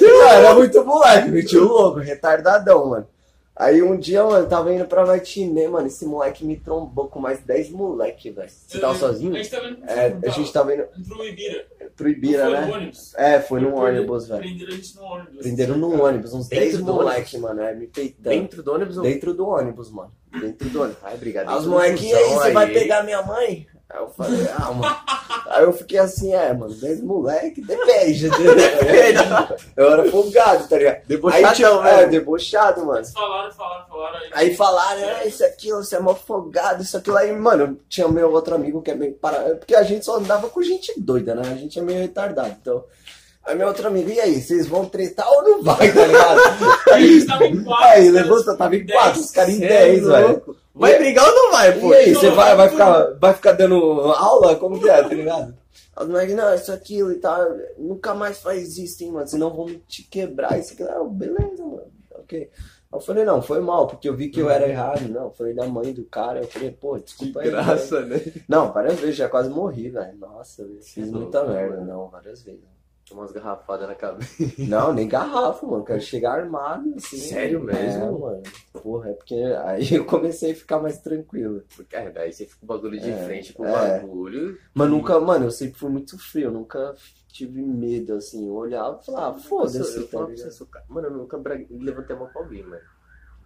eu 0.00 0.22
era 0.22 0.54
muito 0.54 0.84
moleque, 0.84 1.56
o 1.56 1.64
louco, 1.64 1.98
retardadão, 2.00 2.86
mano. 2.86 3.08
Aí 3.56 3.82
um 3.82 3.98
dia, 3.98 4.24
mano, 4.24 4.44
eu 4.44 4.48
tava 4.48 4.72
indo 4.72 4.86
pra 4.86 5.04
matinê, 5.04 5.68
mano, 5.68 5.86
esse 5.86 6.06
moleque 6.06 6.44
me 6.44 6.56
trombou 6.56 7.08
com 7.08 7.18
mais 7.18 7.40
10 7.40 7.70
moleque, 7.70 8.30
velho. 8.30 8.48
Você 8.48 8.78
tava 8.78 8.94
sozinho? 8.94 9.34
A 9.34 9.36
gente 9.36 9.50
tava 9.50 9.68
indo 9.68 9.84
É, 9.84 10.18
a 10.24 10.30
gente 10.30 10.52
tava 10.52 10.74
indo 10.74 10.84
em 10.96 11.28
Ibira. 11.28 11.66
pro 11.94 12.08
Ibira, 12.08 12.44
foi 12.44 12.52
né? 12.52 12.66
no 12.66 12.72
ônibus. 12.72 13.14
É, 13.16 13.40
foi 13.40 13.60
num 13.60 13.74
ônibus, 13.74 14.28
velho. 14.28 14.40
Prenderam 14.40 14.72
a 14.72 14.76
gente 14.76 14.96
no 14.96 15.02
ônibus. 15.02 15.36
Prenderam 15.36 15.76
no 15.76 16.04
ônibus, 16.04 16.32
uns 16.32 16.48
Dentro 16.48 16.64
10 16.64 16.78
do 16.78 16.84
moleque, 16.84 17.38
mano, 17.38 17.60
é, 17.60 17.74
me 17.74 17.86
peitando. 17.86 18.30
Dentro 18.30 18.62
do 18.62 18.72
ônibus. 18.72 18.96
Dentro 18.96 19.34
do 19.34 19.46
ônibus, 19.46 19.90
mano. 19.90 20.12
Dentro 20.40 20.68
do 20.70 20.82
ônibus. 20.82 20.98
Ai, 21.02 21.14
obrigado. 21.14 21.58
Os 21.58 21.66
e 22.02 22.14
aí, 22.14 22.28
você 22.30 22.52
vai 22.52 22.72
pegar 22.72 23.02
minha 23.02 23.22
mãe? 23.22 23.66
Aí 23.90 24.00
eu 24.00 24.08
falei, 24.10 24.48
ah, 24.56 24.72
mano. 24.72 24.96
Aí 25.46 25.64
eu 25.64 25.72
fiquei 25.72 25.98
assim, 25.98 26.32
é, 26.32 26.52
mano, 26.54 26.72
10 26.72 27.02
moleque, 27.02 27.60
depende. 27.60 28.28
eu 29.76 29.90
era 29.90 30.08
folgado, 30.08 30.68
tá 30.68 30.78
ligado? 30.78 30.96
Aí, 30.96 31.02
Debochadão, 31.08 31.52
tipo, 31.52 31.86
é, 31.86 32.06
debochado, 32.06 32.86
mano. 32.86 32.98
Eles 32.98 33.12
falaram, 33.12 33.52
falaram, 33.52 33.86
falaram. 33.88 34.18
Aí, 34.18 34.30
Aí 34.32 34.54
falaram, 34.54 35.08
ah, 35.08 35.26
isso 35.26 35.44
aqui, 35.44 35.72
você 35.72 35.96
é 35.96 36.00
mó 36.00 36.14
folgado, 36.14 36.82
isso 36.82 36.96
aquilo 36.96 37.16
aí, 37.16 37.32
mano, 37.32 37.80
tinha 37.88 38.06
meu 38.06 38.30
outro 38.32 38.54
amigo 38.54 38.80
que 38.80 38.92
é 38.92 38.94
meio 38.94 39.14
para... 39.14 39.56
Porque 39.56 39.74
a 39.74 39.82
gente 39.82 40.04
só 40.04 40.18
andava 40.18 40.48
com 40.48 40.62
gente 40.62 40.94
doida, 40.96 41.34
né? 41.34 41.42
A 41.44 41.56
gente 41.56 41.78
é 41.78 41.82
meio 41.82 42.00
retardado, 42.00 42.56
então... 42.60 42.84
Aí 43.42 43.56
meu 43.56 43.66
outro 43.66 43.88
amigo, 43.88 44.10
e 44.10 44.20
aí, 44.20 44.40
vocês 44.40 44.66
vão 44.66 44.84
tretar 44.84 45.28
ou 45.28 45.42
não 45.42 45.62
vai, 45.62 45.90
tá 45.90 46.06
ligado? 46.06 46.40
a 46.92 47.00
gente 47.00 47.26
tava 47.26 47.46
em 47.46 47.64
quatro. 47.64 47.86
Aí, 47.86 48.10
né? 48.10 48.20
levanta, 48.20 48.56
tava 48.56 48.76
em 48.76 48.84
Dez. 48.84 49.00
quatro, 49.00 49.20
os 49.20 49.30
caras 49.30 49.50
em 49.54 49.58
Cê 49.58 49.64
é 49.64 49.68
10, 49.68 50.06
velho. 50.06 50.56
Vai 50.80 50.98
brigar 50.98 51.28
ou 51.28 51.34
não 51.34 51.52
vai, 51.52 51.78
pô? 51.78 51.92
E 51.92 51.96
aí, 51.96 52.14
você 52.14 52.30
vai, 52.30 52.56
vai, 52.56 52.68
ficar, 52.70 53.14
vai 53.20 53.34
ficar 53.34 53.52
dando 53.52 53.76
aula? 54.12 54.56
Como 54.56 54.80
que 54.80 54.88
é, 54.88 55.02
tá 55.02 55.08
ligado? 55.08 55.54
Os 56.00 56.08
moleques, 56.08 56.34
não, 56.34 56.54
isso, 56.54 56.72
aquilo 56.72 57.12
e 57.12 57.16
tal, 57.16 57.38
nunca 57.76 58.14
mais 58.14 58.40
faz 58.40 58.78
isso, 58.78 59.04
hein, 59.04 59.12
mano, 59.12 59.28
senão 59.28 59.54
vão 59.54 59.66
te 59.86 60.02
quebrar, 60.04 60.58
isso 60.58 60.72
aqui. 60.72 60.82
Ah, 60.82 61.04
beleza, 61.04 61.62
mano, 61.62 61.82
ok. 62.14 62.50
Eu 62.92 63.00
falei, 63.00 63.24
não, 63.24 63.42
foi 63.42 63.60
mal, 63.60 63.86
porque 63.86 64.08
eu 64.08 64.16
vi 64.16 64.30
que 64.30 64.40
eu 64.40 64.48
era 64.48 64.66
errado, 64.66 65.06
não, 65.08 65.30
falei 65.30 65.52
da 65.52 65.66
mãe 65.66 65.92
do 65.92 66.04
cara, 66.04 66.40
eu 66.40 66.48
falei, 66.48 66.70
pô, 66.70 66.94
Que 66.96 67.04
desculpa 67.04 67.40
aí. 67.40 67.50
velho. 67.50 67.62
graça, 67.64 68.00
né? 68.00 68.20
Não, 68.48 68.72
várias 68.72 68.98
vezes, 68.98 69.16
já 69.16 69.28
quase 69.28 69.50
morri, 69.50 69.90
velho, 69.90 70.16
nossa, 70.16 70.64
velho, 70.64 70.82
fiz 70.82 71.06
Sim, 71.06 71.12
muita 71.12 71.44
merda, 71.44 71.76
não, 71.82 72.08
várias 72.08 72.42
vezes. 72.42 72.64
Umas 73.10 73.32
garrafadas 73.32 73.88
na 73.88 73.94
cabeça. 73.94 74.30
Não, 74.58 74.92
nem 74.92 75.08
garrafa, 75.08 75.66
mano. 75.66 75.84
Quero 75.84 76.00
chegar 76.00 76.32
armado, 76.40 76.94
assim. 76.96 77.16
Sério 77.16 77.60
mesmo? 77.60 78.04
É, 78.04 78.10
mano. 78.10 78.42
Porra, 78.82 79.10
é 79.10 79.12
porque 79.14 79.34
aí 79.64 79.94
eu 79.94 80.04
comecei 80.04 80.52
a 80.52 80.54
ficar 80.54 80.78
mais 80.80 80.98
tranquilo. 81.00 81.62
Porque, 81.76 81.96
é, 81.96 82.10
daí 82.10 82.32
você 82.32 82.46
fica 82.46 82.58
o 82.62 82.66
bagulho 82.66 83.00
de 83.00 83.10
É, 83.10 83.24
frente 83.24 83.52
com 83.52 83.64
o 83.64 83.66
é. 83.66 84.00
bagulho. 84.00 84.56
Mas 84.72 84.88
nunca, 84.88 85.18
mano, 85.18 85.46
eu 85.46 85.50
sempre 85.50 85.78
fui 85.78 85.90
muito 85.90 86.16
frio, 86.18 86.46
eu 86.46 86.52
nunca 86.52 86.94
tive 87.28 87.60
medo, 87.60 88.14
assim. 88.14 88.46
Eu 88.46 88.54
olhava 88.54 89.00
e 89.02 89.06
falava, 89.06 89.36
ah, 89.36 89.40
foda-se, 89.40 89.78
eu 89.96 90.04
tá 90.04 90.10
falo 90.12 90.26
pra 90.26 90.36
você, 90.36 90.50
sou 90.52 90.68
Mano, 90.88 91.08
eu 91.08 91.12
nunca 91.14 91.36
bra- 91.38 91.58
levantei 91.68 92.14
a 92.14 92.18
mão 92.18 92.28
pra 92.28 92.42
alguém, 92.42 92.62
mano. 92.62 92.82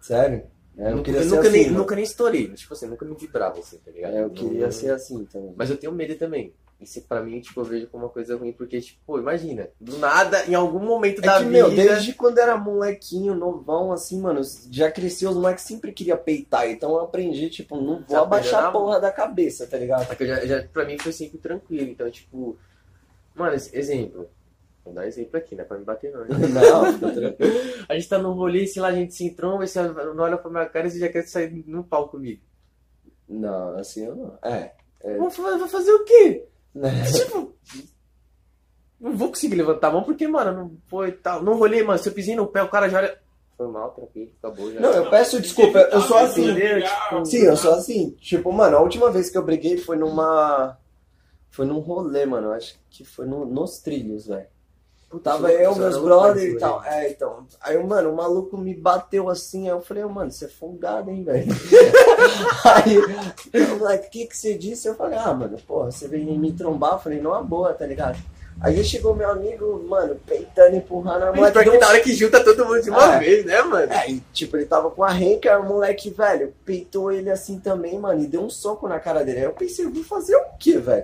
Sério? 0.01 0.43
É, 0.77 0.87
eu 0.87 0.89
eu 0.89 0.95
nunca, 0.97 1.11
assim, 1.41 1.51
nem, 1.51 1.65
mano. 1.67 1.77
nunca 1.79 1.95
nem 1.95 2.03
estourei. 2.03 2.47
Tipo 2.49 2.73
assim, 2.73 2.85
nunca 2.87 3.05
me 3.05 3.15
vibrava 3.15 3.57
assim, 3.59 3.77
tá 3.79 3.91
ligado? 3.91 4.13
É, 4.13 4.23
eu 4.23 4.29
queria 4.29 4.65
Não- 4.65 4.71
ser 4.71 4.91
assim 4.91 5.23
também. 5.25 5.53
Mas 5.55 5.69
eu 5.69 5.77
tenho 5.77 5.93
medo 5.93 6.15
também. 6.17 6.53
Isso 6.85 7.01
pra 7.01 7.21
mim, 7.21 7.39
tipo, 7.41 7.59
eu 7.59 7.65
vejo 7.65 7.87
como 7.87 8.03
uma 8.05 8.09
coisa 8.09 8.37
ruim, 8.37 8.51
porque, 8.53 8.79
tipo, 8.79 8.99
pô, 9.05 9.19
imagina, 9.19 9.69
do 9.81 9.97
nada, 9.97 10.45
em 10.45 10.53
algum 10.55 10.79
momento 10.79 11.21
da 11.21 11.35
É 11.35 11.37
que, 11.39 11.43
vida. 11.45 11.51
meu, 11.57 11.69
desde 11.71 12.13
quando 12.13 12.37
era 12.37 12.55
molequinho, 12.57 13.33
novão, 13.35 13.91
assim, 13.91 14.21
mano, 14.21 14.41
já 14.71 14.91
cresceu, 14.91 15.31
os 15.31 15.35
moleques 15.35 15.63
sempre 15.65 15.91
queriam 15.91 16.17
peitar. 16.17 16.69
Então 16.69 16.91
eu 16.91 17.01
aprendi, 17.01 17.49
tipo, 17.49 17.75
não 17.77 17.99
vou 18.01 18.17
Já 18.17 18.21
abaixar 18.21 18.59
aprendeu 18.65 18.69
a 18.81 18.83
porra 18.85 18.99
da 19.01 19.11
cabeça, 19.11 19.67
tá 19.67 19.77
ligado? 19.77 20.07
Só 20.07 20.15
que 20.15 20.23
eu 20.23 20.27
já, 20.27 20.45
já, 20.45 20.63
pra 20.71 20.85
mim 20.85 20.97
foi 20.97 21.11
sempre 21.11 21.37
tranquilo. 21.39 21.89
Então, 21.89 22.09
tipo, 22.11 22.57
mano, 23.33 23.55
exemplo. 23.55 24.29
Vou 24.83 24.93
dar 24.93 25.07
exemplo 25.07 25.35
aqui, 25.37 25.55
né? 25.55 25.63
Pra 25.63 25.79
me 25.79 25.83
bater 25.83 26.11
não. 26.13 26.25
né? 26.25 26.47
Não, 26.47 26.99
tranquilo. 26.99 27.53
A 27.89 27.95
gente 27.95 28.07
tá 28.07 28.19
num 28.19 28.33
rolê, 28.33 28.67
sei 28.67 28.81
lá, 28.83 28.89
a 28.89 28.93
gente 28.93 29.15
se 29.15 29.25
entromba, 29.25 29.65
você 29.65 29.81
não 29.81 30.23
olha 30.23 30.37
pra 30.37 30.51
minha 30.51 30.65
cara 30.67 30.85
e 30.85 30.91
você 30.91 30.99
já 30.99 31.09
quer 31.09 31.23
sair 31.23 31.63
no 31.65 31.83
pau 31.83 32.07
comigo. 32.07 32.39
Não, 33.27 33.77
assim 33.79 34.05
eu 34.05 34.15
não. 34.15 34.37
É. 34.43 34.71
Vou, 35.17 35.29
fa- 35.31 35.57
vou 35.57 35.67
fazer 35.67 35.91
o 35.91 36.03
quê? 36.03 36.45
Né? 36.75 36.91
Tipo, 37.11 37.53
não 38.99 39.15
vou 39.15 39.29
conseguir 39.29 39.55
levantar 39.55 39.87
a 39.87 39.91
mão 39.91 40.03
porque, 40.03 40.27
mano, 40.27 40.51
não 40.53 40.71
foi 40.87 41.11
tal. 41.11 41.41
Não 41.41 41.57
rolei, 41.57 41.83
mano. 41.83 41.97
Se 41.99 42.09
eu 42.09 42.13
pisei 42.13 42.35
no 42.35 42.47
pé, 42.47 42.61
o 42.63 42.69
cara 42.69 42.89
já 42.89 42.97
olha. 42.99 43.17
Foi 43.57 43.67
mal, 43.69 43.91
tranquilo, 43.91 44.29
acabou 44.43 44.69
já. 44.73 44.81
Não, 44.81 44.91
eu 44.91 45.09
peço 45.09 45.41
desculpa, 45.41 45.79
eu 45.79 46.01
sou 46.01 46.17
assim. 46.17 46.53
Tipo, 46.53 47.25
Sim, 47.25 47.37
eu 47.45 47.55
sou 47.55 47.73
assim. 47.73 48.09
Tipo, 48.19 48.51
mano, 48.51 48.75
a 48.77 48.81
última 48.81 49.09
vez 49.09 49.29
que 49.29 49.37
eu 49.37 49.43
briguei 49.45 49.77
foi 49.77 49.95
numa. 49.95 50.77
Foi 51.51 51.65
num 51.65 51.79
rolê, 51.79 52.25
mano. 52.25 52.51
Acho 52.51 52.77
que 52.89 53.05
foi 53.05 53.25
no- 53.25 53.45
nos 53.45 53.79
trilhos, 53.79 54.27
velho. 54.27 54.47
Tava 55.23 55.49
eu, 55.51 55.73
meus 55.75 55.97
brothers 55.97 56.53
e 56.55 56.57
tal. 56.57 56.83
É, 56.83 57.09
então. 57.09 57.45
Aí, 57.61 57.81
mano, 57.81 58.11
o 58.11 58.15
maluco 58.15 58.57
me 58.57 58.73
bateu 58.75 59.29
assim. 59.29 59.63
Aí 59.63 59.69
eu 59.69 59.79
falei, 59.79 60.03
"Ô, 60.03 60.09
mano, 60.09 60.29
você 60.29 60.45
é 60.45 60.47
folgado, 60.49 61.09
hein, 61.09 61.23
velho? 61.23 61.45
aí, 62.65 62.97
o 62.97 63.77
moleque, 63.79 64.07
o 64.07 64.09
que 64.09 64.25
que 64.27 64.37
você 64.37 64.55
disse? 64.55 64.87
Eu 64.87 64.95
falei, 64.95 65.17
ah, 65.17 65.33
mano, 65.33 65.57
porra, 65.65 65.91
você 65.91 66.07
veio 66.07 66.25
me 66.37 66.51
trombar. 66.51 66.93
Eu 66.93 66.99
falei, 66.99 67.21
numa 67.21 67.41
boa, 67.41 67.73
tá 67.73 67.85
ligado? 67.85 68.17
Aí 68.61 68.81
chegou 68.85 69.13
meu 69.13 69.29
amigo, 69.29 69.83
mano, 69.87 70.15
peitando, 70.25 70.77
empurrando 70.77 71.23
a 71.23 71.33
moleque. 71.33 71.59
pior 71.59 71.71
que 71.73 71.77
na 71.77 71.87
hora 71.87 71.99
que 71.99 72.13
junta 72.13 72.41
todo 72.43 72.65
mundo 72.65 72.81
de 72.81 72.89
uma 72.89 73.15
É. 73.15 73.19
vez, 73.19 73.45
né, 73.45 73.61
mano? 73.61 73.91
é, 73.91 74.09
e 74.09 74.19
tipo, 74.31 74.55
ele 74.55 74.65
tava 74.65 74.89
com 74.89 75.03
a 75.03 75.11
renca, 75.11 75.59
o 75.59 75.65
moleque, 75.65 76.09
velho, 76.09 76.53
peitou 76.63 77.11
ele 77.11 77.29
assim 77.29 77.59
também, 77.59 77.99
mano, 77.99 78.21
e 78.23 78.27
deu 78.27 78.41
um 78.41 78.49
soco 78.49 78.87
na 78.87 78.97
cara 78.97 79.25
dele. 79.25 79.39
Aí 79.39 79.43
eu 79.45 79.51
pensei, 79.51 79.83
eu 79.85 79.91
vou 79.91 80.03
fazer 80.05 80.35
o 80.37 80.43
quê, 80.57 80.77
velho? 80.77 81.03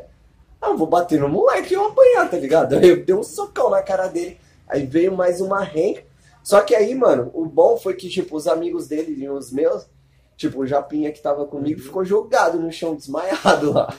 Ah, 0.61 0.73
vou 0.73 0.85
bater 0.87 1.19
no 1.19 1.27
moleque 1.27 1.73
e 1.73 1.75
eu 1.75 1.87
apanhar, 1.87 2.29
tá 2.29 2.37
ligado? 2.37 2.75
Aí 2.75 2.87
eu 2.87 3.03
dei 3.03 3.15
um 3.15 3.23
socão 3.23 3.69
na 3.69 3.81
cara 3.81 4.07
dele, 4.07 4.37
aí 4.67 4.85
veio 4.85 5.11
mais 5.15 5.41
uma 5.41 5.61
renca. 5.63 6.03
Só 6.43 6.61
que 6.61 6.75
aí, 6.75 6.93
mano, 6.95 7.31
o 7.33 7.45
bom 7.45 7.77
foi 7.77 7.95
que, 7.95 8.07
tipo, 8.09 8.35
os 8.35 8.47
amigos 8.47 8.87
dele 8.87 9.15
e 9.23 9.29
os 9.29 9.51
meus, 9.51 9.85
tipo, 10.37 10.61
o 10.61 10.67
Japinha 10.67 11.11
que 11.11 11.21
tava 11.21 11.45
comigo 11.45 11.79
ficou 11.79 12.03
jogado 12.05 12.59
no 12.59 12.71
chão, 12.71 12.95
desmaiado 12.95 13.73
lá. 13.73 13.93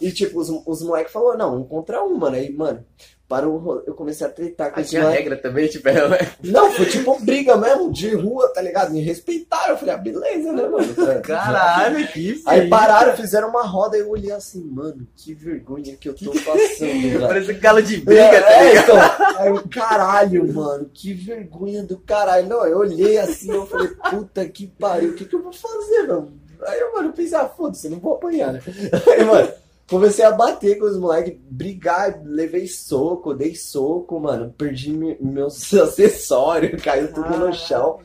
E, 0.00 0.10
tipo, 0.12 0.40
os, 0.40 0.48
os 0.66 0.82
moleques 0.82 1.12
falaram, 1.12 1.38
não, 1.38 1.56
um 1.58 1.64
contra 1.64 2.02
um, 2.04 2.16
mano. 2.16 2.36
Aí, 2.36 2.52
mano, 2.52 2.84
para 3.28 3.48
o 3.48 3.82
eu 3.86 3.94
comecei 3.94 4.24
a 4.26 4.30
tretar 4.30 4.72
com 4.72 4.78
Ah, 4.78 4.82
tinha 4.84 5.02
moleque. 5.02 5.22
regra 5.22 5.36
também, 5.36 5.66
tipo, 5.68 5.88
Não, 6.44 6.70
foi 6.72 6.86
tipo 6.86 7.18
briga 7.20 7.56
mesmo, 7.56 7.90
de 7.92 8.14
rua, 8.14 8.48
tá 8.54 8.62
ligado? 8.62 8.92
Me 8.92 9.00
respeitaram. 9.00 9.70
Eu 9.72 9.78
falei, 9.78 9.94
ah, 9.94 9.98
beleza, 9.98 10.52
né, 10.52 10.62
mano? 10.68 10.94
Caralho, 11.24 12.06
que 12.08 12.40
Aí 12.46 12.68
pararam, 12.68 13.16
fizeram 13.16 13.48
uma 13.48 13.64
roda 13.64 13.96
e 13.96 14.00
eu 14.00 14.10
olhei 14.10 14.30
assim, 14.30 14.62
mano, 14.64 15.06
que 15.16 15.34
vergonha 15.34 15.96
que 15.96 16.08
eu 16.08 16.14
tô 16.14 16.30
passando. 16.30 17.20
Parece 17.26 17.52
um 17.52 17.58
galo 17.60 17.82
de 17.82 17.96
briga, 17.98 18.20
É, 18.22 18.40
tá 18.40 18.50
é, 18.52 18.68
ligado? 18.68 18.84
então, 18.84 19.40
aí 19.40 19.48
eu, 19.48 19.68
caralho, 19.68 20.54
mano, 20.54 20.90
que 20.94 21.12
vergonha 21.12 21.82
do 21.82 21.98
caralho. 21.98 22.48
Não, 22.48 22.64
eu 22.64 22.78
olhei 22.78 23.18
assim, 23.18 23.50
eu 23.52 23.66
falei, 23.66 23.88
puta 24.10 24.46
que 24.48 24.66
pariu, 24.68 25.10
o 25.10 25.14
que 25.14 25.24
que 25.24 25.34
eu 25.34 25.42
vou 25.42 25.52
fazer, 25.52 26.06
mano? 26.06 26.32
Aí 26.66 26.80
eu, 26.80 26.92
mano, 26.92 27.08
eu 27.08 27.12
pensei, 27.12 27.36
ah, 27.36 27.48
foda-se, 27.48 27.88
não 27.88 27.98
vou 27.98 28.14
apanhar, 28.14 28.52
né? 28.52 28.60
Aí, 29.12 29.24
mano, 29.24 29.48
comecei 29.88 30.24
a 30.24 30.32
bater 30.32 30.78
com 30.78 30.86
os 30.86 30.98
moleques, 30.98 31.36
brigar, 31.50 32.20
levei 32.24 32.66
soco, 32.66 33.34
dei 33.34 33.54
soco, 33.54 34.18
mano, 34.20 34.52
perdi 34.56 34.90
me- 34.92 35.16
meus 35.20 35.72
acessórios, 35.74 36.82
caiu 36.82 37.12
tudo 37.12 37.36
no 37.38 37.52
chão. 37.52 37.98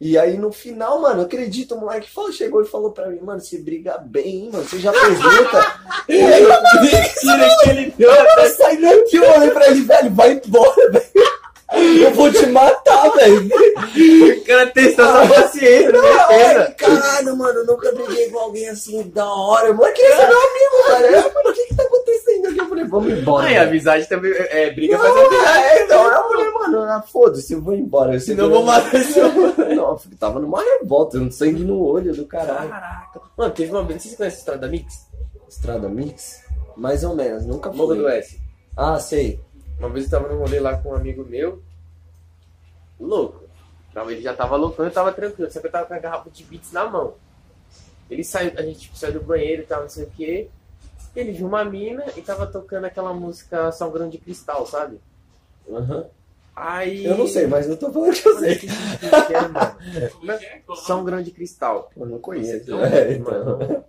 E 0.00 0.16
aí 0.16 0.36
no 0.38 0.52
final, 0.52 1.00
mano, 1.00 1.22
acredito, 1.22 1.74
o 1.74 1.80
moleque 1.80 2.08
falou, 2.08 2.30
chegou 2.30 2.62
e 2.62 2.66
falou 2.66 2.92
pra 2.92 3.08
mim, 3.08 3.18
mano, 3.20 3.40
você 3.40 3.58
briga 3.58 3.98
bem, 3.98 4.42
hein, 4.44 4.50
mano, 4.52 4.64
você 4.64 4.78
já 4.78 4.92
luta? 4.92 5.66
e 6.08 6.12
aí 6.20 6.42
eu 6.42 6.48
Mentira 6.82 7.48
que 7.64 7.70
ele 7.70 7.90
deu. 7.96 8.10
eu 8.12 8.50
saí 8.54 8.80
daqui, 8.80 9.16
eu 9.16 9.28
olhei 9.28 9.50
pra 9.50 9.66
ele, 9.68 9.80
velho, 9.80 10.10
vai 10.14 10.40
embora, 10.44 10.90
velho. 10.92 11.28
Eu 11.70 12.14
vou 12.14 12.32
te 12.32 12.46
matar, 12.46 13.10
velho. 13.10 13.46
O 13.46 14.44
cara 14.44 14.66
testou 14.70 15.04
essa 15.04 15.34
paciência, 15.34 15.92
né? 15.92 15.98
Ai, 15.98 16.54
certeza. 16.54 16.74
caralho, 16.78 17.36
mano, 17.36 17.58
eu 17.58 17.66
nunca 17.66 17.92
briguei 17.92 18.30
com 18.30 18.38
alguém 18.38 18.68
assim 18.70 19.02
da 19.10 19.30
hora. 19.30 19.72
Mano, 19.74 19.92
queria 19.92 20.16
ser 20.16 20.26
meu 20.28 20.38
amigo, 20.38 20.88
velho. 20.88 21.16
Eu, 21.16 21.34
mano, 21.34 21.50
o 21.50 21.52
que 21.52 21.64
que 21.66 21.74
tá 21.74 21.82
acontecendo? 21.82 22.46
aqui? 22.46 22.58
Eu 22.58 22.68
falei, 22.68 22.84
vamos 22.84 23.12
embora. 23.12 23.46
Aí, 23.46 23.56
a 23.58 23.62
amizade 23.64 24.08
também. 24.08 24.32
É, 24.32 24.70
briga 24.70 24.96
Não, 24.96 25.04
faz 25.04 25.26
amizade. 25.26 25.58
é, 25.58 25.84
então 25.84 26.04
eu 26.10 26.28
falei, 26.28 26.50
mano, 26.50 26.82
ah, 26.84 27.02
foda-se, 27.02 27.52
eu 27.52 27.60
vou 27.60 27.74
embora. 27.74 28.14
Eu 28.14 28.20
Senão 28.20 28.44
eu 28.46 28.50
vou 28.50 28.62
matar 28.64 28.94
esse 28.94 29.20
homem. 29.20 29.76
Não, 29.76 29.90
eu 29.90 30.00
tava 30.18 30.40
numa 30.40 30.62
revolta, 30.62 31.18
um 31.18 31.30
sangue 31.30 31.64
no 31.64 31.82
olho 31.84 32.14
do 32.14 32.24
caralho. 32.24 32.70
Caraca. 32.70 33.20
Mano, 33.36 33.52
teve 33.52 33.70
uma 33.70 33.82
vez. 33.82 33.96
Não 33.96 34.00
sei 34.00 34.10
se 34.10 34.10
você 34.10 34.16
conhece 34.16 34.36
a 34.36 34.38
história 34.38 34.60
da 34.60 34.68
Mix? 34.68 35.06
Estrada 35.48 35.88
Mix? 35.88 36.40
Mais 36.76 37.04
ou 37.04 37.14
menos, 37.14 37.44
nunca 37.44 37.70
Morro 37.70 37.94
do 37.94 38.02
fui. 38.04 38.12
S. 38.12 38.38
Ah, 38.76 38.98
sei. 38.98 39.40
Uma 39.78 39.88
vez 39.88 40.04
eu 40.06 40.10
tava 40.10 40.28
num 40.32 40.40
rolê 40.40 40.58
lá 40.60 40.76
com 40.76 40.90
um 40.90 40.94
amigo 40.94 41.24
meu. 41.24 41.62
Louco. 42.98 43.44
Então, 43.90 44.10
ele 44.10 44.20
já 44.22 44.34
tava 44.34 44.56
loucão, 44.56 44.84
eu 44.84 44.90
tava 44.90 45.12
tranquilo. 45.12 45.50
Só 45.50 45.60
que 45.60 45.66
eu 45.66 45.70
tava 45.72 45.86
com 45.86 45.94
a 45.94 45.98
garrafa 45.98 46.30
de 46.30 46.44
beats 46.44 46.72
na 46.72 46.86
mão. 46.86 47.14
Ele 48.10 48.24
saiu, 48.24 48.52
a 48.56 48.62
gente 48.62 48.80
tipo, 48.80 48.96
saiu 48.96 49.14
do 49.14 49.20
banheiro 49.22 49.62
e 49.62 49.66
tal, 49.66 49.82
não 49.82 49.88
sei 49.88 50.04
o 50.04 50.10
que. 50.10 50.48
Ele 51.14 51.32
viu 51.32 51.46
uma 51.46 51.64
mina 51.64 52.04
e 52.16 52.22
tava 52.22 52.46
tocando 52.46 52.84
aquela 52.84 53.12
música 53.12 53.70
São 53.72 53.90
Grão 53.90 54.08
de 54.08 54.18
Cristal, 54.18 54.66
sabe? 54.66 55.00
Aham. 55.70 56.06
Aí. 56.54 57.04
Eu 57.04 57.16
não 57.16 57.26
sei, 57.28 57.46
mas 57.46 57.68
eu 57.68 57.76
tô 57.76 57.90
falando 57.92 58.12
que 58.14 58.26
eu 58.28 58.34
Mano, 58.34 58.46
sei. 58.46 58.56
que 58.56 58.66
mano. 58.66 59.76
É 60.32 60.38
que 60.38 60.44
é? 60.44 60.58
Qual 60.66 60.76
o 60.78 60.80
São 60.82 60.96
nome? 60.98 61.10
Grão 61.10 61.22
de 61.22 61.30
Cristal. 61.30 61.90
Eu 61.96 62.06
não 62.06 62.18
conheço. 62.18 62.70
Não, 62.70 62.84
É, 62.84 63.12
então. 63.12 63.32
mano. 63.32 63.84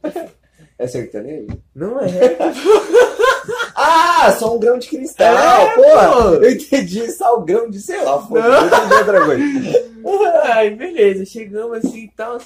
É 0.77 0.87
sertanejo? 0.87 1.47
Não 1.73 1.99
é? 1.99 2.09
Ah, 3.75 4.31
só 4.37 4.55
um 4.55 4.59
grão 4.59 4.77
de 4.77 4.87
cristal. 4.89 5.27
É, 5.27 5.75
porra, 5.75 6.11
pô. 6.13 6.19
eu 6.43 6.51
entendi 6.51 7.07
salgrão 7.11 7.69
de 7.69 7.81
sei 7.81 8.03
lá, 8.03 8.21
foda. 8.25 8.39
Eu 8.47 8.67
entendi 8.67 8.93
outra 8.95 9.25
coisa. 9.25 9.89
Aí, 10.53 10.75
beleza, 10.75 11.25
chegamos 11.25 11.77
assim 11.79 12.05
e 12.05 12.11
tal. 12.11 12.37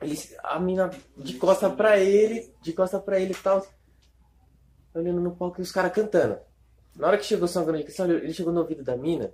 Ele- 0.00 0.18
A 0.42 0.58
mina 0.58 0.90
de 1.16 1.34
costa 1.34 1.68
pra 1.70 1.98
ele, 1.98 2.52
de 2.62 2.72
costa 2.72 2.98
pra 2.98 3.18
ele 3.18 3.32
e 3.32 3.36
tal. 3.36 3.66
Olhando 4.94 5.20
no 5.20 5.34
palco 5.34 5.60
e 5.60 5.62
os 5.62 5.72
caras 5.72 5.92
cantando. 5.92 6.38
Na 6.96 7.08
hora 7.08 7.18
que 7.18 7.24
chegou 7.24 7.46
o 7.46 7.48
São 7.48 7.64
Grande 7.64 7.82
Cristal, 7.84 8.08
ele 8.10 8.32
chegou 8.32 8.52
no 8.52 8.60
ouvido 8.60 8.84
da 8.84 8.96
mina, 8.96 9.32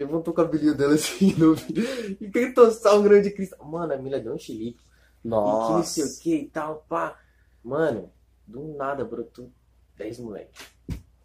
levantou 0.00 0.32
o 0.32 0.36
cabelinho 0.36 0.74
dela 0.74 0.94
assim 0.94 1.34
no 1.36 1.50
ouvido 1.50 1.82
e 2.20 2.30
cantou 2.30 2.70
São 2.70 3.02
Grande 3.02 3.30
Cristal. 3.30 3.62
Mano, 3.66 3.92
a 3.92 3.96
mina 3.98 4.18
deu 4.18 4.32
um 4.34 4.38
chilique. 4.38 4.80
E 5.18 5.22
que 5.22 5.28
não 5.28 5.82
sei 5.82 6.04
Nossa. 6.04 6.18
o 6.18 6.22
que 6.22 6.34
e 6.36 6.48
tal, 6.48 6.86
pá. 6.88 7.18
Mano, 7.62 8.10
do 8.46 8.74
nada 8.78 9.04
brotou 9.04 9.50
10 9.98 10.18
moleque. 10.20 10.50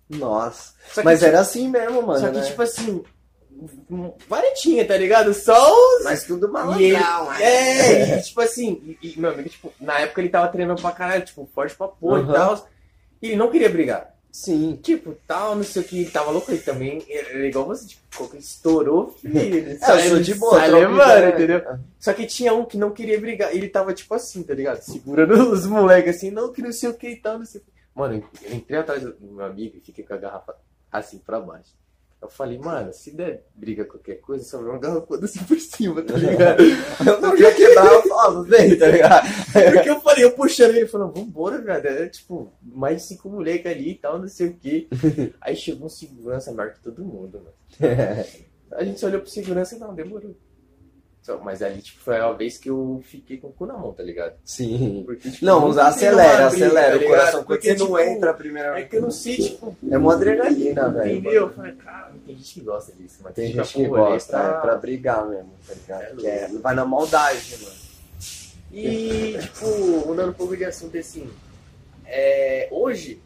Nossa. 0.09 0.74
Que, 0.93 1.03
Mas 1.03 1.19
tipo, 1.19 1.30
era 1.30 1.39
assim 1.39 1.69
mesmo, 1.69 2.01
mano. 2.03 2.19
só 2.19 2.30
que, 2.30 2.38
né? 2.38 2.43
tipo 2.45 2.61
assim, 2.61 3.03
varetinha, 4.28 4.86
tá 4.86 4.97
ligado? 4.97 5.34
Só 5.34 5.71
os 5.97 6.03
Mas 6.03 6.24
tudo 6.24 6.45
E 6.80 6.84
ele, 6.84 6.97
malandrão, 6.97 7.34
é, 7.39 8.17
e, 8.17 8.21
tipo 8.21 8.41
assim, 8.41 8.97
e, 9.01 9.13
e, 9.15 9.19
meu 9.19 9.32
amigo, 9.32 9.49
tipo, 9.49 9.74
na 9.80 9.99
época 9.99 10.21
ele 10.21 10.30
tava 10.30 10.47
treinando 10.49 10.82
pra 10.82 10.91
caralho, 10.91 11.26
tipo, 11.26 11.47
forte 11.53 11.76
pra 11.76 11.88
porra 11.88 12.19
Aham. 12.19 12.30
e 12.30 12.34
tal. 12.34 12.67
E 13.21 13.28
ele 13.28 13.36
não 13.38 13.49
queria 13.49 13.69
brigar. 13.69 14.13
Sim. 14.32 14.80
Tipo, 14.82 15.15
tal, 15.28 15.55
não 15.55 15.63
sei 15.63 15.84
o 15.84 15.86
que, 15.86 16.01
ele 16.01 16.09
tava 16.09 16.32
louco 16.32 16.51
ele 16.51 16.59
também. 16.61 17.05
Era 17.07 17.45
igual 17.47 17.65
você, 17.67 17.86
tipo, 17.88 18.36
estourou, 18.36 19.15
filho. 19.21 19.38
Ele 19.38 19.78
É, 19.80 20.05
eu 20.07 20.09
sou 20.09 20.19
de 20.19 20.34
boa, 20.34 20.57
sai 20.59 20.71
levando, 20.71 20.95
ideia. 21.01 21.30
entendeu? 21.30 21.61
Só 21.99 22.11
que 22.13 22.26
tinha 22.26 22.51
um 22.51 22.65
que 22.65 22.76
não 22.76 22.89
queria 22.89 23.19
brigar. 23.19 23.55
Ele 23.55 23.69
tava, 23.69 23.93
tipo 23.93 24.11
assim, 24.15 24.41
tá 24.41 24.55
ligado? 24.55 24.82
Segurando 24.82 25.34
os 25.53 25.67
moleques 25.67 26.15
assim, 26.15 26.32
não, 26.32 26.51
que 26.51 26.63
não 26.63 26.71
sei 26.71 26.89
o 26.89 26.95
que 26.95 27.09
e 27.09 27.15
tal, 27.15 27.38
não 27.38 27.45
sei 27.45 27.61
o 27.61 27.63
que. 27.63 27.72
Mano, 27.96 28.24
eu 28.41 28.56
entrei 28.56 28.80
atrás 28.80 29.04
do 29.04 29.16
meu 29.22 29.46
amigo 29.46 29.78
e 29.78 29.82
fiquei 29.82 30.04
com 30.04 30.14
a 30.14 30.18
garrafa 30.18 30.56
assim 30.91 31.20
pra 31.20 31.39
baixo. 31.39 31.76
Eu 32.22 32.30
falei, 32.30 32.58
mano, 32.58 32.94
se 32.94 33.12
der 33.12 33.46
briga 33.54 33.84
qualquer 33.84 34.16
coisa, 34.22 34.46
só 34.46 34.58
uma 34.60 34.80
garrafa 34.80 35.16
assim 35.24 35.44
por 35.44 35.60
cima, 35.60 36.02
tá 36.02 36.16
ligado? 36.16 36.64
Eu 37.06 37.20
não 37.20 37.36
ia 37.36 37.54
quebrar, 37.54 37.86
eu 37.86 38.02
falava, 38.04 38.44
vem, 38.44 38.78
tá 38.78 38.88
ligado? 38.88 39.28
Porque 39.74 39.89
eu 39.89 40.00
falei, 40.00 40.24
eu 40.24 40.32
puxando 40.32 40.74
ele, 40.76 40.88
falando, 40.88 41.14
vambora, 41.14 41.60
velho. 41.60 41.86
Era 41.86 42.10
tipo, 42.10 42.54
mais 42.62 43.02
de 43.02 43.08
cinco 43.10 43.30
moleques 43.30 43.70
ali 43.70 43.91
e 43.91 43.96
tal, 43.96 44.20
não 44.20 44.28
sei 44.30 44.48
o 44.48 44.54
quê. 44.56 44.88
Aí 45.41 45.56
chegou 45.56 45.88
um 45.88 45.89
segurança 45.89 46.54
maior 46.54 46.72
que 46.72 46.80
todo 46.80 47.04
mundo, 47.04 47.41
mano. 47.41 47.54
A 48.72 48.84
gente 48.84 49.06
olhou 49.06 49.22
pro 49.22 49.30
segurança 49.30 49.76
e 49.76 49.80
não, 49.80 49.94
demorou. 49.94 50.36
Só- 51.24 51.38
mas 51.39 51.61
ali, 51.61 51.82
tipo, 51.82 52.01
foi 52.01 52.17
a 52.17 52.32
vez 52.34 52.57
que 52.57 52.69
eu 52.69 53.01
fiquei 53.05 53.38
com 53.38 53.47
o 53.47 53.53
cu 53.53 53.65
na 53.65 53.78
mão, 53.78 53.93
tá 53.93 54.03
ligado? 54.03 54.34
Sim. 54.43 55.03
Porque, 55.05 55.32
tipo, 55.32 55.45
Não, 55.45 55.67
acelera, 55.80 56.49
briga, 56.49 56.65
acelera 56.65 56.99
tá 56.99 57.05
o 57.05 57.07
coração. 57.07 57.32
Quando 57.43 57.45
Porque, 57.47 57.67
você 57.71 57.78
não 57.80 57.86
tipo, 57.88 57.99
entra 57.99 58.30
a 58.32 58.34
primeira 58.34 58.78
É 58.80 58.84
que 58.84 58.97
eu 58.97 59.01
não 59.01 59.09
sei, 59.11 59.38
tipo, 59.38 59.78
É 59.89 59.97
uma 59.97 60.13
adrenalina, 60.15 60.89
velho. 60.89 61.11
entendeu? 61.13 61.32
Eu 61.47 61.53
falei, 61.53 61.74
cara, 61.76 62.11
tem 62.26 62.36
gente 62.36 62.53
que 62.55 62.61
gosta 62.61 62.91
disso, 62.91 63.19
mas 63.24 63.34
Tem 63.34 63.47
fica 63.51 63.63
gente 63.63 63.74
que 63.74 63.88
gosta, 63.88 64.38
pra- 64.38 64.57
é, 64.57 64.61
pra 64.61 64.76
brigar 64.76 65.26
mesmo, 65.30 65.51
tá 65.65 65.74
ligado? 65.74 66.26
É 66.28 66.30
é- 66.43 66.47
vai 66.49 66.76
na 66.76 66.84
maldade, 66.86 67.57
mano. 67.63 67.76
E, 68.71 69.38
tipo, 69.39 69.67
mudando 70.07 70.32
um 70.32 70.34
pouco 70.34 70.57
de 70.57 70.65
assunto 70.65 70.97
assim, 70.97 71.30
é, 72.05 72.67
hoje, 72.71 73.21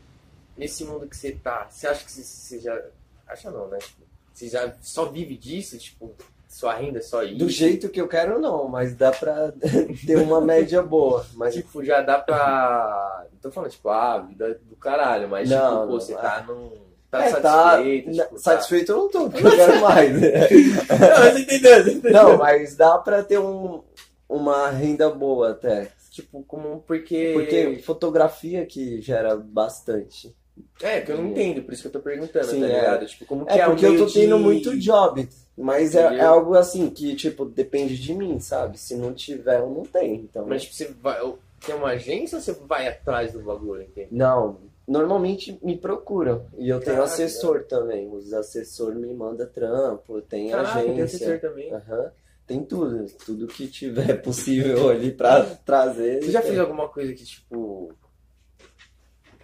nesse 0.58 0.84
mundo 0.84 1.08
que 1.08 1.16
você 1.18 1.32
tá, 1.32 1.68
você 1.70 1.88
acha 1.88 2.04
que 2.06 2.12
você, 2.12 2.22
você 2.24 2.60
já. 2.60 2.80
Acha 3.28 3.50
não, 3.50 3.68
né? 3.70 3.78
Tipo, 3.80 4.02
você 4.34 4.48
já 4.50 4.74
só 4.82 5.06
vive 5.06 5.36
disso? 5.36 5.78
Tipo, 5.78 6.14
sua 6.58 6.74
renda 6.74 7.00
é 7.00 7.02
só 7.02 7.24
isso? 7.24 7.38
Do 7.38 7.50
jeito 7.50 7.90
que 7.90 8.02
eu 8.02 8.08
quero, 8.08 8.40
não, 8.40 8.68
mas 8.68 8.96
dá 8.96 9.12
pra 9.12 9.52
ter 10.06 10.18
uma 10.18 10.42
média 10.42 10.82
boa. 10.82 11.26
Mas 11.36 11.54
Tipo, 11.54 11.84
já 11.84 12.02
dá 12.02 12.18
pra. 12.20 13.26
Não 13.32 13.40
tô 13.40 13.52
falando, 13.52 13.72
tipo, 13.72 13.90
ah, 13.90 14.18
vida 14.20 14.60
do 14.70 14.76
caralho, 14.76 15.28
mas, 15.30 15.50
Não, 15.50 15.58
tipo, 15.58 15.72
pô, 15.80 15.86
não, 15.94 16.00
você 16.00 16.14
é. 16.14 16.18
tá 16.18 16.46
num. 16.48 16.72
Tá 17.10 17.24
É, 17.24 17.30
satisfeito, 17.32 18.08
na- 18.16 18.24
tipo, 18.24 18.36
tá- 18.36 18.42
satisfeito 18.42 18.92
eu 18.92 18.98
não 18.98 19.10
tô, 19.10 19.30
porque 19.30 19.48
eu 19.48 19.52
quero 19.56 19.80
mais. 19.82 20.12
Não, 20.14 21.20
mas 21.20 21.40
entendeu, 21.40 21.84
você 21.84 21.92
entendeu? 21.94 22.12
não, 22.24 22.38
mas 22.38 22.76
dá 22.76 22.98
pra 22.98 23.24
ter 23.24 23.38
um, 23.40 23.82
uma 24.28 24.70
renda 24.70 25.10
boa 25.10 25.52
até. 25.52 25.90
Tipo, 26.12 26.44
como. 26.44 26.84
Porque. 26.86 27.32
Porque 27.34 27.82
fotografia 27.86 28.66
que 28.66 29.00
gera 29.02 29.36
bastante. 29.38 30.36
É, 30.82 31.02
que 31.02 31.12
eu 31.12 31.18
não 31.18 31.28
entendo, 31.30 31.64
por 31.64 31.74
isso 31.74 31.82
que 31.84 31.88
eu 31.88 31.92
tô 31.92 32.00
perguntando, 32.00 32.46
Sim, 32.46 32.60
tá 32.62 32.68
é. 32.68 32.76
ligado? 32.80 33.06
Tipo, 33.08 33.26
como 33.26 33.46
que 33.46 33.52
É 33.54 33.60
é, 33.60 33.66
porque 33.66 33.86
eu 33.86 33.98
tô 33.98 34.06
tendo 34.06 34.38
de- 34.38 34.44
muito 34.44 34.78
job, 34.78 35.28
mas 35.58 35.96
é, 35.96 36.02
é 36.18 36.22
algo 36.22 36.54
assim 36.56 36.90
que, 36.90 37.16
tipo, 37.16 37.46
depende 37.46 37.98
de 37.98 38.14
mim, 38.14 38.40
sabe? 38.40 38.78
Se 38.78 38.96
não 38.96 39.14
tiver, 39.14 39.60
eu 39.60 39.70
não 39.70 39.84
tenho. 39.84 40.16
Então, 40.16 40.46
Mas 40.48 40.64
tipo, 40.64 40.76
você 40.76 40.86
vai. 41.02 41.20
Tem 41.66 41.74
uma 41.76 41.90
agência 41.90 42.36
ou 42.38 42.42
você 42.42 42.54
vai 42.54 42.88
atrás 42.88 43.34
do 43.34 43.40
bagulho, 43.40 43.82
entende? 43.82 44.10
Não, 44.12 44.60
normalmente 44.88 45.58
me 45.64 45.76
procuram. 45.76 46.46
E 46.58 46.70
eu 46.70 46.80
tenho 46.80 46.98
Caraca. 46.98 47.12
assessor 47.14 47.64
também. 47.64 48.08
Os 48.14 48.32
assessores 48.32 48.98
me 49.00 49.12
mandam 49.14 49.48
trampo, 49.48 50.22
tem 50.22 50.50
Caraca, 50.52 50.80
tem 50.82 50.92
agência. 50.92 51.04
assessor 51.34 51.40
também. 51.40 51.74
Aham. 51.74 52.12
Tem 52.46 52.64
tudo. 52.64 53.06
Tudo 53.26 53.48
que 53.48 53.68
tiver 53.68 54.22
possível 54.22 54.90
ali 54.90 55.12
pra 55.12 55.44
trazer. 55.66 56.22
Você 56.24 56.32
já 56.32 56.42
tem. 56.42 56.50
fez 56.52 56.60
alguma 56.62 56.88
coisa 56.88 57.12
que, 57.14 57.26
tipo. 57.26 57.92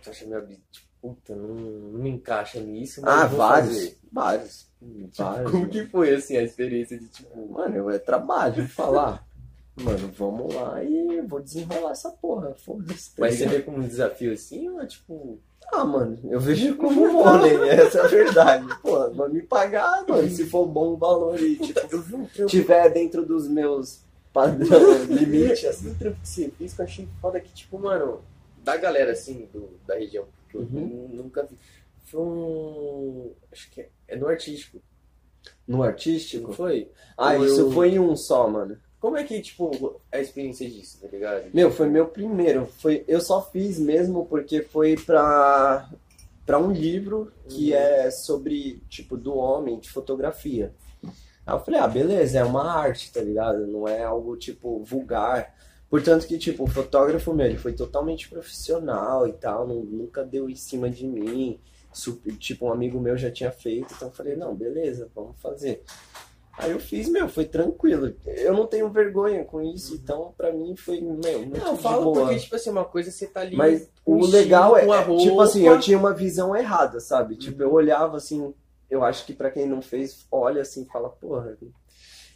Você 0.02 0.10
acha 0.12 0.26
meio. 0.28 0.60
Tipo, 0.72 0.83
puta, 1.04 1.36
não, 1.36 1.54
não 1.54 2.00
me 2.00 2.10
encaixa 2.12 2.62
nisso, 2.62 3.02
Ah, 3.04 3.26
vários. 3.26 3.74
fazer. 3.76 3.98
Vários. 4.12 4.68
Tipo, 5.12 5.12
Vários. 5.24 5.52
como 5.52 5.60
mano. 5.64 5.72
que 5.72 5.86
foi, 5.88 6.14
assim, 6.16 6.38
a 6.38 6.44
experiência 6.44 6.98
de, 6.98 7.08
tipo. 7.10 7.52
Mano, 7.52 7.90
é 7.90 8.00
trabalho, 8.00 8.66
falar. 8.70 9.26
Mano, 9.76 10.12
vamos 10.16 10.54
lá 10.54 10.84
e 10.84 11.20
vou 11.22 11.42
desenrolar 11.42 11.92
essa 11.94 12.12
porra. 12.12 12.54
Foda-se. 12.64 13.10
tá 13.10 13.16
Mas 13.22 13.36
você 13.40 13.48
vê 13.48 13.60
como 13.60 13.80
um 13.80 13.88
desafio 13.88 14.32
assim, 14.32 14.70
ou 14.70 14.80
é 14.80 14.86
tipo. 14.86 15.40
Ah, 15.72 15.84
mano, 15.84 16.20
eu 16.30 16.40
vejo 16.40 16.76
como 16.78 17.12
money, 17.12 17.70
essa 17.70 17.98
é 17.98 18.02
a 18.02 18.06
verdade. 18.08 18.68
Pô, 18.84 19.10
vai 19.12 19.30
me 19.30 19.42
pagar, 19.42 20.06
mano, 20.08 20.30
se 20.30 20.46
for 20.46 20.68
bom 20.68 20.90
o 20.94 20.98
valor 20.98 21.40
e, 21.42 21.56
tipo, 21.56 22.46
tiver 22.48 22.90
dentro 22.92 23.26
dos 23.26 23.48
meus 23.48 24.02
padrão, 24.32 25.04
limite, 25.06 25.66
assim. 25.66 25.90
um 25.90 25.96
trampo 25.96 26.20
que 26.22 26.28
você 26.30 26.52
fez 26.56 26.74
que 26.74 26.80
eu 26.82 26.86
achei 26.86 27.08
foda 27.20 27.40
que, 27.40 27.52
tipo, 27.54 27.80
mano, 27.80 28.22
da 28.64 28.78
galera 28.78 29.14
assim, 29.14 29.48
do, 29.52 29.70
da 29.88 29.96
região, 29.96 30.26
que 30.60 30.76
eu 30.76 30.80
Uhum. 30.80 31.10
nunca 31.14 31.44
vi. 31.44 31.58
Foi 32.06 32.22
um. 32.22 33.32
Acho 33.52 33.70
que 33.72 33.82
é, 33.82 33.90
é 34.10 34.16
no 34.16 34.28
artístico, 34.28 34.80
No 35.68 35.78
não 35.78 35.84
artístico? 35.84 36.54
foi? 36.54 36.90
Ah, 37.18 37.36
isso 37.38 37.72
foi 37.72 37.92
em 37.94 38.00
um 38.00 38.16
só, 38.16 38.48
mano. 38.50 38.78
Como 39.00 39.18
é 39.18 39.24
que, 39.24 39.42
tipo, 39.42 40.00
a 40.12 40.20
experiência 40.20 40.70
disso, 40.70 41.00
tá 41.02 41.08
ligado? 41.08 41.50
Meu, 41.54 41.70
foi 41.72 41.90
meu 41.90 42.08
primeiro. 42.08 42.66
Foi, 42.80 43.04
eu 43.08 43.20
só 43.20 43.42
fiz 43.42 43.78
mesmo 43.78 44.26
porque 44.28 44.62
foi 44.62 44.96
pra, 44.96 45.90
pra 46.46 46.58
um 46.58 46.72
livro 46.72 47.32
que 47.50 47.72
Uhum. 47.72 47.78
é 47.78 48.12
sobre, 48.12 48.82
tipo, 48.90 49.18
do 49.18 49.36
homem, 49.36 49.78
de 49.80 49.90
fotografia. 49.90 50.74
Aí 51.46 51.54
eu 51.54 51.60
falei, 51.60 51.80
ah, 51.82 51.88
beleza, 51.88 52.40
é 52.40 52.44
uma 52.46 52.64
arte, 52.72 53.12
tá 53.12 53.20
ligado? 53.20 53.68
Não 53.68 53.86
é 53.88 54.04
algo, 54.04 54.38
tipo, 54.38 54.82
vulgar. 54.86 55.54
Portanto 55.94 56.26
que, 56.26 56.40
tipo, 56.40 56.64
o 56.64 56.68
fotógrafo 56.68 57.36
meu, 57.36 57.46
ele 57.46 57.58
foi 57.60 57.72
totalmente 57.72 58.28
profissional 58.28 59.28
e 59.28 59.34
tal, 59.34 59.68
nu- 59.68 59.84
nunca 59.84 60.24
deu 60.24 60.50
em 60.50 60.56
cima 60.56 60.90
de 60.90 61.06
mim. 61.06 61.60
Super- 61.94 62.36
tipo, 62.36 62.66
um 62.66 62.72
amigo 62.72 63.00
meu 63.00 63.16
já 63.16 63.30
tinha 63.30 63.52
feito, 63.52 63.94
então 63.94 64.08
eu 64.08 64.12
falei, 64.12 64.36
não, 64.36 64.56
beleza, 64.56 65.08
vamos 65.14 65.40
fazer. 65.40 65.84
Aí 66.58 66.72
eu 66.72 66.80
fiz, 66.80 67.08
meu, 67.10 67.30
foi 67.30 67.46
tranquilo. 67.46 68.12
Eu 68.26 68.54
não 68.56 68.66
tenho 68.66 68.90
vergonha 68.90 69.46
com 69.46 69.62
isso, 69.62 69.94
então 69.94 70.34
pra 70.36 70.52
mim 70.52 70.76
foi, 70.76 71.00
meu, 71.00 71.42
muito 71.46 71.60
Não, 71.60 71.78
falo 71.78 72.06
boa. 72.06 72.22
porque, 72.26 72.40
tipo 72.40 72.56
assim, 72.56 72.72
uma 72.72 72.86
coisa 72.86 73.12
você 73.12 73.28
tá 73.28 73.42
ali. 73.42 73.56
Mas 73.56 73.88
o 74.04 74.26
legal 74.26 74.76
é, 74.76 74.88
é, 74.88 75.16
tipo 75.18 75.40
assim, 75.42 75.68
eu 75.68 75.80
tinha 75.80 75.96
uma 76.00 76.12
visão 76.16 76.56
errada, 76.56 77.00
sabe? 77.00 77.36
Tipo, 77.36 77.58
Uhum. 77.62 77.70
eu 77.70 77.74
olhava 77.74 78.18
assim, 78.18 78.52
eu 78.90 79.04
acho 79.04 79.28
que 79.28 79.34
pra 79.34 79.52
quem 79.52 79.68
não 79.68 79.80
fez, 79.84 80.26
olha 80.32 80.64
assim 80.64 80.86
fala, 80.86 81.10
porra. 81.10 81.56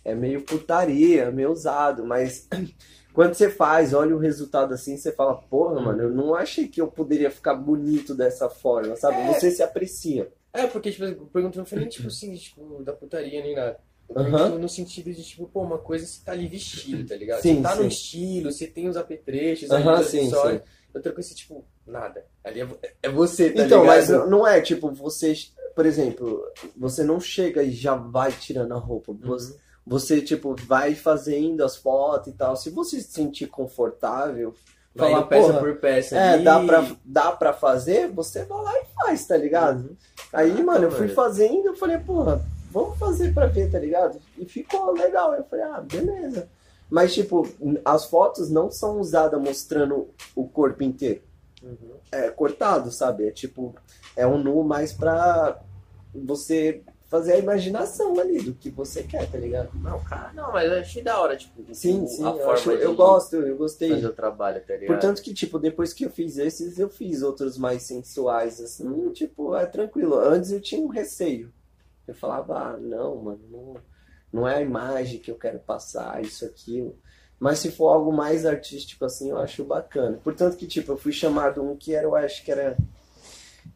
é 0.05 0.13
meio 0.15 0.41
putaria, 0.43 1.29
meio 1.31 1.51
usado, 1.51 2.05
mas 2.05 2.47
quando 3.17 3.33
você 3.33 3.49
faz, 3.49 3.95
olha 3.95 4.15
o 4.15 4.19
resultado 4.19 4.75
assim, 4.75 4.95
você 4.95 5.11
fala, 5.11 5.33
porra, 5.33 5.81
mano, 5.81 6.03
eu 6.03 6.11
não 6.11 6.35
achei 6.35 6.67
que 6.67 6.79
eu 6.79 6.85
poderia 6.85 7.31
ficar 7.31 7.55
bonito 7.55 8.13
dessa 8.13 8.47
forma, 8.47 8.95
sabe? 8.95 9.17
É. 9.17 9.33
Você 9.33 9.49
se 9.49 9.63
aprecia. 9.63 10.31
É, 10.53 10.67
porque, 10.67 10.91
tipo, 10.91 11.03
eu 11.03 11.25
pergunto, 11.25 11.57
não 11.57 11.65
foi 11.65 11.79
nem, 11.79 11.87
tipo, 11.87 12.09
assim, 12.09 12.35
tipo, 12.35 12.83
da 12.83 12.93
putaria 12.93 13.41
nem 13.41 13.55
nada. 13.55 13.79
Pergunto 14.07 14.59
no 14.59 14.69
sentido 14.69 15.11
de, 15.11 15.23
tipo, 15.23 15.47
pô, 15.47 15.63
uma 15.63 15.79
coisa 15.79 16.05
você 16.05 16.23
tá 16.23 16.33
ali 16.33 16.47
vestido, 16.47 17.07
tá 17.07 17.15
ligado? 17.15 17.41
Sim, 17.41 17.55
você 17.55 17.61
tá 17.63 17.75
sim. 17.75 17.81
no 17.81 17.87
estilo, 17.87 18.51
você 18.51 18.67
tem 18.67 18.87
os 18.87 18.95
apetrechos, 18.95 19.71
ali, 19.71 19.89
os 19.89 20.05
sim, 20.05 20.19
acessórios. 20.19 20.61
sim. 20.61 20.67
Outra 20.93 21.11
coisa, 21.11 21.33
tipo, 21.33 21.65
nada. 21.87 22.23
Ali 22.43 22.61
é, 22.61 22.67
é 23.01 23.09
você, 23.09 23.49
tá 23.49 23.65
Então, 23.65 23.83
mas 23.83 24.09
ligado? 24.09 24.29
não 24.29 24.45
é 24.45 24.61
tipo, 24.61 24.91
você, 24.91 25.33
por 25.75 25.87
exemplo, 25.87 26.39
você 26.77 27.03
não 27.03 27.19
chega 27.19 27.63
e 27.63 27.71
já 27.71 27.95
vai 27.95 28.31
tirando 28.31 28.73
a 28.73 28.77
roupa. 28.77 29.11
Você, 29.11 29.53
Uhum. 29.53 29.59
Você, 29.87 30.21
tipo, 30.21 30.53
vai 30.67 30.93
fazendo 30.93 31.63
as 31.63 31.77
fotos 31.77 32.27
e 32.27 32.35
tal. 32.35 32.57
Se 32.57 32.69
você 32.69 32.99
se 32.99 33.11
sentir 33.11 33.47
confortável, 33.47 34.53
Vai 34.93 35.11
falar, 35.11 35.25
peça 35.27 35.47
porra, 35.47 35.59
por 35.59 35.75
peça 35.77 36.17
é, 36.17 36.39
dá 36.39 36.59
pra, 36.59 36.91
dá 37.05 37.31
pra 37.31 37.53
fazer, 37.53 38.09
você 38.09 38.43
vai 38.45 38.63
lá 38.63 38.73
e 38.79 38.85
faz, 38.95 39.27
tá 39.27 39.37
ligado? 39.37 39.89
Uhum. 39.89 39.95
Aí, 40.33 40.49
Caraca, 40.49 40.65
mano, 40.65 40.83
eu 40.85 40.91
fui 40.91 41.07
fazendo, 41.07 41.67
eu 41.67 41.75
falei, 41.75 41.99
porra, 41.99 42.43
vamos 42.71 42.97
fazer 42.97 43.33
pra 43.33 43.45
ver, 43.45 43.71
tá 43.71 43.79
ligado? 43.79 44.19
E 44.37 44.45
ficou 44.45 44.91
legal. 44.93 45.33
Eu 45.35 45.43
falei, 45.43 45.65
ah, 45.65 45.81
beleza. 45.81 46.49
Mas, 46.89 47.13
tipo, 47.13 47.47
as 47.85 48.05
fotos 48.05 48.49
não 48.49 48.71
são 48.71 48.99
usadas 48.99 49.39
mostrando 49.39 50.09
o 50.35 50.47
corpo 50.47 50.83
inteiro. 50.83 51.21
Uhum. 51.61 51.91
É 52.11 52.29
cortado, 52.29 52.91
sabe? 52.91 53.27
É 53.27 53.31
tipo, 53.31 53.75
é 54.15 54.25
um 54.25 54.37
nu 54.37 54.63
mais 54.63 54.93
pra 54.93 55.59
você 56.13 56.81
fazer 57.09 57.33
a 57.33 57.37
imaginação 57.37 58.19
ali 58.19 58.41
do 58.41 58.53
que 58.53 58.69
você 58.69 59.03
quer, 59.03 59.29
tá 59.31 59.37
ligado? 59.37 59.69
Não, 59.75 59.99
cara, 60.03 60.31
não, 60.33 60.51
mas 60.51 60.69
eu 60.71 60.79
achei 60.79 61.01
da 61.01 61.19
hora, 61.19 61.37
tipo, 61.37 61.63
Sim, 61.73 62.03
o- 62.03 62.07
sim, 62.07 62.25
a 62.25 62.29
eu, 62.31 62.37
forma 62.37 62.53
acho- 62.53 62.71
eu 62.71 62.95
gosto, 62.95 63.35
eu 63.37 63.55
gostei. 63.57 63.89
fazer 63.89 64.07
o 64.07 64.13
trabalho, 64.13 64.61
tá 64.65 64.73
ligado? 64.73 64.87
Portanto 64.87 65.21
que, 65.21 65.33
tipo, 65.33 65.57
depois 65.57 65.93
que 65.93 66.05
eu 66.05 66.09
fiz 66.09 66.37
esses, 66.37 66.77
eu 66.79 66.89
fiz 66.89 67.21
outros 67.21 67.57
mais 67.57 67.83
sensuais, 67.83 68.59
assim, 68.59 69.09
tipo, 69.11 69.55
é 69.55 69.65
tranquilo. 69.65 70.15
Antes 70.19 70.51
eu 70.51 70.59
tinha 70.61 70.81
um 70.81 70.87
receio. 70.87 71.51
Eu 72.07 72.13
falava, 72.15 72.57
ah, 72.57 72.77
não, 72.77 73.15
mano, 73.17 73.39
não, 73.49 73.75
não 74.31 74.47
é 74.47 74.55
a 74.57 74.61
imagem 74.61 75.19
que 75.19 75.29
eu 75.31 75.35
quero 75.35 75.59
passar, 75.59 76.21
isso, 76.23 76.45
aquilo. 76.45 76.97
Mas 77.39 77.59
se 77.59 77.69
for 77.71 77.89
algo 77.89 78.11
mais 78.11 78.45
artístico, 78.45 79.05
assim, 79.05 79.29
eu 79.29 79.37
acho 79.37 79.63
bacana. 79.63 80.19
Portanto 80.23 80.57
que, 80.57 80.65
tipo, 80.65 80.91
eu 80.91 80.97
fui 80.97 81.11
chamado 81.11 81.61
um 81.61 81.75
que 81.77 81.93
era, 81.93 82.05
eu 82.05 82.15
acho 82.15 82.43
que 82.43 82.51
era, 82.51 82.75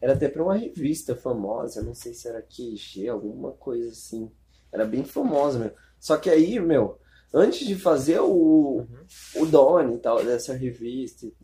era 0.02 0.14
até 0.14 0.28
pra 0.28 0.44
uma 0.44 0.56
revista 0.56 1.16
famosa, 1.16 1.82
não 1.82 1.94
sei 1.94 2.14
se 2.14 2.28
era 2.28 2.42
QG, 2.42 3.08
alguma 3.08 3.52
coisa 3.52 3.90
assim. 3.90 4.30
Era 4.72 4.86
bem 4.86 5.04
famosa, 5.04 5.58
meu. 5.60 5.72
Só 6.00 6.18
que 6.18 6.30
aí, 6.30 6.60
meu, 6.60 7.00
antes 7.34 7.66
de 7.66 7.76
fazer 7.76 8.20
o, 8.20 8.88
o 9.36 9.46
Doni 9.46 9.96
e 9.96 9.98
tal, 10.00 10.24
dessa 10.24 10.54
revista 10.54 11.26
e- 11.26 11.34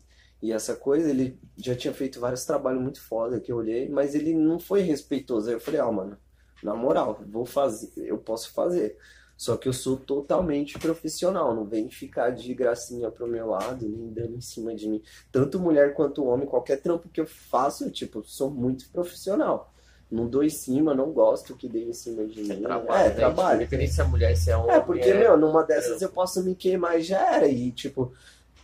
e 0.41 0.53
essa 0.53 0.75
coisa, 0.75 1.09
ele 1.09 1.39
já 1.57 1.75
tinha 1.75 1.93
feito 1.93 2.19
vários 2.19 2.45
trabalhos 2.45 2.81
muito 2.81 3.01
foda 3.01 3.41
que 3.41 3.51
eu 3.51 3.57
olhei, 3.57 3.89
mas 3.89 4.15
ele 4.15 4.33
não 4.33 4.59
foi 4.59 4.81
respeitoso. 4.81 5.49
Aí 5.49 5.55
eu 5.55 5.59
falei, 5.59 5.81
ah, 5.81 5.91
mano, 5.91 6.17
na 6.63 6.75
moral, 6.75 7.21
vou 7.27 7.45
fazer, 7.45 7.91
eu 7.97 8.17
posso 8.19 8.53
fazer. 8.53 8.97
Só 9.39 9.55
que 9.55 9.69
eu 9.69 9.73
sou 9.73 9.95
totalmente 9.95 10.77
profissional, 10.77 11.55
não 11.55 11.63
vem 11.63 11.89
ficar 11.89 12.31
de 12.31 12.53
gracinha 12.53 13.09
pro 13.09 13.25
meu 13.25 13.47
lado, 13.47 13.87
nem 13.87 14.09
dando 14.11 14.35
em 14.35 14.41
cima 14.41 14.75
de 14.75 14.89
mim. 14.89 15.01
Tanto 15.31 15.57
mulher 15.57 15.93
quanto 15.93 16.25
homem, 16.25 16.45
qualquer 16.45 16.81
trampo 16.81 17.07
que 17.07 17.21
eu 17.21 17.25
faço, 17.25 17.85
eu, 17.85 17.89
tipo, 17.89 18.21
sou 18.25 18.51
muito 18.51 18.89
profissional. 18.89 19.71
Não 20.11 20.27
dou 20.27 20.43
em 20.43 20.49
cima, 20.49 20.93
não 20.93 21.13
gosto 21.13 21.55
que 21.55 21.69
dê 21.69 21.85
em 21.85 21.93
cima 21.93 22.25
de 22.25 22.41
mim. 22.43 22.51
É 22.51 22.55
trabalho, 22.57 23.01
é, 23.01 23.07
né? 23.07 23.15
trabalho. 23.15 23.59
Tipo, 23.59 23.63
independente 23.63 23.93
se 23.93 24.01
é 24.01 24.03
mulher, 24.03 24.35
se 24.35 24.51
é 24.51 24.57
homem. 24.57 24.75
É, 24.75 24.79
porque, 24.81 25.13
meu, 25.13 25.37
numa 25.37 25.63
dessas 25.63 26.01
eu 26.01 26.09
posso 26.09 26.43
me 26.43 26.53
queimar 26.53 26.99
e 26.99 27.03
já 27.03 27.35
era. 27.35 27.47
E, 27.47 27.71
tipo, 27.71 28.11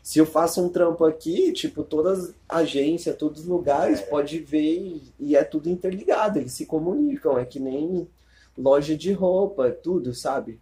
se 0.03 0.19
eu 0.19 0.25
faço 0.25 0.61
um 0.61 0.67
trampo 0.67 1.05
aqui, 1.05 1.53
tipo, 1.53 1.85
todas 1.85 2.19
as 2.19 2.35
agências, 2.49 3.15
todos 3.15 3.43
os 3.43 3.47
lugares, 3.47 4.01
É. 4.01 4.05
pode 4.07 4.39
ver 4.39 4.77
e, 4.77 5.13
e 5.21 5.35
é 5.37 5.43
tudo 5.45 5.69
interligado, 5.69 6.37
eles 6.37 6.51
se 6.51 6.65
comunicam. 6.65 7.39
É 7.39 7.45
que 7.45 7.61
nem 7.61 8.09
loja 8.57 8.93
de 8.97 9.13
roupa, 9.13 9.71
tudo, 9.71 10.13
sabe? 10.13 10.59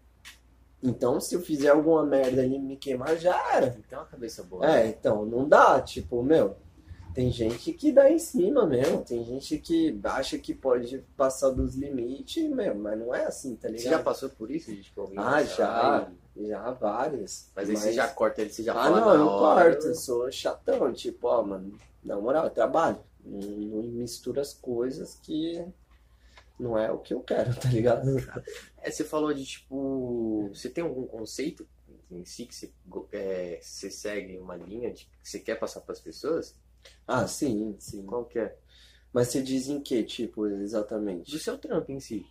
Então, 0.84 1.20
se 1.20 1.34
eu 1.34 1.42
fizer 1.42 1.70
alguma 1.70 2.06
merda 2.06 2.46
e 2.46 2.60
me 2.60 2.76
queimar, 2.76 3.16
já 3.18 3.36
era. 3.56 3.72
Tem 3.88 3.98
uma 3.98 4.06
cabeça 4.06 4.44
boa. 4.44 4.70
É, 4.70 4.88
então, 4.88 5.26
não 5.26 5.48
dá, 5.48 5.80
tipo, 5.82 6.22
meu. 6.22 6.58
Tem 7.14 7.32
gente 7.32 7.72
que 7.74 7.92
dá 7.92 8.10
em 8.12 8.18
cima 8.18 8.66
mesmo, 8.66 9.04
tem 9.04 9.24
gente 9.24 9.60
que 9.60 9.98
acha 10.04 10.36
que 10.40 10.52
pode 10.54 10.98
passar 11.16 11.52
dos 11.52 11.76
limites, 11.76 12.50
meu, 12.50 12.74
mas 12.74 12.98
não 13.00 13.14
é 13.14 13.26
assim, 13.26 13.56
tá 13.56 13.68
ligado? 13.68 13.84
Você 13.84 13.90
já 13.90 14.00
passou 14.00 14.30
por 14.30 14.50
isso, 14.50 14.72
gente? 14.72 14.86
Tipo, 14.86 15.12
Ah, 15.16 15.44
já. 15.44 16.08
e- 16.36 16.48
Já 16.48 16.72
várias. 16.72 17.52
Mas 17.56 17.70
aí 17.70 17.78
você 17.78 17.94
já 17.94 18.08
corta 18.08 18.42
ele, 18.42 18.50
você 18.52 18.64
já 18.64 18.72
Ah, 18.74 18.84
fala 18.86 19.00
não, 19.00 19.12
eu 19.12 19.18
não 19.20 19.28
hora. 19.28 19.70
corto, 19.72 19.86
eu 19.88 19.94
sou 19.94 20.32
chatão, 20.32 20.92
tipo, 20.92 21.28
ó, 21.28 21.44
mano, 21.44 21.78
na 22.04 22.20
moral, 22.20 22.46
eu 22.46 22.50
trabalho. 22.50 22.98
Não 23.24 23.84
mistura 23.84 24.42
as 24.42 24.52
coisas 24.52 25.14
que 25.22 25.64
não 26.60 26.78
é 26.78 26.92
o 26.92 27.00
que 27.00 27.14
eu 27.14 27.22
quero, 27.22 27.54
tá 27.60 27.70
ligado? 27.70 28.10
É, 28.78 28.92
você 28.92 29.04
falou 29.04 29.34
de, 29.34 29.46
tipo... 29.46 30.50
Você 30.54 30.70
tem 30.70 30.84
algum 30.84 31.06
conceito 31.06 31.68
em 32.12 32.26
si 32.26 32.46
que 32.46 32.56
você, 32.56 32.72
é, 33.12 33.60
você 33.62 33.90
segue 33.90 34.38
uma 34.38 34.56
linha 34.56 34.92
de, 34.92 35.06
que 35.06 35.30
você 35.30 35.40
quer 35.40 35.56
passar 35.56 35.82
pras 35.82 36.00
pessoas? 36.00 36.56
Ah, 37.08 37.28
sim, 37.28 37.76
sim. 37.80 38.06
Qual 38.06 38.26
que 38.26 38.40
é? 38.40 38.58
Mas 39.12 39.30
você 39.30 39.42
diz 39.42 39.68
em 39.68 39.80
que, 39.80 40.04
tipo, 40.04 40.48
exatamente? 40.48 41.32
Do 41.32 41.40
seu 41.40 41.58
trampo 41.58 41.92
em 41.92 42.00
si. 42.00 42.26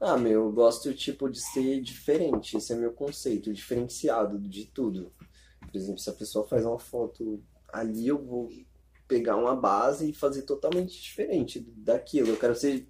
Ah, 0.00 0.16
meu, 0.16 0.44
eu 0.44 0.52
gosto, 0.52 0.92
tipo, 0.94 1.28
de 1.28 1.40
ser 1.40 1.80
diferente. 1.80 2.56
Esse 2.56 2.72
é 2.72 2.76
meu 2.76 2.92
conceito, 2.92 3.52
diferenciado 3.52 4.38
de 4.38 4.66
tudo. 4.66 5.12
Por 5.60 5.76
exemplo, 5.76 5.98
se 5.98 6.10
a 6.10 6.14
pessoa 6.14 6.46
faz 6.46 6.64
uma 6.64 6.78
foto 6.78 7.42
ali, 7.72 8.08
eu 8.08 8.22
vou 8.22 8.50
pegar 9.06 9.36
uma 9.36 9.54
base 9.54 10.10
e 10.10 10.12
fazer 10.12 10.42
totalmente 10.42 11.00
diferente 11.00 11.60
daquilo. 11.76 12.28
Eu 12.30 12.36
quero 12.36 12.54
ser. 12.54 12.86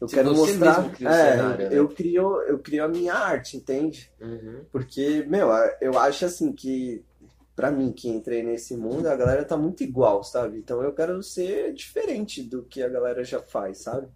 Eu 0.00 0.08
Se 0.08 0.14
quero 0.14 0.34
mostrar. 0.34 0.90
cria 0.92 1.08
é, 1.08 1.32
cenário, 1.32 1.70
né? 1.70 1.78
eu 1.78 1.88
crio, 1.88 2.40
eu 2.42 2.58
crio 2.58 2.84
a 2.84 2.88
minha 2.88 3.14
arte, 3.14 3.56
entende? 3.56 4.10
Uhum. 4.20 4.64
Porque, 4.70 5.24
meu, 5.28 5.48
eu 5.80 5.98
acho 5.98 6.24
assim 6.24 6.52
que. 6.52 7.04
Pra 7.54 7.70
mim, 7.70 7.90
que 7.90 8.06
entrei 8.06 8.42
nesse 8.42 8.76
mundo, 8.76 9.06
a 9.06 9.16
galera 9.16 9.42
tá 9.42 9.56
muito 9.56 9.82
igual, 9.82 10.22
sabe? 10.22 10.58
Então 10.58 10.82
eu 10.82 10.92
quero 10.92 11.22
ser 11.22 11.72
diferente 11.72 12.42
do 12.42 12.62
que 12.62 12.82
a 12.82 12.88
galera 12.88 13.24
já 13.24 13.40
faz, 13.40 13.78
sabe? 13.78 14.08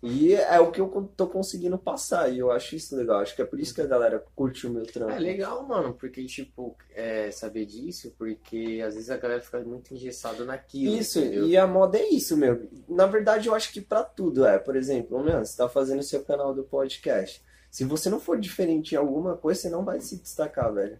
E 0.00 0.32
é 0.32 0.60
o 0.60 0.70
que 0.70 0.80
eu 0.80 1.10
tô 1.16 1.26
conseguindo 1.26 1.76
passar, 1.76 2.32
e 2.32 2.38
eu 2.38 2.52
acho 2.52 2.76
isso 2.76 2.94
legal. 2.94 3.20
Acho 3.20 3.34
que 3.34 3.42
é 3.42 3.44
por 3.44 3.58
isso 3.58 3.74
que 3.74 3.80
a 3.80 3.86
galera 3.86 4.24
curte 4.34 4.66
o 4.66 4.70
meu 4.70 4.86
trampo. 4.86 5.10
É 5.10 5.18
legal, 5.18 5.66
mano, 5.66 5.92
porque, 5.92 6.24
tipo, 6.24 6.76
é, 6.94 7.30
saber 7.32 7.66
disso, 7.66 8.14
porque 8.16 8.80
às 8.86 8.94
vezes 8.94 9.10
a 9.10 9.16
galera 9.16 9.40
fica 9.40 9.58
muito 9.60 9.92
engessada 9.92 10.44
naquilo. 10.44 10.96
Isso, 10.96 11.18
entendeu? 11.18 11.48
e 11.48 11.56
a 11.56 11.66
moda 11.66 11.98
é 11.98 12.08
isso, 12.08 12.36
meu. 12.36 12.68
Na 12.88 13.06
verdade, 13.06 13.48
eu 13.48 13.54
acho 13.54 13.72
que 13.72 13.80
pra 13.80 14.04
tudo 14.04 14.46
é. 14.46 14.56
Por 14.58 14.76
exemplo, 14.76 15.22
meu, 15.22 15.44
você 15.44 15.56
tá 15.56 15.68
fazendo 15.68 16.02
seu 16.02 16.22
canal 16.24 16.54
do 16.54 16.62
podcast. 16.62 17.42
Se 17.70 17.84
você 17.84 18.08
não 18.08 18.20
for 18.20 18.38
diferente 18.38 18.94
em 18.94 18.98
alguma 18.98 19.36
coisa, 19.36 19.62
você 19.62 19.68
não 19.68 19.84
vai 19.84 20.00
se 20.00 20.16
destacar, 20.16 20.72
velho. 20.72 20.98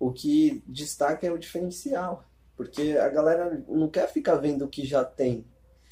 O 0.00 0.10
que 0.10 0.62
destaca 0.66 1.26
é 1.26 1.30
o 1.30 1.38
diferencial. 1.38 2.24
Porque 2.56 2.96
a 3.00 3.08
galera 3.08 3.62
não 3.68 3.88
quer 3.88 4.08
ficar 4.08 4.34
vendo 4.36 4.64
o 4.64 4.68
que 4.68 4.84
já 4.84 5.04
tem. 5.04 5.44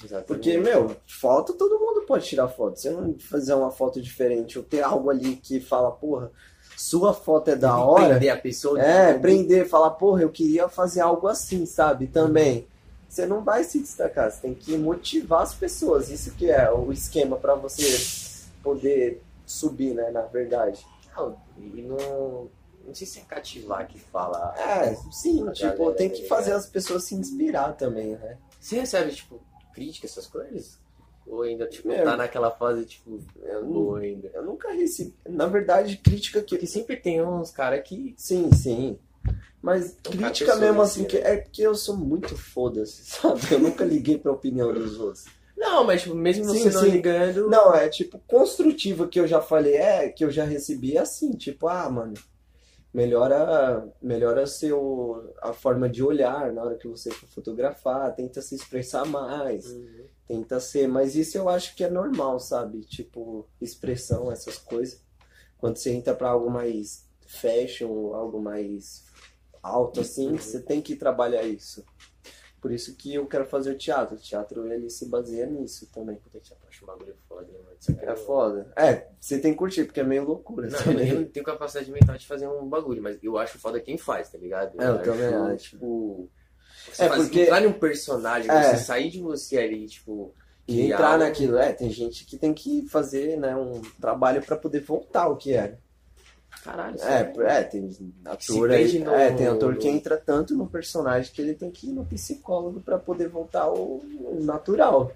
Exatamente. 0.02 0.26
Porque, 0.26 0.58
meu, 0.58 0.94
foto 1.06 1.54
todo 1.54 1.78
mundo 1.78 2.02
pode 2.06 2.26
tirar 2.26 2.48
foto. 2.48 2.78
Eu 2.84 3.00
não 3.00 3.18
fazer 3.18 3.54
uma 3.54 3.70
foto 3.70 4.00
diferente 4.00 4.58
ou 4.58 4.64
ter 4.64 4.82
algo 4.82 5.10
ali 5.10 5.36
que 5.36 5.58
fala, 5.60 5.90
porra, 5.90 6.30
sua 6.76 7.14
foto 7.14 7.50
é 7.50 7.56
da 7.56 7.78
hora. 7.78 8.10
prender 8.10 8.30
a 8.30 8.36
pessoa. 8.36 8.80
É, 8.80 9.18
prender, 9.18 9.68
falar, 9.68 9.90
porra, 9.90 10.22
eu 10.22 10.30
queria 10.30 10.68
fazer 10.68 11.00
algo 11.00 11.26
assim, 11.26 11.64
sabe? 11.64 12.06
Também. 12.06 12.66
Você 13.08 13.24
não 13.24 13.42
vai 13.42 13.64
se 13.64 13.78
destacar, 13.78 14.30
você 14.30 14.42
tem 14.42 14.54
que 14.54 14.76
motivar 14.76 15.42
as 15.42 15.54
pessoas. 15.54 16.10
Isso 16.10 16.32
que 16.32 16.50
é 16.50 16.70
o 16.70 16.92
esquema 16.92 17.36
pra 17.36 17.54
você 17.54 18.44
poder 18.62 19.22
subir, 19.46 19.94
né, 19.94 20.10
na 20.10 20.22
verdade. 20.22 20.84
Não, 21.16 21.36
e 21.56 21.82
não. 21.82 22.48
Não 22.84 22.94
sei 22.94 23.06
se 23.06 23.18
é 23.18 23.22
cativar 23.22 23.88
que 23.88 23.98
fala. 23.98 24.54
É, 24.56 24.94
sim, 25.10 25.44
tipo, 25.52 25.92
tem 25.92 26.08
que 26.08 26.28
fazer 26.28 26.50
ligado? 26.50 26.60
as 26.60 26.66
pessoas 26.66 27.04
se 27.04 27.16
inspirar 27.16 27.72
também, 27.72 28.10
né? 28.10 28.36
Você 28.60 28.78
recebe, 28.78 29.12
tipo, 29.12 29.40
crítica, 29.76 30.06
essas 30.06 30.26
coisas? 30.26 30.78
Ou 31.26 31.42
ainda, 31.42 31.66
tipo, 31.66 31.88
Meu, 31.88 32.02
tá 32.04 32.16
naquela 32.16 32.50
fase, 32.50 32.84
tipo, 32.86 33.20
Eu, 33.42 33.62
nu- 33.64 33.72
boa 33.74 33.98
ainda? 34.00 34.30
eu 34.32 34.42
nunca 34.44 34.72
recebi. 34.72 35.14
Na 35.28 35.46
verdade, 35.46 35.96
crítica 35.98 36.40
que. 36.40 36.54
Porque 36.54 36.66
sempre 36.66 36.96
tem 36.96 37.22
uns 37.22 37.50
caras 37.50 37.82
que. 37.86 38.14
Sim, 38.16 38.50
sim. 38.52 38.98
Mas 39.60 39.96
Um 40.06 40.10
crítica 40.12 40.54
mesmo 40.56 40.80
assim, 40.82 41.04
que 41.04 41.16
é 41.16 41.38
porque 41.38 41.62
eu 41.62 41.74
sou 41.74 41.96
muito 41.96 42.36
foda-se, 42.36 43.04
sabe? 43.10 43.40
Eu 43.50 43.58
nunca 43.58 43.84
liguei 43.84 44.16
pra 44.18 44.32
opinião 44.32 44.72
dos 44.72 44.98
outros. 45.00 45.24
Não, 45.56 45.82
mas 45.84 46.02
tipo, 46.02 46.14
mesmo 46.14 46.44
Sim, 46.44 46.58
você 46.64 46.70
não 46.70 46.82
sim. 46.82 46.90
ligando. 46.90 47.48
Não, 47.48 47.74
é 47.74 47.88
tipo, 47.88 48.20
construtiva 48.26 49.08
que 49.08 49.18
eu 49.18 49.26
já 49.26 49.40
falei, 49.40 49.74
é, 49.74 50.08
que 50.10 50.24
eu 50.24 50.30
já 50.30 50.44
recebi 50.44 50.96
é 50.96 51.00
assim, 51.00 51.32
tipo, 51.32 51.66
ah, 51.66 51.88
mano, 51.90 52.14
melhora, 52.96 53.86
melhora 54.00 54.46
seu, 54.46 55.34
a 55.42 55.52
forma 55.52 55.86
de 55.86 56.02
olhar 56.02 56.50
na 56.50 56.62
hora 56.62 56.78
que 56.78 56.88
você 56.88 57.10
for 57.10 57.28
fotografar, 57.28 58.14
tenta 58.14 58.40
se 58.40 58.54
expressar 58.54 59.04
mais, 59.04 59.66
Uhum. 59.66 60.06
tenta 60.26 60.58
ser, 60.58 60.88
mas 60.88 61.14
isso 61.14 61.36
eu 61.36 61.46
acho 61.46 61.76
que 61.76 61.84
é 61.84 61.90
normal, 61.90 62.40
sabe? 62.40 62.80
Tipo, 62.86 63.46
expressão, 63.60 64.32
essas 64.32 64.56
coisas. 64.56 65.04
Quando 65.58 65.76
você 65.76 65.92
entra 65.92 66.14
pra 66.14 66.30
algo 66.30 66.50
mais 66.50 67.06
fashion, 67.26 68.14
algo 68.14 68.40
mais 68.40 69.04
alto 69.62 70.00
assim, 70.00 70.34
você 70.34 70.58
tem 70.62 70.80
que 70.80 70.96
trabalhar 70.96 71.42
isso. 71.42 71.84
Por 72.60 72.72
isso 72.72 72.96
que 72.96 73.14
eu 73.14 73.26
quero 73.26 73.44
fazer 73.46 73.70
o 73.72 73.78
teatro. 73.78 74.16
O 74.16 74.18
teatro 74.18 74.66
ele 74.72 74.90
se 74.90 75.06
baseia 75.06 75.46
nisso 75.46 75.86
também. 75.92 76.16
Puta 76.16 76.40
que 76.40 76.52
acho 76.68 76.84
um 76.84 76.86
bagulho 76.86 77.14
foda, 77.28 77.46
mano. 77.52 77.76
Isso 77.78 77.90
aqui 77.92 78.04
É 78.04 78.16
foda. 78.16 78.72
É, 78.74 79.06
você 79.20 79.38
tem 79.38 79.52
que 79.52 79.58
curtir, 79.58 79.84
porque 79.84 80.00
é 80.00 80.04
meio 80.04 80.24
loucura 80.24 80.68
Não, 80.68 80.78
eu 80.78 80.84
também. 80.84 81.12
não 81.12 81.24
tenho 81.24 81.44
capacidade 81.46 81.90
mental 81.92 82.16
de 82.16 82.26
fazer 82.26 82.48
um 82.48 82.66
bagulho, 82.66 83.02
mas 83.02 83.18
eu 83.22 83.38
acho 83.38 83.58
foda 83.58 83.78
quem 83.80 83.96
faz, 83.98 84.30
tá 84.30 84.38
ligado? 84.38 84.80
É, 84.80 84.88
eu 84.88 85.02
também 85.02 85.26
acho. 85.54 85.70
Tipo, 85.70 86.28
você 86.90 87.02
É, 87.04 87.08
faz- 87.08 87.22
porque- 87.22 87.42
entrar 87.42 87.62
em 87.62 87.66
um 87.66 87.72
personagem, 87.72 88.50
É. 88.50 88.62
você 88.62 88.76
sair 88.84 89.10
de 89.10 89.20
você 89.20 89.58
ali, 89.58 89.86
tipo. 89.86 90.34
E 90.66 90.90
entrar 90.90 91.14
um- 91.14 91.18
naquilo. 91.18 91.56
É, 91.58 91.72
tem 91.72 91.88
gente 91.90 92.24
que 92.24 92.36
tem 92.36 92.52
que 92.52 92.82
fazer 92.88 93.36
né, 93.38 93.54
um 93.54 93.80
trabalho 94.00 94.42
pra 94.42 94.56
poder 94.56 94.80
voltar 94.80 95.22
ao 95.24 95.36
que 95.36 95.52
era. 95.52 95.78
Caralho, 96.64 96.96
É, 97.00 97.20
é, 97.60 97.62
tem 97.62 97.88
ator 98.24 98.70
aí, 98.70 98.98
no- 98.98 99.10
é, 99.12 99.30
tem 99.32 99.46
ator 99.46 99.76
que 99.76 99.88
entra 99.88 100.16
tanto 100.16 100.56
no 100.56 100.66
personagem 100.66 101.32
que 101.32 101.40
ele 101.40 101.54
tem 101.54 101.70
que 101.70 101.88
ir 101.88 101.92
no 101.92 102.04
psicólogo 102.04 102.80
pra 102.80 102.98
poder 102.98 103.28
voltar 103.28 103.62
ao 103.62 104.00
natural. 104.40 105.12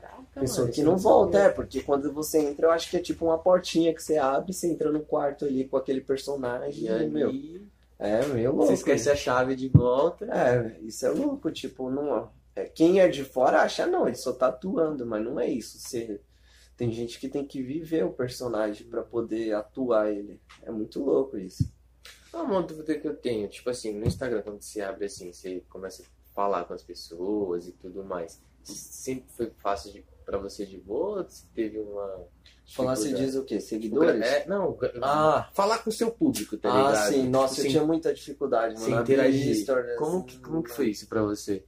Caraca, 0.00 0.40
Pessoa 0.40 0.62
mano, 0.62 0.72
que 0.72 0.82
não 0.82 0.92
eu 0.92 0.98
volta, 0.98 1.38
é, 1.38 1.48
porque 1.48 1.82
quando 1.82 2.12
você 2.12 2.38
entra, 2.40 2.66
eu 2.66 2.70
acho 2.70 2.90
que 2.90 2.96
é 2.96 3.00
tipo 3.00 3.24
uma 3.26 3.38
portinha 3.38 3.94
que 3.94 4.02
você 4.02 4.16
abre, 4.18 4.52
você 4.52 4.68
entra 4.68 4.90
no 4.90 5.00
quarto 5.00 5.44
ali 5.44 5.66
com 5.68 5.76
aquele 5.76 6.00
personagem, 6.00 6.84
E 6.84 6.88
aí, 6.88 7.08
meu, 7.08 7.32
é 7.98 8.24
meio 8.26 8.52
louco. 8.52 8.66
você 8.66 8.74
esquece 8.74 9.10
a 9.10 9.16
chave 9.16 9.56
de 9.56 9.68
volta. 9.68 10.24
É, 10.26 10.78
isso 10.82 11.04
é 11.06 11.10
louco, 11.10 11.50
tipo, 11.50 11.90
não. 11.90 12.30
é, 12.54 12.64
quem 12.64 13.00
é 13.00 13.08
de 13.08 13.24
fora 13.24 13.62
acha, 13.62 13.86
não, 13.86 14.06
ele 14.06 14.16
só 14.16 14.32
tá 14.32 14.48
atuando, 14.48 15.04
mas 15.06 15.24
não 15.24 15.38
é 15.38 15.48
isso. 15.48 15.78
Você, 15.78 16.20
tem 16.78 16.92
gente 16.92 17.18
que 17.18 17.28
tem 17.28 17.44
que 17.44 17.60
viver 17.60 18.04
o 18.04 18.12
personagem 18.12 18.86
pra 18.86 19.02
poder 19.02 19.52
atuar 19.52 20.12
ele. 20.12 20.40
É 20.62 20.70
muito 20.70 21.02
louco 21.04 21.36
isso. 21.36 21.68
É 22.32 22.36
uma 22.36 22.62
dúvida 22.62 22.96
que 22.96 23.08
eu 23.08 23.16
tenho, 23.16 23.48
tipo 23.48 23.68
assim, 23.68 23.92
no 23.92 24.06
Instagram, 24.06 24.42
quando 24.42 24.62
você 24.62 24.80
abre 24.80 25.06
assim, 25.06 25.32
você 25.32 25.60
começa 25.68 26.04
a 26.04 26.06
falar 26.34 26.64
com 26.66 26.74
as 26.74 26.84
pessoas 26.84 27.66
e 27.66 27.72
tudo 27.72 28.04
mais. 28.04 28.40
Sempre 28.62 29.24
foi 29.30 29.50
fácil 29.58 29.92
de, 29.92 30.04
pra 30.24 30.38
você 30.38 30.64
de 30.64 30.78
boa? 30.78 31.24
Você 31.28 31.44
teve 31.52 31.80
uma. 31.80 32.26
Falar 32.72 32.94
dificuldade? 32.94 33.26
diz 33.26 33.34
o 33.34 33.44
quê? 33.44 33.60
Seguidores? 33.60 34.22
É, 34.24 34.46
não, 34.46 34.78
Ah. 35.02 35.50
falar 35.54 35.78
com 35.78 35.90
o 35.90 35.92
seu 35.92 36.12
público, 36.12 36.56
tá 36.58 36.70
ah, 36.70 36.76
ligado? 36.76 37.08
sim, 37.12 37.28
nossa, 37.28 37.54
Tipo 37.54 37.60
eu 37.60 37.64
assim, 37.64 37.70
tinha 37.70 37.84
muita 37.84 38.14
dificuldade, 38.14 38.74
mano. 38.74 38.86
sem 38.86 38.94
interagir. 38.94 39.66
Como 39.96 40.24
que, 40.24 40.38
como 40.38 40.62
que 40.62 40.70
foi 40.70 40.90
isso 40.90 41.08
pra 41.08 41.22
você? 41.22 41.64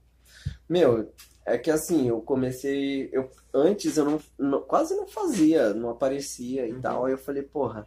Meu, 0.69 1.11
é 1.47 1.59
que 1.59 1.71
assim, 1.71 2.09
eu 2.09 2.21
comecei. 2.23 3.09
Eu, 3.13 3.31
antes 3.55 3.97
eu 3.97 4.05
não, 4.05 4.21
não- 4.39 4.63
quase 4.63 4.95
não 4.97 5.07
fazia, 5.07 5.75
não 5.75 5.91
aparecia 5.91 6.67
e 6.69 6.75
Uhum. 6.75 6.81
tal. 6.81 7.05
Aí 7.07 7.13
eu 7.13 7.19
falei, 7.19 7.43
porra, 7.43 7.87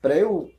pra 0.00 0.16
eu 0.16 0.50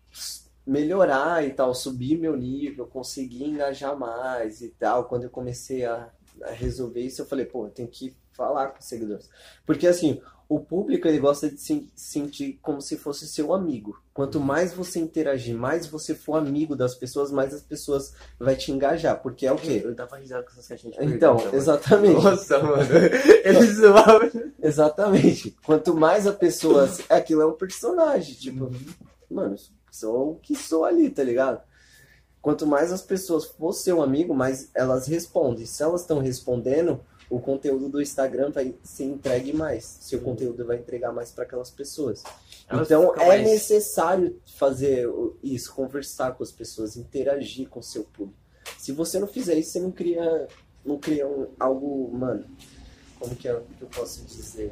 melhorar 0.65 1.45
e 1.45 1.53
tal, 1.53 1.73
subir 1.73 2.17
meu 2.17 2.35
nível, 2.35 2.87
conseguir 2.87 3.45
engajar 3.45 3.97
mais 3.97 4.61
e 4.61 4.69
tal, 4.69 5.05
quando 5.05 5.23
eu 5.23 5.29
comecei 5.29 5.85
a, 5.85 6.11
a 6.43 6.51
resolver 6.51 7.01
isso, 7.01 7.21
eu 7.21 7.25
falei, 7.25 7.45
pô, 7.45 7.67
eu 7.67 7.71
tenho 7.71 7.87
que 7.89 8.15
falar 8.33 8.69
com 8.69 8.79
os 8.79 8.85
seguidores. 8.85 9.29
Porque 9.65 9.87
assim, 9.87 10.21
o 10.49 10.59
público 10.61 11.07
ele 11.07 11.19
gosta 11.19 11.49
de 11.49 11.59
se 11.59 11.89
sentir 11.95 12.57
como 12.61 12.81
se 12.81 12.95
fosse 12.97 13.27
seu 13.27 13.53
amigo. 13.53 13.99
Quanto 14.13 14.39
mais 14.39 14.73
você 14.73 14.97
interagir, 14.99 15.55
mais 15.55 15.85
você 15.85 16.15
for 16.15 16.35
amigo 16.35 16.75
das 16.75 16.95
pessoas, 16.95 17.31
mais 17.31 17.53
as 17.53 17.61
pessoas 17.61 18.13
vai 18.39 18.55
te 18.55 18.71
engajar. 18.71 19.21
Porque 19.21 19.45
é 19.45 19.51
o 19.51 19.57
quê? 19.57 19.81
Eu 19.83 19.93
tava 19.95 20.15
risado 20.17 20.45
com 20.45 20.51
essas 20.51 20.67
caixinhas 20.67 20.95
de 20.95 21.03
Então, 21.03 21.35
pergunta, 21.35 21.45
mano. 21.51 21.57
exatamente. 21.57 22.23
Nossa, 22.23 22.59
mano. 22.63 22.83
Ele 23.43 23.65
zoava. 23.73 24.31
Exatamente. 24.63 25.55
Quanto 25.65 25.93
mais 25.95 26.25
a 26.25 26.33
pessoa. 26.33 26.89
Aquilo 27.09 27.41
é 27.41 27.45
um 27.45 27.53
personagem. 27.53 28.35
Tipo, 28.35 28.65
Uhum. 28.65 28.79
mano, 29.29 29.55
sou 29.91 30.31
o 30.31 30.35
que 30.35 30.55
sou 30.55 30.85
ali, 30.85 31.09
tá 31.09 31.23
ligado? 31.23 31.61
Quanto 32.41 32.65
mais 32.65 32.93
as 32.93 33.01
pessoas 33.01 33.43
for 33.45 33.73
seu 33.73 34.01
amigo, 34.01 34.33
mais 34.33 34.69
elas 34.73 35.07
respondem. 35.07 35.65
Se 35.65 35.83
elas 35.83 36.01
estão 36.01 36.19
respondendo, 36.19 37.01
o 37.29 37.39
conteúdo 37.39 37.89
do 37.89 38.01
Instagram 38.01 38.51
vai 38.51 38.73
ser 38.83 39.03
entregue 39.05 39.51
mais. 39.53 39.97
Seu 40.01 40.21
conteúdo 40.21 40.65
vai 40.65 40.77
entregar 40.77 41.11
mais 41.11 41.31
para 41.31 41.43
aquelas 41.43 41.69
pessoas. 41.69 42.23
Elas 42.69 42.87
então 42.87 43.13
é 43.15 43.27
mais- 43.27 43.43
necessário 43.43 44.39
fazer 44.55 45.07
isso, 45.43 45.73
conversar 45.73 46.33
com 46.35 46.43
as 46.43 46.51
pessoas, 46.51 46.95
interagir 46.95 47.67
com 47.67 47.79
o 47.79 47.83
seu 47.83 48.03
público. 48.05 48.39
Se 48.77 48.91
você 48.91 49.19
não 49.19 49.27
fizer 49.27 49.55
isso, 49.55 49.71
você 49.71 49.79
não 49.79 49.91
cria, 49.91 50.47
não 50.85 50.97
cria 50.97 51.27
um- 51.27 51.47
algo, 51.59 52.11
mano. 52.17 52.45
Como 53.19 53.35
que, 53.35 53.47
é, 53.47 53.53
que 53.77 53.81
eu 53.81 53.87
posso 53.87 54.21
dizer? 54.23 54.71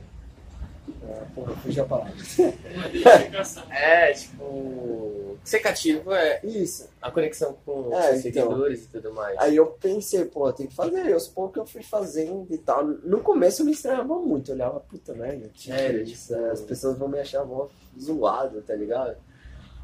Ah, 1.08 1.26
porra, 1.34 1.56
fugiu 1.58 1.84
a 1.84 1.88
palavra. 1.88 2.14
É, 3.72 4.14
tipo. 4.14 5.38
Ser 5.44 5.60
cativo 5.60 6.12
é 6.12 6.40
Isso. 6.44 6.90
a 7.02 7.12
conexão 7.12 7.56
com 7.66 7.94
É, 7.94 8.14
os 8.14 8.26
então. 8.26 8.44
seguidores 8.44 8.86
e 8.86 8.88
tudo 8.88 9.14
mais. 9.14 9.38
Aí 9.40 9.56
eu 9.56 9.68
pensei, 9.68 10.26
pô, 10.26 10.52
tem 10.52 10.66
que 10.68 10.74
fazer. 10.74 11.06
E 11.06 11.14
aos 11.14 11.28
poucos 11.28 11.58
eu 11.58 11.66
fui 11.68 11.84
fazendo 11.84 12.48
e 12.50 12.58
tal. 12.58 12.84
No 12.84 13.20
começo 13.22 13.62
eu 13.62 13.66
me 13.68 13.72
estranhava 13.74 14.16
muito. 14.18 14.50
Eu 14.52 14.56
olhava, 14.56 14.80
puta 14.80 15.14
merda, 15.14 15.48
que 15.54 15.68
Sério, 15.68 16.04
tipo- 16.06 16.34
é, 16.34 16.50
as 16.52 16.62
pessoas 16.62 16.98
vão 16.98 17.08
me 17.08 17.20
achar 17.20 17.46
mó 17.46 17.68
zoado, 18.00 18.62
tá 18.62 18.74
ligado? 18.74 19.16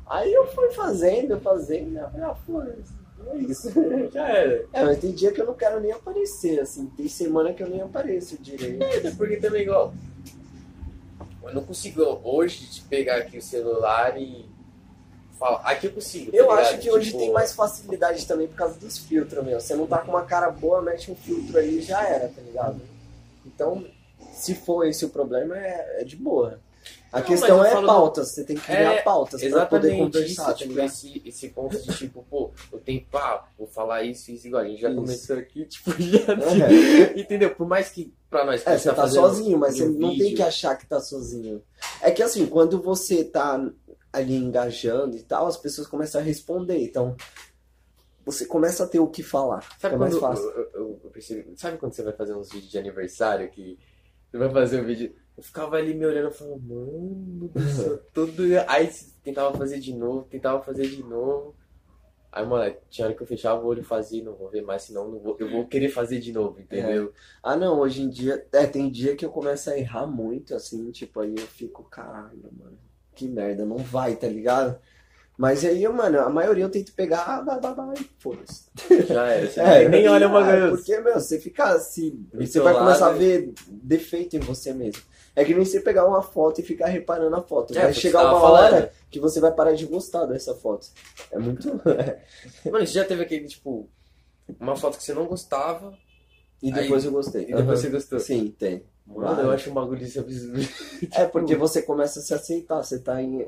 Aí 0.08 0.34
eu 0.34 0.48
fui 0.48 0.72
fazendo, 0.72 1.40
fazendo, 1.40 1.98
eu 1.98 2.10
falei, 2.10 2.26
ah, 2.26 2.36
foda-se, 2.36 2.94
é 3.32 3.38
isso. 3.38 3.70
Já 4.12 4.28
era. 4.28 4.66
É, 4.74 4.84
mas 4.84 4.98
tem 5.00 5.12
dia 5.12 5.32
que 5.32 5.40
eu 5.42 5.46
não 5.46 5.54
quero 5.54 5.80
nem 5.80 5.92
aparecer, 5.92 6.60
assim. 6.60 6.88
Tem 6.98 7.08
semana 7.08 7.54
que 7.54 7.62
eu 7.62 7.70
nem 7.70 7.82
apareço 7.82 8.36
direito. 8.42 8.82
É, 8.84 9.12
porque 9.12 9.38
também, 9.38 9.62
igual. 9.62 9.94
Eu 11.44 11.54
não 11.54 11.64
consigo 11.64 12.02
hoje 12.24 12.66
te 12.68 12.82
pegar 12.84 13.18
aqui 13.18 13.38
o 13.38 13.42
celular 13.42 14.20
e 14.20 14.46
falar. 15.40 15.60
Aqui 15.62 15.88
eu 15.88 15.92
consigo. 15.94 16.32
tá 16.32 16.38
Eu 16.38 16.44
ligado? 16.44 16.60
acho 16.60 16.78
que 16.80 16.92
hoje 16.92 17.06
Tipo, 17.08 17.20
tem 17.20 17.32
mais 17.32 17.54
facilidade 17.54 18.28
também 18.28 18.48
por 18.48 18.56
causa 18.56 18.78
dos 18.80 18.98
filtros, 19.00 19.44
meu. 19.44 19.60
Você 19.60 19.76
não 19.76 19.88
tá 19.88 20.00
com 20.00 20.12
uma 20.12 20.24
cara 20.24 20.50
boa, 20.52 20.82
mete 20.82 21.12
um 21.12 21.16
filtro 21.16 21.58
aí 21.58 21.80
e 21.80 21.82
já 21.82 22.04
era, 22.08 22.28
tá 22.30 22.42
ligado? 22.42 22.82
Então, 23.46 23.84
se 24.34 24.54
for 24.54 24.86
esse 24.86 25.04
o 25.04 25.10
problema, 25.10 25.58
é, 25.58 26.02
é 26.02 26.04
de 26.04 26.16
boa. 26.16 26.60
A 27.12 27.20
Não, 27.20 27.26
questão 27.28 27.66
é 27.66 27.72
pautas, 27.86 28.30
você 28.30 28.44
tem 28.46 28.56
que 28.56 28.62
criar 28.62 28.94
É, 28.94 29.02
pautas 29.02 29.42
pra 29.44 29.66
poder 29.66 29.98
conversar, 29.98 30.26
isso, 30.28 30.46
tá 30.46 30.54
tipo, 30.54 30.70
ligado? 30.70 30.86
esse, 30.86 31.22
esse 31.26 31.50
ponto 31.50 31.78
de 31.78 31.94
tipo, 31.98 32.26
pô, 32.30 32.52
eu 32.72 32.80
tenho, 32.80 33.06
pá, 33.12 33.50
vou 33.58 33.68
falar 33.68 34.04
isso, 34.04 34.32
isso, 34.32 34.48
igual. 34.48 34.64
A 34.64 34.66
gente 34.68 34.80
já 34.80 34.88
Isso. 34.90 34.98
começou 34.98 35.38
aqui, 35.38 35.66
tipo, 35.68 35.92
já. 36.02 36.20
É. 36.34 37.20
Entendeu? 37.20 37.54
Por 37.54 37.68
mais 37.68 37.90
que 37.90 38.14
pra 38.30 38.46
nós. 38.46 38.66
É, 38.66 38.78
você 38.78 38.88
tá 38.90 38.96
fazendo 38.96 39.24
sozinho, 39.28 39.58
mas 39.58 39.76
você 39.76 39.84
um 39.88 39.92
não 39.92 40.10
tem 40.12 40.20
vídeo, 40.20 40.36
que 40.38 40.42
achar 40.42 40.78
que 40.78 40.88
tá 40.88 41.02
sozinho. 41.02 41.62
É 42.02 42.12
que 42.12 42.24
assim, 42.24 42.46
quando 42.46 42.82
você 42.82 43.26
tá 43.26 43.62
ali 44.14 44.36
engajando 44.38 45.18
e 45.18 45.22
tal, 45.24 45.48
as 45.48 45.58
pessoas 45.58 45.88
começam 45.88 46.22
a 46.22 46.24
responder. 46.24 46.82
Então, 46.82 47.14
você 48.26 48.46
começa 48.46 48.84
a 48.84 48.88
ter 48.88 49.00
o 49.00 49.08
que 49.08 49.24
falar. 49.24 49.68
Sabe 49.80 49.98
mais 49.98 50.14
quando 50.14 50.22
fácil. 50.22 50.46
eu, 50.52 50.70
eu- 50.74 51.00
eu 51.04 51.10
percebi- 51.12 51.54
sabe 51.58 51.78
quando 51.78 51.94
você 51.94 52.04
vai 52.04 52.14
fazer 52.14 52.34
uns 52.36 52.50
vídeos 52.52 52.72
de 52.72 52.78
aniversário 52.78 53.50
que 53.50 53.78
você 54.32 54.38
vai 54.38 54.50
fazer 54.50 54.82
um 54.82 54.86
vídeo, 54.86 55.14
eu 55.42 55.44
ficava 55.44 55.76
ali 55.76 55.96
me 55.96 56.06
olhando 56.06 56.32
falando, 56.32 56.62
mano 56.62 57.48
do 57.48 57.60
céu, 57.62 57.98
todo 58.14 58.44
aí 58.68 58.88
tentava 59.24 59.58
fazer 59.58 59.80
de 59.80 59.92
novo, 59.92 60.28
tentava 60.30 60.62
fazer 60.62 60.88
de 60.88 61.02
novo. 61.02 61.56
Aí, 62.32 62.46
mano, 62.46 62.74
tinha 62.90 63.08
hora 63.08 63.16
que 63.16 63.22
eu 63.22 63.28
fechava 63.28 63.62
o 63.62 63.66
olho 63.66 63.82
e 63.82 63.84
fazia, 63.84 64.24
não 64.24 64.36
vou 64.36 64.50
ver 64.50 64.62
mais, 64.62 64.84
senão 64.84 65.10
não 65.10 65.20
vou, 65.20 65.36
eu 65.38 65.50
vou 65.50 65.68
querer 65.68 65.90
fazer 65.90 66.20
de 66.20 66.32
novo, 66.32 66.62
entendeu? 66.62 67.12
Ah, 67.44 67.58
não, 67.58 67.80
hoje 67.80 68.04
em 68.04 68.10
dia. 68.10 68.46
É, 68.54 68.66
tem 68.66 68.90
dia 68.90 69.18
que 69.18 69.26
eu 69.26 69.32
começo 69.32 69.70
a 69.70 69.78
errar 69.78 70.06
muito, 70.06 70.56
assim, 70.56 70.92
tipo, 70.92 71.20
aí 71.20 71.34
eu 71.36 71.48
fico, 71.48 71.84
caralho, 71.84 72.50
mano, 72.58 72.78
que 73.14 73.28
merda, 73.28 73.66
não 73.66 73.78
vai, 73.78 74.16
tá 74.16 74.28
ligado? 74.28 74.80
Mas 75.42 75.66
aí, 75.66 75.88
mano, 75.88 76.20
a 76.20 76.30
maioria 76.30 76.64
eu 76.66 76.70
tento 76.70 76.94
pegar, 76.94 77.24
ah, 77.24 77.42
vai, 77.42 77.60
vai, 77.60 77.74
vai, 77.74 77.96
foda-se. 78.20 78.66
Já 79.10 79.26
era. 79.26 79.48
Você 79.50 79.60
É, 79.60 79.90
nem 79.90 80.08
olha 80.08 80.28
uma 80.28 80.48
é, 80.48 80.60
coisa. 80.60 80.78
Porque, 80.78 81.00
meu, 81.00 81.16
você 81.16 81.40
fica 81.40 81.64
assim, 81.74 82.28
você 82.32 82.38
Bitolado. 82.60 82.76
vai 82.78 82.86
começar 82.86 83.08
a 83.08 83.14
ver 83.14 83.52
defeito 83.68 84.36
em 84.36 84.40
você 84.40 84.72
mesmo. 84.72 85.02
É 85.36 85.44
que 85.44 85.56
nem 85.56 85.66
você 85.66 85.80
pegar 85.80 86.06
uma 86.06 86.22
foto 86.22 86.62
e 86.62 86.64
ficar 86.64 86.86
reparando 86.90 87.36
a 87.36 87.42
foto. 87.42 87.76
É, 87.76 87.82
vai 87.82 87.94
você 87.94 88.02
chegar 88.02 88.22
uma 88.30 88.40
falando. 88.40 88.74
hora 88.76 88.94
que 89.10 89.20
você 89.20 89.40
vai 89.40 89.52
parar 89.52 89.74
de 89.74 89.88
gostar 89.88 90.26
dessa 90.28 90.54
foto. 90.54 90.86
É 91.32 91.40
muito. 91.40 91.68
Mano, 92.72 92.86
você 92.86 92.94
já 92.94 93.04
teve 93.04 93.24
aquele, 93.24 93.48
tipo, 93.48 93.90
uma 94.60 94.76
foto 94.76 94.96
que 95.00 95.04
você 95.04 95.14
não 95.16 95.26
gostava 95.26 95.98
e 96.62 96.72
depois 96.72 97.04
eu 97.04 97.12
gostei. 97.12 97.44
e 97.44 97.46
depois 97.48 97.68
Aham. 97.68 97.76
você 97.78 97.90
gostou. 97.90 98.20
Sim, 98.20 98.54
tem. 98.60 98.84
Mano, 99.06 99.42
eu 99.42 99.52
acho 99.52 99.70
um 99.70 99.74
bagulho 99.74 100.00
desse 100.00 100.20
absurdo. 100.20 100.60
É 101.14 101.26
porque 101.26 101.56
você 101.56 101.82
começa 101.82 102.20
a 102.20 102.24
se 102.24 102.34
aceitar, 102.34 102.84
você 102.84 103.00
tá, 103.00 103.22
em, 103.22 103.46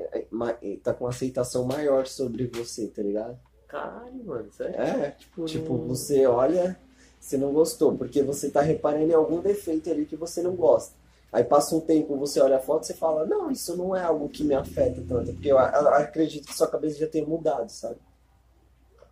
tá 0.82 0.92
com 0.92 1.04
uma 1.04 1.10
aceitação 1.10 1.64
maior 1.64 2.06
sobre 2.06 2.46
você, 2.46 2.88
tá 2.88 3.02
ligado? 3.02 3.38
Caralho, 3.68 4.24
mano, 4.24 4.52
sério? 4.52 4.74
É, 4.80 5.10
Tipo, 5.12 5.44
tipo, 5.44 5.72
não- 5.78 5.88
você 5.88 6.26
olha, 6.26 6.78
você 7.18 7.36
não 7.38 7.52
gostou, 7.52 7.96
porque 7.96 8.22
você 8.22 8.50
tá 8.50 8.60
reparando 8.60 9.10
em 9.10 9.14
algum 9.14 9.40
defeito 9.40 9.90
ali 9.90 10.04
que 10.04 10.16
você 10.16 10.42
não 10.42 10.54
gosta. 10.54 10.94
Aí 11.32 11.42
passa 11.42 11.74
um 11.74 11.80
tempo, 11.80 12.16
você 12.16 12.40
olha 12.40 12.56
a 12.56 12.60
foto 12.60 12.84
e 12.84 12.86
você 12.86 12.94
fala, 12.94 13.26
não, 13.26 13.50
isso 13.50 13.76
não 13.76 13.96
é 13.96 14.02
algo 14.02 14.28
que 14.28 14.44
me 14.44 14.54
afeta 14.54 15.02
tanto, 15.08 15.32
porque 15.32 15.48
eu, 15.50 15.58
acredito 15.58 16.46
que 16.46 16.54
sua 16.54 16.68
cabeça 16.68 16.98
já 16.98 17.08
tenha 17.08 17.26
mudado, 17.26 17.68
sabe? 17.70 17.96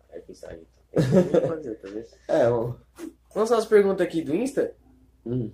É 0.09 0.19
pensar 0.19 0.53
então. 0.53 0.65
Eu 0.93 1.47
fazer, 1.47 1.75
tá 1.75 1.89
vendo? 1.89 2.05
É, 2.29 2.47
ó. 2.49 2.73
Vamos 3.33 3.51
às 3.51 3.65
perguntas 3.65 4.05
aqui 4.05 4.21
do 4.21 4.33
Insta? 4.33 4.73
Uhum. 5.25 5.51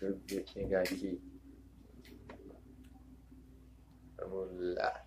Deixa 0.00 0.40
eu 0.40 0.46
chegar 0.46 0.82
aqui. 0.82 1.20
Vamos 4.18 4.74
lá. 4.76 5.04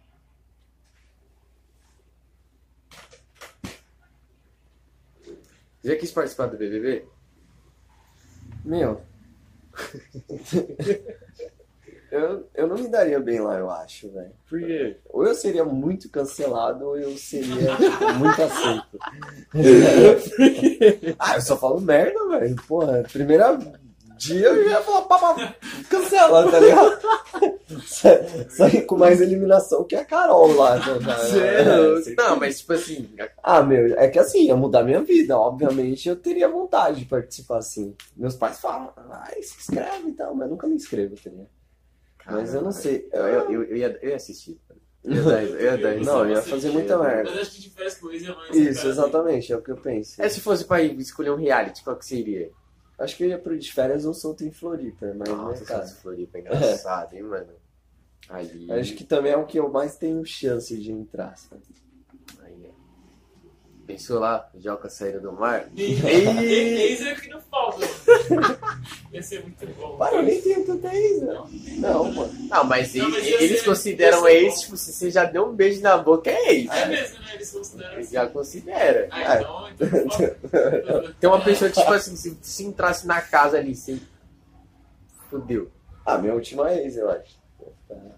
Você 5.82 5.88
já 5.88 5.96
quis 5.96 6.12
participar 6.12 6.48
do 6.48 6.58
BBB? 6.58 7.06
Meu. 8.64 9.02
eu, 12.12 12.48
eu 12.54 12.68
não 12.68 12.76
me 12.76 12.88
daria 12.88 13.20
bem 13.20 13.40
lá, 13.40 13.58
eu 13.58 13.72
acho, 13.72 14.12
velho. 14.12 14.32
Por 14.48 14.60
quê? 14.60 14.98
Ou 15.10 15.26
eu 15.26 15.34
seria 15.34 15.66
muito 15.66 16.08
cancelado, 16.10 16.86
ou 16.86 16.96
eu 16.98 17.18
seria 17.18 17.76
muito 18.20 18.44
aceito. 18.44 19.00
ah, 21.18 21.36
eu 21.36 21.42
só 21.42 21.58
falo 21.58 21.82
merda, 21.82 22.28
velho. 22.28 22.56
Porra, 22.68 23.00
é 23.00 23.04
primeira 23.04 23.58
dia 24.30 24.48
eu 24.48 24.70
ia 24.70 24.82
falar, 24.82 25.02
pá, 25.04 25.18
pá, 25.20 25.56
cancela, 25.90 26.50
tá 26.52 26.60
ligado? 26.60 27.00
Sa- 27.86 28.50
Sair 28.50 28.82
com 28.86 28.98
mais 28.98 29.22
eliminação 29.22 29.84
que 29.86 29.96
a 29.96 30.04
Carol 30.06 30.54
lá. 30.54 30.80
tá 30.80 30.94
ligado? 30.94 31.28
Sério? 31.30 32.16
Não, 32.18 32.36
mas 32.38 32.60
tipo 32.60 32.74
assim, 32.74 33.10
Ah, 33.42 33.64
meu, 33.64 33.98
é 33.98 34.08
que 34.10 34.20
assim, 34.20 34.46
ia 34.48 34.56
mudar 34.56 34.84
minha 34.84 35.02
vida. 35.02 35.38
Obviamente 35.38 36.08
eu 36.10 36.16
teria 36.16 36.48
vontade 36.50 37.00
de 37.00 37.06
participar 37.06 37.58
assim. 37.60 37.96
Meus 38.16 38.36
pais 38.36 38.60
falam, 38.60 38.92
ai, 39.10 39.42
se 39.42 39.58
inscreve 39.58 40.10
e 40.10 40.14
tal, 40.14 40.36
mas 40.36 40.50
nunca 40.50 40.68
me 40.68 40.76
inscrevo, 40.76 41.16
tá 41.16 41.30
ligado? 41.30 41.50
Mas 42.26 42.54
eu 42.54 42.62
não 42.62 42.72
sei. 42.72 43.10
eu, 43.12 43.22
eu, 43.26 43.52
eu, 43.52 43.64
eu 43.64 43.78
ia, 43.78 44.00
eu 44.02 44.10
ia 44.10 44.16
assistir. 44.16 44.60
Eu 45.04 45.14
ia 45.14 45.22
dar, 45.24 45.44
eu 45.44 45.62
ia 45.62 45.78
dar 45.78 45.96
Não, 46.06 46.26
eu 46.26 46.32
ia 46.36 46.42
fazer 46.44 46.70
muita 46.70 46.98
merda. 47.00 47.32
Mas 47.32 47.40
acho 47.42 47.52
que 47.52 47.62
de 47.62 47.70
com 48.00 48.10
eles 48.12 48.28
é 48.30 48.36
mais. 48.36 48.56
Isso, 48.56 48.76
cara, 48.82 48.90
exatamente, 48.90 49.52
é 49.54 49.58
o 49.58 49.62
que 49.62 49.72
eu 49.72 49.78
penso. 49.78 50.22
É, 50.22 50.30
se 50.30 50.40
fosse 50.40 50.64
pra 50.66 50.82
escolher 50.84 51.32
um 51.32 51.36
reality, 51.38 51.84
qual 51.84 51.96
que 51.96 52.06
seria? 52.06 52.52
Acho 53.02 53.18
que 53.18 53.24
eu 53.24 53.30
ia 53.30 53.40
pro 53.40 53.58
de 53.58 53.72
férias 53.72 54.06
ou 54.06 54.14
solto 54.14 54.44
em 54.44 54.52
Floripa, 54.52 55.14
mas 55.16 55.30
Nossa, 55.30 55.60
né, 55.60 55.66
cara. 55.66 55.84
essa 55.84 55.96
Floripa 55.96 56.38
é 56.38 56.42
engraçado, 56.42 57.14
hein, 57.14 57.24
mano? 57.24 57.54
Ali. 58.30 58.72
Acho 58.72 58.96
que 58.96 59.04
também 59.04 59.32
é 59.32 59.38
o 59.38 59.46
que 59.46 59.60
eu 59.60 59.70
mais 59.70 59.98
tenho 59.98 60.24
chance 60.26 60.78
de 60.78 60.92
entrar, 60.92 61.38
sabe? 61.38 61.64
É. 63.92 63.94
Pensou 63.94 64.20
lá, 64.20 64.50
Joca 64.60 64.90
saída 64.90 65.20
do 65.20 65.32
mar? 65.32 65.70
Ei! 65.76 66.92
Ex 66.92 67.02
é 67.02 67.14
o 67.14 67.16
que 67.16 67.30
não 67.30 67.42
falta. 67.42 67.86
Ia 69.12 69.22
ser 69.22 69.42
muito 69.42 69.68
bom. 69.80 69.98
Para, 69.98 70.16
eu 70.16 70.24
nem 70.24 70.42
tenho 70.42 70.66
tanta 70.66 70.94
ex, 70.96 71.22
né? 71.22 71.34
Não, 71.78 72.12
mano. 72.12 72.34
Não, 72.50 72.64
mas, 72.64 72.94
Não, 72.94 73.08
eles, 73.10 73.32
mas 73.32 73.42
eles 73.42 73.62
consideram 73.64 74.28
ex, 74.28 74.54
bom. 74.54 74.60
tipo, 74.62 74.78
se 74.78 74.94
você 74.94 75.12
já 75.12 75.26
deu 75.26 75.48
um 75.48 75.54
beijo 75.54 75.82
na 75.82 75.98
boca, 75.98 76.30
é 76.30 76.54
ex. 76.54 76.70
É 76.72 76.86
mesmo, 76.88 77.20
né? 77.20 77.36
Eles 77.36 77.52
consideram 77.52 77.94
Eles 77.94 78.06
assim. 78.08 78.14
já 78.14 78.28
considera. 78.28 79.08
Ah, 79.12 79.42
então, 79.42 79.70
então. 79.70 80.10
falta. 80.10 81.14
Tem 81.20 81.30
uma 81.30 81.42
pessoa 81.42 81.70
que, 81.70 81.80
tipo 81.80 81.94
assim, 81.94 82.16
se, 82.16 82.38
se 82.42 82.64
entrasse 82.64 83.06
na 83.06 83.22
casa 83.22 83.58
ali, 83.58 83.76
você. 83.76 84.00
Fudeu. 85.30 85.70
Ah, 86.06 86.18
minha 86.18 86.34
última 86.34 86.74
ex, 86.74 86.98
eu 86.98 87.10
acho. 87.10 87.40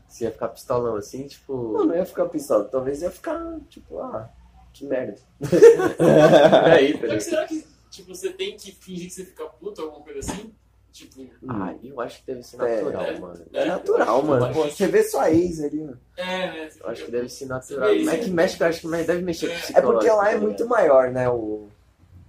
Você 0.07 0.25
ia 0.25 0.31
ficar 0.31 0.49
pistolão 0.49 0.95
assim, 0.95 1.25
tipo. 1.27 1.73
Não, 1.73 1.85
não 1.85 1.95
ia 1.95 2.05
ficar 2.05 2.25
pistola. 2.25 2.65
Talvez 2.65 3.01
ia 3.01 3.09
ficar, 3.09 3.59
tipo, 3.69 3.99
ah, 3.99 4.29
que 4.73 4.85
merda. 4.85 5.15
Aí, 6.73 6.93
tá 6.93 6.99
Mas 7.01 7.01
ligado? 7.01 7.21
será 7.21 7.45
que 7.47 7.65
tipo, 7.89 8.13
você 8.15 8.31
tem 8.31 8.57
que 8.57 8.71
fingir 8.71 9.07
que 9.07 9.13
você 9.13 9.25
fica 9.25 9.45
puto 9.45 9.81
ou 9.81 9.87
alguma 9.87 10.03
coisa 10.05 10.19
assim? 10.19 10.51
Tipo, 10.91 11.25
Ah, 11.49 11.73
eu 11.83 11.99
acho 12.01 12.19
que 12.19 12.27
deve 12.27 12.43
ser 12.43 12.61
É. 12.61 12.81
natural, 12.81 13.19
mano. 13.19 13.45
É 13.51 13.65
natural, 13.65 14.23
mano. 14.23 14.53
Pô, 14.53 14.63
você 14.65 14.87
vê 14.87 15.03
sua 15.03 15.31
ex 15.31 15.59
ali, 15.63 15.79
mano. 15.79 15.99
é, 16.15 16.23
né? 16.51 16.69
Eu 16.79 16.89
acho 16.89 17.05
que 17.05 17.11
deve 17.11 17.29
ser 17.29 17.45
natural. 17.47 17.89
Mas 17.95 18.07
é 18.07 18.17
que 18.17 18.29
mexe, 18.29 18.61
eu 18.61 18.67
acho 18.67 18.81
que 18.81 18.87
deve 19.03 19.21
mexer 19.23 19.47
com 19.47 19.73
o 19.73 19.77
É 19.77 19.81
porque 19.81 20.07
lá 20.09 20.29
é 20.29 20.33
tá 20.35 20.39
muito 20.41 20.67
maior, 20.67 21.09
né, 21.11 21.27
o, 21.29 21.67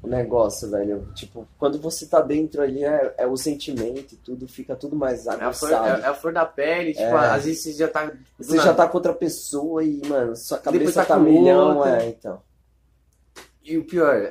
o 0.04 0.08
negócio, 0.08 0.70
velho. 0.70 1.08
Tipo, 1.14 1.46
quando 1.58 1.78
você 1.80 2.06
tá 2.06 2.20
dentro 2.20 2.60
ali, 2.62 2.84
é, 2.84 3.14
é 3.18 3.26
o 3.26 3.36
sentimento 3.36 4.12
e 4.12 4.16
tudo, 4.16 4.46
fica 4.46 4.76
tudo 4.76 4.94
mais 4.94 5.26
É 5.26 5.30
aguçado. 5.30 6.02
é 6.02 6.06
a 6.06 6.14
flor 6.14 6.32
da 6.32 6.44
pele, 6.44 6.92
tipo, 6.92 7.02
É. 7.04 7.30
às 7.30 7.44
vezes 7.44 7.62
você 7.62 7.72
já 7.72 7.88
tá. 7.88 8.12
Você 8.38 8.56
nada. 8.56 8.68
já 8.68 8.74
tá 8.74 8.86
com 8.88 8.96
outra 8.98 9.14
pessoa 9.14 9.82
e, 9.82 10.00
mano, 10.06 10.36
sua 10.36 10.58
cabeça 10.58 11.02
tá 11.02 11.14
tá, 11.14 11.18
milhão, 11.18 11.78
outra. 11.78 12.02
é, 12.02 12.08
então. 12.08 12.40
E 13.64 13.78
o 13.78 13.84
pior, 13.84 14.30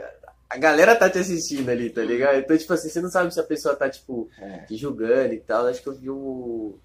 a 0.49 0.57
galera 0.57 0.95
tá 0.95 1.09
te 1.09 1.17
assistindo 1.17 1.67
ali, 1.69 1.89
tá 1.89 2.01
ligado? 2.03 2.37
Então, 2.37 2.55
tipo 2.57 2.71
assim, 2.73 2.89
você 2.89 3.01
não 3.01 3.09
sabe 3.09 3.33
se 3.33 3.39
a 3.39 3.43
pessoa 3.43 3.75
tá, 3.75 3.89
tipo, 3.89 4.29
É. 4.39 4.59
te 4.59 4.75
julgando 4.77 5.33
e 5.33 5.39
tal. 5.39 5.65
Acho 5.65 5.81
que 5.81 5.89
eu 5.89 5.95
vi 5.95 6.09
o 6.09 6.77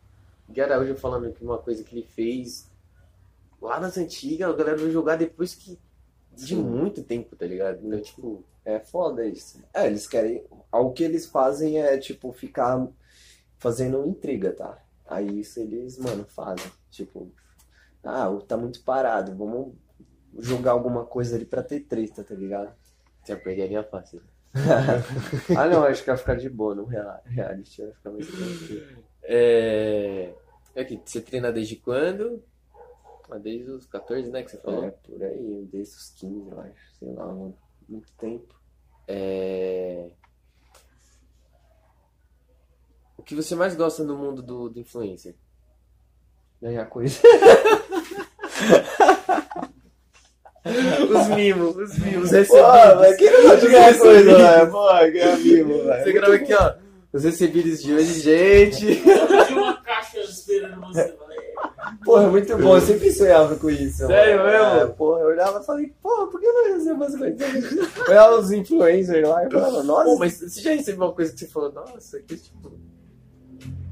Gui 0.49 0.61
Araújo 0.63 0.95
falando 0.97 1.31
que 1.33 1.45
uma 1.45 1.59
coisa 1.59 1.85
que 1.85 1.95
ele 1.95 2.07
fez 2.15 2.67
lá 3.61 3.79
nas 3.79 3.99
antigas, 3.99 4.49
a 4.49 4.53
galera 4.57 4.79
vai 4.79 4.91
julgar 4.91 5.19
depois 5.19 5.55
que. 5.55 5.79
De 6.45 6.57
muito 6.57 7.03
tempo, 7.03 7.37
tá 7.37 7.47
ligado? 7.47 7.87
Então, 7.87 8.01
tipo. 8.01 8.45
É 8.65 8.79
foda 8.79 9.25
isso. 9.25 9.63
É, 9.73 9.87
eles 9.87 10.07
querem. 10.07 10.45
O 10.71 10.91
que 10.93 11.03
eles 11.03 11.27
fazem 11.27 11.81
é, 11.81 11.97
tipo, 11.97 12.33
ficar 12.33 12.87
fazendo 13.59 14.07
intriga, 14.07 14.53
tá? 14.53 14.79
Aí 15.07 15.41
isso 15.41 15.59
eles, 15.59 15.99
mano, 15.99 16.25
fazem. 16.27 16.71
Tipo, 16.91 17.31
ah, 18.05 18.29
tá 18.47 18.57
muito 18.57 18.83
parado, 18.83 19.35
vamos 19.35 19.73
jogar 20.39 20.73
alguma 20.73 21.05
coisa 21.05 21.35
ali 21.37 21.45
pra 21.45 21.63
ter 21.63 21.81
treta, 21.81 22.23
tá 22.23 22.35
ligado? 22.35 22.73
Você 23.23 23.33
ia 23.33 23.39
perder 23.39 23.63
a 23.63 23.67
linha 23.67 23.83
fácil. 23.83 24.23
ah, 25.57 25.67
não, 25.67 25.85
acho 25.85 26.03
que 26.03 26.09
vai 26.11 26.17
ficar 26.17 26.35
de 26.37 26.49
boa 26.49 26.75
real- 26.89 27.23
reality, 27.25 27.83
vai 27.83 27.93
ficar 27.93 28.11
mais 28.11 28.27
tranquilo. 28.27 29.05
É. 29.23 30.35
É 30.75 30.85
que 30.85 31.01
você 31.05 31.21
treina 31.21 31.51
desde 31.51 31.77
quando? 31.77 32.43
Desde 33.37 33.71
os 33.71 33.87
14, 33.87 34.31
né? 34.31 34.43
Que 34.43 34.51
você 34.51 34.59
falou. 34.59 34.85
É, 34.85 34.91
por 34.91 35.23
aí, 35.23 35.69
desde 35.71 35.97
os 35.97 36.11
15, 36.11 36.51
eu 36.51 36.61
acho, 36.61 36.95
sei 36.99 37.13
lá, 37.13 37.27
mano, 37.27 37.59
muito 37.89 38.11
tempo. 38.13 38.55
É... 39.07 40.11
O 43.17 43.23
que 43.23 43.35
você 43.35 43.55
mais 43.55 43.75
gosta 43.75 44.05
no 44.05 44.17
mundo 44.17 44.43
do, 44.43 44.69
do 44.69 44.81
influencer? 44.81 45.35
Ganhar 46.61 46.87
coisa. 46.87 47.21
Os 50.69 51.29
mimos, 51.29 51.77
os 51.77 51.99
mimos 51.99 52.31
Pô, 52.49 52.57
mas 52.97 53.17
quem 53.17 53.31
não 53.31 53.43
gosta 53.43 53.61
de 53.61 53.69
ganhar 53.69 53.93
Os 53.93 53.99
coisa, 53.99 54.19
recebidos. 54.19 54.43
velho? 54.43 54.71
Pô, 54.71 54.87
ganhar 54.87 55.39
mimo, 55.39 55.79
velho. 55.85 56.05
Você 56.05 56.13
grava 56.13 56.35
aqui, 56.35 56.55
ó. 56.55 56.75
Os 57.11 57.25
recebidos 57.25 57.83
de 57.83 57.95
hoje, 57.95 58.21
gente. 58.21 59.03
Eu 59.07 59.57
uma 59.57 59.83
caixa 59.83 60.21
esperando 60.21 60.81
você. 60.81 61.09
Falei, 61.17 61.28
Porra, 62.09 62.25
é 62.25 62.29
muito 62.29 62.57
bom, 62.57 62.75
eu 62.75 62.81
sempre 62.81 63.13
sonhava 63.13 63.55
com 63.57 63.69
isso. 63.69 64.07
Sério 64.07 64.39
mano. 64.39 64.51
mesmo? 64.51 64.81
É, 64.81 64.87
porra, 64.87 65.21
eu 65.21 65.27
olhava 65.27 65.61
e 65.61 65.67
falei, 65.67 65.93
porra, 66.03 66.27
por 66.29 66.41
que 66.41 66.47
eu 66.47 66.53
não 66.55 66.75
recebo 66.75 67.05
as 67.05 67.15
coisas? 67.15 67.73
Eu 67.73 68.05
olhava 68.09 68.39
os 68.39 68.51
influencers 68.51 69.29
lá 69.29 69.47
e 69.47 69.51
falava, 69.51 69.83
nossa. 69.83 70.05
Pô, 70.05 70.17
mas 70.19 70.41
você 70.41 70.61
já 70.63 70.71
recebeu 70.73 71.05
uma 71.07 71.13
coisa 71.13 71.33
que 71.35 71.41
você 71.41 71.47
falou, 71.49 71.71
nossa, 71.71 72.19
que 72.21 72.35
tipo. 72.35 72.73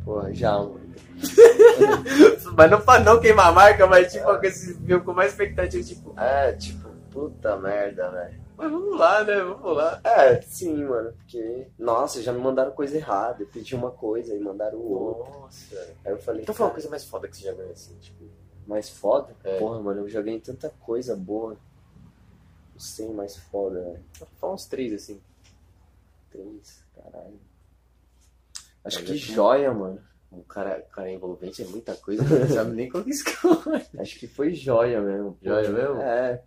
Porra, 0.02 0.32
já, 0.32 0.52
mano. 0.52 0.80
Mas 2.56 2.70
não 2.70 2.80
pra 2.80 3.00
não 3.00 3.20
queimar 3.20 3.48
a 3.48 3.52
marca, 3.52 3.86
mas 3.86 4.12
tipo, 4.12 4.24
você 4.26 4.74
viu 4.80 5.02
com 5.02 5.12
mais 5.12 5.32
expectativa, 5.32 5.82
tipo, 5.82 6.14
É, 6.18 6.52
tipo, 6.52 6.88
puta 7.10 7.56
merda, 7.56 8.10
velho. 8.10 8.45
Mas 8.56 8.70
vamos 8.70 8.98
lá, 8.98 9.24
né? 9.24 9.40
Vamos 9.42 9.76
lá. 9.76 10.00
É, 10.04 10.40
sim, 10.42 10.84
mano, 10.84 11.12
porque, 11.12 11.66
nossa, 11.78 12.22
já 12.22 12.32
me 12.32 12.40
mandaram 12.40 12.72
coisa 12.72 12.96
errada. 12.96 13.42
Eu 13.42 13.46
pedi 13.48 13.74
uma 13.74 13.90
coisa 13.90 14.34
e 14.34 14.38
mandaram 14.38 14.78
outra. 14.78 15.32
Nossa. 15.32 15.94
Aí 16.04 16.12
eu 16.12 16.18
falei, 16.18 16.42
Então 16.42 16.54
foi 16.54 16.66
uma 16.66 16.72
coisa 16.72 16.88
mais 16.88 17.04
foda 17.04 17.28
que 17.28 17.36
você 17.36 17.44
já 17.44 17.52
ganhou 17.52 17.72
assim, 17.72 17.96
tipo. 17.98 18.24
mais 18.66 18.88
foda? 18.88 19.34
É. 19.44 19.58
Porra, 19.58 19.80
mano, 19.80 20.00
eu 20.02 20.08
já 20.08 20.20
ganhei 20.22 20.40
tanta 20.40 20.70
coisa 20.80 21.14
boa. 21.16 21.56
Não 22.72 22.80
sei, 22.80 23.08
mais 23.12 23.36
foda, 23.36 23.80
velho. 23.82 24.04
Fala 24.38 24.54
uns 24.54 24.66
três 24.66 24.92
assim. 24.92 25.20
Três, 26.30 26.84
caralho. 26.94 27.40
Acho 28.84 29.02
que 29.02 29.16
joia, 29.16 29.72
mano. 29.72 30.00
Um 30.30 30.42
cara, 30.42 30.82
cara 30.92 31.10
envolvente 31.10 31.62
é 31.62 31.66
muita 31.66 31.94
coisa, 31.96 32.22
você 32.26 32.38
não 32.40 32.48
sabe 32.48 32.72
nem 32.72 32.88
como 32.90 33.04
que 33.04 33.10
escolhe. 33.10 33.86
Acho 33.98 34.18
que 34.18 34.26
foi 34.26 34.52
joia 34.54 35.00
mesmo. 35.00 35.32
pô. 35.32 35.38
Joia 35.48 35.70
mesmo? 35.70 36.00
É. 36.02 36.42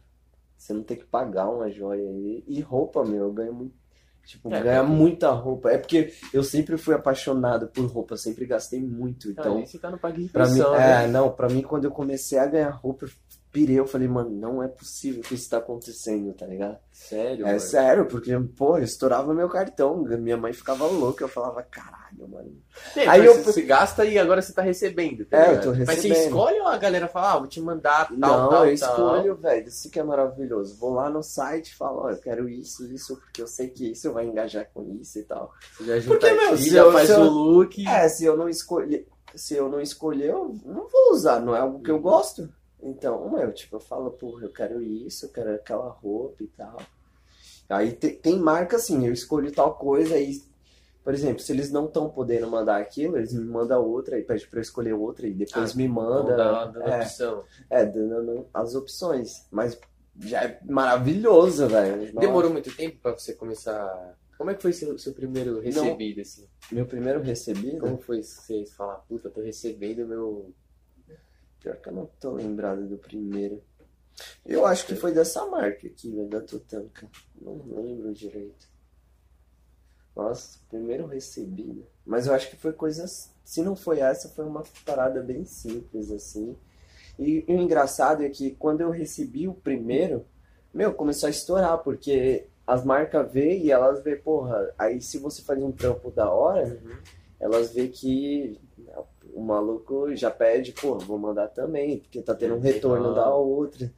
Você 0.60 0.74
não 0.74 0.84
tem 0.84 0.98
que 0.98 1.06
pagar 1.06 1.50
uma 1.50 1.72
joia 1.72 2.08
aí. 2.10 2.44
E 2.46 2.60
roupa, 2.60 3.04
meu, 3.06 3.24
eu 3.24 3.32
ganho 3.32 3.54
muito. 3.54 3.80
Tipo, 4.26 4.54
É, 4.54 4.62
ganhar 4.62 4.84
muita 4.84 5.32
roupa. 5.32 5.72
É 5.72 5.78
porque 5.78 6.14
eu 6.34 6.44
sempre 6.44 6.78
fui 6.78 6.94
apaixonado 6.94 7.68
por 7.68 7.86
roupa, 7.86 8.18
sempre 8.18 8.46
gastei 8.46 8.80
muito. 8.80 9.32
Então, 9.32 9.58
aí 9.58 9.66
você 9.66 9.80
tá 9.80 9.90
no 9.90 9.98
pague 9.98 10.26
de 10.26 10.30
mim, 10.38 10.60
é, 10.76 10.78
né? 10.78 11.08
não, 11.08 11.32
pra 11.32 11.48
mim, 11.48 11.62
quando 11.62 11.86
eu 11.86 11.92
comecei 11.92 12.38
a 12.38 12.46
ganhar 12.46 12.70
roupa, 12.70 13.06
eu 13.06 13.10
pirei. 13.52 13.80
Eu 13.80 13.88
falei, 13.88 14.08
mano, 14.08 14.30
não 14.30 14.62
é 14.64 14.68
possível 14.68 15.22
que 15.24 15.36
isso 15.36 15.50
tá 15.50 15.58
acontecendo, 15.58 16.34
tá 16.34 16.46
ligado? 16.46 16.78
Sério, 16.92 17.46
É 17.46 17.50
mano. 17.50 17.60
sério, 17.60 18.06
porque, 18.06 18.38
pô, 18.58 18.78
eu 18.78 18.84
estourava 18.84 19.34
meu 19.34 19.48
cartão. 19.50 19.98
Minha 20.04 20.38
mãe 20.38 20.52
ficava 20.54 20.86
louca. 20.86 21.24
Eu 21.24 21.28
falava, 21.30 21.64
caralho, 21.64 22.28
mano. 22.28 22.56
É, 22.96 23.08
Aí 23.08 23.26
eu- 23.26 23.42
Você 23.44 23.62
gasta 23.62 24.04
e 24.06 24.18
agora 24.20 24.42
você 24.42 24.52
tá 24.54 24.62
recebendo. 24.62 25.26
tá 25.26 25.38
É, 25.38 25.56
eu 25.56 25.62
tô 25.62 25.70
Mas 25.70 25.78
você 25.78 26.08
recebendo. 26.10 26.18
escolhe 26.28 26.60
ou 26.60 26.68
a 26.68 26.78
galera 26.78 27.08
fala, 27.08 27.34
ah, 27.34 27.38
vou 27.40 27.48
te 27.48 27.62
mandar 27.62 28.08
tal, 28.10 28.18
não, 28.18 28.50
tal, 28.50 28.66
eu 28.68 28.74
escolho, 28.74 29.36
velho. 29.36 29.68
Isso 29.68 29.90
que 29.90 30.00
é 30.00 30.04
maravilhoso. 30.04 30.76
Vou 30.78 30.94
lá 30.94 31.10
no 31.10 31.24
site 31.24 31.70
e 31.70 31.76
falo, 31.76 32.02
ó, 32.02 32.10
eu 32.12 32.18
quero 32.18 32.50
isso, 32.50 32.86
isso, 32.92 33.16
porque 33.18 33.42
eu 33.42 33.48
sei 33.48 33.70
que 33.70 33.92
isso 33.92 34.12
vai 34.12 34.26
engajar 34.26 34.70
com 34.74 34.84
isso 35.02 35.20
e 35.20 35.24
tal. 35.24 35.54
Você 35.78 35.86
já 35.86 36.00
junta 36.00 36.20
Porque, 36.20 36.34
meu, 36.36 36.58
se 36.58 36.70
já 36.70 36.82
eu- 36.82 36.92
faz 36.92 37.10
eu- 37.10 37.22
o 37.22 37.30
look. 37.30 37.88
É, 37.88 38.08
se 38.10 38.26
eu 38.26 38.36
não 38.38 38.50
escolher, 38.50 39.08
se 39.36 39.56
eu 39.56 39.70
não 39.70 39.80
escolher, 39.80 40.30
eu 40.32 40.56
não 40.66 40.88
vou 40.88 41.12
usar, 41.14 41.40
não 41.40 41.56
é 41.56 41.60
algo 41.60 41.82
que 41.82 41.92
eu 41.92 42.00
gosto. 42.00 42.50
Então, 42.82 43.30
meu, 43.30 43.52
tipo, 43.54 43.76
eu 43.76 43.80
falo, 43.80 44.12
porra, 44.12 44.46
eu 44.46 44.52
quero 44.54 44.82
isso, 44.82 45.26
eu 45.26 45.30
quero 45.30 45.54
aquela 45.54 45.90
roupa 45.90 46.44
e 46.44 46.48
tal. 46.48 46.82
Aí 47.70 47.92
te- 47.92 48.12
tem 48.14 48.40
marca 48.40 48.78
assim, 48.78 49.06
eu 49.06 49.14
escolho 49.14 49.52
tal 49.52 49.76
coisa 49.76 50.18
e, 50.18 50.42
por 51.04 51.14
exemplo, 51.14 51.40
se 51.42 51.52
eles 51.52 51.72
não 51.72 51.86
estão 51.86 52.10
podendo 52.10 52.48
mandar 52.50 52.78
aquilo, 52.82 53.18
eles 53.18 53.34
me 53.34 53.44
mandam 53.46 53.86
outra 53.86 54.18
e 54.18 54.24
pede 54.24 54.48
pra 54.48 54.60
eu 54.60 54.64
escolher 54.64 54.94
outra 54.94 55.28
e 55.28 55.34
depois 55.34 55.74
Ah, 55.74 55.78
me 55.78 55.88
Não 55.88 55.94
manda. 55.96 56.36
dá 56.36 56.72
é, 56.88 57.02
opção. 57.02 57.44
é, 57.70 57.86
dando 57.86 58.48
as 58.54 58.76
opções. 58.76 59.46
Mas 59.52 59.80
já 60.20 60.44
é 60.46 60.60
maravilhoso, 60.66 61.68
velho. 61.68 62.12
Demorou 62.20 62.52
muito 62.52 62.76
tempo 62.76 62.98
pra 63.02 63.12
você 63.18 63.34
começar. 63.34 64.18
Como 64.38 64.50
é 64.50 64.56
que 64.56 64.62
foi 64.62 64.72
seu, 64.74 64.98
seu 64.98 65.14
primeiro 65.14 65.60
recebido, 65.60 66.22
assim? 66.22 66.48
Meu 66.72 66.86
primeiro 66.86 67.22
recebido? 67.22 67.80
Como 67.80 67.98
foi 68.00 68.24
você 68.24 68.66
falar, 68.66 68.96
puta, 69.08 69.28
eu 69.28 69.32
tô 69.32 69.42
recebendo 69.42 70.08
meu. 70.08 70.52
Pior 71.60 71.76
que 71.78 71.90
eu 71.90 71.94
não 71.94 72.06
tô 72.20 72.32
lembrado 72.32 72.88
do 72.88 72.98
primeiro. 72.98 73.62
Eu 74.46 74.66
acho 74.66 74.86
que 74.86 74.96
foi 74.96 75.14
dessa 75.14 75.46
marca 75.46 75.88
aqui, 75.88 76.10
velho, 76.12 76.30
da 76.30 76.42
Tutanka. 76.42 77.10
Não 77.42 77.62
lembro 77.68 78.14
direito. 78.14 78.68
Nossa, 80.16 80.60
primeiro 80.70 81.06
recebido. 81.06 81.86
Mas 82.06 82.28
eu 82.28 82.34
acho 82.34 82.50
que 82.50 82.58
foi 82.58 82.74
coisas. 82.74 83.32
Se 83.44 83.62
não 83.62 83.76
foi 83.76 84.00
essa, 84.00 84.30
foi 84.30 84.46
uma 84.46 84.64
parada 84.86 85.22
bem 85.22 85.46
simples, 85.46 86.12
assim. 86.12 86.56
E, 87.18 87.44
e 87.48 87.54
o 87.54 87.60
engraçado 87.60 88.24
é 88.24 88.30
que 88.30 88.52
quando 88.52 88.82
eu 88.82 88.90
recebi 88.90 89.48
o 89.48 89.54
primeiro, 89.54 90.26
meu, 90.74 90.94
começou 90.94 91.28
a 91.28 91.30
estourar, 91.30 91.78
porque 91.80 92.48
as 92.66 92.84
marcas 92.84 93.32
vê 93.32 93.58
e 93.58 93.72
elas 93.72 94.04
vê, 94.04 94.16
porra, 94.16 94.74
aí 94.78 95.02
se 95.02 95.18
você 95.18 95.42
faz 95.42 95.62
um 95.62 95.72
trampo 95.72 96.12
da 96.12 96.32
hora, 96.32 96.80
elas 97.40 97.74
vê 97.74 97.88
que 97.88 98.60
o 99.40 99.42
maluco 99.42 100.14
já 100.16 100.30
pede, 100.30 100.74
pô, 100.74 100.98
vou 100.98 101.18
mandar 101.18 101.48
também, 101.48 102.00
porque 102.00 102.22
tá 102.22 102.36
tendo 102.36 102.56
um 102.56 102.60
retorno 102.60 103.14
da 103.16 103.34
outra. 103.34 103.92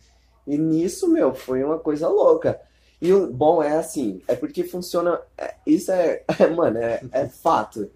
E 0.45 0.57
nisso, 0.57 1.07
meu, 1.07 1.33
foi 1.33 1.63
uma 1.63 1.79
coisa 1.79 2.07
louca. 2.07 2.61
E 3.01 3.11
o 3.11 3.31
bom 3.31 3.63
é 3.63 3.75
assim, 3.77 4.21
é 4.27 4.35
porque 4.35 4.63
funciona. 4.63 5.19
é- 5.37 5.55
isso 5.65 5.91
é, 5.91 6.23
mano, 6.55 6.77
é, 6.77 7.01
é 7.11 7.27
fato. 7.27 7.89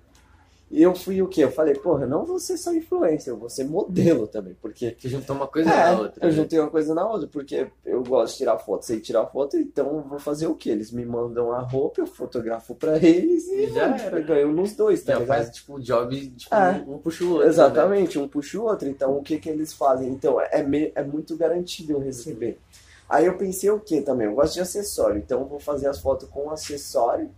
E 0.78 0.82
eu 0.82 0.94
fui 0.94 1.22
o 1.22 1.28
quê? 1.30 1.46
Eu 1.46 1.52
falei, 1.52 1.74
porra, 1.74 2.04
eu 2.04 2.10
não 2.10 2.26
vou 2.26 2.38
ser 2.38 2.58
só 2.58 2.74
influencer, 2.74 3.32
eu 3.32 3.38
vou 3.38 3.50
ser 3.50 3.64
modelo 3.64 4.28
também, 4.28 4.54
porque 4.62 4.92
Que 4.92 5.08
juntou 5.08 5.34
uma 5.34 5.48
coisa 5.48 5.70
é, 5.72 5.92
na 5.94 6.00
outra. 6.02 6.26
eu 6.26 6.30
né? 6.30 6.36
juntei 6.36 6.60
uma 6.60 6.70
coisa 6.70 6.94
na 6.94 7.08
outra, 7.10 7.28
porque 7.32 7.68
eu 7.86 8.04
gosto 8.04 8.34
de 8.34 8.40
tirar 8.40 8.58
foto, 8.58 8.84
sei 8.86 9.00
tirar 9.00 9.26
foto, 9.28 9.56
então 9.58 9.88
eu 9.98 10.02
vou 10.04 10.20
fazer 10.20 10.48
o 10.48 10.54
quê? 10.56 10.72
Eles 10.72 10.92
me 10.92 11.06
mandam 11.06 11.54
a 11.54 11.60
roupa, 11.62 12.02
eu 12.02 12.06
fotografo 12.08 12.76
pra 12.76 12.98
eles 12.98 13.48
e 13.48 13.56
E 13.64 13.68
já 13.74 13.88
mano, 13.88 14.02
era. 14.04 14.20
ganho 14.20 14.52
nos 14.52 14.74
dois, 14.74 15.02
tá 15.02 15.14
Já 15.14 15.20
ligado? 15.20 15.38
faz, 15.38 15.50
tipo, 15.56 15.80
job, 15.80 16.28
tipo, 16.32 16.54
É. 16.54 16.84
um 16.86 16.98
puxa 16.98 17.24
o 17.24 17.28
outro. 17.30 17.44
né? 17.46 17.50
Exatamente, 17.50 18.20
um 18.20 18.28
puxa 18.28 18.60
o 18.60 18.64
outro. 18.66 18.90
Então, 18.90 19.18
o 19.18 19.24
que 19.24 19.38
que 19.40 19.50
eles 19.50 19.72
fazem? 19.72 20.10
Então, 20.10 20.42
é, 20.42 20.62
me- 20.62 20.92
é 20.94 21.04
muito 21.04 21.38
garantido 21.38 21.94
eu 21.94 22.00
receber. 22.00 22.60
Aí 23.08 23.28
eu 23.28 23.38
pensei 23.38 23.70
o 23.70 23.80
que 23.80 24.02
também? 24.02 24.28
Eu 24.28 24.36
gosto 24.36 24.56
de 24.56 24.60
acessório, 24.62 25.20
então 25.20 25.40
eu 25.42 25.46
vou 25.48 25.60
fazer 25.60 25.88
as 25.88 26.00
fotos 26.02 26.28
com 26.28 26.50
acessório. 26.52 27.30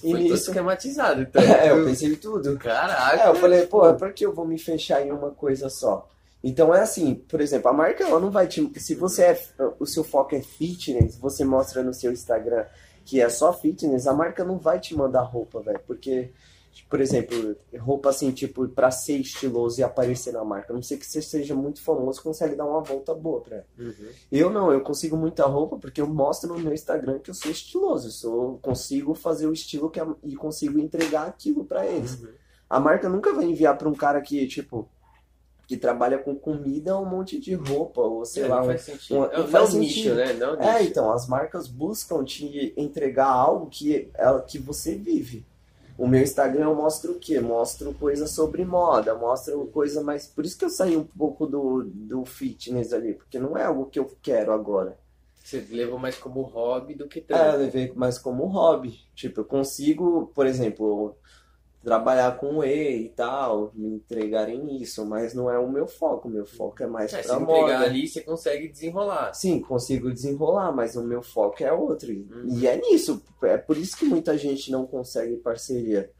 Foi 0.00 0.12
nisso- 0.20 0.50
esquematizado, 0.50 1.22
então. 1.28 1.42
É, 1.42 1.70
eu 1.70 1.84
pensei 1.84 2.08
em 2.08 2.14
tudo. 2.16 2.56
Caraca. 2.58 3.22
É, 3.22 3.28
eu 3.28 3.34
falei, 3.34 3.66
pô, 3.66 3.92
por 3.94 4.12
que 4.12 4.24
eu 4.24 4.32
vou 4.34 4.46
me 4.46 4.58
fechar 4.58 5.04
em 5.06 5.10
uma 5.10 5.30
coisa 5.30 5.68
só? 5.68 6.08
Então 6.44 6.74
é 6.74 6.80
assim, 6.80 7.14
por 7.14 7.40
exemplo, 7.40 7.68
a 7.68 7.72
marca 7.72 8.02
ela 8.04 8.18
não 8.18 8.30
vai 8.30 8.46
te. 8.48 8.68
Se 8.80 8.94
você 8.94 9.22
é. 9.24 9.42
O 9.78 9.86
seu 9.86 10.02
foco 10.02 10.34
é 10.34 10.40
fitness, 10.40 11.16
você 11.16 11.44
mostra 11.44 11.82
no 11.82 11.94
seu 11.94 12.10
Instagram 12.12 12.64
que 13.04 13.20
é 13.20 13.28
só 13.28 13.52
fitness, 13.52 14.06
a 14.06 14.12
marca 14.12 14.44
não 14.44 14.58
vai 14.58 14.78
te 14.78 14.94
mandar 14.94 15.22
roupa, 15.22 15.60
velho. 15.60 15.80
Porque, 15.86 16.30
por 16.88 17.00
exemplo, 17.00 17.56
roupa 17.78 18.10
assim, 18.10 18.30
tipo, 18.32 18.66
pra 18.68 18.90
ser 18.90 19.18
estiloso 19.18 19.80
e 19.80 19.84
aparecer 19.84 20.32
na 20.32 20.44
marca. 20.44 20.72
A 20.72 20.76
não 20.76 20.82
sei 20.82 20.96
que 20.96 21.06
você 21.06 21.20
seja 21.20 21.54
muito 21.54 21.82
famoso, 21.82 22.22
consegue 22.22 22.54
dar 22.54 22.64
uma 22.66 22.80
volta 22.82 23.14
boa 23.14 23.40
pra 23.40 23.56
ela. 23.56 23.66
Uhum. 23.78 24.08
Eu 24.30 24.50
não, 24.50 24.72
eu 24.72 24.80
consigo 24.80 25.16
muita 25.16 25.44
roupa 25.46 25.76
porque 25.78 26.00
eu 26.00 26.06
mostro 26.06 26.52
no 26.54 26.58
meu 26.58 26.72
Instagram 26.72 27.18
que 27.18 27.30
eu 27.30 27.34
sou 27.34 27.50
estiloso, 27.50 28.08
eu 28.08 28.12
sou, 28.12 28.58
consigo 28.62 29.14
fazer 29.14 29.46
o 29.46 29.52
estilo 29.52 29.90
que 29.90 30.00
a- 30.00 30.14
e 30.24 30.34
consigo 30.34 30.78
entregar 30.78 31.26
aquilo 31.26 31.64
pra 31.64 31.86
eles. 31.86 32.14
Uhum. 32.20 32.28
A 32.70 32.80
marca 32.80 33.08
nunca 33.08 33.32
vai 33.34 33.44
enviar 33.44 33.76
pra 33.76 33.88
um 33.88 33.94
cara 33.94 34.20
que, 34.22 34.46
tipo, 34.46 34.88
que 35.66 35.76
trabalha 35.76 36.18
com 36.18 36.34
comida 36.34 36.98
um 36.98 37.04
monte 37.04 37.38
de 37.38 37.54
roupa, 37.54 38.00
ou 38.00 38.24
sei 38.24 38.44
É, 38.44 38.48
lá. 38.48 38.56
não 38.56 38.64
um- 38.64 38.66
faz 38.66 38.80
sentido. 38.82 39.16
uma- 39.16 39.26
É, 39.26 39.32
não 39.36 39.40
não 39.44 39.48
faz 39.48 39.72
é 39.72 39.76
um 39.76 39.78
nicho, 39.80 39.94
sentido. 39.94 40.14
né? 40.16 40.32
Não 40.34 40.46
é 40.48 40.52
um 40.58 40.62
É, 40.62 40.78
nicho. 40.78 40.90
então, 40.90 41.12
as 41.12 41.26
marcas 41.28 41.68
buscam 41.68 42.24
te 42.24 42.74
entregar 42.76 43.28
algo 43.28 43.66
que, 43.70 44.10
que 44.48 44.58
você 44.58 44.94
vive. 44.94 45.44
O 45.96 46.06
meu 46.08 46.22
Instagram 46.22 46.64
eu 46.64 46.74
mostro 46.74 47.12
o 47.12 47.18
quê? 47.18 47.40
Mostro 47.40 47.94
coisa 47.94 48.26
sobre 48.26 48.64
moda, 48.64 49.14
mostro 49.14 49.66
coisa 49.68 50.02
mais. 50.02 50.26
Por 50.26 50.44
isso 50.44 50.58
que 50.58 50.64
eu 50.64 50.70
saí 50.70 50.96
um 50.96 51.04
pouco 51.04 51.46
do, 51.46 51.84
do 51.84 52.24
fitness 52.24 52.92
ali, 52.92 53.14
porque 53.14 53.38
não 53.38 53.56
é 53.56 53.64
algo 53.64 53.86
que 53.90 53.98
eu 53.98 54.06
quero 54.22 54.52
agora. 54.52 54.98
Você 55.44 55.60
levou 55.70 55.98
mais 55.98 56.16
como 56.18 56.42
hobby 56.42 56.94
do 56.94 57.08
que 57.08 57.20
É, 57.28 57.54
eu 57.54 57.56
trampo. 57.56 57.58
levei 57.58 57.92
mais 57.94 58.18
como 58.18 58.46
hobby. 58.46 59.00
Tipo, 59.14 59.40
eu 59.40 59.44
consigo, 59.44 60.30
por 60.34 60.46
exemplo, 60.46 61.16
trabalhar 61.82 62.38
com 62.38 62.58
whey 62.58 63.06
e 63.06 63.08
tal, 63.10 63.72
me 63.74 63.88
entregarem 63.96 64.62
nisso, 64.62 65.04
mas 65.04 65.34
não 65.34 65.50
é 65.50 65.58
o 65.58 65.70
meu 65.70 65.86
foco. 65.86 66.28
O 66.28 66.30
meu 66.30 66.46
foco 66.46 66.82
é 66.82 66.86
mais 66.86 67.12
É, 67.12 67.22
se 67.22 67.28
pra 67.28 67.36
entregar 67.40 67.60
moda. 67.62 67.84
ali, 67.84 68.06
você 68.06 68.20
consegue 68.20 68.68
desenrolar. 68.68 69.34
Sim, 69.34 69.60
consigo 69.60 70.12
desenrolar, 70.12 70.72
mas 70.72 70.94
o 70.96 71.02
meu 71.02 71.22
foco 71.22 71.62
é 71.62 71.72
outro. 71.72 72.12
E- 72.12 72.22
Uhum. 72.32 72.46
E 72.58 72.66
é 72.66 72.76
nisso. 72.76 73.22
É 73.42 73.56
por 73.58 73.76
isso 73.76 73.96
que 73.96 74.04
muita 74.04 74.36
gente 74.38 74.70
não 74.70 74.86
consegue 74.86 75.36
parceria. 75.36 76.10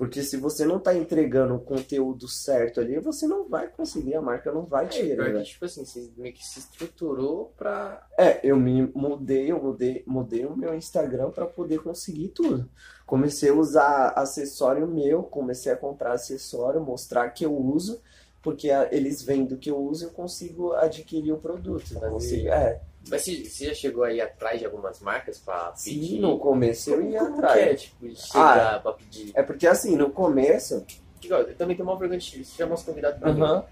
Porque 0.00 0.22
se 0.22 0.38
você 0.38 0.64
não 0.64 0.78
tá 0.80 0.94
entregando 0.94 1.54
o 1.54 1.60
conteúdo 1.60 2.26
certo 2.26 2.80
ali, 2.80 2.98
você 2.98 3.26
não 3.26 3.46
vai 3.50 3.68
conseguir, 3.68 4.14
a 4.14 4.22
marca 4.22 4.50
não 4.50 4.64
vai 4.64 4.88
te 4.88 4.98
É, 4.98 5.02
pior 5.04 5.16
querer. 5.16 5.26
que, 5.32 5.38
né? 5.40 5.42
tipo 5.44 5.64
assim, 5.66 5.84
você 5.84 6.10
meio 6.16 6.32
que 6.32 6.42
se 6.42 6.58
estruturou 6.58 7.52
pra. 7.54 8.06
É, 8.16 8.40
eu 8.42 8.56
me 8.56 8.90
mudei, 8.94 9.52
eu 9.52 9.62
mudei, 9.62 10.02
mudei 10.06 10.46
o 10.46 10.56
meu 10.56 10.74
Instagram 10.74 11.30
para 11.30 11.44
poder 11.46 11.82
conseguir 11.82 12.28
tudo. 12.28 12.66
Comecei 13.04 13.50
a 13.50 13.54
usar 13.54 14.08
acessório 14.16 14.86
meu, 14.86 15.22
comecei 15.22 15.70
a 15.70 15.76
comprar 15.76 16.14
acessório, 16.14 16.80
mostrar 16.80 17.28
que 17.28 17.44
eu 17.44 17.54
uso, 17.54 18.00
porque 18.42 18.70
a- 18.70 18.88
eles 18.90 19.20
vendo 19.22 19.58
que 19.58 19.70
eu 19.70 19.76
uso, 19.78 20.06
eu 20.06 20.10
consigo 20.12 20.72
adquirir 20.72 21.32
o 21.32 21.36
produto. 21.38 21.86
Fazer- 21.92 22.08
consigo- 22.08 22.48
é, 22.48 22.80
Mas 23.08 23.22
você, 23.22 23.44
você 23.44 23.66
já 23.66 23.74
chegou 23.74 24.04
aí 24.04 24.20
atrás 24.20 24.58
de 24.58 24.66
algumas 24.66 25.00
marcas 25.00 25.38
pra 25.38 25.72
sim, 25.74 25.94
pedir? 26.00 26.20
no 26.20 26.38
começo 26.38 26.90
eu 26.90 27.02
ia 27.02 27.22
atrás. 27.22 27.52
que 27.54 27.58
é, 27.68 27.74
tipo, 27.74 28.16
chegar 28.16 28.82
pra 28.82 28.92
pedir? 28.92 29.32
É 29.34 29.42
porque 29.42 29.66
assim, 29.66 29.96
no 29.96 30.10
começo. 30.10 30.84
Igual, 31.22 31.42
eu 31.42 31.54
também 31.54 31.76
tenho 31.76 31.88
uma 31.88 31.98
vergonha 31.98 32.18
de 32.18 32.44
você 32.44 32.56
chama 32.56 32.74
os 32.74 32.82
convidados 32.82 33.18
pra. 33.20 33.30
Aham. 33.30 33.64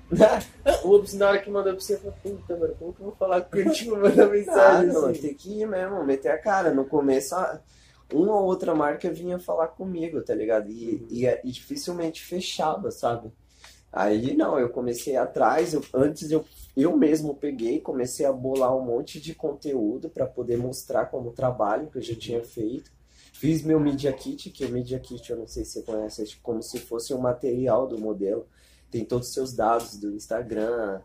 O 0.85 0.97
Ups, 0.97 1.15
na 1.15 1.29
hora 1.29 1.39
que 1.39 1.49
mandou 1.51 1.73
pra 1.73 1.81
você, 1.81 1.95
eu 1.95 1.99
falei, 1.99 2.15
puta, 2.23 2.57
mano, 2.57 2.75
como 2.79 2.93
que 2.93 3.01
eu 3.01 3.07
vou 3.07 3.17
falar 3.17 3.41
com 3.43 3.57
ele? 3.57 3.71
Tipo, 3.73 3.97
mandar 3.97 4.25
Ah, 4.25 4.29
mensagem 4.29 4.87
não, 4.89 5.07
assim. 5.07 5.21
tem 5.23 5.35
que 5.35 5.61
ir 5.61 5.67
mesmo, 5.67 6.05
meter 6.05 6.31
a 6.31 6.39
cara. 6.39 6.73
No 6.75 6.85
começo, 6.85 7.35
ah, 7.35 7.59
uma 8.13 8.35
ou 8.37 8.45
outra 8.47 8.75
marca 8.75 9.11
vinha 9.11 9.39
falar 9.39 9.69
comigo, 9.69 10.21
tá 10.23 10.35
ligado? 10.35 10.69
E, 10.71 11.07
e, 11.11 11.27
e 11.27 11.51
dificilmente 11.51 12.23
fechava, 12.23 12.91
sabe? 12.91 13.31
Aí 13.93 14.37
não, 14.37 14.59
eu 14.59 14.69
comecei 14.69 15.17
atrás, 15.17 15.73
eu, 15.73 15.83
antes 15.95 16.31
eu, 16.31 16.45
eu 16.77 16.97
mesmo 16.97 17.35
peguei, 17.35 17.81
comecei 17.81 18.27
a 18.27 18.33
bolar 18.33 18.77
um 18.77 18.85
monte 18.85 19.21
de 19.21 19.35
conteúdo 19.35 20.11
para 20.11 20.27
poder 20.27 20.59
mostrar 20.59 21.07
como 21.07 21.33
trabalho 21.33 21.89
que 21.91 21.99
eu 21.99 22.03
já 22.03 22.15
tinha 22.15 22.43
feito. 22.45 22.93
Fiz 23.33 23.63
meu 23.63 23.81
Media 23.81 24.13
Kit, 24.13 24.51
que 24.51 24.65
o 24.65 24.69
Media 24.71 24.99
Kit, 25.01 25.31
eu 25.31 25.39
não 25.39 25.47
sei 25.47 25.65
se 25.65 25.73
você 25.73 25.83
conhece, 25.83 26.23
é 26.23 26.25
tipo 26.27 26.43
como 26.43 26.63
se 26.63 26.79
fosse 26.79 27.15
um 27.15 27.19
material 27.21 27.87
do 27.87 27.99
modelo. 27.99 28.47
Tem 28.91 29.05
todos 29.05 29.29
os 29.29 29.35
seus 29.35 29.53
dados 29.55 29.97
do 29.97 30.13
Instagram, 30.13 31.01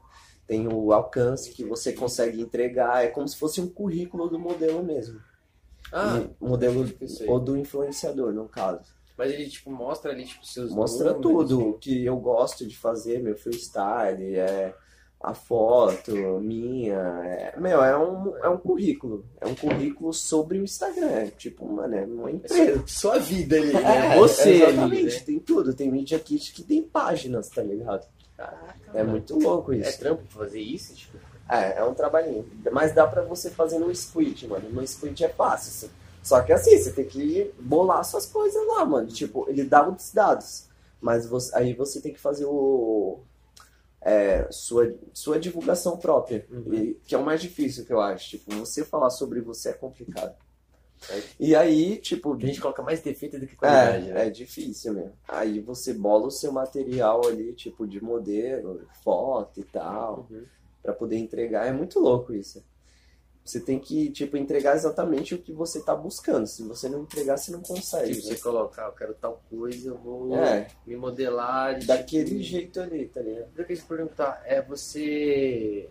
tem 0.48 0.68
o 0.68 0.92
alcance 0.92 1.52
que 1.52 1.64
você 1.64 1.94
consegue 1.94 2.42
entregar, 2.42 3.04
é 3.06 3.08
como 3.08 3.28
se 3.28 3.38
fosse 3.38 3.62
um 3.62 3.68
currículo 3.70 4.28
do 4.30 4.40
modelo 4.40 4.84
mesmo. 4.84 5.22
Ah, 5.92 6.20
E- 6.20 6.46
modelo 6.46 6.86
ou 7.28 7.40
do 7.40 7.56
influenciador, 7.58 8.34
no 8.34 8.48
caso. 8.50 8.94
Mas 9.18 9.32
ele, 9.32 9.48
tipo, 9.50 9.72
mostra 9.72 10.12
ali, 10.12 10.26
tipo, 10.26 10.46
seus 10.46 10.72
Mostra 10.72 11.14
números, 11.14 11.22
tudo 11.50 11.70
o 11.70 11.74
que 11.78 12.06
eu 12.06 12.18
gosto 12.18 12.66
de 12.66 12.78
fazer, 12.78 13.20
meu 13.22 13.36
freestyle, 13.36 14.36
é 14.36 14.74
a 15.22 15.34
foto 15.34 16.12
minha, 16.42 16.96
é, 17.24 17.58
meu, 17.58 17.82
é 17.82 17.98
um, 17.98 18.36
é 18.40 18.50
um 18.50 18.58
currículo, 18.58 19.26
é 19.40 19.48
um 19.48 19.56
currículo 19.56 20.12
sobre 20.14 20.60
o 20.60 20.64
Instagram, 20.64 21.08
é 21.08 21.28
tipo, 21.28 21.66
mano, 21.66 21.96
é 21.96 22.04
uma 22.06 22.30
É 22.30 22.34
empresa. 22.34 22.84
sua, 22.86 23.12
sua 23.14 23.20
vida 23.20 23.56
ali, 23.56 23.72
né? 23.74 24.16
É, 24.16 24.20
Você 24.20 24.64
exatamente, 24.64 25.16
ali, 25.16 25.22
tem 25.22 25.40
tudo, 25.40 25.74
tem 25.74 25.90
Media 25.90 26.20
Kit 26.20 26.52
que 26.52 26.62
tem 26.64 26.82
páginas, 26.84 27.48
tá 27.48 27.62
ligado? 27.64 28.06
Caraca, 28.36 28.76
É 28.94 28.98
mano. 28.98 29.12
muito 29.12 29.40
louco 29.40 29.72
É 29.72 29.78
isso. 29.78 30.00
trampo 30.00 30.24
fazer 30.28 30.60
isso? 30.60 30.94
Tipo, 30.94 31.18
É, 31.48 31.78
é 31.80 31.84
um 31.86 31.94
trabalhinho. 31.94 32.46
Mas 32.72 32.94
dá 32.94 33.06
pra 33.08 33.22
você 33.22 33.50
fazer 33.50 33.78
no 33.80 33.90
split, 33.92 34.44
mano. 34.44 34.70
No 34.72 34.82
split 34.84 35.22
é 35.22 35.30
fácil. 35.30 35.90
Só 36.24 36.42
que 36.42 36.54
assim, 36.54 36.78
você 36.78 36.92
tem 36.94 37.06
que 37.06 37.52
bolar 37.60 38.04
suas 38.06 38.26
coisas 38.26 38.66
lá, 38.68 38.86
mano. 38.86 39.08
Tipo, 39.08 39.46
ele 39.50 39.64
dá 39.66 39.88
os 39.88 40.12
dados. 40.12 40.68
Mas 41.02 41.26
você- 41.28 41.54
aí 41.56 41.74
você 41.74 42.00
tem 42.02 42.14
que 42.14 42.20
fazer 42.20 42.46
o. 42.46 43.20
é, 44.06 44.48
sua, 44.52 44.94
sua 45.14 45.40
divulgação 45.40 45.98
própria. 45.98 46.46
Uhum. 46.52 46.74
E- 46.74 46.94
que 47.06 47.16
é 47.16 47.18
o 47.18 47.24
mais 47.24 47.42
difícil 47.42 47.86
que 47.86 47.94
eu 47.94 48.02
acho. 48.02 48.32
Tipo, 48.32 48.54
você 48.56 48.84
falar 48.84 49.10
sobre 49.10 49.40
você 49.42 49.70
é 49.70 49.74
complicado. 49.74 50.36
É. 51.10 51.22
E 51.40 51.56
aí, 51.56 51.98
tipo. 51.98 52.34
a 52.34 52.40
gente 52.40 52.60
coloca 52.62 52.82
mais 52.82 53.02
defeito 53.02 53.38
do 53.40 53.46
que 53.48 53.56
qualidade, 53.58 54.10
É, 54.10 54.14
né? 54.14 54.28
é 54.28 54.30
difícil 54.30 54.94
mesmo. 54.94 55.12
Aí 55.28 55.60
você 55.60 55.94
bola 55.94 56.28
o 56.28 56.32
seu 56.32 56.52
material 56.52 57.26
ali, 57.28 57.54
tipo, 57.54 57.86
de 57.88 58.02
modelo, 58.04 58.82
foto 59.04 59.60
e 59.60 59.64
tal 59.64 60.28
Uhum. 60.30 60.44
Pra 60.82 60.94
poder 60.94 61.18
entregar. 61.18 61.66
É 61.68 61.72
muito 61.72 62.00
louco 62.00 62.34
isso. 62.34 62.62
Você 63.46 63.60
tem 63.60 63.78
que, 63.78 64.10
tipo, 64.10 64.38
entregar 64.38 64.74
exatamente 64.74 65.36
o 65.36 65.38
que 65.38 65.52
você 65.52 65.82
tá 65.82 65.94
buscando. 65.94 66.48
Se 66.48 66.64
você 66.64 66.88
não 66.88 67.02
entregar, 67.02 67.36
você 67.38 67.52
não 67.52 67.62
consegue. 67.62 68.14
Tipo, 68.16 68.28
né? 68.30 68.36
você 68.36 68.42
colocar, 68.42 68.86
eu 68.86 68.94
quero 68.94 69.14
tal 69.16 69.42
coisa, 69.50 69.90
eu 69.90 69.98
vou 69.98 70.34
É, 70.38 70.68
me 70.88 70.96
modelar. 70.96 71.78
de, 71.78 71.86
daquele 71.86 72.30
tipo, 72.30 72.42
jeito 72.42 72.80
ali, 72.80 73.08
tá 73.08 73.20
ligado? 73.22 73.48
Eu 73.58 73.66
queria 73.66 73.82
te 73.82 73.88
perguntar, 73.88 74.42
é 74.46 74.62
você. 74.62 75.90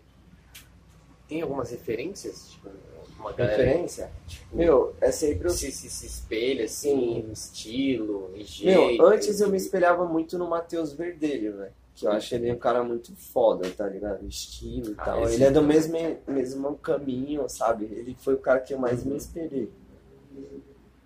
tem 1.29 1.43
algumas 1.43 1.70
referências? 1.70 2.51
Tipo, 2.53 2.70
uma 3.19 3.33
galera 3.33 3.62
Referência? 3.62 4.11
tipo, 4.27 4.57
Meu, 4.57 4.97
é 5.01 5.12
sempre 5.12 5.47
o 5.47 5.51
se, 5.51 5.70
se, 5.70 5.89
se 5.91 6.07
espelha 6.07 6.65
assim, 6.65 7.23
no 7.23 7.33
estilo, 7.33 8.33
jeito. 8.37 8.97
Meu, 8.97 9.07
antes 9.07 9.41
eu 9.41 9.49
me 9.51 9.57
espelhava 9.59 10.07
muito 10.07 10.37
no 10.39 10.49
Matheus 10.49 10.93
Verdelho, 10.93 11.59
velho. 11.59 11.73
Que 11.94 12.06
eu 12.06 12.12
acho 12.12 12.35
ele 12.35 12.51
um 12.52 12.59
cara 12.59 12.82
muito 12.82 13.14
foda, 13.16 13.69
tá 13.70 13.86
ligado? 13.86 14.27
Estilo 14.27 14.90
e 14.93 14.94
Ah, 14.98 15.05
tal. 15.05 15.28
Ele 15.28 15.44
é 15.44 15.51
do 15.51 15.60
também. 15.60 15.77
mesmo, 15.77 16.16
mesmo 16.27 16.74
caminho, 16.78 17.48
sabe? 17.48 17.85
Ele 17.85 18.16
foi 18.19 18.35
o 18.35 18.39
cara 18.39 18.60
que 18.60 18.73
eu 18.74 18.78
mais 18.78 19.05
me 19.05 19.16
espelhei. 19.16 19.70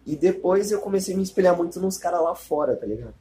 E 0.06 0.14
depois 0.14 0.70
eu 0.70 0.80
comecei 0.80 1.14
a 1.14 1.16
me 1.16 1.22
espelhar 1.24 1.56
muito 1.56 1.80
nos 1.80 1.98
caras 1.98 2.20
lá 2.22 2.34
fora, 2.34 2.76
tá 2.76 2.86
ligado? 2.86 3.14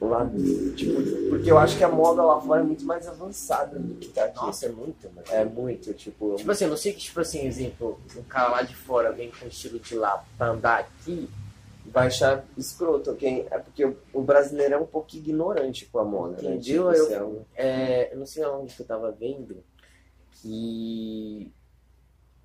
Lá, 0.00 0.28
tipo, 0.76 1.28
porque 1.30 1.50
eu 1.50 1.58
acho 1.58 1.76
que 1.76 1.82
a 1.82 1.88
moda 1.88 2.22
lá 2.22 2.40
fora 2.40 2.60
é 2.60 2.64
muito 2.64 2.84
mais 2.84 3.06
avançada 3.08 3.78
do 3.78 3.94
que 3.94 4.08
tá 4.08 4.24
aqui. 4.24 4.36
Nossa, 4.36 4.66
é 4.66 4.68
muito, 4.68 5.08
mano. 5.12 5.26
É 5.30 5.44
muito, 5.44 5.92
tipo. 5.94 6.36
Tipo 6.36 6.50
assim, 6.52 6.64
eu 6.64 6.70
não 6.70 6.76
sei 6.76 6.92
que, 6.92 7.00
tipo 7.00 7.18
assim, 7.20 7.44
exemplo, 7.46 7.98
um 8.16 8.22
cara 8.22 8.48
lá 8.50 8.62
de 8.62 8.76
fora 8.76 9.10
vem 9.12 9.30
com 9.30 9.46
estilo 9.46 9.78
de 9.80 9.96
lá 9.96 10.24
pra 10.38 10.48
andar 10.50 10.78
aqui. 10.80 11.28
Vai 11.96 12.08
achar 12.08 12.44
escroto. 12.58 13.14
Quem, 13.16 13.46
é 13.50 13.58
porque 13.58 13.82
o, 13.84 13.96
o 14.12 14.20
brasileiro 14.22 14.74
é 14.74 14.78
um 14.78 14.86
pouco 14.86 15.16
ignorante 15.16 15.86
com 15.86 15.98
a 15.98 16.04
moda, 16.04 16.42
né? 16.42 16.56
Entendeu? 16.56 16.92
Tipo, 16.92 17.12
Eu- 17.14 17.46
é 17.54 17.66
É, 17.66 18.12
eu 18.12 18.18
não 18.18 18.26
sei 18.26 18.44
onde 18.44 18.74
que 18.74 18.82
eu 18.82 18.86
tava 18.86 19.10
vendo 19.12 19.64
que. 20.30 21.50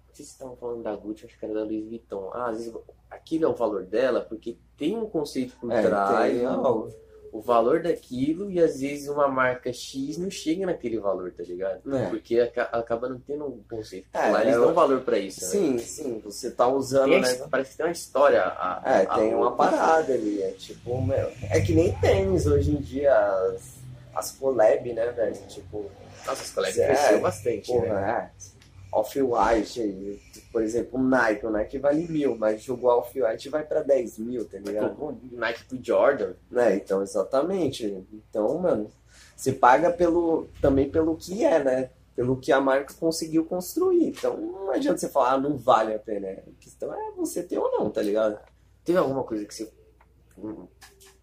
Não 0.08 0.16
sei 0.16 0.26
se 0.26 0.32
estavam 0.32 0.56
falando 0.56 0.84
da 0.84 0.96
Gucci, 0.96 1.26
acho 1.26 1.38
que 1.38 1.44
era 1.46 1.54
da 1.54 1.64
Louis 1.64 1.86
Vuitton. 1.86 2.30
Ah, 2.34 2.50
às 2.50 2.58
vezes 2.58 2.74
aquilo 3.10 3.46
é 3.46 3.48
o 3.50 3.54
valor 3.54 3.84
dela, 3.84 4.22
porque 4.22 4.58
tem 4.78 4.98
um 4.98 5.10
conceito 5.10 5.56
por 5.60 5.72
é, 5.72 5.82
trás, 5.82 6.34
tem, 6.38 6.48
ó, 6.48 6.88
o 7.32 7.42
valor 7.42 7.82
daquilo, 7.82 8.52
e 8.52 8.60
às 8.60 8.82
vezes 8.82 9.08
uma 9.08 9.28
marca 9.28 9.72
X 9.72 10.18
não 10.18 10.30
chega 10.30 10.66
naquele 10.66 11.00
valor, 11.00 11.32
tá 11.32 11.44
ligado? 11.44 11.82
É. 11.96 12.10
Porque 12.10 12.40
aca- 12.40 12.70
acaba 12.72 13.08
não 13.08 13.20
tendo 13.20 13.46
um 13.46 13.62
conceito. 13.70 14.08
É, 14.14 14.30
lá 14.30 14.42
eles 14.44 14.56
eu- 14.56 14.62
dão 14.66 14.74
valor 14.74 15.02
pra 15.02 15.18
isso, 15.18 15.42
né? 15.42 15.48
Sim, 15.50 15.78
sim, 15.80 16.22
você 16.24 16.52
tá 16.52 16.68
usando, 16.68 17.10
Tem, 17.10 17.22
né? 17.22 17.48
Parece 17.50 17.72
que 17.72 17.78
tem 17.78 17.86
uma 17.86 17.92
história. 17.92 18.42
A, 18.44 18.82
É, 18.86 19.02
a 19.04 19.16
tem 19.16 19.34
uma 19.34 19.56
parada 19.56 20.14
ali. 20.14 20.42
É 20.44 20.52
tipo, 20.52 21.02
meu. 21.02 21.32
É 21.50 21.62
que 21.62 21.74
nem 21.74 21.94
tênis 22.00 22.46
hoje 22.46 22.72
em 22.72 22.76
dia, 22.82 23.16
as, 23.16 23.62
as 24.14 24.32
collab, 24.32 24.94
né, 24.94 25.12
velho? 25.12 25.36
Tipo, 25.48 25.90
Nossa, 26.26 26.44
os 26.44 26.52
colegas 26.52 26.78
É, 26.78 26.86
cresceu 26.88 27.22
bastante, 27.22 27.74
né? 27.74 27.80
porra, 27.82 28.32
é. 28.38 28.51
Off-White 28.92 29.82
aí. 29.82 30.20
Por 30.52 30.62
exemplo, 30.62 31.00
o 31.00 31.04
Nike. 31.04 31.46
O 31.46 31.50
Nike 31.50 31.78
vale 31.78 32.08
mil, 32.08 32.36
mas 32.36 32.62
jogou 32.62 32.90
Off-White 32.92 33.50
vai 33.50 33.64
pra 33.64 33.82
10 33.82 34.20
mil, 34.20 34.46
tá 34.46 34.58
ligado? 34.60 35.02
Um 35.02 35.18
Nike 35.32 35.64
pro 35.66 35.80
Jordan. 35.82 36.34
Né? 36.50 36.76
Então, 36.76 37.02
exatamente. 37.02 38.06
Então, 38.12 38.58
mano, 38.60 38.92
você 39.36 39.54
paga 39.54 39.92
pelo, 39.92 40.48
também 40.62 40.90
pelo 40.90 41.16
que 41.16 41.44
é, 41.44 41.64
né? 41.64 41.90
Pelo 42.16 42.36
que 42.38 42.52
a 42.52 42.60
marca 42.60 42.94
conseguiu 42.94 43.46
construir. 43.46 44.10
Então, 44.10 44.38
não 44.38 44.72
adianta 44.72 44.98
você 44.98 45.08
falar, 45.08 45.34
ah, 45.34 45.40
não 45.40 45.58
vale 45.58 45.94
a 45.94 46.00
pena. 46.00 46.30
A 46.30 46.52
questão 46.60 46.94
é 46.94 47.12
você 47.16 47.42
ter 47.42 47.58
ou 47.58 47.72
não, 47.72 47.90
tá 47.90 48.02
ligado? 48.02 48.38
Teve 48.84 48.98
alguma 48.98 49.24
coisa 49.24 49.46
que 49.46 49.56
você 49.56 49.72
hum, 50.38 50.68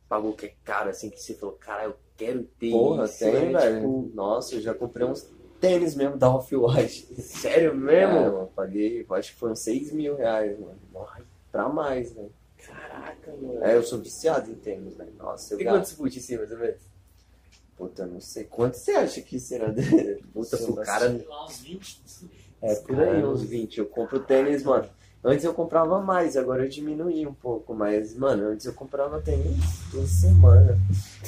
pagou 0.09 0.33
que 0.33 0.47
é 0.47 0.55
caro, 0.65 0.89
assim, 0.89 1.11
que 1.11 1.21
você 1.21 1.35
falou, 1.35 1.57
cara, 1.57 1.85
eu 1.85 1.97
quero 2.17 2.45
ter 2.59 2.71
Porra, 2.71 3.05
isso, 3.05 3.19
tem, 3.19 3.53
né? 3.53 3.61
velho. 3.61 3.77
Tipo, 3.77 4.11
Nossa, 4.15 4.55
eu 4.55 4.61
já 4.61 4.75
comprei 4.75 5.07
uns 5.07 5.29
tênis 5.61 5.95
mesmo 5.95 6.17
da 6.17 6.31
Off-White. 6.35 7.15
sério 7.23 7.71
É, 7.73 7.75
mesmo? 7.75 8.17
eu 8.41 8.47
paguei, 8.55 9.05
eu 9.09 9.15
acho 9.15 9.33
que 9.33 9.39
foram 9.39 9.55
6 9.55 9.93
mil 9.93 10.17
reais, 10.17 10.59
mano. 10.59 10.79
Ai, 11.15 11.23
Pra 11.51 11.69
mais, 11.69 12.13
né? 12.15 12.27
Caraca, 12.67 13.33
mano. 13.41 13.65
É, 13.65 13.75
eu 13.77 13.83
sou 13.83 13.99
viciado 13.99 14.51
em 14.51 14.55
tênis, 14.55 14.95
velho. 14.97 15.13
Nossa, 15.19 15.55
eu 15.55 15.59
Tem 15.59 15.65
gasto. 15.67 15.77
quantos 15.79 15.93
boot 15.95 16.19
em 16.19 16.21
cima, 16.23 16.39
mais 16.41 16.53
ou 16.53 16.59
menos? 16.59 16.81
Puta, 17.77 18.07
não 18.07 18.21
sei. 18.21 18.45
Quanto 18.45 18.75
você 18.77 18.91
acha 18.93 19.21
que 19.23 19.39
será? 19.39 19.73
Puta, 20.35 20.57
pro 20.59 20.75
cara... 20.77 21.25
Lá, 21.29 21.47
uns 21.47 21.61
20. 21.61 22.01
É, 22.61 22.75
por 22.75 23.01
aí, 23.01 23.25
uns 23.25 23.43
20. 23.43 23.79
Eu 23.79 23.87
compro 23.87 24.19
tênis, 24.21 24.63
mano. 24.65 24.89
Antes 25.23 25.45
eu 25.45 25.53
comprava 25.53 26.01
mais, 26.01 26.37
agora 26.37 26.65
eu 26.65 26.69
diminui 26.69 27.27
um 27.27 27.35
pouco. 27.35 27.75
Mas, 27.75 28.15
mano, 28.17 28.49
antes 28.49 28.67
eu 28.67 28.73
comprava 28.73 29.21
tênis 29.21 29.57
toda 29.91 30.07
semana. 30.07 30.79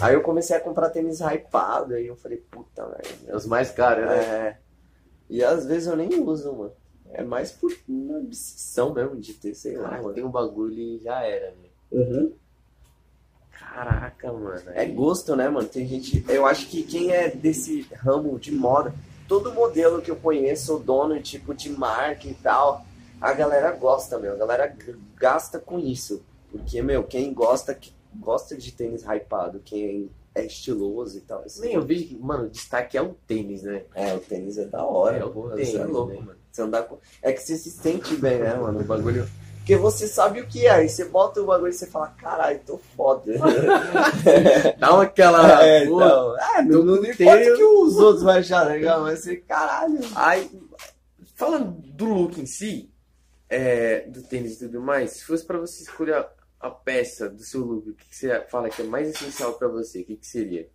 Aí 0.00 0.14
eu 0.14 0.22
comecei 0.22 0.56
a 0.56 0.60
comprar 0.60 0.90
tênis 0.90 1.20
hypado, 1.20 1.94
aí 1.94 2.06
eu 2.06 2.16
falei, 2.16 2.38
puta, 2.38 2.86
velho. 2.86 3.36
Os 3.36 3.46
mais 3.46 3.70
caros, 3.70 4.04
né? 4.06 4.16
É. 4.16 4.56
E 5.28 5.42
às 5.42 5.66
vezes 5.66 5.88
eu 5.88 5.96
nem 5.96 6.20
uso, 6.22 6.52
mano. 6.52 6.72
É 7.12 7.24
mais 7.24 7.50
por 7.50 7.76
uma 7.88 8.18
obsessão 8.18 8.94
mesmo 8.94 9.16
de 9.16 9.34
ter, 9.34 9.54
sei 9.54 9.76
lá, 9.76 9.84
Caraca, 9.84 10.02
mano. 10.02 10.14
tem 10.14 10.24
um 10.24 10.30
bagulho 10.30 10.78
e 10.78 10.98
já 10.98 11.22
era, 11.22 11.50
né? 11.50 11.68
Uhum. 11.90 12.32
Caraca, 13.50 14.32
mano. 14.32 14.62
É 14.68 14.86
gosto, 14.86 15.34
né, 15.34 15.48
mano? 15.48 15.68
Tem 15.68 15.86
gente. 15.86 16.24
Eu 16.28 16.46
acho 16.46 16.68
que 16.68 16.82
quem 16.84 17.10
é 17.10 17.28
desse 17.28 17.82
ramo 17.96 18.38
de 18.38 18.52
moda, 18.52 18.94
todo 19.28 19.52
modelo 19.52 20.00
que 20.00 20.10
eu 20.10 20.16
conheço, 20.16 20.76
o 20.76 20.78
dono 20.78 21.20
tipo 21.20 21.52
de 21.54 21.68
marca 21.70 22.28
e 22.28 22.34
tal, 22.34 22.84
a 23.20 23.32
galera 23.32 23.70
gosta, 23.72 24.18
meu. 24.18 24.32
A 24.32 24.36
galera 24.36 24.76
gasta 25.16 25.58
com 25.58 25.78
isso. 25.78 26.22
Porque, 26.50 26.80
meu, 26.82 27.04
quem 27.04 27.32
gosta, 27.32 27.74
que 27.74 27.92
gosta 28.18 28.56
de 28.56 28.72
tênis 28.72 29.02
hypado, 29.04 29.60
quem 29.64 30.10
é 30.34 30.44
estiloso 30.44 31.18
e 31.18 31.20
tal. 31.20 31.42
assim. 31.44 31.60
Nem 31.60 31.74
eu 31.74 31.82
vejo 31.82 32.06
que, 32.06 32.16
mano, 32.16 32.44
o 32.44 32.50
destaque 32.50 32.96
é 32.96 33.02
o 33.02 33.14
tênis, 33.26 33.62
né? 33.62 33.82
É, 33.94 34.14
o 34.14 34.20
tênis 34.20 34.58
é 34.58 34.64
da 34.64 34.84
hora, 34.84 35.16
É 35.18 35.20
porra. 35.20 35.56
tênis, 35.56 35.74
é 35.74 35.84
louco, 35.84 36.12
né? 36.12 36.20
mano. 36.20 36.38
Você 36.50 36.62
andar 36.62 36.82
com... 36.84 36.98
É 37.22 37.32
que 37.32 37.40
você 37.42 37.56
se 37.56 37.70
sente 37.70 38.16
bem, 38.16 38.38
né, 38.38 38.54
mano? 38.54 38.80
O 38.80 38.84
bagulho. 38.84 39.28
Porque 39.58 39.76
você 39.76 40.08
sabe 40.08 40.40
o 40.40 40.46
que 40.48 40.66
é, 40.66 40.70
aí 40.70 40.88
você 40.88 41.04
bota 41.04 41.40
o 41.40 41.46
bagulho 41.46 41.70
e 41.70 41.72
você 41.72 41.86
fala, 41.86 42.08
caralho, 42.08 42.60
tô 42.66 42.78
foda. 42.96 43.34
Dá 44.78 44.94
uma 44.94 45.02
aquela... 45.04 45.64
É, 45.64 45.86
pô, 45.86 46.02
então, 46.02 46.36
é, 46.38 46.62
não, 46.62 46.84
não 46.84 46.96
importa 47.04 47.52
o 47.52 47.56
que 47.56 47.64
os 47.64 47.96
outros 47.98 48.22
vão 48.24 48.32
achar 48.34 48.66
legal, 48.66 49.02
mas 49.02 49.20
você, 49.20 49.36
caralho. 49.36 50.00
Aí, 50.16 50.50
falando 51.36 51.70
do 51.70 52.04
look 52.06 52.40
em 52.40 52.46
si, 52.46 52.90
é, 53.50 54.08
do 54.08 54.22
tênis 54.22 54.54
e 54.62 54.66
tudo 54.66 54.80
mais, 54.80 55.10
se 55.12 55.24
fosse 55.24 55.44
pra 55.44 55.58
você 55.58 55.82
escolher 55.82 56.14
a, 56.14 56.32
a 56.60 56.70
peça 56.70 57.28
do 57.28 57.42
seu 57.42 57.64
look, 57.64 57.90
o 57.90 57.94
que, 57.94 58.08
que 58.08 58.16
você 58.16 58.40
fala 58.48 58.70
que 58.70 58.80
é 58.82 58.84
mais 58.84 59.08
essencial 59.08 59.54
pra 59.54 59.68
você? 59.68 60.00
O 60.02 60.04
que, 60.04 60.16
que 60.16 60.26
seria? 60.26 60.70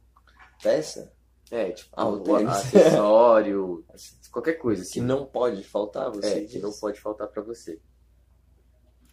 Peça 0.61 1.11
É, 1.51 1.71
tipo, 1.71 1.89
Ah, 1.95 2.07
o 2.09 2.19
tênis. 2.19 2.49
acessório, 2.49 3.85
qualquer 4.31 4.53
coisa 4.55 4.83
que 4.83 4.89
assim. 4.89 5.01
não 5.01 5.25
pode 5.25 5.63
faltar, 5.63 6.11
você 6.11 6.27
É, 6.27 6.39
diz. 6.41 6.51
que 6.51 6.59
não 6.59 6.71
pode 6.73 6.99
faltar 6.99 7.27
pra 7.29 7.41
você. 7.41 7.79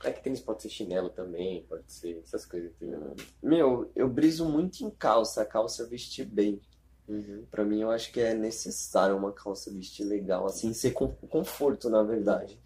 É 0.05 0.11
que 0.11 0.21
tênis 0.23 0.41
pode 0.41 0.63
ser 0.63 0.69
chinelo 0.69 1.11
também, 1.11 1.65
pode 1.69 1.85
ser 1.93 2.19
essas 2.25 2.45
coisas, 2.45 2.73
entendeu? 2.73 3.15
Meu, 3.41 3.93
eu 3.95 4.09
briso 4.09 4.45
muito 4.49 4.83
em 4.85 4.91
calça, 4.91 5.45
calça 5.45 5.87
vestir 5.87 6.25
bem. 6.25 6.61
Uhum. 7.07 7.45
Pra 7.51 7.65
mim, 7.65 7.83
eu 7.83 7.91
acho 7.91 8.11
que 8.13 8.21
é 8.21 8.35
necessário 8.35 9.17
uma 9.17 9.33
calça 9.33 9.71
vestir 9.71 10.03
legal, 10.05 10.47
assim, 10.47 10.73
ser 10.73 10.91
com 10.93 11.09
conforto, 11.29 11.89
na 11.89 12.03
verdade. 12.03 12.59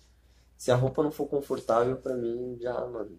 Se 0.57 0.71
a 0.71 0.75
roupa 0.77 1.03
não 1.03 1.11
for 1.11 1.27
confortável, 1.27 1.97
pra 1.97 2.15
mim, 2.17 2.57
já, 2.61 2.73
mano, 2.87 3.19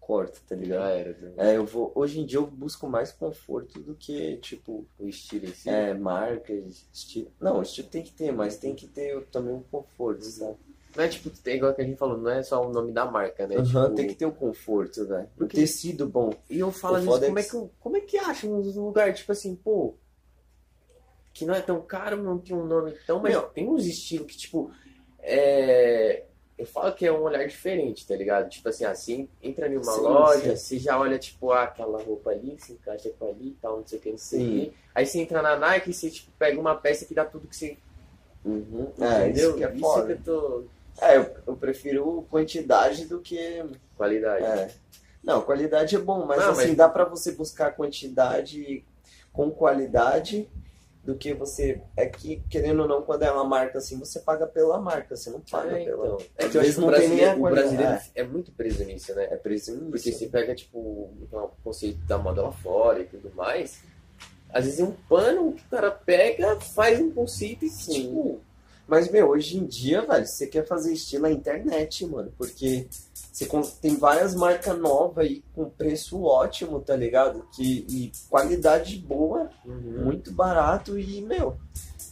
corta, 0.00 0.38
tá 0.48 0.54
Já 0.56 0.60
ligado? 0.60 0.88
era, 0.90 1.18
né? 1.18 1.32
É, 1.36 1.56
eu 1.56 1.66
vou. 1.66 1.92
Hoje 1.94 2.20
em 2.20 2.26
dia 2.26 2.38
eu 2.38 2.46
busco 2.46 2.88
mais 2.88 3.12
conforto 3.12 3.78
do 3.80 3.94
que, 3.94 4.36
tipo, 4.38 4.86
O 4.98 5.06
estilo 5.06 5.46
em 5.46 5.54
si. 5.54 5.68
é, 5.68 5.94
marcas, 5.94 6.86
estilo. 6.92 7.30
Não, 7.40 7.58
o 7.58 7.62
estilo 7.62 7.88
tem 7.88 8.02
que 8.02 8.12
ter, 8.12 8.32
mas 8.32 8.56
tem 8.56 8.74
que 8.74 8.86
ter 8.86 9.22
também 9.26 9.54
um 9.54 9.62
conforto, 9.62 10.24
sabe? 10.24 10.56
Não 10.96 11.04
é 11.04 11.08
tipo, 11.08 11.30
é 11.46 11.54
igual 11.56 11.74
que 11.74 11.80
a 11.80 11.84
gente 11.84 11.96
falou, 11.96 12.18
não 12.18 12.30
é 12.30 12.42
só 12.42 12.66
o 12.66 12.70
nome 12.70 12.92
da 12.92 13.06
marca, 13.06 13.46
né? 13.46 13.56
Aham, 13.56 13.64
Tipo, 13.84 13.94
tem 13.94 14.06
que 14.08 14.14
ter 14.14 14.26
um 14.26 14.30
conforto, 14.30 15.06
velho. 15.06 15.28
Um 15.40 15.46
tecido 15.46 16.06
bom. 16.06 16.34
E 16.50 16.58
eu 16.58 16.70
falo, 16.70 16.98
O 16.98 17.02
foda 17.02 17.24
é 17.26 17.28
como 17.28 17.38
é 17.38 17.42
que- 17.42 17.48
que, 17.50 17.56
eu- 17.56 17.70
como 17.80 17.96
é 17.96 18.00
que 18.00 18.18
acha 18.18 18.46
um 18.46 18.58
lugar, 18.84 19.14
tipo 19.14 19.32
assim, 19.32 19.54
pô, 19.56 19.94
que 21.32 21.46
não 21.46 21.54
é 21.54 21.62
tão 21.62 21.80
caro, 21.80 22.22
não 22.22 22.38
tem 22.38 22.54
um 22.54 22.66
nome 22.66 22.92
tão, 23.06 23.20
mas 23.20 23.32
Meu. 23.32 23.42
tem 23.48 23.66
uns 23.68 23.86
estilos 23.86 24.26
que, 24.26 24.36
tipo, 24.36 24.70
é... 25.20 26.26
Eu 26.62 26.66
falo 26.66 26.92
que 26.92 27.04
é 27.04 27.12
um 27.12 27.22
olhar 27.22 27.44
diferente, 27.46 28.06
tá 28.06 28.14
ligado? 28.14 28.48
Tipo 28.48 28.68
assim, 28.68 28.84
assim, 28.84 29.28
entra 29.42 29.66
em 29.66 29.76
uma 29.76 29.92
Sim, 29.92 30.00
loja, 30.00 30.56
sim. 30.56 30.56
você 30.56 30.78
já 30.78 30.96
olha, 30.96 31.18
tipo, 31.18 31.50
ah, 31.50 31.64
aquela 31.64 32.00
roupa 32.00 32.30
ali, 32.30 32.56
se 32.60 32.72
encaixa 32.74 33.10
com 33.18 33.28
ali 33.28 33.48
e 33.48 33.56
tal, 33.60 33.78
não 33.78 33.86
sei 33.86 33.98
o 33.98 34.02
que, 34.02 34.10
não 34.12 34.18
sei 34.18 34.40
o 34.40 34.50
que. 34.50 34.72
Aí 34.94 35.04
você 35.04 35.18
entra 35.18 35.42
na 35.42 35.56
Nike 35.56 35.90
e 35.90 35.92
você, 35.92 36.08
tipo, 36.08 36.30
pega 36.38 36.60
uma 36.60 36.76
peça 36.76 37.04
que 37.04 37.14
dá 37.14 37.24
tudo 37.24 37.48
que 37.48 37.56
você... 37.56 37.76
Uhum. 38.44 38.92
É, 39.00 39.24
entendeu? 39.28 39.48
isso 39.50 39.56
que 39.58 39.64
é 39.64 39.70
Isso 39.72 39.80
foda. 39.80 40.06
que 40.06 40.12
eu 40.12 40.18
tô... 40.24 40.64
É, 41.00 41.16
eu, 41.16 41.34
eu 41.48 41.56
prefiro 41.56 42.24
quantidade 42.30 43.06
do 43.06 43.18
que. 43.20 43.64
Qualidade. 43.96 44.44
É. 44.44 44.70
Não, 45.24 45.40
qualidade 45.40 45.96
é 45.96 45.98
bom, 45.98 46.26
mas 46.26 46.38
Não, 46.40 46.50
assim, 46.52 46.68
mas- 46.68 46.76
dá 46.76 46.88
pra 46.88 47.04
você 47.04 47.32
buscar 47.32 47.74
quantidade 47.74 48.84
com 49.32 49.50
qualidade 49.50 50.48
do 51.04 51.16
que 51.16 51.34
você. 51.34 51.80
É 51.96 52.06
que, 52.06 52.42
querendo 52.48 52.82
ou 52.82 52.88
não, 52.88 53.02
quando 53.02 53.24
é 53.24 53.32
uma 53.32 53.44
marca 53.44 53.78
assim, 53.78 53.98
você 53.98 54.20
paga 54.20 54.46
pela 54.46 54.80
marca, 54.80 55.16
você 55.16 55.30
não 55.30 55.40
paga 55.40 55.78
É, 55.78 55.84
pela. 55.84 56.06
então. 56.06 56.18
É 56.38 56.48
que 56.48 56.56
eu 56.56 56.60
acho 56.60 56.60
vezes 56.60 56.74
que 56.76 56.82
o 56.82 56.86
brasileiro, 56.86 57.38
o 57.38 57.42
brasileiro 57.50 57.98
é 58.14 58.22
muito 58.24 58.52
preso 58.52 58.84
nisso, 58.84 59.14
né? 59.14 59.24
É 59.30 59.36
preço 59.36 59.72
nisso. 59.72 59.90
Porque 59.90 60.12
você 60.12 60.26
pega, 60.26 60.54
tipo, 60.54 60.78
o 60.78 61.50
conceito 61.64 61.98
da 62.06 62.18
moda 62.18 62.42
lá 62.42 62.52
fora 62.52 63.00
e 63.00 63.04
tudo 63.04 63.32
mais. 63.34 63.80
Às 64.52 64.64
vezes 64.66 64.80
é 64.80 64.84
um 64.84 64.92
pano 65.08 65.52
que 65.54 65.62
o 65.62 65.70
cara 65.70 65.90
pega, 65.90 66.60
faz 66.60 67.00
um 67.00 67.10
conceito 67.10 67.64
e, 67.64 67.70
Sim. 67.70 67.92
tipo... 67.92 68.40
Mas, 68.92 69.10
meu, 69.10 69.30
hoje 69.30 69.56
em 69.56 69.64
dia, 69.64 70.02
velho, 70.02 70.26
você 70.26 70.46
quer 70.46 70.66
fazer 70.66 70.92
estilo 70.92 71.22
na 71.22 71.30
internet, 71.30 72.04
mano. 72.06 72.30
Porque 72.36 72.86
você 73.32 73.48
tem 73.80 73.96
várias 73.96 74.34
marcas 74.34 74.78
novas 74.78 75.24
aí 75.24 75.42
com 75.54 75.64
preço 75.64 76.22
ótimo, 76.22 76.78
tá 76.78 76.94
ligado? 76.94 77.42
Que, 77.56 77.86
e 77.88 78.12
qualidade 78.28 78.98
boa, 78.98 79.48
Uhum. 79.64 80.04
muito 80.04 80.30
barato 80.30 80.98
e, 80.98 81.22
meu, 81.22 81.56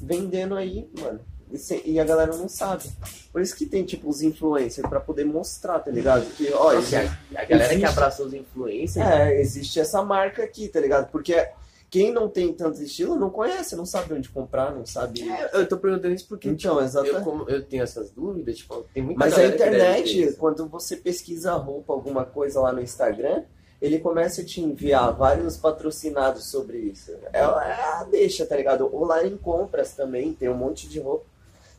vendendo 0.00 0.56
aí, 0.56 0.88
mano. 0.98 1.20
E 1.52 1.58
se- 1.58 1.82
E 1.84 2.00
a 2.00 2.04
galera 2.04 2.34
não 2.34 2.48
sabe. 2.48 2.84
Por 3.30 3.42
isso 3.42 3.54
que 3.54 3.66
tem, 3.66 3.84
tipo, 3.84 4.08
os 4.08 4.22
influencers 4.22 4.88
pra 4.88 5.00
poder 5.00 5.24
mostrar, 5.26 5.80
tá 5.80 5.90
ligado? 5.90 6.24
Que, 6.34 6.50
ó, 6.54 6.72
Nossa, 6.72 6.76
existe, 6.78 6.96
a, 6.96 7.44
galera 7.44 7.46
que 7.68 7.74
existe- 7.74 7.84
abraçou 7.84 8.24
os 8.26 8.32
influencers. 8.32 9.06
é, 9.06 9.38
existe 9.38 9.78
essa 9.80 10.02
marca 10.02 10.42
aqui, 10.44 10.66
tá 10.66 10.80
ligado? 10.80 11.10
Porque 11.10 11.46
quem 11.90 12.12
não 12.12 12.28
tem 12.28 12.52
tanto 12.52 12.80
estilo 12.80 13.16
não 13.16 13.30
conhece, 13.30 13.74
não 13.74 13.84
sabe 13.84 14.14
onde 14.14 14.28
comprar, 14.28 14.72
não 14.72 14.86
sabe. 14.86 15.28
É, 15.28 15.50
eu 15.54 15.68
tô 15.68 15.76
perguntando 15.76 16.14
isso 16.14 16.28
porque 16.28 16.48
Então, 16.48 16.78
eu, 16.78 16.84
exatamente. 16.84 17.24
como 17.24 17.50
eu 17.50 17.64
tenho 17.64 17.82
essas 17.82 18.10
dúvidas, 18.10 18.58
tipo, 18.58 18.86
tem 18.94 19.02
muita 19.02 19.18
Mas 19.18 19.36
a 19.36 19.44
internet, 19.44 20.34
quando 20.38 20.68
você 20.68 20.96
pesquisa 20.96 21.52
roupa, 21.54 21.92
alguma 21.92 22.24
coisa 22.24 22.60
lá 22.60 22.72
no 22.72 22.80
Instagram, 22.80 23.42
ele 23.82 23.98
começa 23.98 24.42
a 24.42 24.44
te 24.44 24.60
enviar 24.60 25.12
vários 25.12 25.56
patrocinados 25.56 26.44
sobre 26.44 26.78
isso. 26.78 27.10
É, 27.32 27.40
é 27.40 27.42
a 27.42 28.06
deixa, 28.08 28.46
tá 28.46 28.56
ligado? 28.56 28.88
Ou 28.92 29.04
lá 29.04 29.26
em 29.26 29.36
compras 29.36 29.92
também, 29.92 30.32
tem 30.32 30.48
um 30.48 30.56
monte 30.56 30.88
de 30.88 31.00
roupa. 31.00 31.24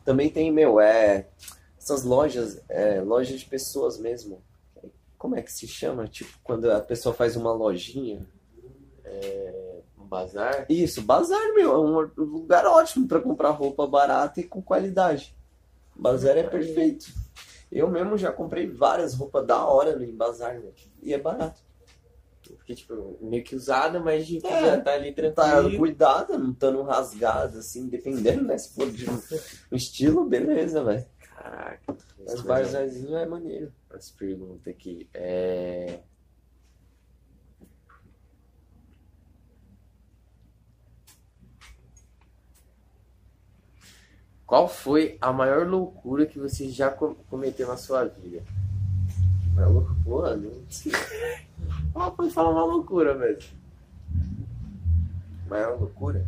Também 0.04 0.30
tem, 0.30 0.52
meu, 0.52 0.82
é. 0.82 1.28
Essas 1.78 2.04
lojas, 2.04 2.60
é, 2.68 3.00
lojas 3.00 3.40
de 3.40 3.46
pessoas 3.46 3.98
mesmo. 3.98 4.42
Como 5.18 5.36
é 5.36 5.42
que 5.42 5.52
se 5.52 5.68
chama? 5.68 6.08
Tipo, 6.08 6.38
quando 6.44 6.70
a 6.70 6.82
pessoa 6.82 7.16
faz 7.16 7.38
uma 7.38 7.54
lojinha. 7.54 8.26
Um 9.06 9.61
bazar. 10.12 10.66
Isso, 10.70 11.02
bazar, 11.02 11.54
meu, 11.56 11.72
é 11.72 11.80
um 11.80 12.00
lugar 12.26 12.66
ótimo 12.66 13.08
pra 13.08 13.22
comprar 13.22 13.52
roupa 13.52 13.88
barata 13.88 14.42
e 14.42 14.44
com 14.44 14.62
qualidade. 14.62 15.34
Bazar 15.96 16.38
é 16.38 16.44
perfeito. 16.44 17.06
Eu 17.72 17.90
mesmo 17.90 18.18
já 18.18 18.32
comprei 18.34 18.68
várias 18.68 19.14
roupas 19.14 19.48
da 19.48 19.64
hora 19.66 19.96
no 19.98 20.12
bazar, 20.12 20.60
meu. 20.60 20.74
E 21.02 21.14
é 21.14 21.18
barato. 21.18 21.62
Porque, 22.58 22.76
tipo, 22.76 23.18
meio 23.22 23.44
que 23.46 23.56
usada, 23.56 23.98
mas 24.02 24.28
tipo, 24.28 24.46
É, 24.48 24.66
já 24.66 24.82
tá 24.82 24.92
ali 24.94 25.14
Tá 25.14 25.32
tranquilo. 25.32 25.78
cuidada, 25.78 26.38
não 26.38 26.52
estando 26.52 26.82
rasgada, 26.82 27.60
assim, 27.60 27.88
dependendo, 27.88 28.44
né? 28.44 28.58
Se 28.58 28.74
for 28.76 28.92
de 28.92 29.10
um 29.10 29.14
um 29.72 29.76
estilo, 29.78 30.26
beleza, 30.26 30.84
velho. 30.84 31.06
Caraca. 31.38 31.96
Mas 32.26 32.42
bazarzinho 32.42 33.16
é 33.16 33.26
maneiro. 33.26 33.72
As 33.90 34.12
perguntas 34.12 34.68
aqui. 34.68 35.08
É... 35.14 36.00
Qual 44.52 44.68
foi 44.68 45.18
a 45.22 45.32
maior 45.32 45.66
loucura 45.66 46.26
que 46.26 46.38
você 46.38 46.68
já 46.68 46.92
co- 46.92 47.16
cometeu 47.30 47.70
na 47.70 47.78
sua 47.78 48.04
vida? 48.04 48.44
Maior 49.56 49.72
loucura, 49.72 50.36
não 50.36 50.52
sei. 50.70 50.92
Ah, 51.96 52.12
pode 52.12 52.32
falar 52.32 52.50
uma 52.50 52.66
loucura 52.66 53.14
mesmo. 53.14 53.50
Maior 55.48 55.80
loucura? 55.80 56.26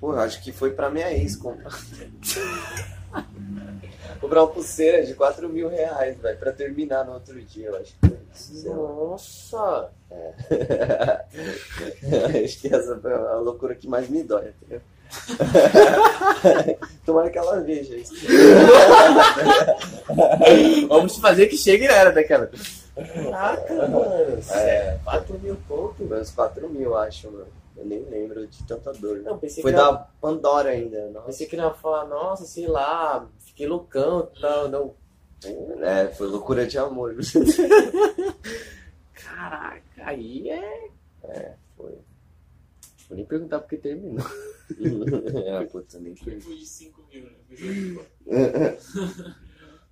Porra, 0.00 0.22
acho 0.24 0.42
que 0.42 0.50
foi 0.50 0.72
pra 0.72 0.90
minha 0.90 1.12
ex 1.12 1.36
comprar. 1.36 1.70
comprar 4.20 4.42
uma 4.42 4.50
pulseira 4.52 5.06
de 5.06 5.14
4 5.14 5.48
mil 5.48 5.68
reais, 5.68 6.18
velho, 6.18 6.38
pra 6.40 6.52
terminar 6.52 7.04
no 7.04 7.12
outro 7.12 7.40
dia, 7.40 7.68
eu 7.68 7.76
acho 7.76 7.94
que 8.00 8.08
foi 8.08 8.18
isso. 8.34 8.74
Nossa! 8.74 9.92
Acho 12.44 12.60
que 12.60 12.74
essa 12.74 12.98
foi 12.98 13.12
a 13.12 13.36
loucura 13.36 13.76
que 13.76 13.86
mais 13.86 14.08
me 14.08 14.24
dói, 14.24 14.48
entendeu? 14.48 14.80
Tomara 17.04 17.30
que 17.30 17.38
ela 17.38 17.60
veja 17.60 17.94
isso. 17.96 18.14
Vamos 20.88 21.16
fazer 21.18 21.46
que 21.46 21.56
chegue 21.56 21.86
na 21.86 21.94
era 21.94 22.12
daquela. 22.12 22.50
Caraca, 22.96 23.74
mano. 23.88 24.38
É. 24.52 24.98
4 25.04 25.38
mil 25.40 25.56
pontos. 25.68 26.10
Uns 26.10 26.30
4 26.30 26.68
mil, 26.68 26.96
acho, 26.96 27.30
mano. 27.30 27.46
Eu 27.76 27.84
nem 27.84 28.02
lembro 28.04 28.46
de 28.46 28.62
tanta 28.64 28.92
dor. 28.92 29.18
Não, 29.18 29.36
pensei 29.38 29.62
Foi 29.62 29.72
que 29.72 29.78
era- 29.78 29.90
da 29.90 29.98
Pandora 30.20 30.70
ainda. 30.70 31.08
Nossa. 31.10 31.26
Pensei 31.26 31.46
que 31.46 31.56
não 31.56 31.64
ia 31.64 31.74
falar, 31.74 32.06
nossa, 32.06 32.44
sei 32.46 32.66
lá, 32.68 33.26
fiquei 33.40 33.66
loucão 33.66 34.28
e 34.36 34.40
tal. 34.40 34.68
Não. 34.68 34.94
É, 35.82 36.06
foi 36.08 36.28
loucura 36.28 36.66
de 36.66 36.78
amor. 36.78 37.14
Caraca, 39.12 39.82
aí 39.98 40.48
é. 40.48 41.52
foi. 41.76 41.92
Vou 43.08 43.16
nem 43.16 43.24
perguntar 43.26 43.58
porque 43.58 43.76
terminou. 43.76 44.24
É, 44.70 45.64
puta, 45.66 45.98
nem 46.00 46.14
Foi 46.16 46.40
foi. 46.40 46.56
de 46.56 46.66
5 46.66 47.06
mil, 47.12 47.24
né? 47.24 48.76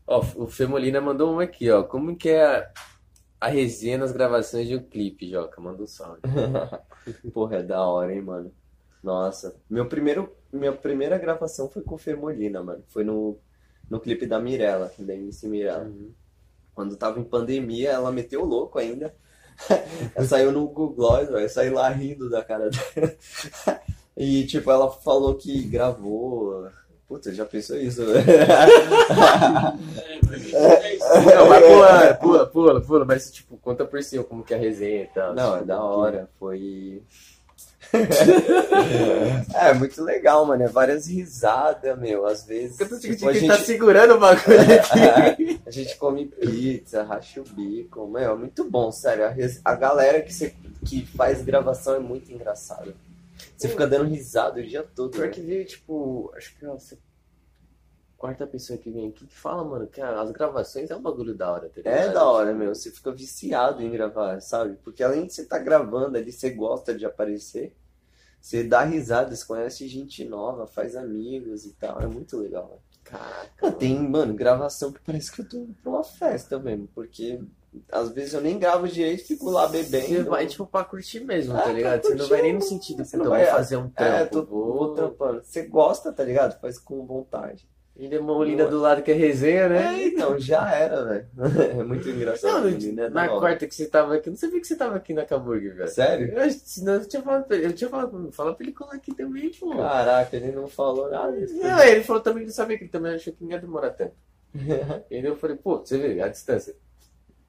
Ó, 0.07 0.21
o 0.37 0.47
Femolina 0.47 1.01
mandou 1.01 1.33
uma 1.33 1.45
aqui, 1.45 1.71
ó. 1.71 1.83
Como 1.85 2.17
que 2.17 2.29
é 2.31 2.45
a, 2.45 2.73
a 3.41 3.49
resenha 3.49 3.99
nas 3.99 4.13
gravações 4.13 4.67
de 4.69 4.77
um 4.77 4.83
clipe, 4.83 5.31
Joca? 5.31 5.61
Manda 5.61 5.83
um 5.83 5.87
salve. 5.87 6.21
Porra, 7.33 7.57
é 7.57 7.63
da 7.63 7.85
hora, 7.87 8.13
hein, 8.15 8.23
mano. 8.23 8.53
Nossa. 9.03 9.57
Meu 9.69 9.89
primeiro, 9.89 10.35
minha 10.53 10.73
primeira 10.73 11.19
gravação 11.19 11.69
foi 11.69 11.83
com 11.83 11.95
o 11.95 11.99
Femolina, 11.99 12.63
mano. 12.63 12.85
Foi 12.89 13.05
no, 13.05 13.39
no 13.89 14.01
clipe 14.01 14.27
da 14.27 14.41
Mirella, 14.41 14.93
da 14.99 15.15
MC 15.15 15.49
Mirella. 15.49 15.93
Quando 16.75 16.97
tava 16.97 17.21
em 17.21 17.25
pandemia, 17.25 17.91
ela 17.91 18.13
meteu 18.13 18.43
o 18.43 18.47
louco 18.47 18.79
ainda. 18.79 19.15
Ela 20.17 20.27
saiu 20.27 20.51
no 20.51 20.67
Google 20.67 20.95
Gloss, 20.95 21.29
velho. 21.29 21.49
Saí 21.49 21.69
lá 21.71 21.89
rindo 21.91 22.31
da 22.31 22.43
cara 22.43 22.71
dela. 22.71 23.17
E, 24.17 24.47
tipo, 24.47 24.71
ela 24.71 24.91
falou 24.91 25.35
que 25.35 25.63
gravou. 25.65 26.69
Puta, 27.09 27.33
já 27.35 27.45
pensou 27.45 27.77
isso, 27.79 28.05
velho? 28.07 28.25
É, 28.31 28.43
é. 30.95 30.99
Não, 31.37 31.49
mas 31.49 31.65
pula, 31.67 32.15
pula, 32.15 32.47
pula, 32.47 32.81
pula, 32.81 33.05
mas 33.05 33.31
tipo, 33.31 33.57
conta 33.59 33.85
por 33.85 34.03
cima 34.03 34.25
como 34.25 34.43
que 34.43 34.55
é 34.55 34.57
a 34.57 34.61
resenha 34.61 35.03
e 35.03 35.07
tal. 35.09 35.35
Não, 35.35 35.51
é 35.55 35.57
Tipo, 35.57 35.67
da 35.67 35.83
hora. 35.83 36.29
Foi. 36.39 37.03
é, 39.55 39.75
muito 39.75 40.03
legal, 40.03 40.47
mano. 40.47 40.63
É 40.63 40.69
várias 40.69 41.07
risadas, 41.07 41.99
meu. 41.99 42.25
Às 42.27 42.45
vezes. 42.45 42.79
Eu 42.81 42.89
tô 42.89 42.95
sentindo 42.97 43.17
tipo, 43.17 43.29
a, 43.29 43.33
que 43.33 43.41
gente, 43.41 43.49
tá 43.51 43.59
segurando 43.59 44.15
o 44.15 44.19
bagulho 44.19 44.59
aqui. 45.31 45.61
a 45.67 45.71
gente 45.71 45.97
come 45.97 46.27
pizza, 46.27 47.03
racha 47.03 47.41
o 47.41 47.45
bico. 47.45 48.07
Meu, 48.09 48.33
é 48.33 48.35
muito 48.37 48.65
bom, 48.65 48.91
sério. 48.91 49.25
A, 49.27 49.29
ris- 49.29 49.61
a 49.65 49.75
galera 49.75 50.21
que, 50.23 50.33
cê- 50.33 50.55
que 50.87 51.05
faz 51.07 51.43
gravação 51.43 51.95
é 51.95 51.99
muito 51.99 52.33
engraçada. 52.33 52.95
Você 53.63 53.69
fica 53.69 53.87
dando 53.87 54.09
risada 54.09 54.61
o 54.61 54.67
dia 54.67 54.83
todo. 54.83 55.11
Pior 55.13 55.27
né? 55.27 55.33
que 55.33 55.41
veio, 55.41 55.65
tipo, 55.65 56.33
acho 56.37 56.57
que 56.59 56.65
é 56.65 56.69
a 56.69 56.79
se- 56.79 56.99
quarta 58.17 58.47
pessoa 58.47 58.79
que 58.79 58.91
vem 58.91 59.09
aqui 59.09 59.27
que 59.27 59.35
fala, 59.37 59.65
mano, 59.65 59.87
que 59.87 60.01
as 60.01 60.31
gravações 60.31 60.91
é 60.91 60.97
um 60.97 61.03
bagulho 61.03 61.35
da 61.35 61.51
hora, 61.53 61.69
tá 61.69 61.77
ligado? 61.79 61.95
É 61.95 62.09
da 62.13 62.25
hora, 62.25 62.55
meu. 62.55 62.75
Você 62.75 62.91
fica 62.91 63.11
viciado 63.13 63.83
em 63.83 63.91
gravar, 63.91 64.41
sabe? 64.41 64.77
Porque 64.85 65.03
além 65.03 65.27
de 65.27 65.33
você 65.33 65.43
estar 65.43 65.59
gravando 65.59 66.17
ali, 66.17 66.31
você 66.31 66.51
gosta 66.51 66.95
de 66.95 67.05
aparecer. 67.05 67.75
Você 68.41 68.65
dá 68.65 68.85
risada, 68.85 69.35
você 69.35 69.45
conhece 69.47 69.89
gente 69.89 70.25
nova, 70.25 70.67
faz 70.67 70.97
amigos 70.97 71.65
e 71.65 71.73
tal. 71.75 72.01
É 72.01 72.07
muito 72.07 72.37
legal, 72.39 72.69
né? 72.71 72.79
Caraca. 73.05 73.67
Ah, 73.69 73.73
Tem, 73.73 73.99
mano, 73.99 74.35
gravação 74.35 74.93
que 74.93 75.01
parece 75.01 75.31
que 75.33 75.43
eu 75.43 75.49
tô 75.49 75.67
pra 75.83 75.91
uma 75.91 76.05
festa 76.05 76.59
mesmo. 76.59 76.89
Porque 76.95 77.41
às 77.91 78.11
vezes 78.11 78.35
eu 78.35 78.41
nem 78.41 78.59
gravo 78.59 78.87
direito, 78.89 79.25
fico 79.27 79.51
lá 79.51 79.67
bebendo. 79.69 80.07
Você 80.07 80.23
vai, 80.25 80.47
tipo, 80.47 80.67
pra 80.67 80.85
curtir 80.85 81.21
mesmo, 81.21 81.55
tá 81.55 81.63
pra 81.63 81.73
ligado? 81.73 82.03
Você 82.03 82.15
não 82.15 82.29
vai 82.29 82.43
nem 82.43 82.53
no 82.55 82.61
sentido, 82.63 83.05
Você 83.05 83.17
não 83.17 83.29
vai- 83.31 83.47
fazer 83.47 83.77
um 83.77 83.89
trampo, 83.89 84.17
É, 84.17 84.25
tô, 84.27 84.45
vou... 84.45 84.75
vou 84.75 84.95
trampando. 84.95 85.43
Você 85.43 85.63
gosta, 85.63 86.13
tá 86.13 86.23
ligado? 86.25 86.61
Faz 86.61 86.79
com 86.79 87.05
vontade. 87.07 87.67
E 87.95 88.09
Demolina 88.09 88.65
do 88.67 88.79
lado 88.81 89.03
que 89.03 89.11
é 89.11 89.15
resenha, 89.15 89.69
né? 89.69 89.95
É, 90.03 90.07
então, 90.07 90.39
já 90.39 90.75
era, 90.75 91.05
velho. 91.05 91.27
É 91.79 91.85
muito 91.85 92.09
engraçado. 92.09 92.51
Não, 92.65 92.71
menino, 92.71 93.03
é 93.03 93.11
da 93.11 93.15
na 93.27 93.29
quarta 93.29 93.67
que 93.67 93.75
você 93.75 93.87
tava 93.87 94.15
aqui, 94.15 94.29
eu 94.29 94.33
não 94.33 94.39
sabia 94.39 94.61
que 94.61 94.67
você 94.67 94.75
tava 94.77 94.97
aqui 94.97 95.13
na 95.13 95.27
Caburg, 95.27 95.69
velho. 95.69 95.89
Sério? 95.89 96.33
Eu, 96.33 96.51
senão 96.51 96.95
eu 96.95 97.07
tinha 97.07 97.21
falado 97.23 97.45
pra 97.45 97.55
ele, 97.57 97.67
eu 97.67 97.73
tinha 97.75 97.91
falado 97.91 98.11
pra 98.11 98.19
ele, 98.21 98.33
fala 98.33 98.55
pra 98.55 98.65
ele 98.65 98.73
colar 98.73 98.95
aqui 98.95 99.15
também, 99.15 99.51
pô. 99.51 99.77
Caraca, 99.77 100.35
ele 100.35 100.53
não 100.53 100.67
falou 100.69 101.11
nada. 101.11 101.33
Não, 101.51 101.83
ele 101.85 102.03
falou 102.03 102.23
também 102.23 102.41
que 102.45 102.49
não 102.49 102.55
sabia 102.55 102.79
que 102.79 102.85
ele 102.85 102.91
também 102.91 103.15
achou 103.15 103.33
que 103.33 103.45
não 103.45 103.51
ia 103.51 103.59
demorar 103.59 103.91
tanto. 103.91 104.15
E 105.11 105.17
aí 105.17 105.25
eu 105.25 105.37
falei, 105.37 105.57
pô, 105.57 105.79
você 105.79 105.99
vê, 105.99 106.21
a 106.23 106.29
distância. 106.29 106.75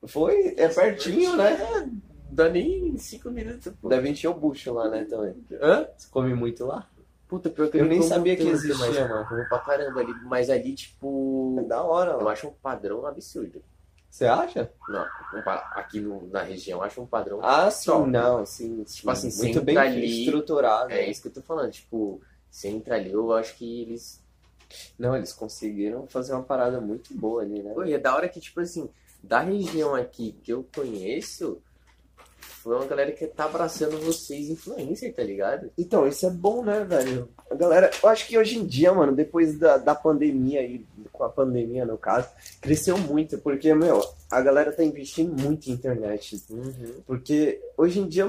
Foi, 0.07 0.53
é 0.57 0.67
pertinho, 0.67 1.35
né? 1.37 1.57
Não 1.57 2.35
dá 2.35 2.49
nem 2.49 2.97
cinco 2.97 3.29
minutos, 3.29 3.71
pô. 3.81 3.89
Deve 3.89 4.09
encher 4.09 4.27
o 4.27 4.33
bucho 4.33 4.73
lá, 4.73 4.89
né, 4.89 5.05
também. 5.05 5.35
Hã? 5.61 5.87
Você 5.95 6.07
come 6.09 6.33
muito 6.33 6.65
lá? 6.65 6.89
Puta, 7.27 7.49
pior 7.49 7.69
que 7.69 7.77
Eu 7.77 7.83
não 7.83 7.89
nem 7.89 8.01
sabia 8.01 8.35
que 8.35 8.43
existia, 8.43 8.75
mas 8.77 9.09
mano. 9.09 9.25
Como 9.27 9.47
pra 9.49 9.59
caramba 9.59 10.01
ali, 10.01 10.13
mas 10.23 10.49
ali, 10.49 10.73
É 10.73 10.75
tipo, 10.75 11.65
da 11.67 11.81
hora, 11.83 12.11
eu 12.11 12.17
mano. 12.17 12.29
acho 12.29 12.47
um 12.47 12.53
padrão 12.53 13.05
absurdo. 13.05 13.63
Você 14.09 14.25
acha? 14.25 14.71
Não, 14.87 15.07
aqui 15.71 15.99
no- 15.99 16.27
na 16.27 16.43
região, 16.43 16.79
eu 16.79 16.83
acho 16.83 17.01
um 17.01 17.05
padrão. 17.07 17.39
Ah, 17.41 17.71
sim, 17.71 17.89
Top. 17.89 18.07
não, 18.09 18.45
sim. 18.45 18.83
sim. 18.85 18.97
Tipo 18.97 19.09
assim, 19.09 19.35
muito 19.41 19.61
bem 19.61 19.75
ali- 19.77 20.25
estruturado. 20.25 20.91
É 20.91 21.09
isso 21.09 21.21
que 21.23 21.29
eu 21.29 21.33
tô 21.33 21.41
falando, 21.41 21.71
tipo, 21.71 22.21
você 22.51 22.67
entra 22.67 22.95
ali, 22.95 23.11
eu 23.11 23.31
acho 23.33 23.55
que 23.55 23.81
eles 23.81 24.21
Não, 24.97 25.15
eles 25.15 25.33
conseguiram 25.33 26.05
fazer 26.07 26.33
uma 26.33 26.43
parada 26.43 26.79
muito 26.81 27.13
boa 27.15 27.41
ali, 27.41 27.61
né? 27.63 27.73
Pô, 27.73 27.83
e 27.83 27.93
é 27.93 27.97
da 27.99 28.15
hora 28.15 28.27
que, 28.29 28.39
tipo 28.39 28.59
assim, 28.59 28.89
da 29.23 29.39
região 29.39 29.95
aqui 29.95 30.35
que 30.43 30.51
eu 30.51 30.67
conheço, 30.75 31.61
foi 32.61 32.75
uma 32.75 32.85
galera 32.85 33.11
que 33.11 33.25
tá 33.27 33.45
abraçando 33.45 33.97
vocês 33.99 34.49
influencer, 34.49 35.13
tá 35.13 35.23
ligado? 35.23 35.69
Então, 35.77 36.07
isso 36.07 36.25
é 36.25 36.29
bom, 36.29 36.63
né, 36.63 36.83
velho? 36.85 37.29
A 37.49 37.55
galera, 37.55 37.91
eu 38.01 38.09
acho 38.09 38.27
que 38.27 38.37
hoje 38.37 38.57
em 38.57 38.65
dia, 38.65 38.93
mano, 38.93 39.13
depois 39.13 39.57
da, 39.57 39.77
da 39.77 39.93
pandemia 39.93 40.61
aí, 40.61 40.85
com 41.11 41.23
a 41.23 41.29
pandemia 41.29 41.85
no 41.85 41.97
caso, 41.97 42.27
cresceu 42.61 42.97
muito, 42.97 43.37
porque, 43.37 43.73
meu, 43.73 44.01
a 44.31 44.41
galera 44.41 44.71
tá 44.71 44.83
investindo 44.83 45.33
muito 45.41 45.69
em 45.69 45.73
internet. 45.73 46.41
Uhum. 46.49 47.01
Porque 47.05 47.61
hoje 47.77 47.99
em 47.99 48.07
dia, 48.07 48.25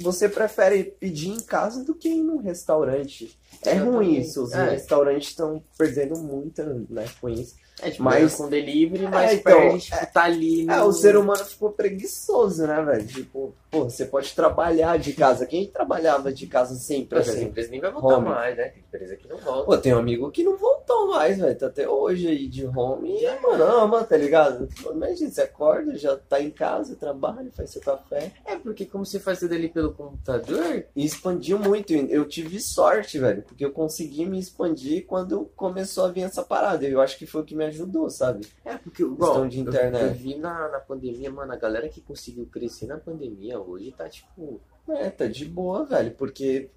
você 0.00 0.28
prefere 0.30 0.84
pedir 0.98 1.28
em 1.30 1.40
casa 1.40 1.84
do 1.84 1.94
que 1.94 2.08
ir 2.08 2.22
num 2.22 2.38
restaurante. 2.38 3.38
É 3.64 3.72
Exatamente. 3.72 3.94
ruim 3.96 4.18
isso, 4.18 4.42
os 4.44 4.52
É. 4.52 4.70
restaurantes 4.70 5.28
estão 5.28 5.62
perdendo 5.76 6.18
muito, 6.18 6.62
né, 6.90 7.06
com 7.20 7.28
isso. 7.28 7.54
É, 7.82 7.90
tipo, 7.90 8.04
Mas- 8.04 8.22
mas 8.22 8.34
com 8.36 8.48
delivery, 8.48 9.08
mas 9.08 9.32
É, 9.32 9.34
então, 9.34 9.58
perde, 9.60 9.80
tipo, 9.80 10.12
tá 10.12 10.22
ali 10.22 10.64
no... 10.64 10.72
É, 10.72 10.82
o 10.84 10.92
ser 10.92 11.16
humano 11.16 11.44
ficou 11.44 11.70
preguiçoso, 11.70 12.66
né, 12.66 12.80
velho? 12.82 13.06
Tipo, 13.06 13.54
pô, 13.70 13.84
você 13.84 14.04
pode 14.04 14.32
trabalhar 14.34 14.96
de 14.98 15.12
casa. 15.12 15.44
Quem 15.44 15.66
trabalhava 15.66 16.32
de 16.32 16.46
casa 16.46 16.74
sempre, 16.76 17.18
Mas 17.18 17.28
assim? 17.28 17.44
empresa 17.46 17.70
nem 17.70 17.80
vai 17.80 17.90
voltar 17.90 18.16
Home. 18.18 18.28
mais, 18.28 18.56
né? 18.56 18.68
Tem 18.68 18.82
empresa 18.86 19.16
que 19.16 19.28
não 19.28 19.38
volta. 19.38 19.64
Pô, 19.64 19.76
tem 19.78 19.92
um 19.94 19.98
amigo 19.98 20.30
que 20.30 20.44
não 20.44 20.56
voltou 20.56 21.08
mais, 21.08 21.38
velho. 21.38 21.58
Tá 21.58 21.66
até 21.66 21.88
hoje 21.88 22.28
aí 22.28 22.46
de 22.46 22.64
home 22.66 23.20
e, 23.20 23.40
mano, 23.40 23.64
ama, 23.64 24.04
tá 24.04 24.16
ligado? 24.16 24.68
Pô, 24.82 24.92
Imagina, 24.92 25.30
você 25.30 25.42
acorda, 25.42 25.96
já 25.96 26.16
tá 26.16 26.40
em 26.40 26.50
casa, 26.50 26.94
trabalha, 26.94 27.50
faz 27.56 27.70
seu 27.70 27.82
café. 27.82 28.30
É, 28.46 28.54
porque 28.56 28.86
como 28.86 29.04
você 29.04 29.18
faz 29.18 29.40
tudo 29.40 29.52
ali 29.54 29.68
pelo 29.68 29.92
computador, 29.92 30.84
E 30.94 31.04
expandiu 31.04 31.58
muito. 31.58 31.92
Eu 31.92 32.24
tive 32.26 32.60
sorte, 32.60 33.18
velho, 33.18 33.42
porque 33.42 33.64
eu 33.64 33.72
consegui 33.72 34.24
me 34.24 34.38
expandir 34.38 35.04
quando 35.06 35.50
começou 35.56 36.04
a 36.04 36.08
vir 36.08 36.22
essa 36.22 36.42
parada. 36.42 36.84
Eu 36.86 37.00
acho 37.00 37.18
que 37.18 37.26
foi 37.26 37.42
o 37.42 37.44
que 37.44 37.54
me 37.54 37.63
ajudou, 37.64 38.08
sabe? 38.10 38.46
É, 38.64 38.76
porque 38.76 39.02
igual, 39.02 39.46
de 39.48 39.58
eu- 39.58 39.62
internet. 39.64 40.02
Eu, 40.02 40.14
vi 40.14 40.36
na, 40.36 40.68
na 40.68 40.80
pandemia, 40.80 41.30
mano, 41.30 41.52
a 41.52 41.56
galera 41.56 41.88
que 41.88 42.00
conseguiu 42.00 42.46
crescer 42.46 42.86
na 42.86 42.98
pandemia 42.98 43.60
hoje 43.60 43.92
tá 43.92 44.08
tipo. 44.08 44.60
É, 44.88 45.08
tá 45.10 45.26
de 45.26 45.44
boa, 45.46 45.84
velho, 45.84 46.12
porque 46.12 46.70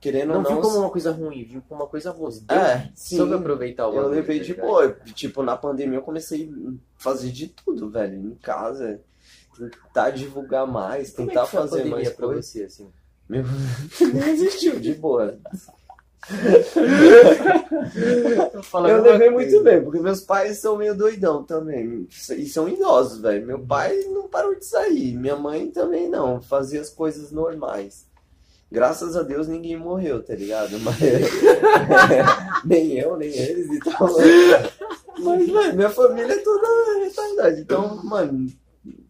querendo 0.00 0.28
Não, 0.28 0.36
ou 0.36 0.42
não. 0.42 0.50
viu 0.52 0.60
como 0.60 0.78
uma 0.78 0.90
coisa 0.90 1.10
ruim, 1.10 1.44
viu 1.44 1.62
como 1.68 1.82
uma 1.82 1.88
coisa 1.88 2.12
boa. 2.12 2.30
É, 2.48 2.90
sim. 2.94 3.16
soube 3.16 3.34
aproveitar 3.34 3.88
o 3.88 3.94
Eu 3.94 4.08
levei 4.08 4.38
tá 4.38 4.44
de 4.44 4.54
boa. 4.54 4.90
Tipo, 5.14 5.42
na 5.42 5.56
pandemia 5.56 5.98
eu 5.98 6.02
comecei 6.02 6.50
a 6.50 6.72
fazer 7.02 7.30
de 7.30 7.48
tudo, 7.48 7.90
velho. 7.90 8.18
Em 8.18 8.34
casa, 8.36 9.00
tentar 9.58 10.10
divulgar 10.10 10.66
mais, 10.66 11.10
Como 11.12 11.28
é 11.28 11.32
tentar 11.34 11.44
que 11.46 11.50
foi 11.50 11.58
a 11.58 11.62
fazer 11.62 11.76
pandemia 11.78 11.96
mais 11.96 12.10
pra 12.10 12.26
coisas. 12.26 12.46
você, 12.46 12.62
assim? 12.64 12.88
Meu, 13.28 13.42
não 14.14 14.28
existiu, 14.28 14.78
de 14.78 14.94
boa. 14.94 15.38
Eu 18.88 19.02
levei 19.02 19.30
muito 19.30 19.62
bem, 19.62 19.82
porque 19.82 20.00
meus 20.00 20.20
pais 20.20 20.58
são 20.58 20.76
meio 20.76 20.96
doidão 20.96 21.44
também. 21.44 22.08
E 22.36 22.46
são 22.46 22.68
idosos, 22.68 23.20
velho. 23.20 23.46
Meu 23.46 23.60
pai 23.60 23.96
não 24.12 24.28
parou 24.28 24.54
de 24.54 24.64
sair. 24.64 25.16
Minha 25.16 25.36
mãe 25.36 25.70
também 25.70 26.08
não. 26.08 26.40
Fazia 26.40 26.80
as 26.80 26.90
coisas 26.90 27.30
normais. 27.30 28.06
Graças 28.70 29.16
a 29.16 29.22
Deus 29.22 29.46
ninguém 29.46 29.76
morreu, 29.76 30.22
tá 30.22 30.34
ligado? 30.34 30.78
Mas... 30.80 30.96
nem 32.66 32.98
eu, 32.98 33.16
nem 33.16 33.30
eles 33.30 33.70
e 33.70 33.78
tal. 33.78 34.08
Mas, 35.18 35.46
velho, 35.46 35.76
minha 35.76 35.90
família 35.90 36.34
é 36.34 36.38
toda 36.38 36.66
retardada. 37.04 37.60
Então, 37.60 38.04
mano, 38.04 38.50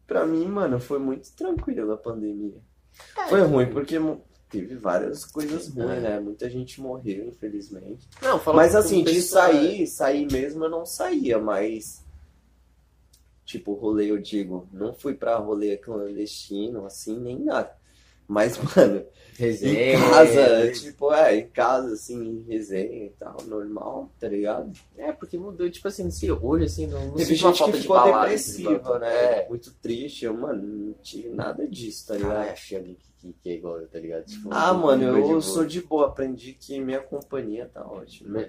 pra 0.06 0.26
mim, 0.26 0.46
mano, 0.46 0.78
foi 0.78 0.98
muito 0.98 1.34
tranquilo 1.34 1.92
a 1.92 1.96
pandemia. 1.96 2.60
Foi 3.28 3.40
ruim, 3.42 3.66
porque 3.66 3.98
teve 4.60 4.74
várias 4.76 5.24
coisas 5.24 5.68
ruins, 5.68 6.02
né? 6.02 6.18
Muita 6.20 6.48
gente 6.48 6.80
morreu, 6.80 7.26
infelizmente. 7.28 8.08
Não, 8.22 8.40
Mas 8.54 8.74
assim, 8.74 9.02
de 9.04 9.20
sair, 9.22 9.86
sair 9.86 10.30
mesmo 10.30 10.64
eu 10.64 10.70
não 10.70 10.84
saía, 10.86 11.38
mas. 11.38 12.04
Tipo, 13.44 13.74
rolê, 13.74 14.10
eu 14.10 14.18
digo, 14.18 14.66
não 14.72 14.92
fui 14.92 15.14
pra 15.14 15.36
rolê 15.36 15.76
clandestino, 15.76 16.84
assim, 16.84 17.16
nem 17.18 17.38
nada. 17.38 17.70
Mas, 18.26 18.58
mano, 18.74 19.04
Resenha. 19.38 19.94
em 19.94 20.00
casa, 20.00 20.72
tipo, 20.72 21.12
é, 21.14 21.36
em 21.36 21.46
casa, 21.48 21.94
assim, 21.94 22.44
resenha 22.48 23.04
e 23.06 23.10
tal, 23.10 23.36
normal, 23.46 24.10
tá 24.18 24.26
ligado? 24.26 24.72
É, 24.98 25.12
porque 25.12 25.38
mudou, 25.38 25.70
tipo 25.70 25.86
assim, 25.86 26.10
sei, 26.10 26.32
hoje, 26.32 26.64
assim, 26.64 26.86
não, 26.88 27.06
não 27.06 27.14
Teve 27.14 27.36
gente 27.36 27.62
que 27.62 27.70
de 27.70 27.82
ficou 27.82 27.96
esses 28.26 28.56
depressiva, 28.56 28.78
bagulho. 28.80 28.98
né? 28.98 29.14
É. 29.14 29.48
Muito 29.48 29.72
triste, 29.80 30.24
eu, 30.24 30.34
mano, 30.34 30.60
não 30.66 30.92
tive 30.94 31.28
nada 31.28 31.68
disso, 31.68 32.08
tá 32.08 32.14
Ah, 32.14 32.16
ligado? 32.16 32.48
achei 32.48 32.78
alguém 32.78 32.94
que, 32.96 33.06
que, 33.32 33.38
que 33.42 33.50
é 33.50 33.54
igual 33.54 33.80
eu, 33.80 33.88
tá 33.88 33.98
ligado? 33.98 34.24
Tipo, 34.24 34.48
Ah, 34.52 34.72
mano, 34.72 35.18
eu 35.18 35.40
sou 35.42 35.64
de 35.64 35.82
boa, 35.82 36.06
aprendi 36.06 36.52
que 36.52 36.78
minha 36.80 37.00
companhia 37.00 37.68
tá 37.72 37.84
ótima. 37.84 38.38
Me- 38.38 38.44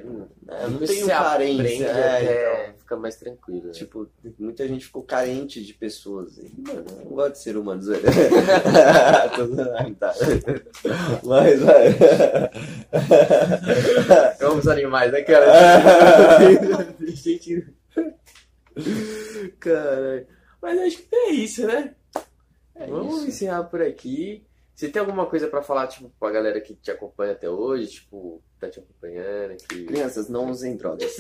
É, 0.50 0.64
eu 0.66 0.70
não 0.72 0.80
tenho 0.80 1.08
carência, 1.08 1.64
aprende, 1.64 1.84
é, 1.84 2.18
até 2.18 2.64
então. 2.66 2.80
fica 2.80 2.98
mais 2.98 3.16
tranquilo. 3.16 3.66
né? 3.68 3.72
Tipo, 3.72 4.08
muita 4.40 4.68
gente 4.68 4.86
ficou 4.86 5.04
carente 5.04 5.64
de 5.64 5.74
pessoas. 5.74 6.38
E, 6.38 6.52
mano, 6.66 6.86
eu 6.90 6.96
não 7.06 7.16
gosto 7.16 7.34
de 7.34 7.40
ser 7.40 7.58
humano, 7.58 7.82
tá. 10.00 10.14
Mas, 11.24 11.60
vai. 11.62 11.90
Vamos 14.40 14.68
animais, 14.68 15.12
né, 15.12 15.22
cara? 15.24 15.46
gente. 17.06 17.66
Caralho. 19.60 20.28
Mas 20.62 20.80
acho 20.80 20.98
que 20.98 21.16
é 21.16 21.30
isso, 21.32 21.66
né? 21.68 21.94
É 22.76 22.88
Vamos 22.88 23.18
isso. 23.20 23.28
encerrar 23.30 23.64
por 23.66 23.82
aqui. 23.82 24.46
Você 24.78 24.88
tem 24.90 25.00
alguma 25.00 25.26
coisa 25.26 25.48
pra 25.48 25.64
falar, 25.64 25.88
tipo, 25.88 26.12
pra 26.20 26.30
galera 26.30 26.62
que 26.62 26.76
te 26.76 26.92
acompanha 26.92 27.32
até 27.32 27.50
hoje, 27.50 27.94
tipo, 27.94 28.40
tá 28.60 28.70
te 28.70 28.78
acompanhando, 28.78 29.58
que... 29.58 29.86
Crianças, 29.86 30.30
não 30.30 30.52
usem 30.52 30.78
drogas. 30.78 31.14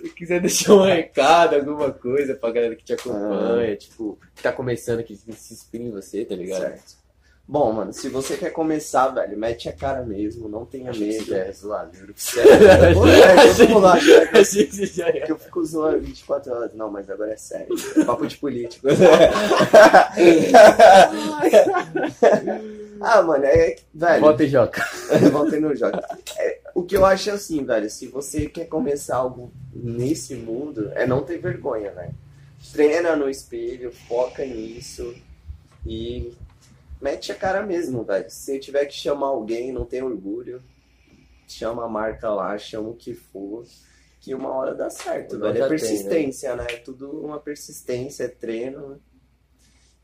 Se 0.00 0.10
quiser 0.16 0.40
deixar 0.40 0.72
um 0.72 0.82
recado, 0.82 1.56
alguma 1.56 1.92
coisa 1.92 2.34
pra 2.34 2.52
galera 2.52 2.74
que 2.74 2.84
te 2.84 2.94
acompanha, 2.94 3.76
tipo, 3.76 4.18
que 4.34 4.42
tá 4.42 4.50
começando, 4.50 5.04
que 5.04 5.14
se 5.14 5.30
inspira 5.30 5.84
em 5.84 5.90
você, 5.90 6.24
tá 6.24 6.34
ligado? 6.34 6.62
certo. 6.62 6.96
Bom, 7.50 7.72
mano, 7.72 7.94
se 7.94 8.10
você 8.10 8.36
quer 8.36 8.50
começar, 8.50 9.08
velho, 9.08 9.38
mete 9.38 9.70
a 9.70 9.72
cara 9.72 10.02
mesmo, 10.02 10.50
não 10.50 10.66
tenha 10.66 10.92
que 10.92 11.00
medo. 11.00 11.32
ia 11.32 11.50
zoar, 11.50 11.88
juro. 11.94 12.14
É, 12.38 13.54
todo 13.54 13.70
mundo 13.70 13.86
acha 13.86 14.26
que 15.24 15.32
eu 15.32 15.38
fico 15.38 15.64
zoando 15.64 16.00
24 16.00 16.52
horas. 16.52 16.74
Não, 16.74 16.90
mas 16.90 17.08
agora 17.08 17.32
é 17.32 17.38
sério. 17.38 17.74
Papo 18.04 18.26
de 18.26 18.36
político. 18.36 18.88
ah, 23.00 23.22
mano, 23.22 23.44
é. 23.46 23.76
Velho, 23.94 24.20
Volta 24.20 24.44
e 24.44 24.48
joga. 24.48 24.84
voltei 25.32 25.58
no 25.58 25.74
jogo. 25.74 25.98
É, 26.36 26.58
o 26.74 26.82
que 26.82 26.98
eu 26.98 27.06
acho 27.06 27.30
é 27.30 27.32
assim, 27.32 27.64
velho, 27.64 27.88
se 27.88 28.08
você 28.08 28.46
quer 28.46 28.66
começar 28.66 29.16
algo 29.16 29.50
nesse 29.72 30.34
mundo, 30.34 30.92
é 30.94 31.06
não 31.06 31.22
ter 31.22 31.38
vergonha, 31.38 31.90
velho. 31.92 32.14
Treina 32.74 33.16
no 33.16 33.30
espelho, 33.30 33.90
foca 34.06 34.44
nisso 34.44 35.14
e 35.86 36.30
mete 37.00 37.32
a 37.32 37.34
cara 37.34 37.64
mesmo, 37.64 38.04
velho. 38.04 38.30
Se 38.30 38.58
tiver 38.58 38.86
que 38.86 38.94
chamar 38.94 39.28
alguém, 39.28 39.72
não 39.72 39.84
tem 39.84 40.02
orgulho, 40.02 40.62
chama 41.46 41.84
a 41.84 41.88
marca 41.88 42.30
lá, 42.30 42.56
chama 42.58 42.90
o 42.90 42.96
que 42.96 43.14
for, 43.14 43.64
que 44.20 44.34
uma 44.34 44.50
hora 44.50 44.74
dá 44.74 44.90
certo, 44.90 45.38
velho. 45.38 45.56
É 45.56 45.60
tem, 45.60 45.68
persistência, 45.68 46.56
né? 46.56 46.66
É 46.70 46.76
tudo 46.76 47.10
uma 47.20 47.38
persistência, 47.38 48.24
é 48.24 48.28
treino. 48.28 49.00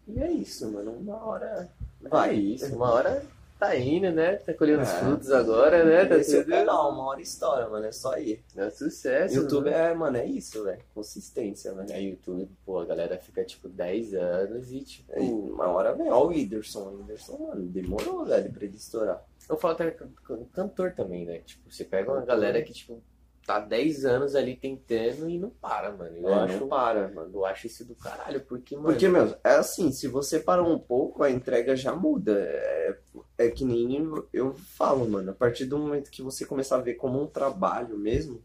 E 0.06 0.20
é 0.20 0.30
isso, 0.30 0.70
mano. 0.70 0.92
Uma 0.92 1.24
hora 1.24 1.70
Vai 2.00 2.10
vai. 2.28 2.34
isso, 2.36 2.74
uma 2.74 2.92
hora 2.92 3.24
tá 3.66 3.76
indo, 3.76 4.10
né? 4.12 4.36
Tá 4.36 4.52
colhendo 4.54 4.82
os 4.82 4.88
É. 4.88 4.98
frutos 4.98 5.30
agora, 5.30 5.84
né? 5.84 6.04
Tá 6.06 6.16
Esse 6.18 6.36
é 6.36 6.40
o 6.40 6.44
tudo... 6.44 6.50
canal, 6.52 6.90
uma 6.92 7.04
hora 7.06 7.20
estoura, 7.20 7.68
mano. 7.68 7.86
É 7.86 7.92
só 7.92 8.16
ir. 8.18 8.42
É 8.56 8.70
sucesso. 8.70 9.34
YouTube 9.34 9.70
né? 9.70 9.90
é, 9.90 9.94
mano, 9.94 10.16
é 10.16 10.26
isso, 10.26 10.62
velho. 10.64 10.80
Consistência, 10.94 11.72
velho. 11.72 11.92
É 11.92 12.00
YouTube, 12.00 12.48
pô, 12.64 12.78
a 12.78 12.84
galera 12.84 13.16
fica 13.18 13.44
tipo 13.44 13.68
10 13.68 14.14
anos 14.14 14.70
e 14.72 14.80
tipo. 14.80 15.12
Aí, 15.12 15.28
uma 15.30 15.66
hora 15.68 15.94
vem. 15.94 16.10
Ó, 16.10 16.24
o 16.24 16.28
Whindersson. 16.28 16.80
O 16.88 16.96
Whindersson, 16.98 17.38
mano, 17.38 17.62
demorou, 17.66 18.24
velho, 18.24 18.52
pra 18.52 18.64
ele 18.64 18.76
estourar. 18.76 19.24
Eu 19.48 19.56
falo 19.56 19.74
até 19.74 19.90
can- 19.90 20.08
can- 20.26 20.44
cantor 20.54 20.92
também, 20.92 21.26
né? 21.26 21.38
Tipo, 21.44 21.70
você 21.70 21.84
pega 21.84 22.10
uma 22.10 22.24
galera 22.24 22.62
que, 22.62 22.72
tipo, 22.72 23.02
tá 23.46 23.60
10 23.60 24.04
anos 24.04 24.34
ali 24.34 24.56
tentando 24.56 25.28
e 25.28 25.38
não 25.38 25.50
para, 25.50 25.92
mano. 25.92 26.16
Eu, 26.16 26.28
É, 26.28 26.34
acho, 26.44 26.60
não 26.60 26.68
para, 26.68 27.08
mano. 27.08 27.30
eu 27.34 27.44
acho 27.44 27.66
isso 27.66 27.84
do 27.84 27.94
caralho, 27.94 28.40
porque, 28.44 28.74
mano. 28.74 28.88
Porque, 28.88 29.08
meu, 29.08 29.36
é 29.44 29.56
assim, 29.56 29.92
se 29.92 30.08
você 30.08 30.40
parar 30.40 30.62
um 30.62 30.78
pouco, 30.78 31.22
a 31.22 31.30
entrega 31.30 31.76
já 31.76 31.94
muda. 31.94 32.38
É, 32.40 32.98
é 33.38 33.50
que 33.50 33.64
nem 33.64 34.02
eu, 34.32 34.54
falo, 34.54 35.08
mano, 35.08 35.30
a 35.30 35.34
partir 35.34 35.66
do 35.66 35.78
momento 35.78 36.10
que 36.10 36.22
você 36.22 36.46
começar 36.46 36.76
a 36.76 36.80
ver 36.82 36.94
como 36.94 37.22
um 37.22 37.26
trabalho 37.26 37.98
mesmo, 37.98 38.42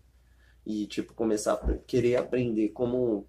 e, 0.65 0.85
tipo, 0.87 1.13
começar 1.13 1.53
a 1.53 1.77
querer 1.87 2.17
aprender 2.17 2.69
como 2.69 3.27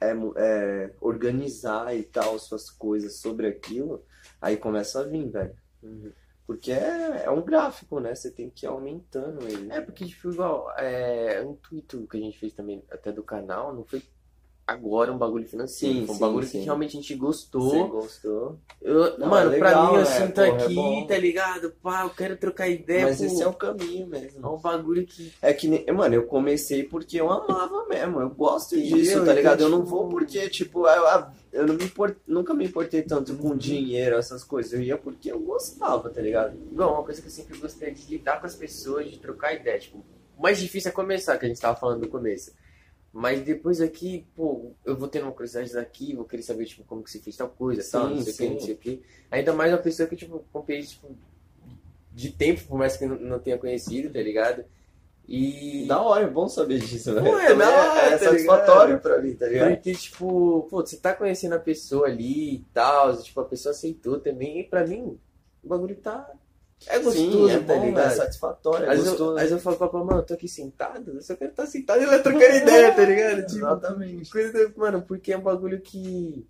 é, 0.00 0.12
é, 0.36 0.94
organizar 1.00 1.96
e 1.96 2.02
tal 2.02 2.38
suas 2.38 2.70
coisas 2.70 3.16
sobre 3.16 3.46
aquilo, 3.46 4.04
aí 4.40 4.56
começa 4.56 5.00
a 5.00 5.04
vir, 5.04 5.28
velho. 5.30 5.54
Uhum. 5.82 6.12
Porque 6.50 6.72
é, 6.72 7.26
é 7.26 7.30
um 7.30 7.44
gráfico, 7.44 8.00
né? 8.00 8.12
Você 8.12 8.28
tem 8.28 8.50
que 8.50 8.66
ir 8.66 8.68
aumentando 8.68 9.46
ele. 9.46 9.70
É, 9.70 9.80
porque, 9.80 10.04
tipo, 10.04 10.32
igual, 10.32 10.68
é, 10.76 11.40
o 11.40 11.52
intuito 11.52 12.08
que 12.08 12.16
a 12.16 12.20
gente 12.20 12.36
fez 12.36 12.52
também, 12.52 12.82
até 12.90 13.12
do 13.12 13.22
canal, 13.22 13.72
não 13.72 13.84
foi 13.84 14.02
agora 14.70 15.12
um 15.12 15.18
bagulho 15.18 15.46
financeiro. 15.46 15.94
Sim, 15.94 16.06
foi 16.06 16.14
um 16.14 16.18
sim, 16.18 16.20
bagulho 16.20 16.46
sim. 16.46 16.58
que 16.58 16.64
realmente 16.64 16.90
a 16.96 17.00
gente 17.00 17.14
Você 17.14 17.18
gostou. 17.20 17.88
gostou? 17.88 18.58
Eu- 18.80 19.18
Não, 19.18 19.28
mano, 19.28 19.52
é 19.52 19.58
pra 19.58 19.68
legal, 19.68 19.86
mim, 19.88 19.92
eu 19.94 19.98
né? 20.00 20.04
sinto 20.06 20.34
Porra, 20.34 20.46
é 20.46 20.64
aqui, 20.64 20.74
bom. 20.74 21.06
tá 21.06 21.18
ligado? 21.18 21.70
Pá, 21.82 22.02
eu 22.04 22.10
quero 22.10 22.36
trocar 22.36 22.68
ideia, 22.68 23.06
Mas 23.06 23.18
pô. 23.18 23.24
esse 23.24 23.42
é 23.42 23.46
o 23.46 23.52
caminho 23.52 24.04
É 24.14 24.20
mesmo. 24.20 24.54
um 24.54 24.58
bagulho 24.58 25.06
que. 25.06 25.32
É 25.42 25.52
que, 25.52 25.92
mano, 25.92 26.14
eu 26.14 26.26
comecei 26.26 26.82
porque 26.84 27.20
eu 27.20 27.30
amava 27.30 27.86
mesmo. 27.88 28.20
Eu 28.20 28.30
gosto 28.30 28.76
Entendeu? 28.76 28.96
disso, 28.98 29.24
tá 29.24 29.32
ligado? 29.32 29.54
Então, 29.56 29.66
Eu 29.66 29.70
não 29.70 29.84
tipo- 29.84 29.90
vou 29.90 30.08
porque, 30.08 30.48
tipo, 30.48 30.86
eu, 30.86 31.02
eu- 31.04 31.26
eu 31.52 31.66
não 31.66 31.74
me 31.74 31.84
import- 31.84 32.16
nunca 32.26 32.54
me 32.54 32.64
importei 32.66 33.02
tanto 33.02 33.32
Uhum. 33.32 33.38
com 33.38 33.56
dinheiro, 33.56 34.16
essas 34.16 34.44
coisas. 34.44 34.72
Eu 34.72 34.80
ia 34.82 34.96
porque 34.96 35.30
eu 35.32 35.40
gostava, 35.40 36.08
tá 36.08 36.20
ligado? 36.20 36.56
Igual, 36.70 36.94
uma 36.94 37.02
coisa 37.02 37.20
que 37.20 37.26
eu 37.26 37.32
sempre 37.32 37.58
gostei 37.58 37.88
é 37.88 37.92
de 37.92 38.06
lidar 38.08 38.40
com 38.40 38.46
as 38.46 38.54
pessoas, 38.54 39.10
de 39.10 39.18
trocar 39.18 39.52
ideia. 39.54 39.78
Tipo, 39.78 39.98
o 40.38 40.42
mais 40.42 40.58
difícil 40.58 40.90
é 40.90 40.92
começar, 40.92 41.36
que 41.38 41.44
a 41.44 41.48
gente 41.48 41.60
tava 41.60 41.76
falando 41.78 42.02
no 42.02 42.08
começo. 42.08 42.52
Mas 43.12 43.42
depois 43.42 43.80
aqui, 43.80 44.24
pô, 44.36 44.70
eu 44.84 44.96
vou 44.96 45.08
ter 45.08 45.20
uma 45.22 45.32
curiosidade 45.32 45.72
daqui, 45.72 46.14
vou 46.14 46.24
querer 46.24 46.42
saber, 46.42 46.64
tipo, 46.64 46.84
como 46.84 47.02
que 47.02 47.10
se 47.10 47.18
fez 47.18 47.36
tal 47.36 47.48
coisa, 47.48 47.82
tal, 47.90 48.08
Sim, 48.08 48.14
não 48.16 48.22
sei 48.22 48.32
o 48.32 48.36
que, 48.36 48.48
não 48.54 48.60
sei 48.60 48.74
o 48.74 48.78
que. 48.78 49.02
Ainda 49.30 49.52
mais 49.52 49.72
uma 49.72 49.78
pessoa 49.78 50.08
que, 50.08 50.14
tipo, 50.14 50.44
comprei, 50.52 50.80
tipo, 50.82 51.08
de 52.12 52.30
tempo, 52.30 52.62
por 52.64 52.78
mais 52.78 52.96
que 52.96 53.06
não- 53.06 53.38
tenha 53.40 53.58
conhecido, 53.58 54.12
tá 54.12 54.20
ligado? 54.20 54.64
E... 55.26 55.86
Da 55.86 56.00
hora, 56.00 56.24
é 56.24 56.30
bom 56.30 56.48
saber 56.48 56.78
disso, 56.80 57.12
né? 57.12 57.20
Pô, 57.22 57.38
é 57.38 57.54
da 57.54 57.68
hora, 57.68 58.00
é 58.00 58.18
tá 58.18 58.24
satisfatório 58.30 58.86
ligado? 58.96 59.02
pra 59.02 59.22
mim, 59.22 59.34
tá 59.34 59.46
ligado? 59.46 59.74
Porque, 59.74 59.92
tipo, 59.92 60.66
pô, 60.70 60.80
você 60.80 60.96
tá 60.96 61.14
conhecendo 61.14 61.54
a 61.54 61.60
pessoa 61.60 62.06
ali 62.06 62.54
e 62.54 62.64
tal, 62.72 63.20
tipo, 63.20 63.40
a 63.40 63.44
pessoa 63.44 63.72
aceitou 63.72 64.20
também, 64.20 64.60
e 64.60 64.64
pra 64.64 64.86
mim, 64.86 65.18
o 65.62 65.68
bagulho 65.68 65.96
tá... 65.96 66.30
É 66.86 66.98
gostoso, 66.98 67.16
Sim, 67.48 67.50
é 67.50 67.58
tá 67.60 67.74
bom, 67.74 67.84
ligado? 67.86 68.06
é 68.06 68.10
satisfatório, 68.16 68.86
é 68.86 68.88
Às 68.88 68.94
vezes, 68.94 69.06
eu, 69.06 69.10
gostoso. 69.12 69.36
às 69.36 69.42
vezes 69.42 69.52
eu 69.52 69.58
falo 69.60 69.76
pra 69.76 69.88
papai, 69.88 70.04
mano, 70.06 70.20
eu 70.20 70.26
tô 70.26 70.34
aqui 70.34 70.48
sentado, 70.48 71.12
eu 71.12 71.20
só 71.22 71.36
quero 71.36 71.50
estar 71.50 71.66
sentado 71.66 72.00
e 72.00 72.04
ela 72.04 72.18
trocando 72.18 72.56
ideia, 72.56 72.94
tá 72.94 73.04
ligado? 73.04 73.46
Tipo, 73.46 73.58
Exatamente. 73.58 74.30
coisa, 74.30 74.72
mano, 74.76 75.02
porque 75.02 75.32
é 75.32 75.36
um 75.38 75.42
bagulho 75.42 75.80
que. 75.80 76.46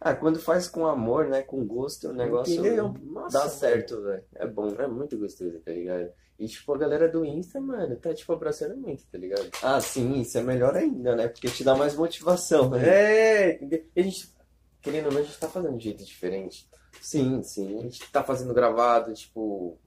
Ah, 0.00 0.14
quando 0.14 0.38
faz 0.38 0.66
com 0.68 0.86
amor, 0.86 1.26
né, 1.28 1.42
com 1.42 1.62
gosto, 1.66 2.08
o 2.08 2.12
negócio 2.14 2.54
Entendeu? 2.58 2.94
Nossa, 3.04 3.38
dá 3.38 3.48
certo, 3.50 4.00
velho. 4.02 4.24
É 4.34 4.46
bom. 4.46 4.74
É 4.78 4.86
muito 4.86 5.18
gostoso, 5.18 5.58
tá 5.60 5.70
ligado? 5.72 6.08
E, 6.38 6.46
tipo, 6.46 6.72
a 6.74 6.78
galera 6.78 7.08
do 7.08 7.24
Insta, 7.24 7.60
mano, 7.60 7.96
tá, 7.96 8.12
tipo, 8.14 8.32
abraçando 8.32 8.76
muito, 8.76 9.04
tá 9.10 9.18
ligado? 9.18 9.48
Ah, 9.62 9.80
sim, 9.80 10.20
isso 10.20 10.36
é 10.38 10.42
melhor 10.42 10.74
ainda, 10.76 11.14
né? 11.16 11.28
Porque 11.28 11.48
te 11.48 11.62
dá 11.64 11.74
mais 11.74 11.94
motivação, 11.94 12.70
né? 12.70 12.86
É, 12.88 13.54
entendeu? 13.54 13.84
E 13.94 14.00
a 14.00 14.02
gente, 14.02 14.34
querendo 14.82 15.06
ou 15.06 15.12
não, 15.12 15.20
a 15.20 15.22
gente 15.22 15.38
tá 15.38 15.48
fazendo 15.48 15.76
de 15.78 15.84
jeito 15.84 16.04
diferente. 16.04 16.68
Sim, 17.06 17.38
A 17.38 17.42
sim. 17.44 17.80
gente 17.82 18.10
tá 18.10 18.24
fazendo 18.24 18.52
gravado, 18.52 19.14
tipo. 19.14 19.78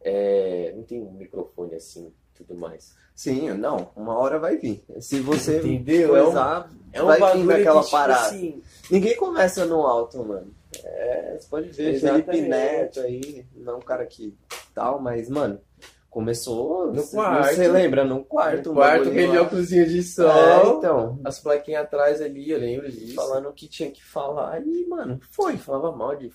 É, 0.00 0.72
não 0.76 0.84
tem 0.84 1.00
um 1.02 1.10
microfone 1.12 1.74
assim, 1.74 2.12
tudo 2.36 2.54
mais. 2.54 2.94
Sim, 3.16 3.50
não, 3.54 3.90
uma 3.96 4.16
hora 4.16 4.38
vai 4.38 4.56
vir. 4.56 4.84
Se 5.00 5.20
você 5.20 5.58
Entendeu? 5.58 6.14
É 6.16 6.22
um- 6.22 6.24
coisar, 6.26 6.70
É 6.92 7.02
um 7.02 7.06
vai 7.06 7.32
vir 7.36 7.44
naquela 7.44 7.80
que, 7.80 7.86
tipo, 7.86 7.96
parada. 7.96 8.26
assim, 8.26 8.62
Ninguém 8.90 9.16
começa 9.16 9.64
no 9.64 9.82
alto, 9.86 10.24
mano. 10.24 10.54
É, 10.84 11.36
você 11.38 11.48
pode 11.48 11.68
ver, 11.70 11.94
Exatamente. 11.94 12.26
Felipe 12.30 12.48
Neto 12.48 13.00
aí, 13.00 13.46
não 13.56 13.72
é 13.74 13.76
um 13.76 13.80
cara 13.80 14.06
que 14.06 14.32
tal, 14.74 15.00
mas, 15.00 15.28
mano, 15.28 15.60
começou. 16.08 16.86
No 16.92 17.02
você- 17.02 17.16
quarto. 17.16 17.54
Você 17.56 17.68
lembra? 17.68 18.04
No 18.04 18.24
quarto. 18.24 18.66
no 18.66 18.72
um 18.72 18.74
quarto, 18.76 19.08
aquele 19.08 19.36
óculosinho 19.38 19.86
de 19.88 20.02
sol. 20.02 20.28
É, 20.30 20.66
então. 20.68 21.18
As 21.24 21.38
plaquinhas 21.40 21.82
atrás 21.82 22.20
ali, 22.22 22.50
eu 22.50 22.58
lembro 22.58 22.90
disso. 22.90 23.14
Falando 23.14 23.48
o 23.48 23.52
que 23.52 23.66
tinha 23.68 23.90
que 23.90 24.02
falar 24.04 24.64
e, 24.64 24.86
mano, 24.86 25.20
foi. 25.30 25.56
falava 25.56 25.90
mal 25.96 26.14
de. 26.16 26.30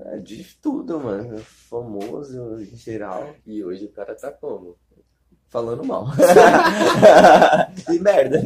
É, 0.00 0.18
de 0.18 0.44
tudo, 0.60 0.98
mano. 0.98 1.38
Famoso 1.38 2.58
em 2.60 2.76
geral. 2.76 3.34
E 3.46 3.62
hoje 3.62 3.84
o 3.84 3.90
cara 3.90 4.14
tá 4.14 4.30
como? 4.30 4.76
Falando 5.48 5.84
mal. 5.84 6.06
e 7.92 7.98
merda. 7.98 8.42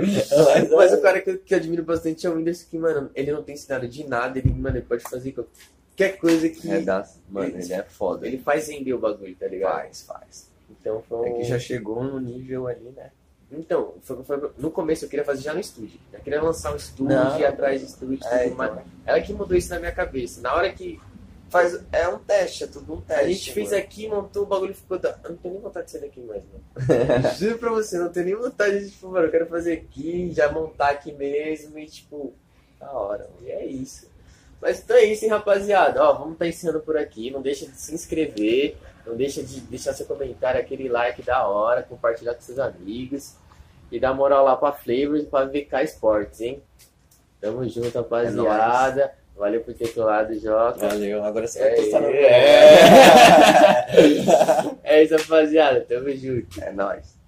Mas, 0.00 0.70
Mas 0.70 0.92
o 0.92 1.00
cara 1.00 1.20
que 1.20 1.30
eu, 1.30 1.38
que 1.38 1.54
eu 1.54 1.58
admiro 1.58 1.84
bastante 1.84 2.26
é 2.26 2.30
o 2.30 2.34
Whindersson, 2.34 2.66
que, 2.68 2.78
mano, 2.78 3.10
ele 3.14 3.30
não 3.30 3.44
tem 3.44 3.54
ensinado 3.54 3.86
de 3.86 4.02
nada, 4.08 4.38
ele, 4.38 4.52
mano, 4.52 4.76
ele 4.76 4.84
pode 4.84 5.04
fazer 5.04 5.32
qualquer 5.32 6.18
coisa 6.18 6.48
que. 6.48 6.68
é 6.68 6.80
da... 6.80 7.08
Mano, 7.28 7.56
ele 7.56 7.72
é 7.72 7.82
foda. 7.84 8.26
Ele 8.26 8.38
faz 8.38 8.68
render 8.68 8.92
o 8.92 8.98
bagulho, 8.98 9.36
tá 9.36 9.46
ligado? 9.46 9.72
faz, 9.72 10.02
faz. 10.02 10.50
Então 10.68 11.00
foi 11.08 11.28
É 11.28 11.32
um... 11.32 11.38
que 11.38 11.44
já 11.44 11.60
chegou 11.60 12.02
no 12.02 12.18
nível 12.18 12.66
ali, 12.66 12.90
né? 12.90 13.12
Então, 13.50 13.94
foi, 14.02 14.22
foi- 14.24 14.50
no 14.58 14.70
começo 14.70 15.04
eu 15.04 15.08
queria 15.08 15.24
fazer 15.24 15.42
já 15.42 15.54
no 15.54 15.60
estúdio. 15.60 15.98
Eu 16.12 16.20
queria 16.20 16.42
lançar 16.42 16.72
um 16.72 16.76
estúdio, 16.76 17.16
Não. 17.16 17.38
ir 17.40 17.46
atrás 17.46 17.80
de 17.80 17.86
estúdio 17.86 18.18
tudo 18.18 18.32
É, 18.32 18.46
então, 18.46 18.82
Ela 19.06 19.20
que 19.20 19.32
mudou 19.32 19.56
isso 19.56 19.70
na 19.70 19.78
minha 19.78 19.92
cabeça. 19.92 20.40
Na 20.42 20.54
hora 20.54 20.70
que 20.70 21.00
faz, 21.48 21.80
é 21.90 22.06
um 22.08 22.18
teste, 22.18 22.64
é 22.64 22.66
tudo 22.66 22.92
um 22.92 23.00
teste. 23.00 23.24
a 23.24 23.28
gente 23.28 23.52
fez 23.52 23.70
mano. 23.70 23.82
aqui, 23.82 24.06
montou 24.06 24.42
o 24.42 24.46
bagulho 24.46 24.74
ficou. 24.74 24.98
Da... 24.98 25.18
Eu 25.24 25.30
não 25.30 25.36
tenho 25.38 25.54
nem 25.54 25.62
vontade 25.62 25.86
de 25.86 25.92
sair 25.92 26.00
daqui 26.02 26.20
mais, 26.20 26.42
mano. 26.44 27.32
Juro 27.38 27.58
pra 27.58 27.70
você, 27.70 27.98
não 27.98 28.10
tenho 28.10 28.26
nem 28.26 28.34
vontade 28.36 28.80
de, 28.84 28.90
tipo, 28.90 29.08
mano, 29.08 29.26
eu 29.26 29.30
quero 29.30 29.46
fazer 29.46 29.72
aqui, 29.72 30.30
já 30.32 30.52
montar 30.52 30.90
aqui 30.90 31.12
mesmo 31.12 31.78
e, 31.78 31.86
tipo, 31.86 32.34
da 32.78 32.92
hora, 32.92 33.30
mano. 33.34 33.48
E 33.48 33.50
é 33.50 33.64
isso. 33.64 34.06
Mas 34.60 34.80
então 34.80 34.96
é 34.96 35.04
isso, 35.04 35.24
hein, 35.24 35.30
rapaziada. 35.30 36.02
Ó, 36.02 36.12
vamos 36.18 36.32
estar 36.34 36.46
ensinando 36.46 36.80
por 36.80 36.96
aqui. 36.98 37.30
Não 37.30 37.40
deixa 37.40 37.64
de 37.64 37.80
se 37.80 37.94
inscrever. 37.94 38.76
Não 39.08 39.16
deixa 39.16 39.42
de 39.42 39.60
deixar 39.62 39.94
seu 39.94 40.04
comentário, 40.04 40.60
aquele 40.60 40.86
like 40.86 41.22
da 41.22 41.48
hora, 41.48 41.82
compartilhar 41.82 42.34
com 42.34 42.42
seus 42.42 42.58
amigos. 42.58 43.36
E 43.90 43.98
dar 43.98 44.12
moral 44.12 44.44
lá 44.44 44.54
pra 44.54 44.70
Flavors 44.70 45.22
e 45.22 45.26
pra 45.26 45.46
VK 45.46 45.82
Sports, 45.84 46.42
hein? 46.42 46.62
Tamo 47.40 47.66
junto, 47.66 47.96
rapaziada. 47.96 49.14
Valeu 49.34 49.62
por 49.62 49.72
ter 49.72 49.94
colado, 49.94 50.38
Joca. 50.38 50.88
Valeu, 50.88 51.24
agora 51.24 51.46
você 51.46 51.58
É, 51.58 51.70
vai 51.70 51.76
postar 51.76 52.00
no 52.02 52.08
é. 52.08 52.76
é 54.84 55.02
isso, 55.04 55.16
rapaziada. 55.16 55.80
Tamo 55.88 56.10
junto. 56.10 56.62
É 56.62 56.70
nóis. 56.70 57.16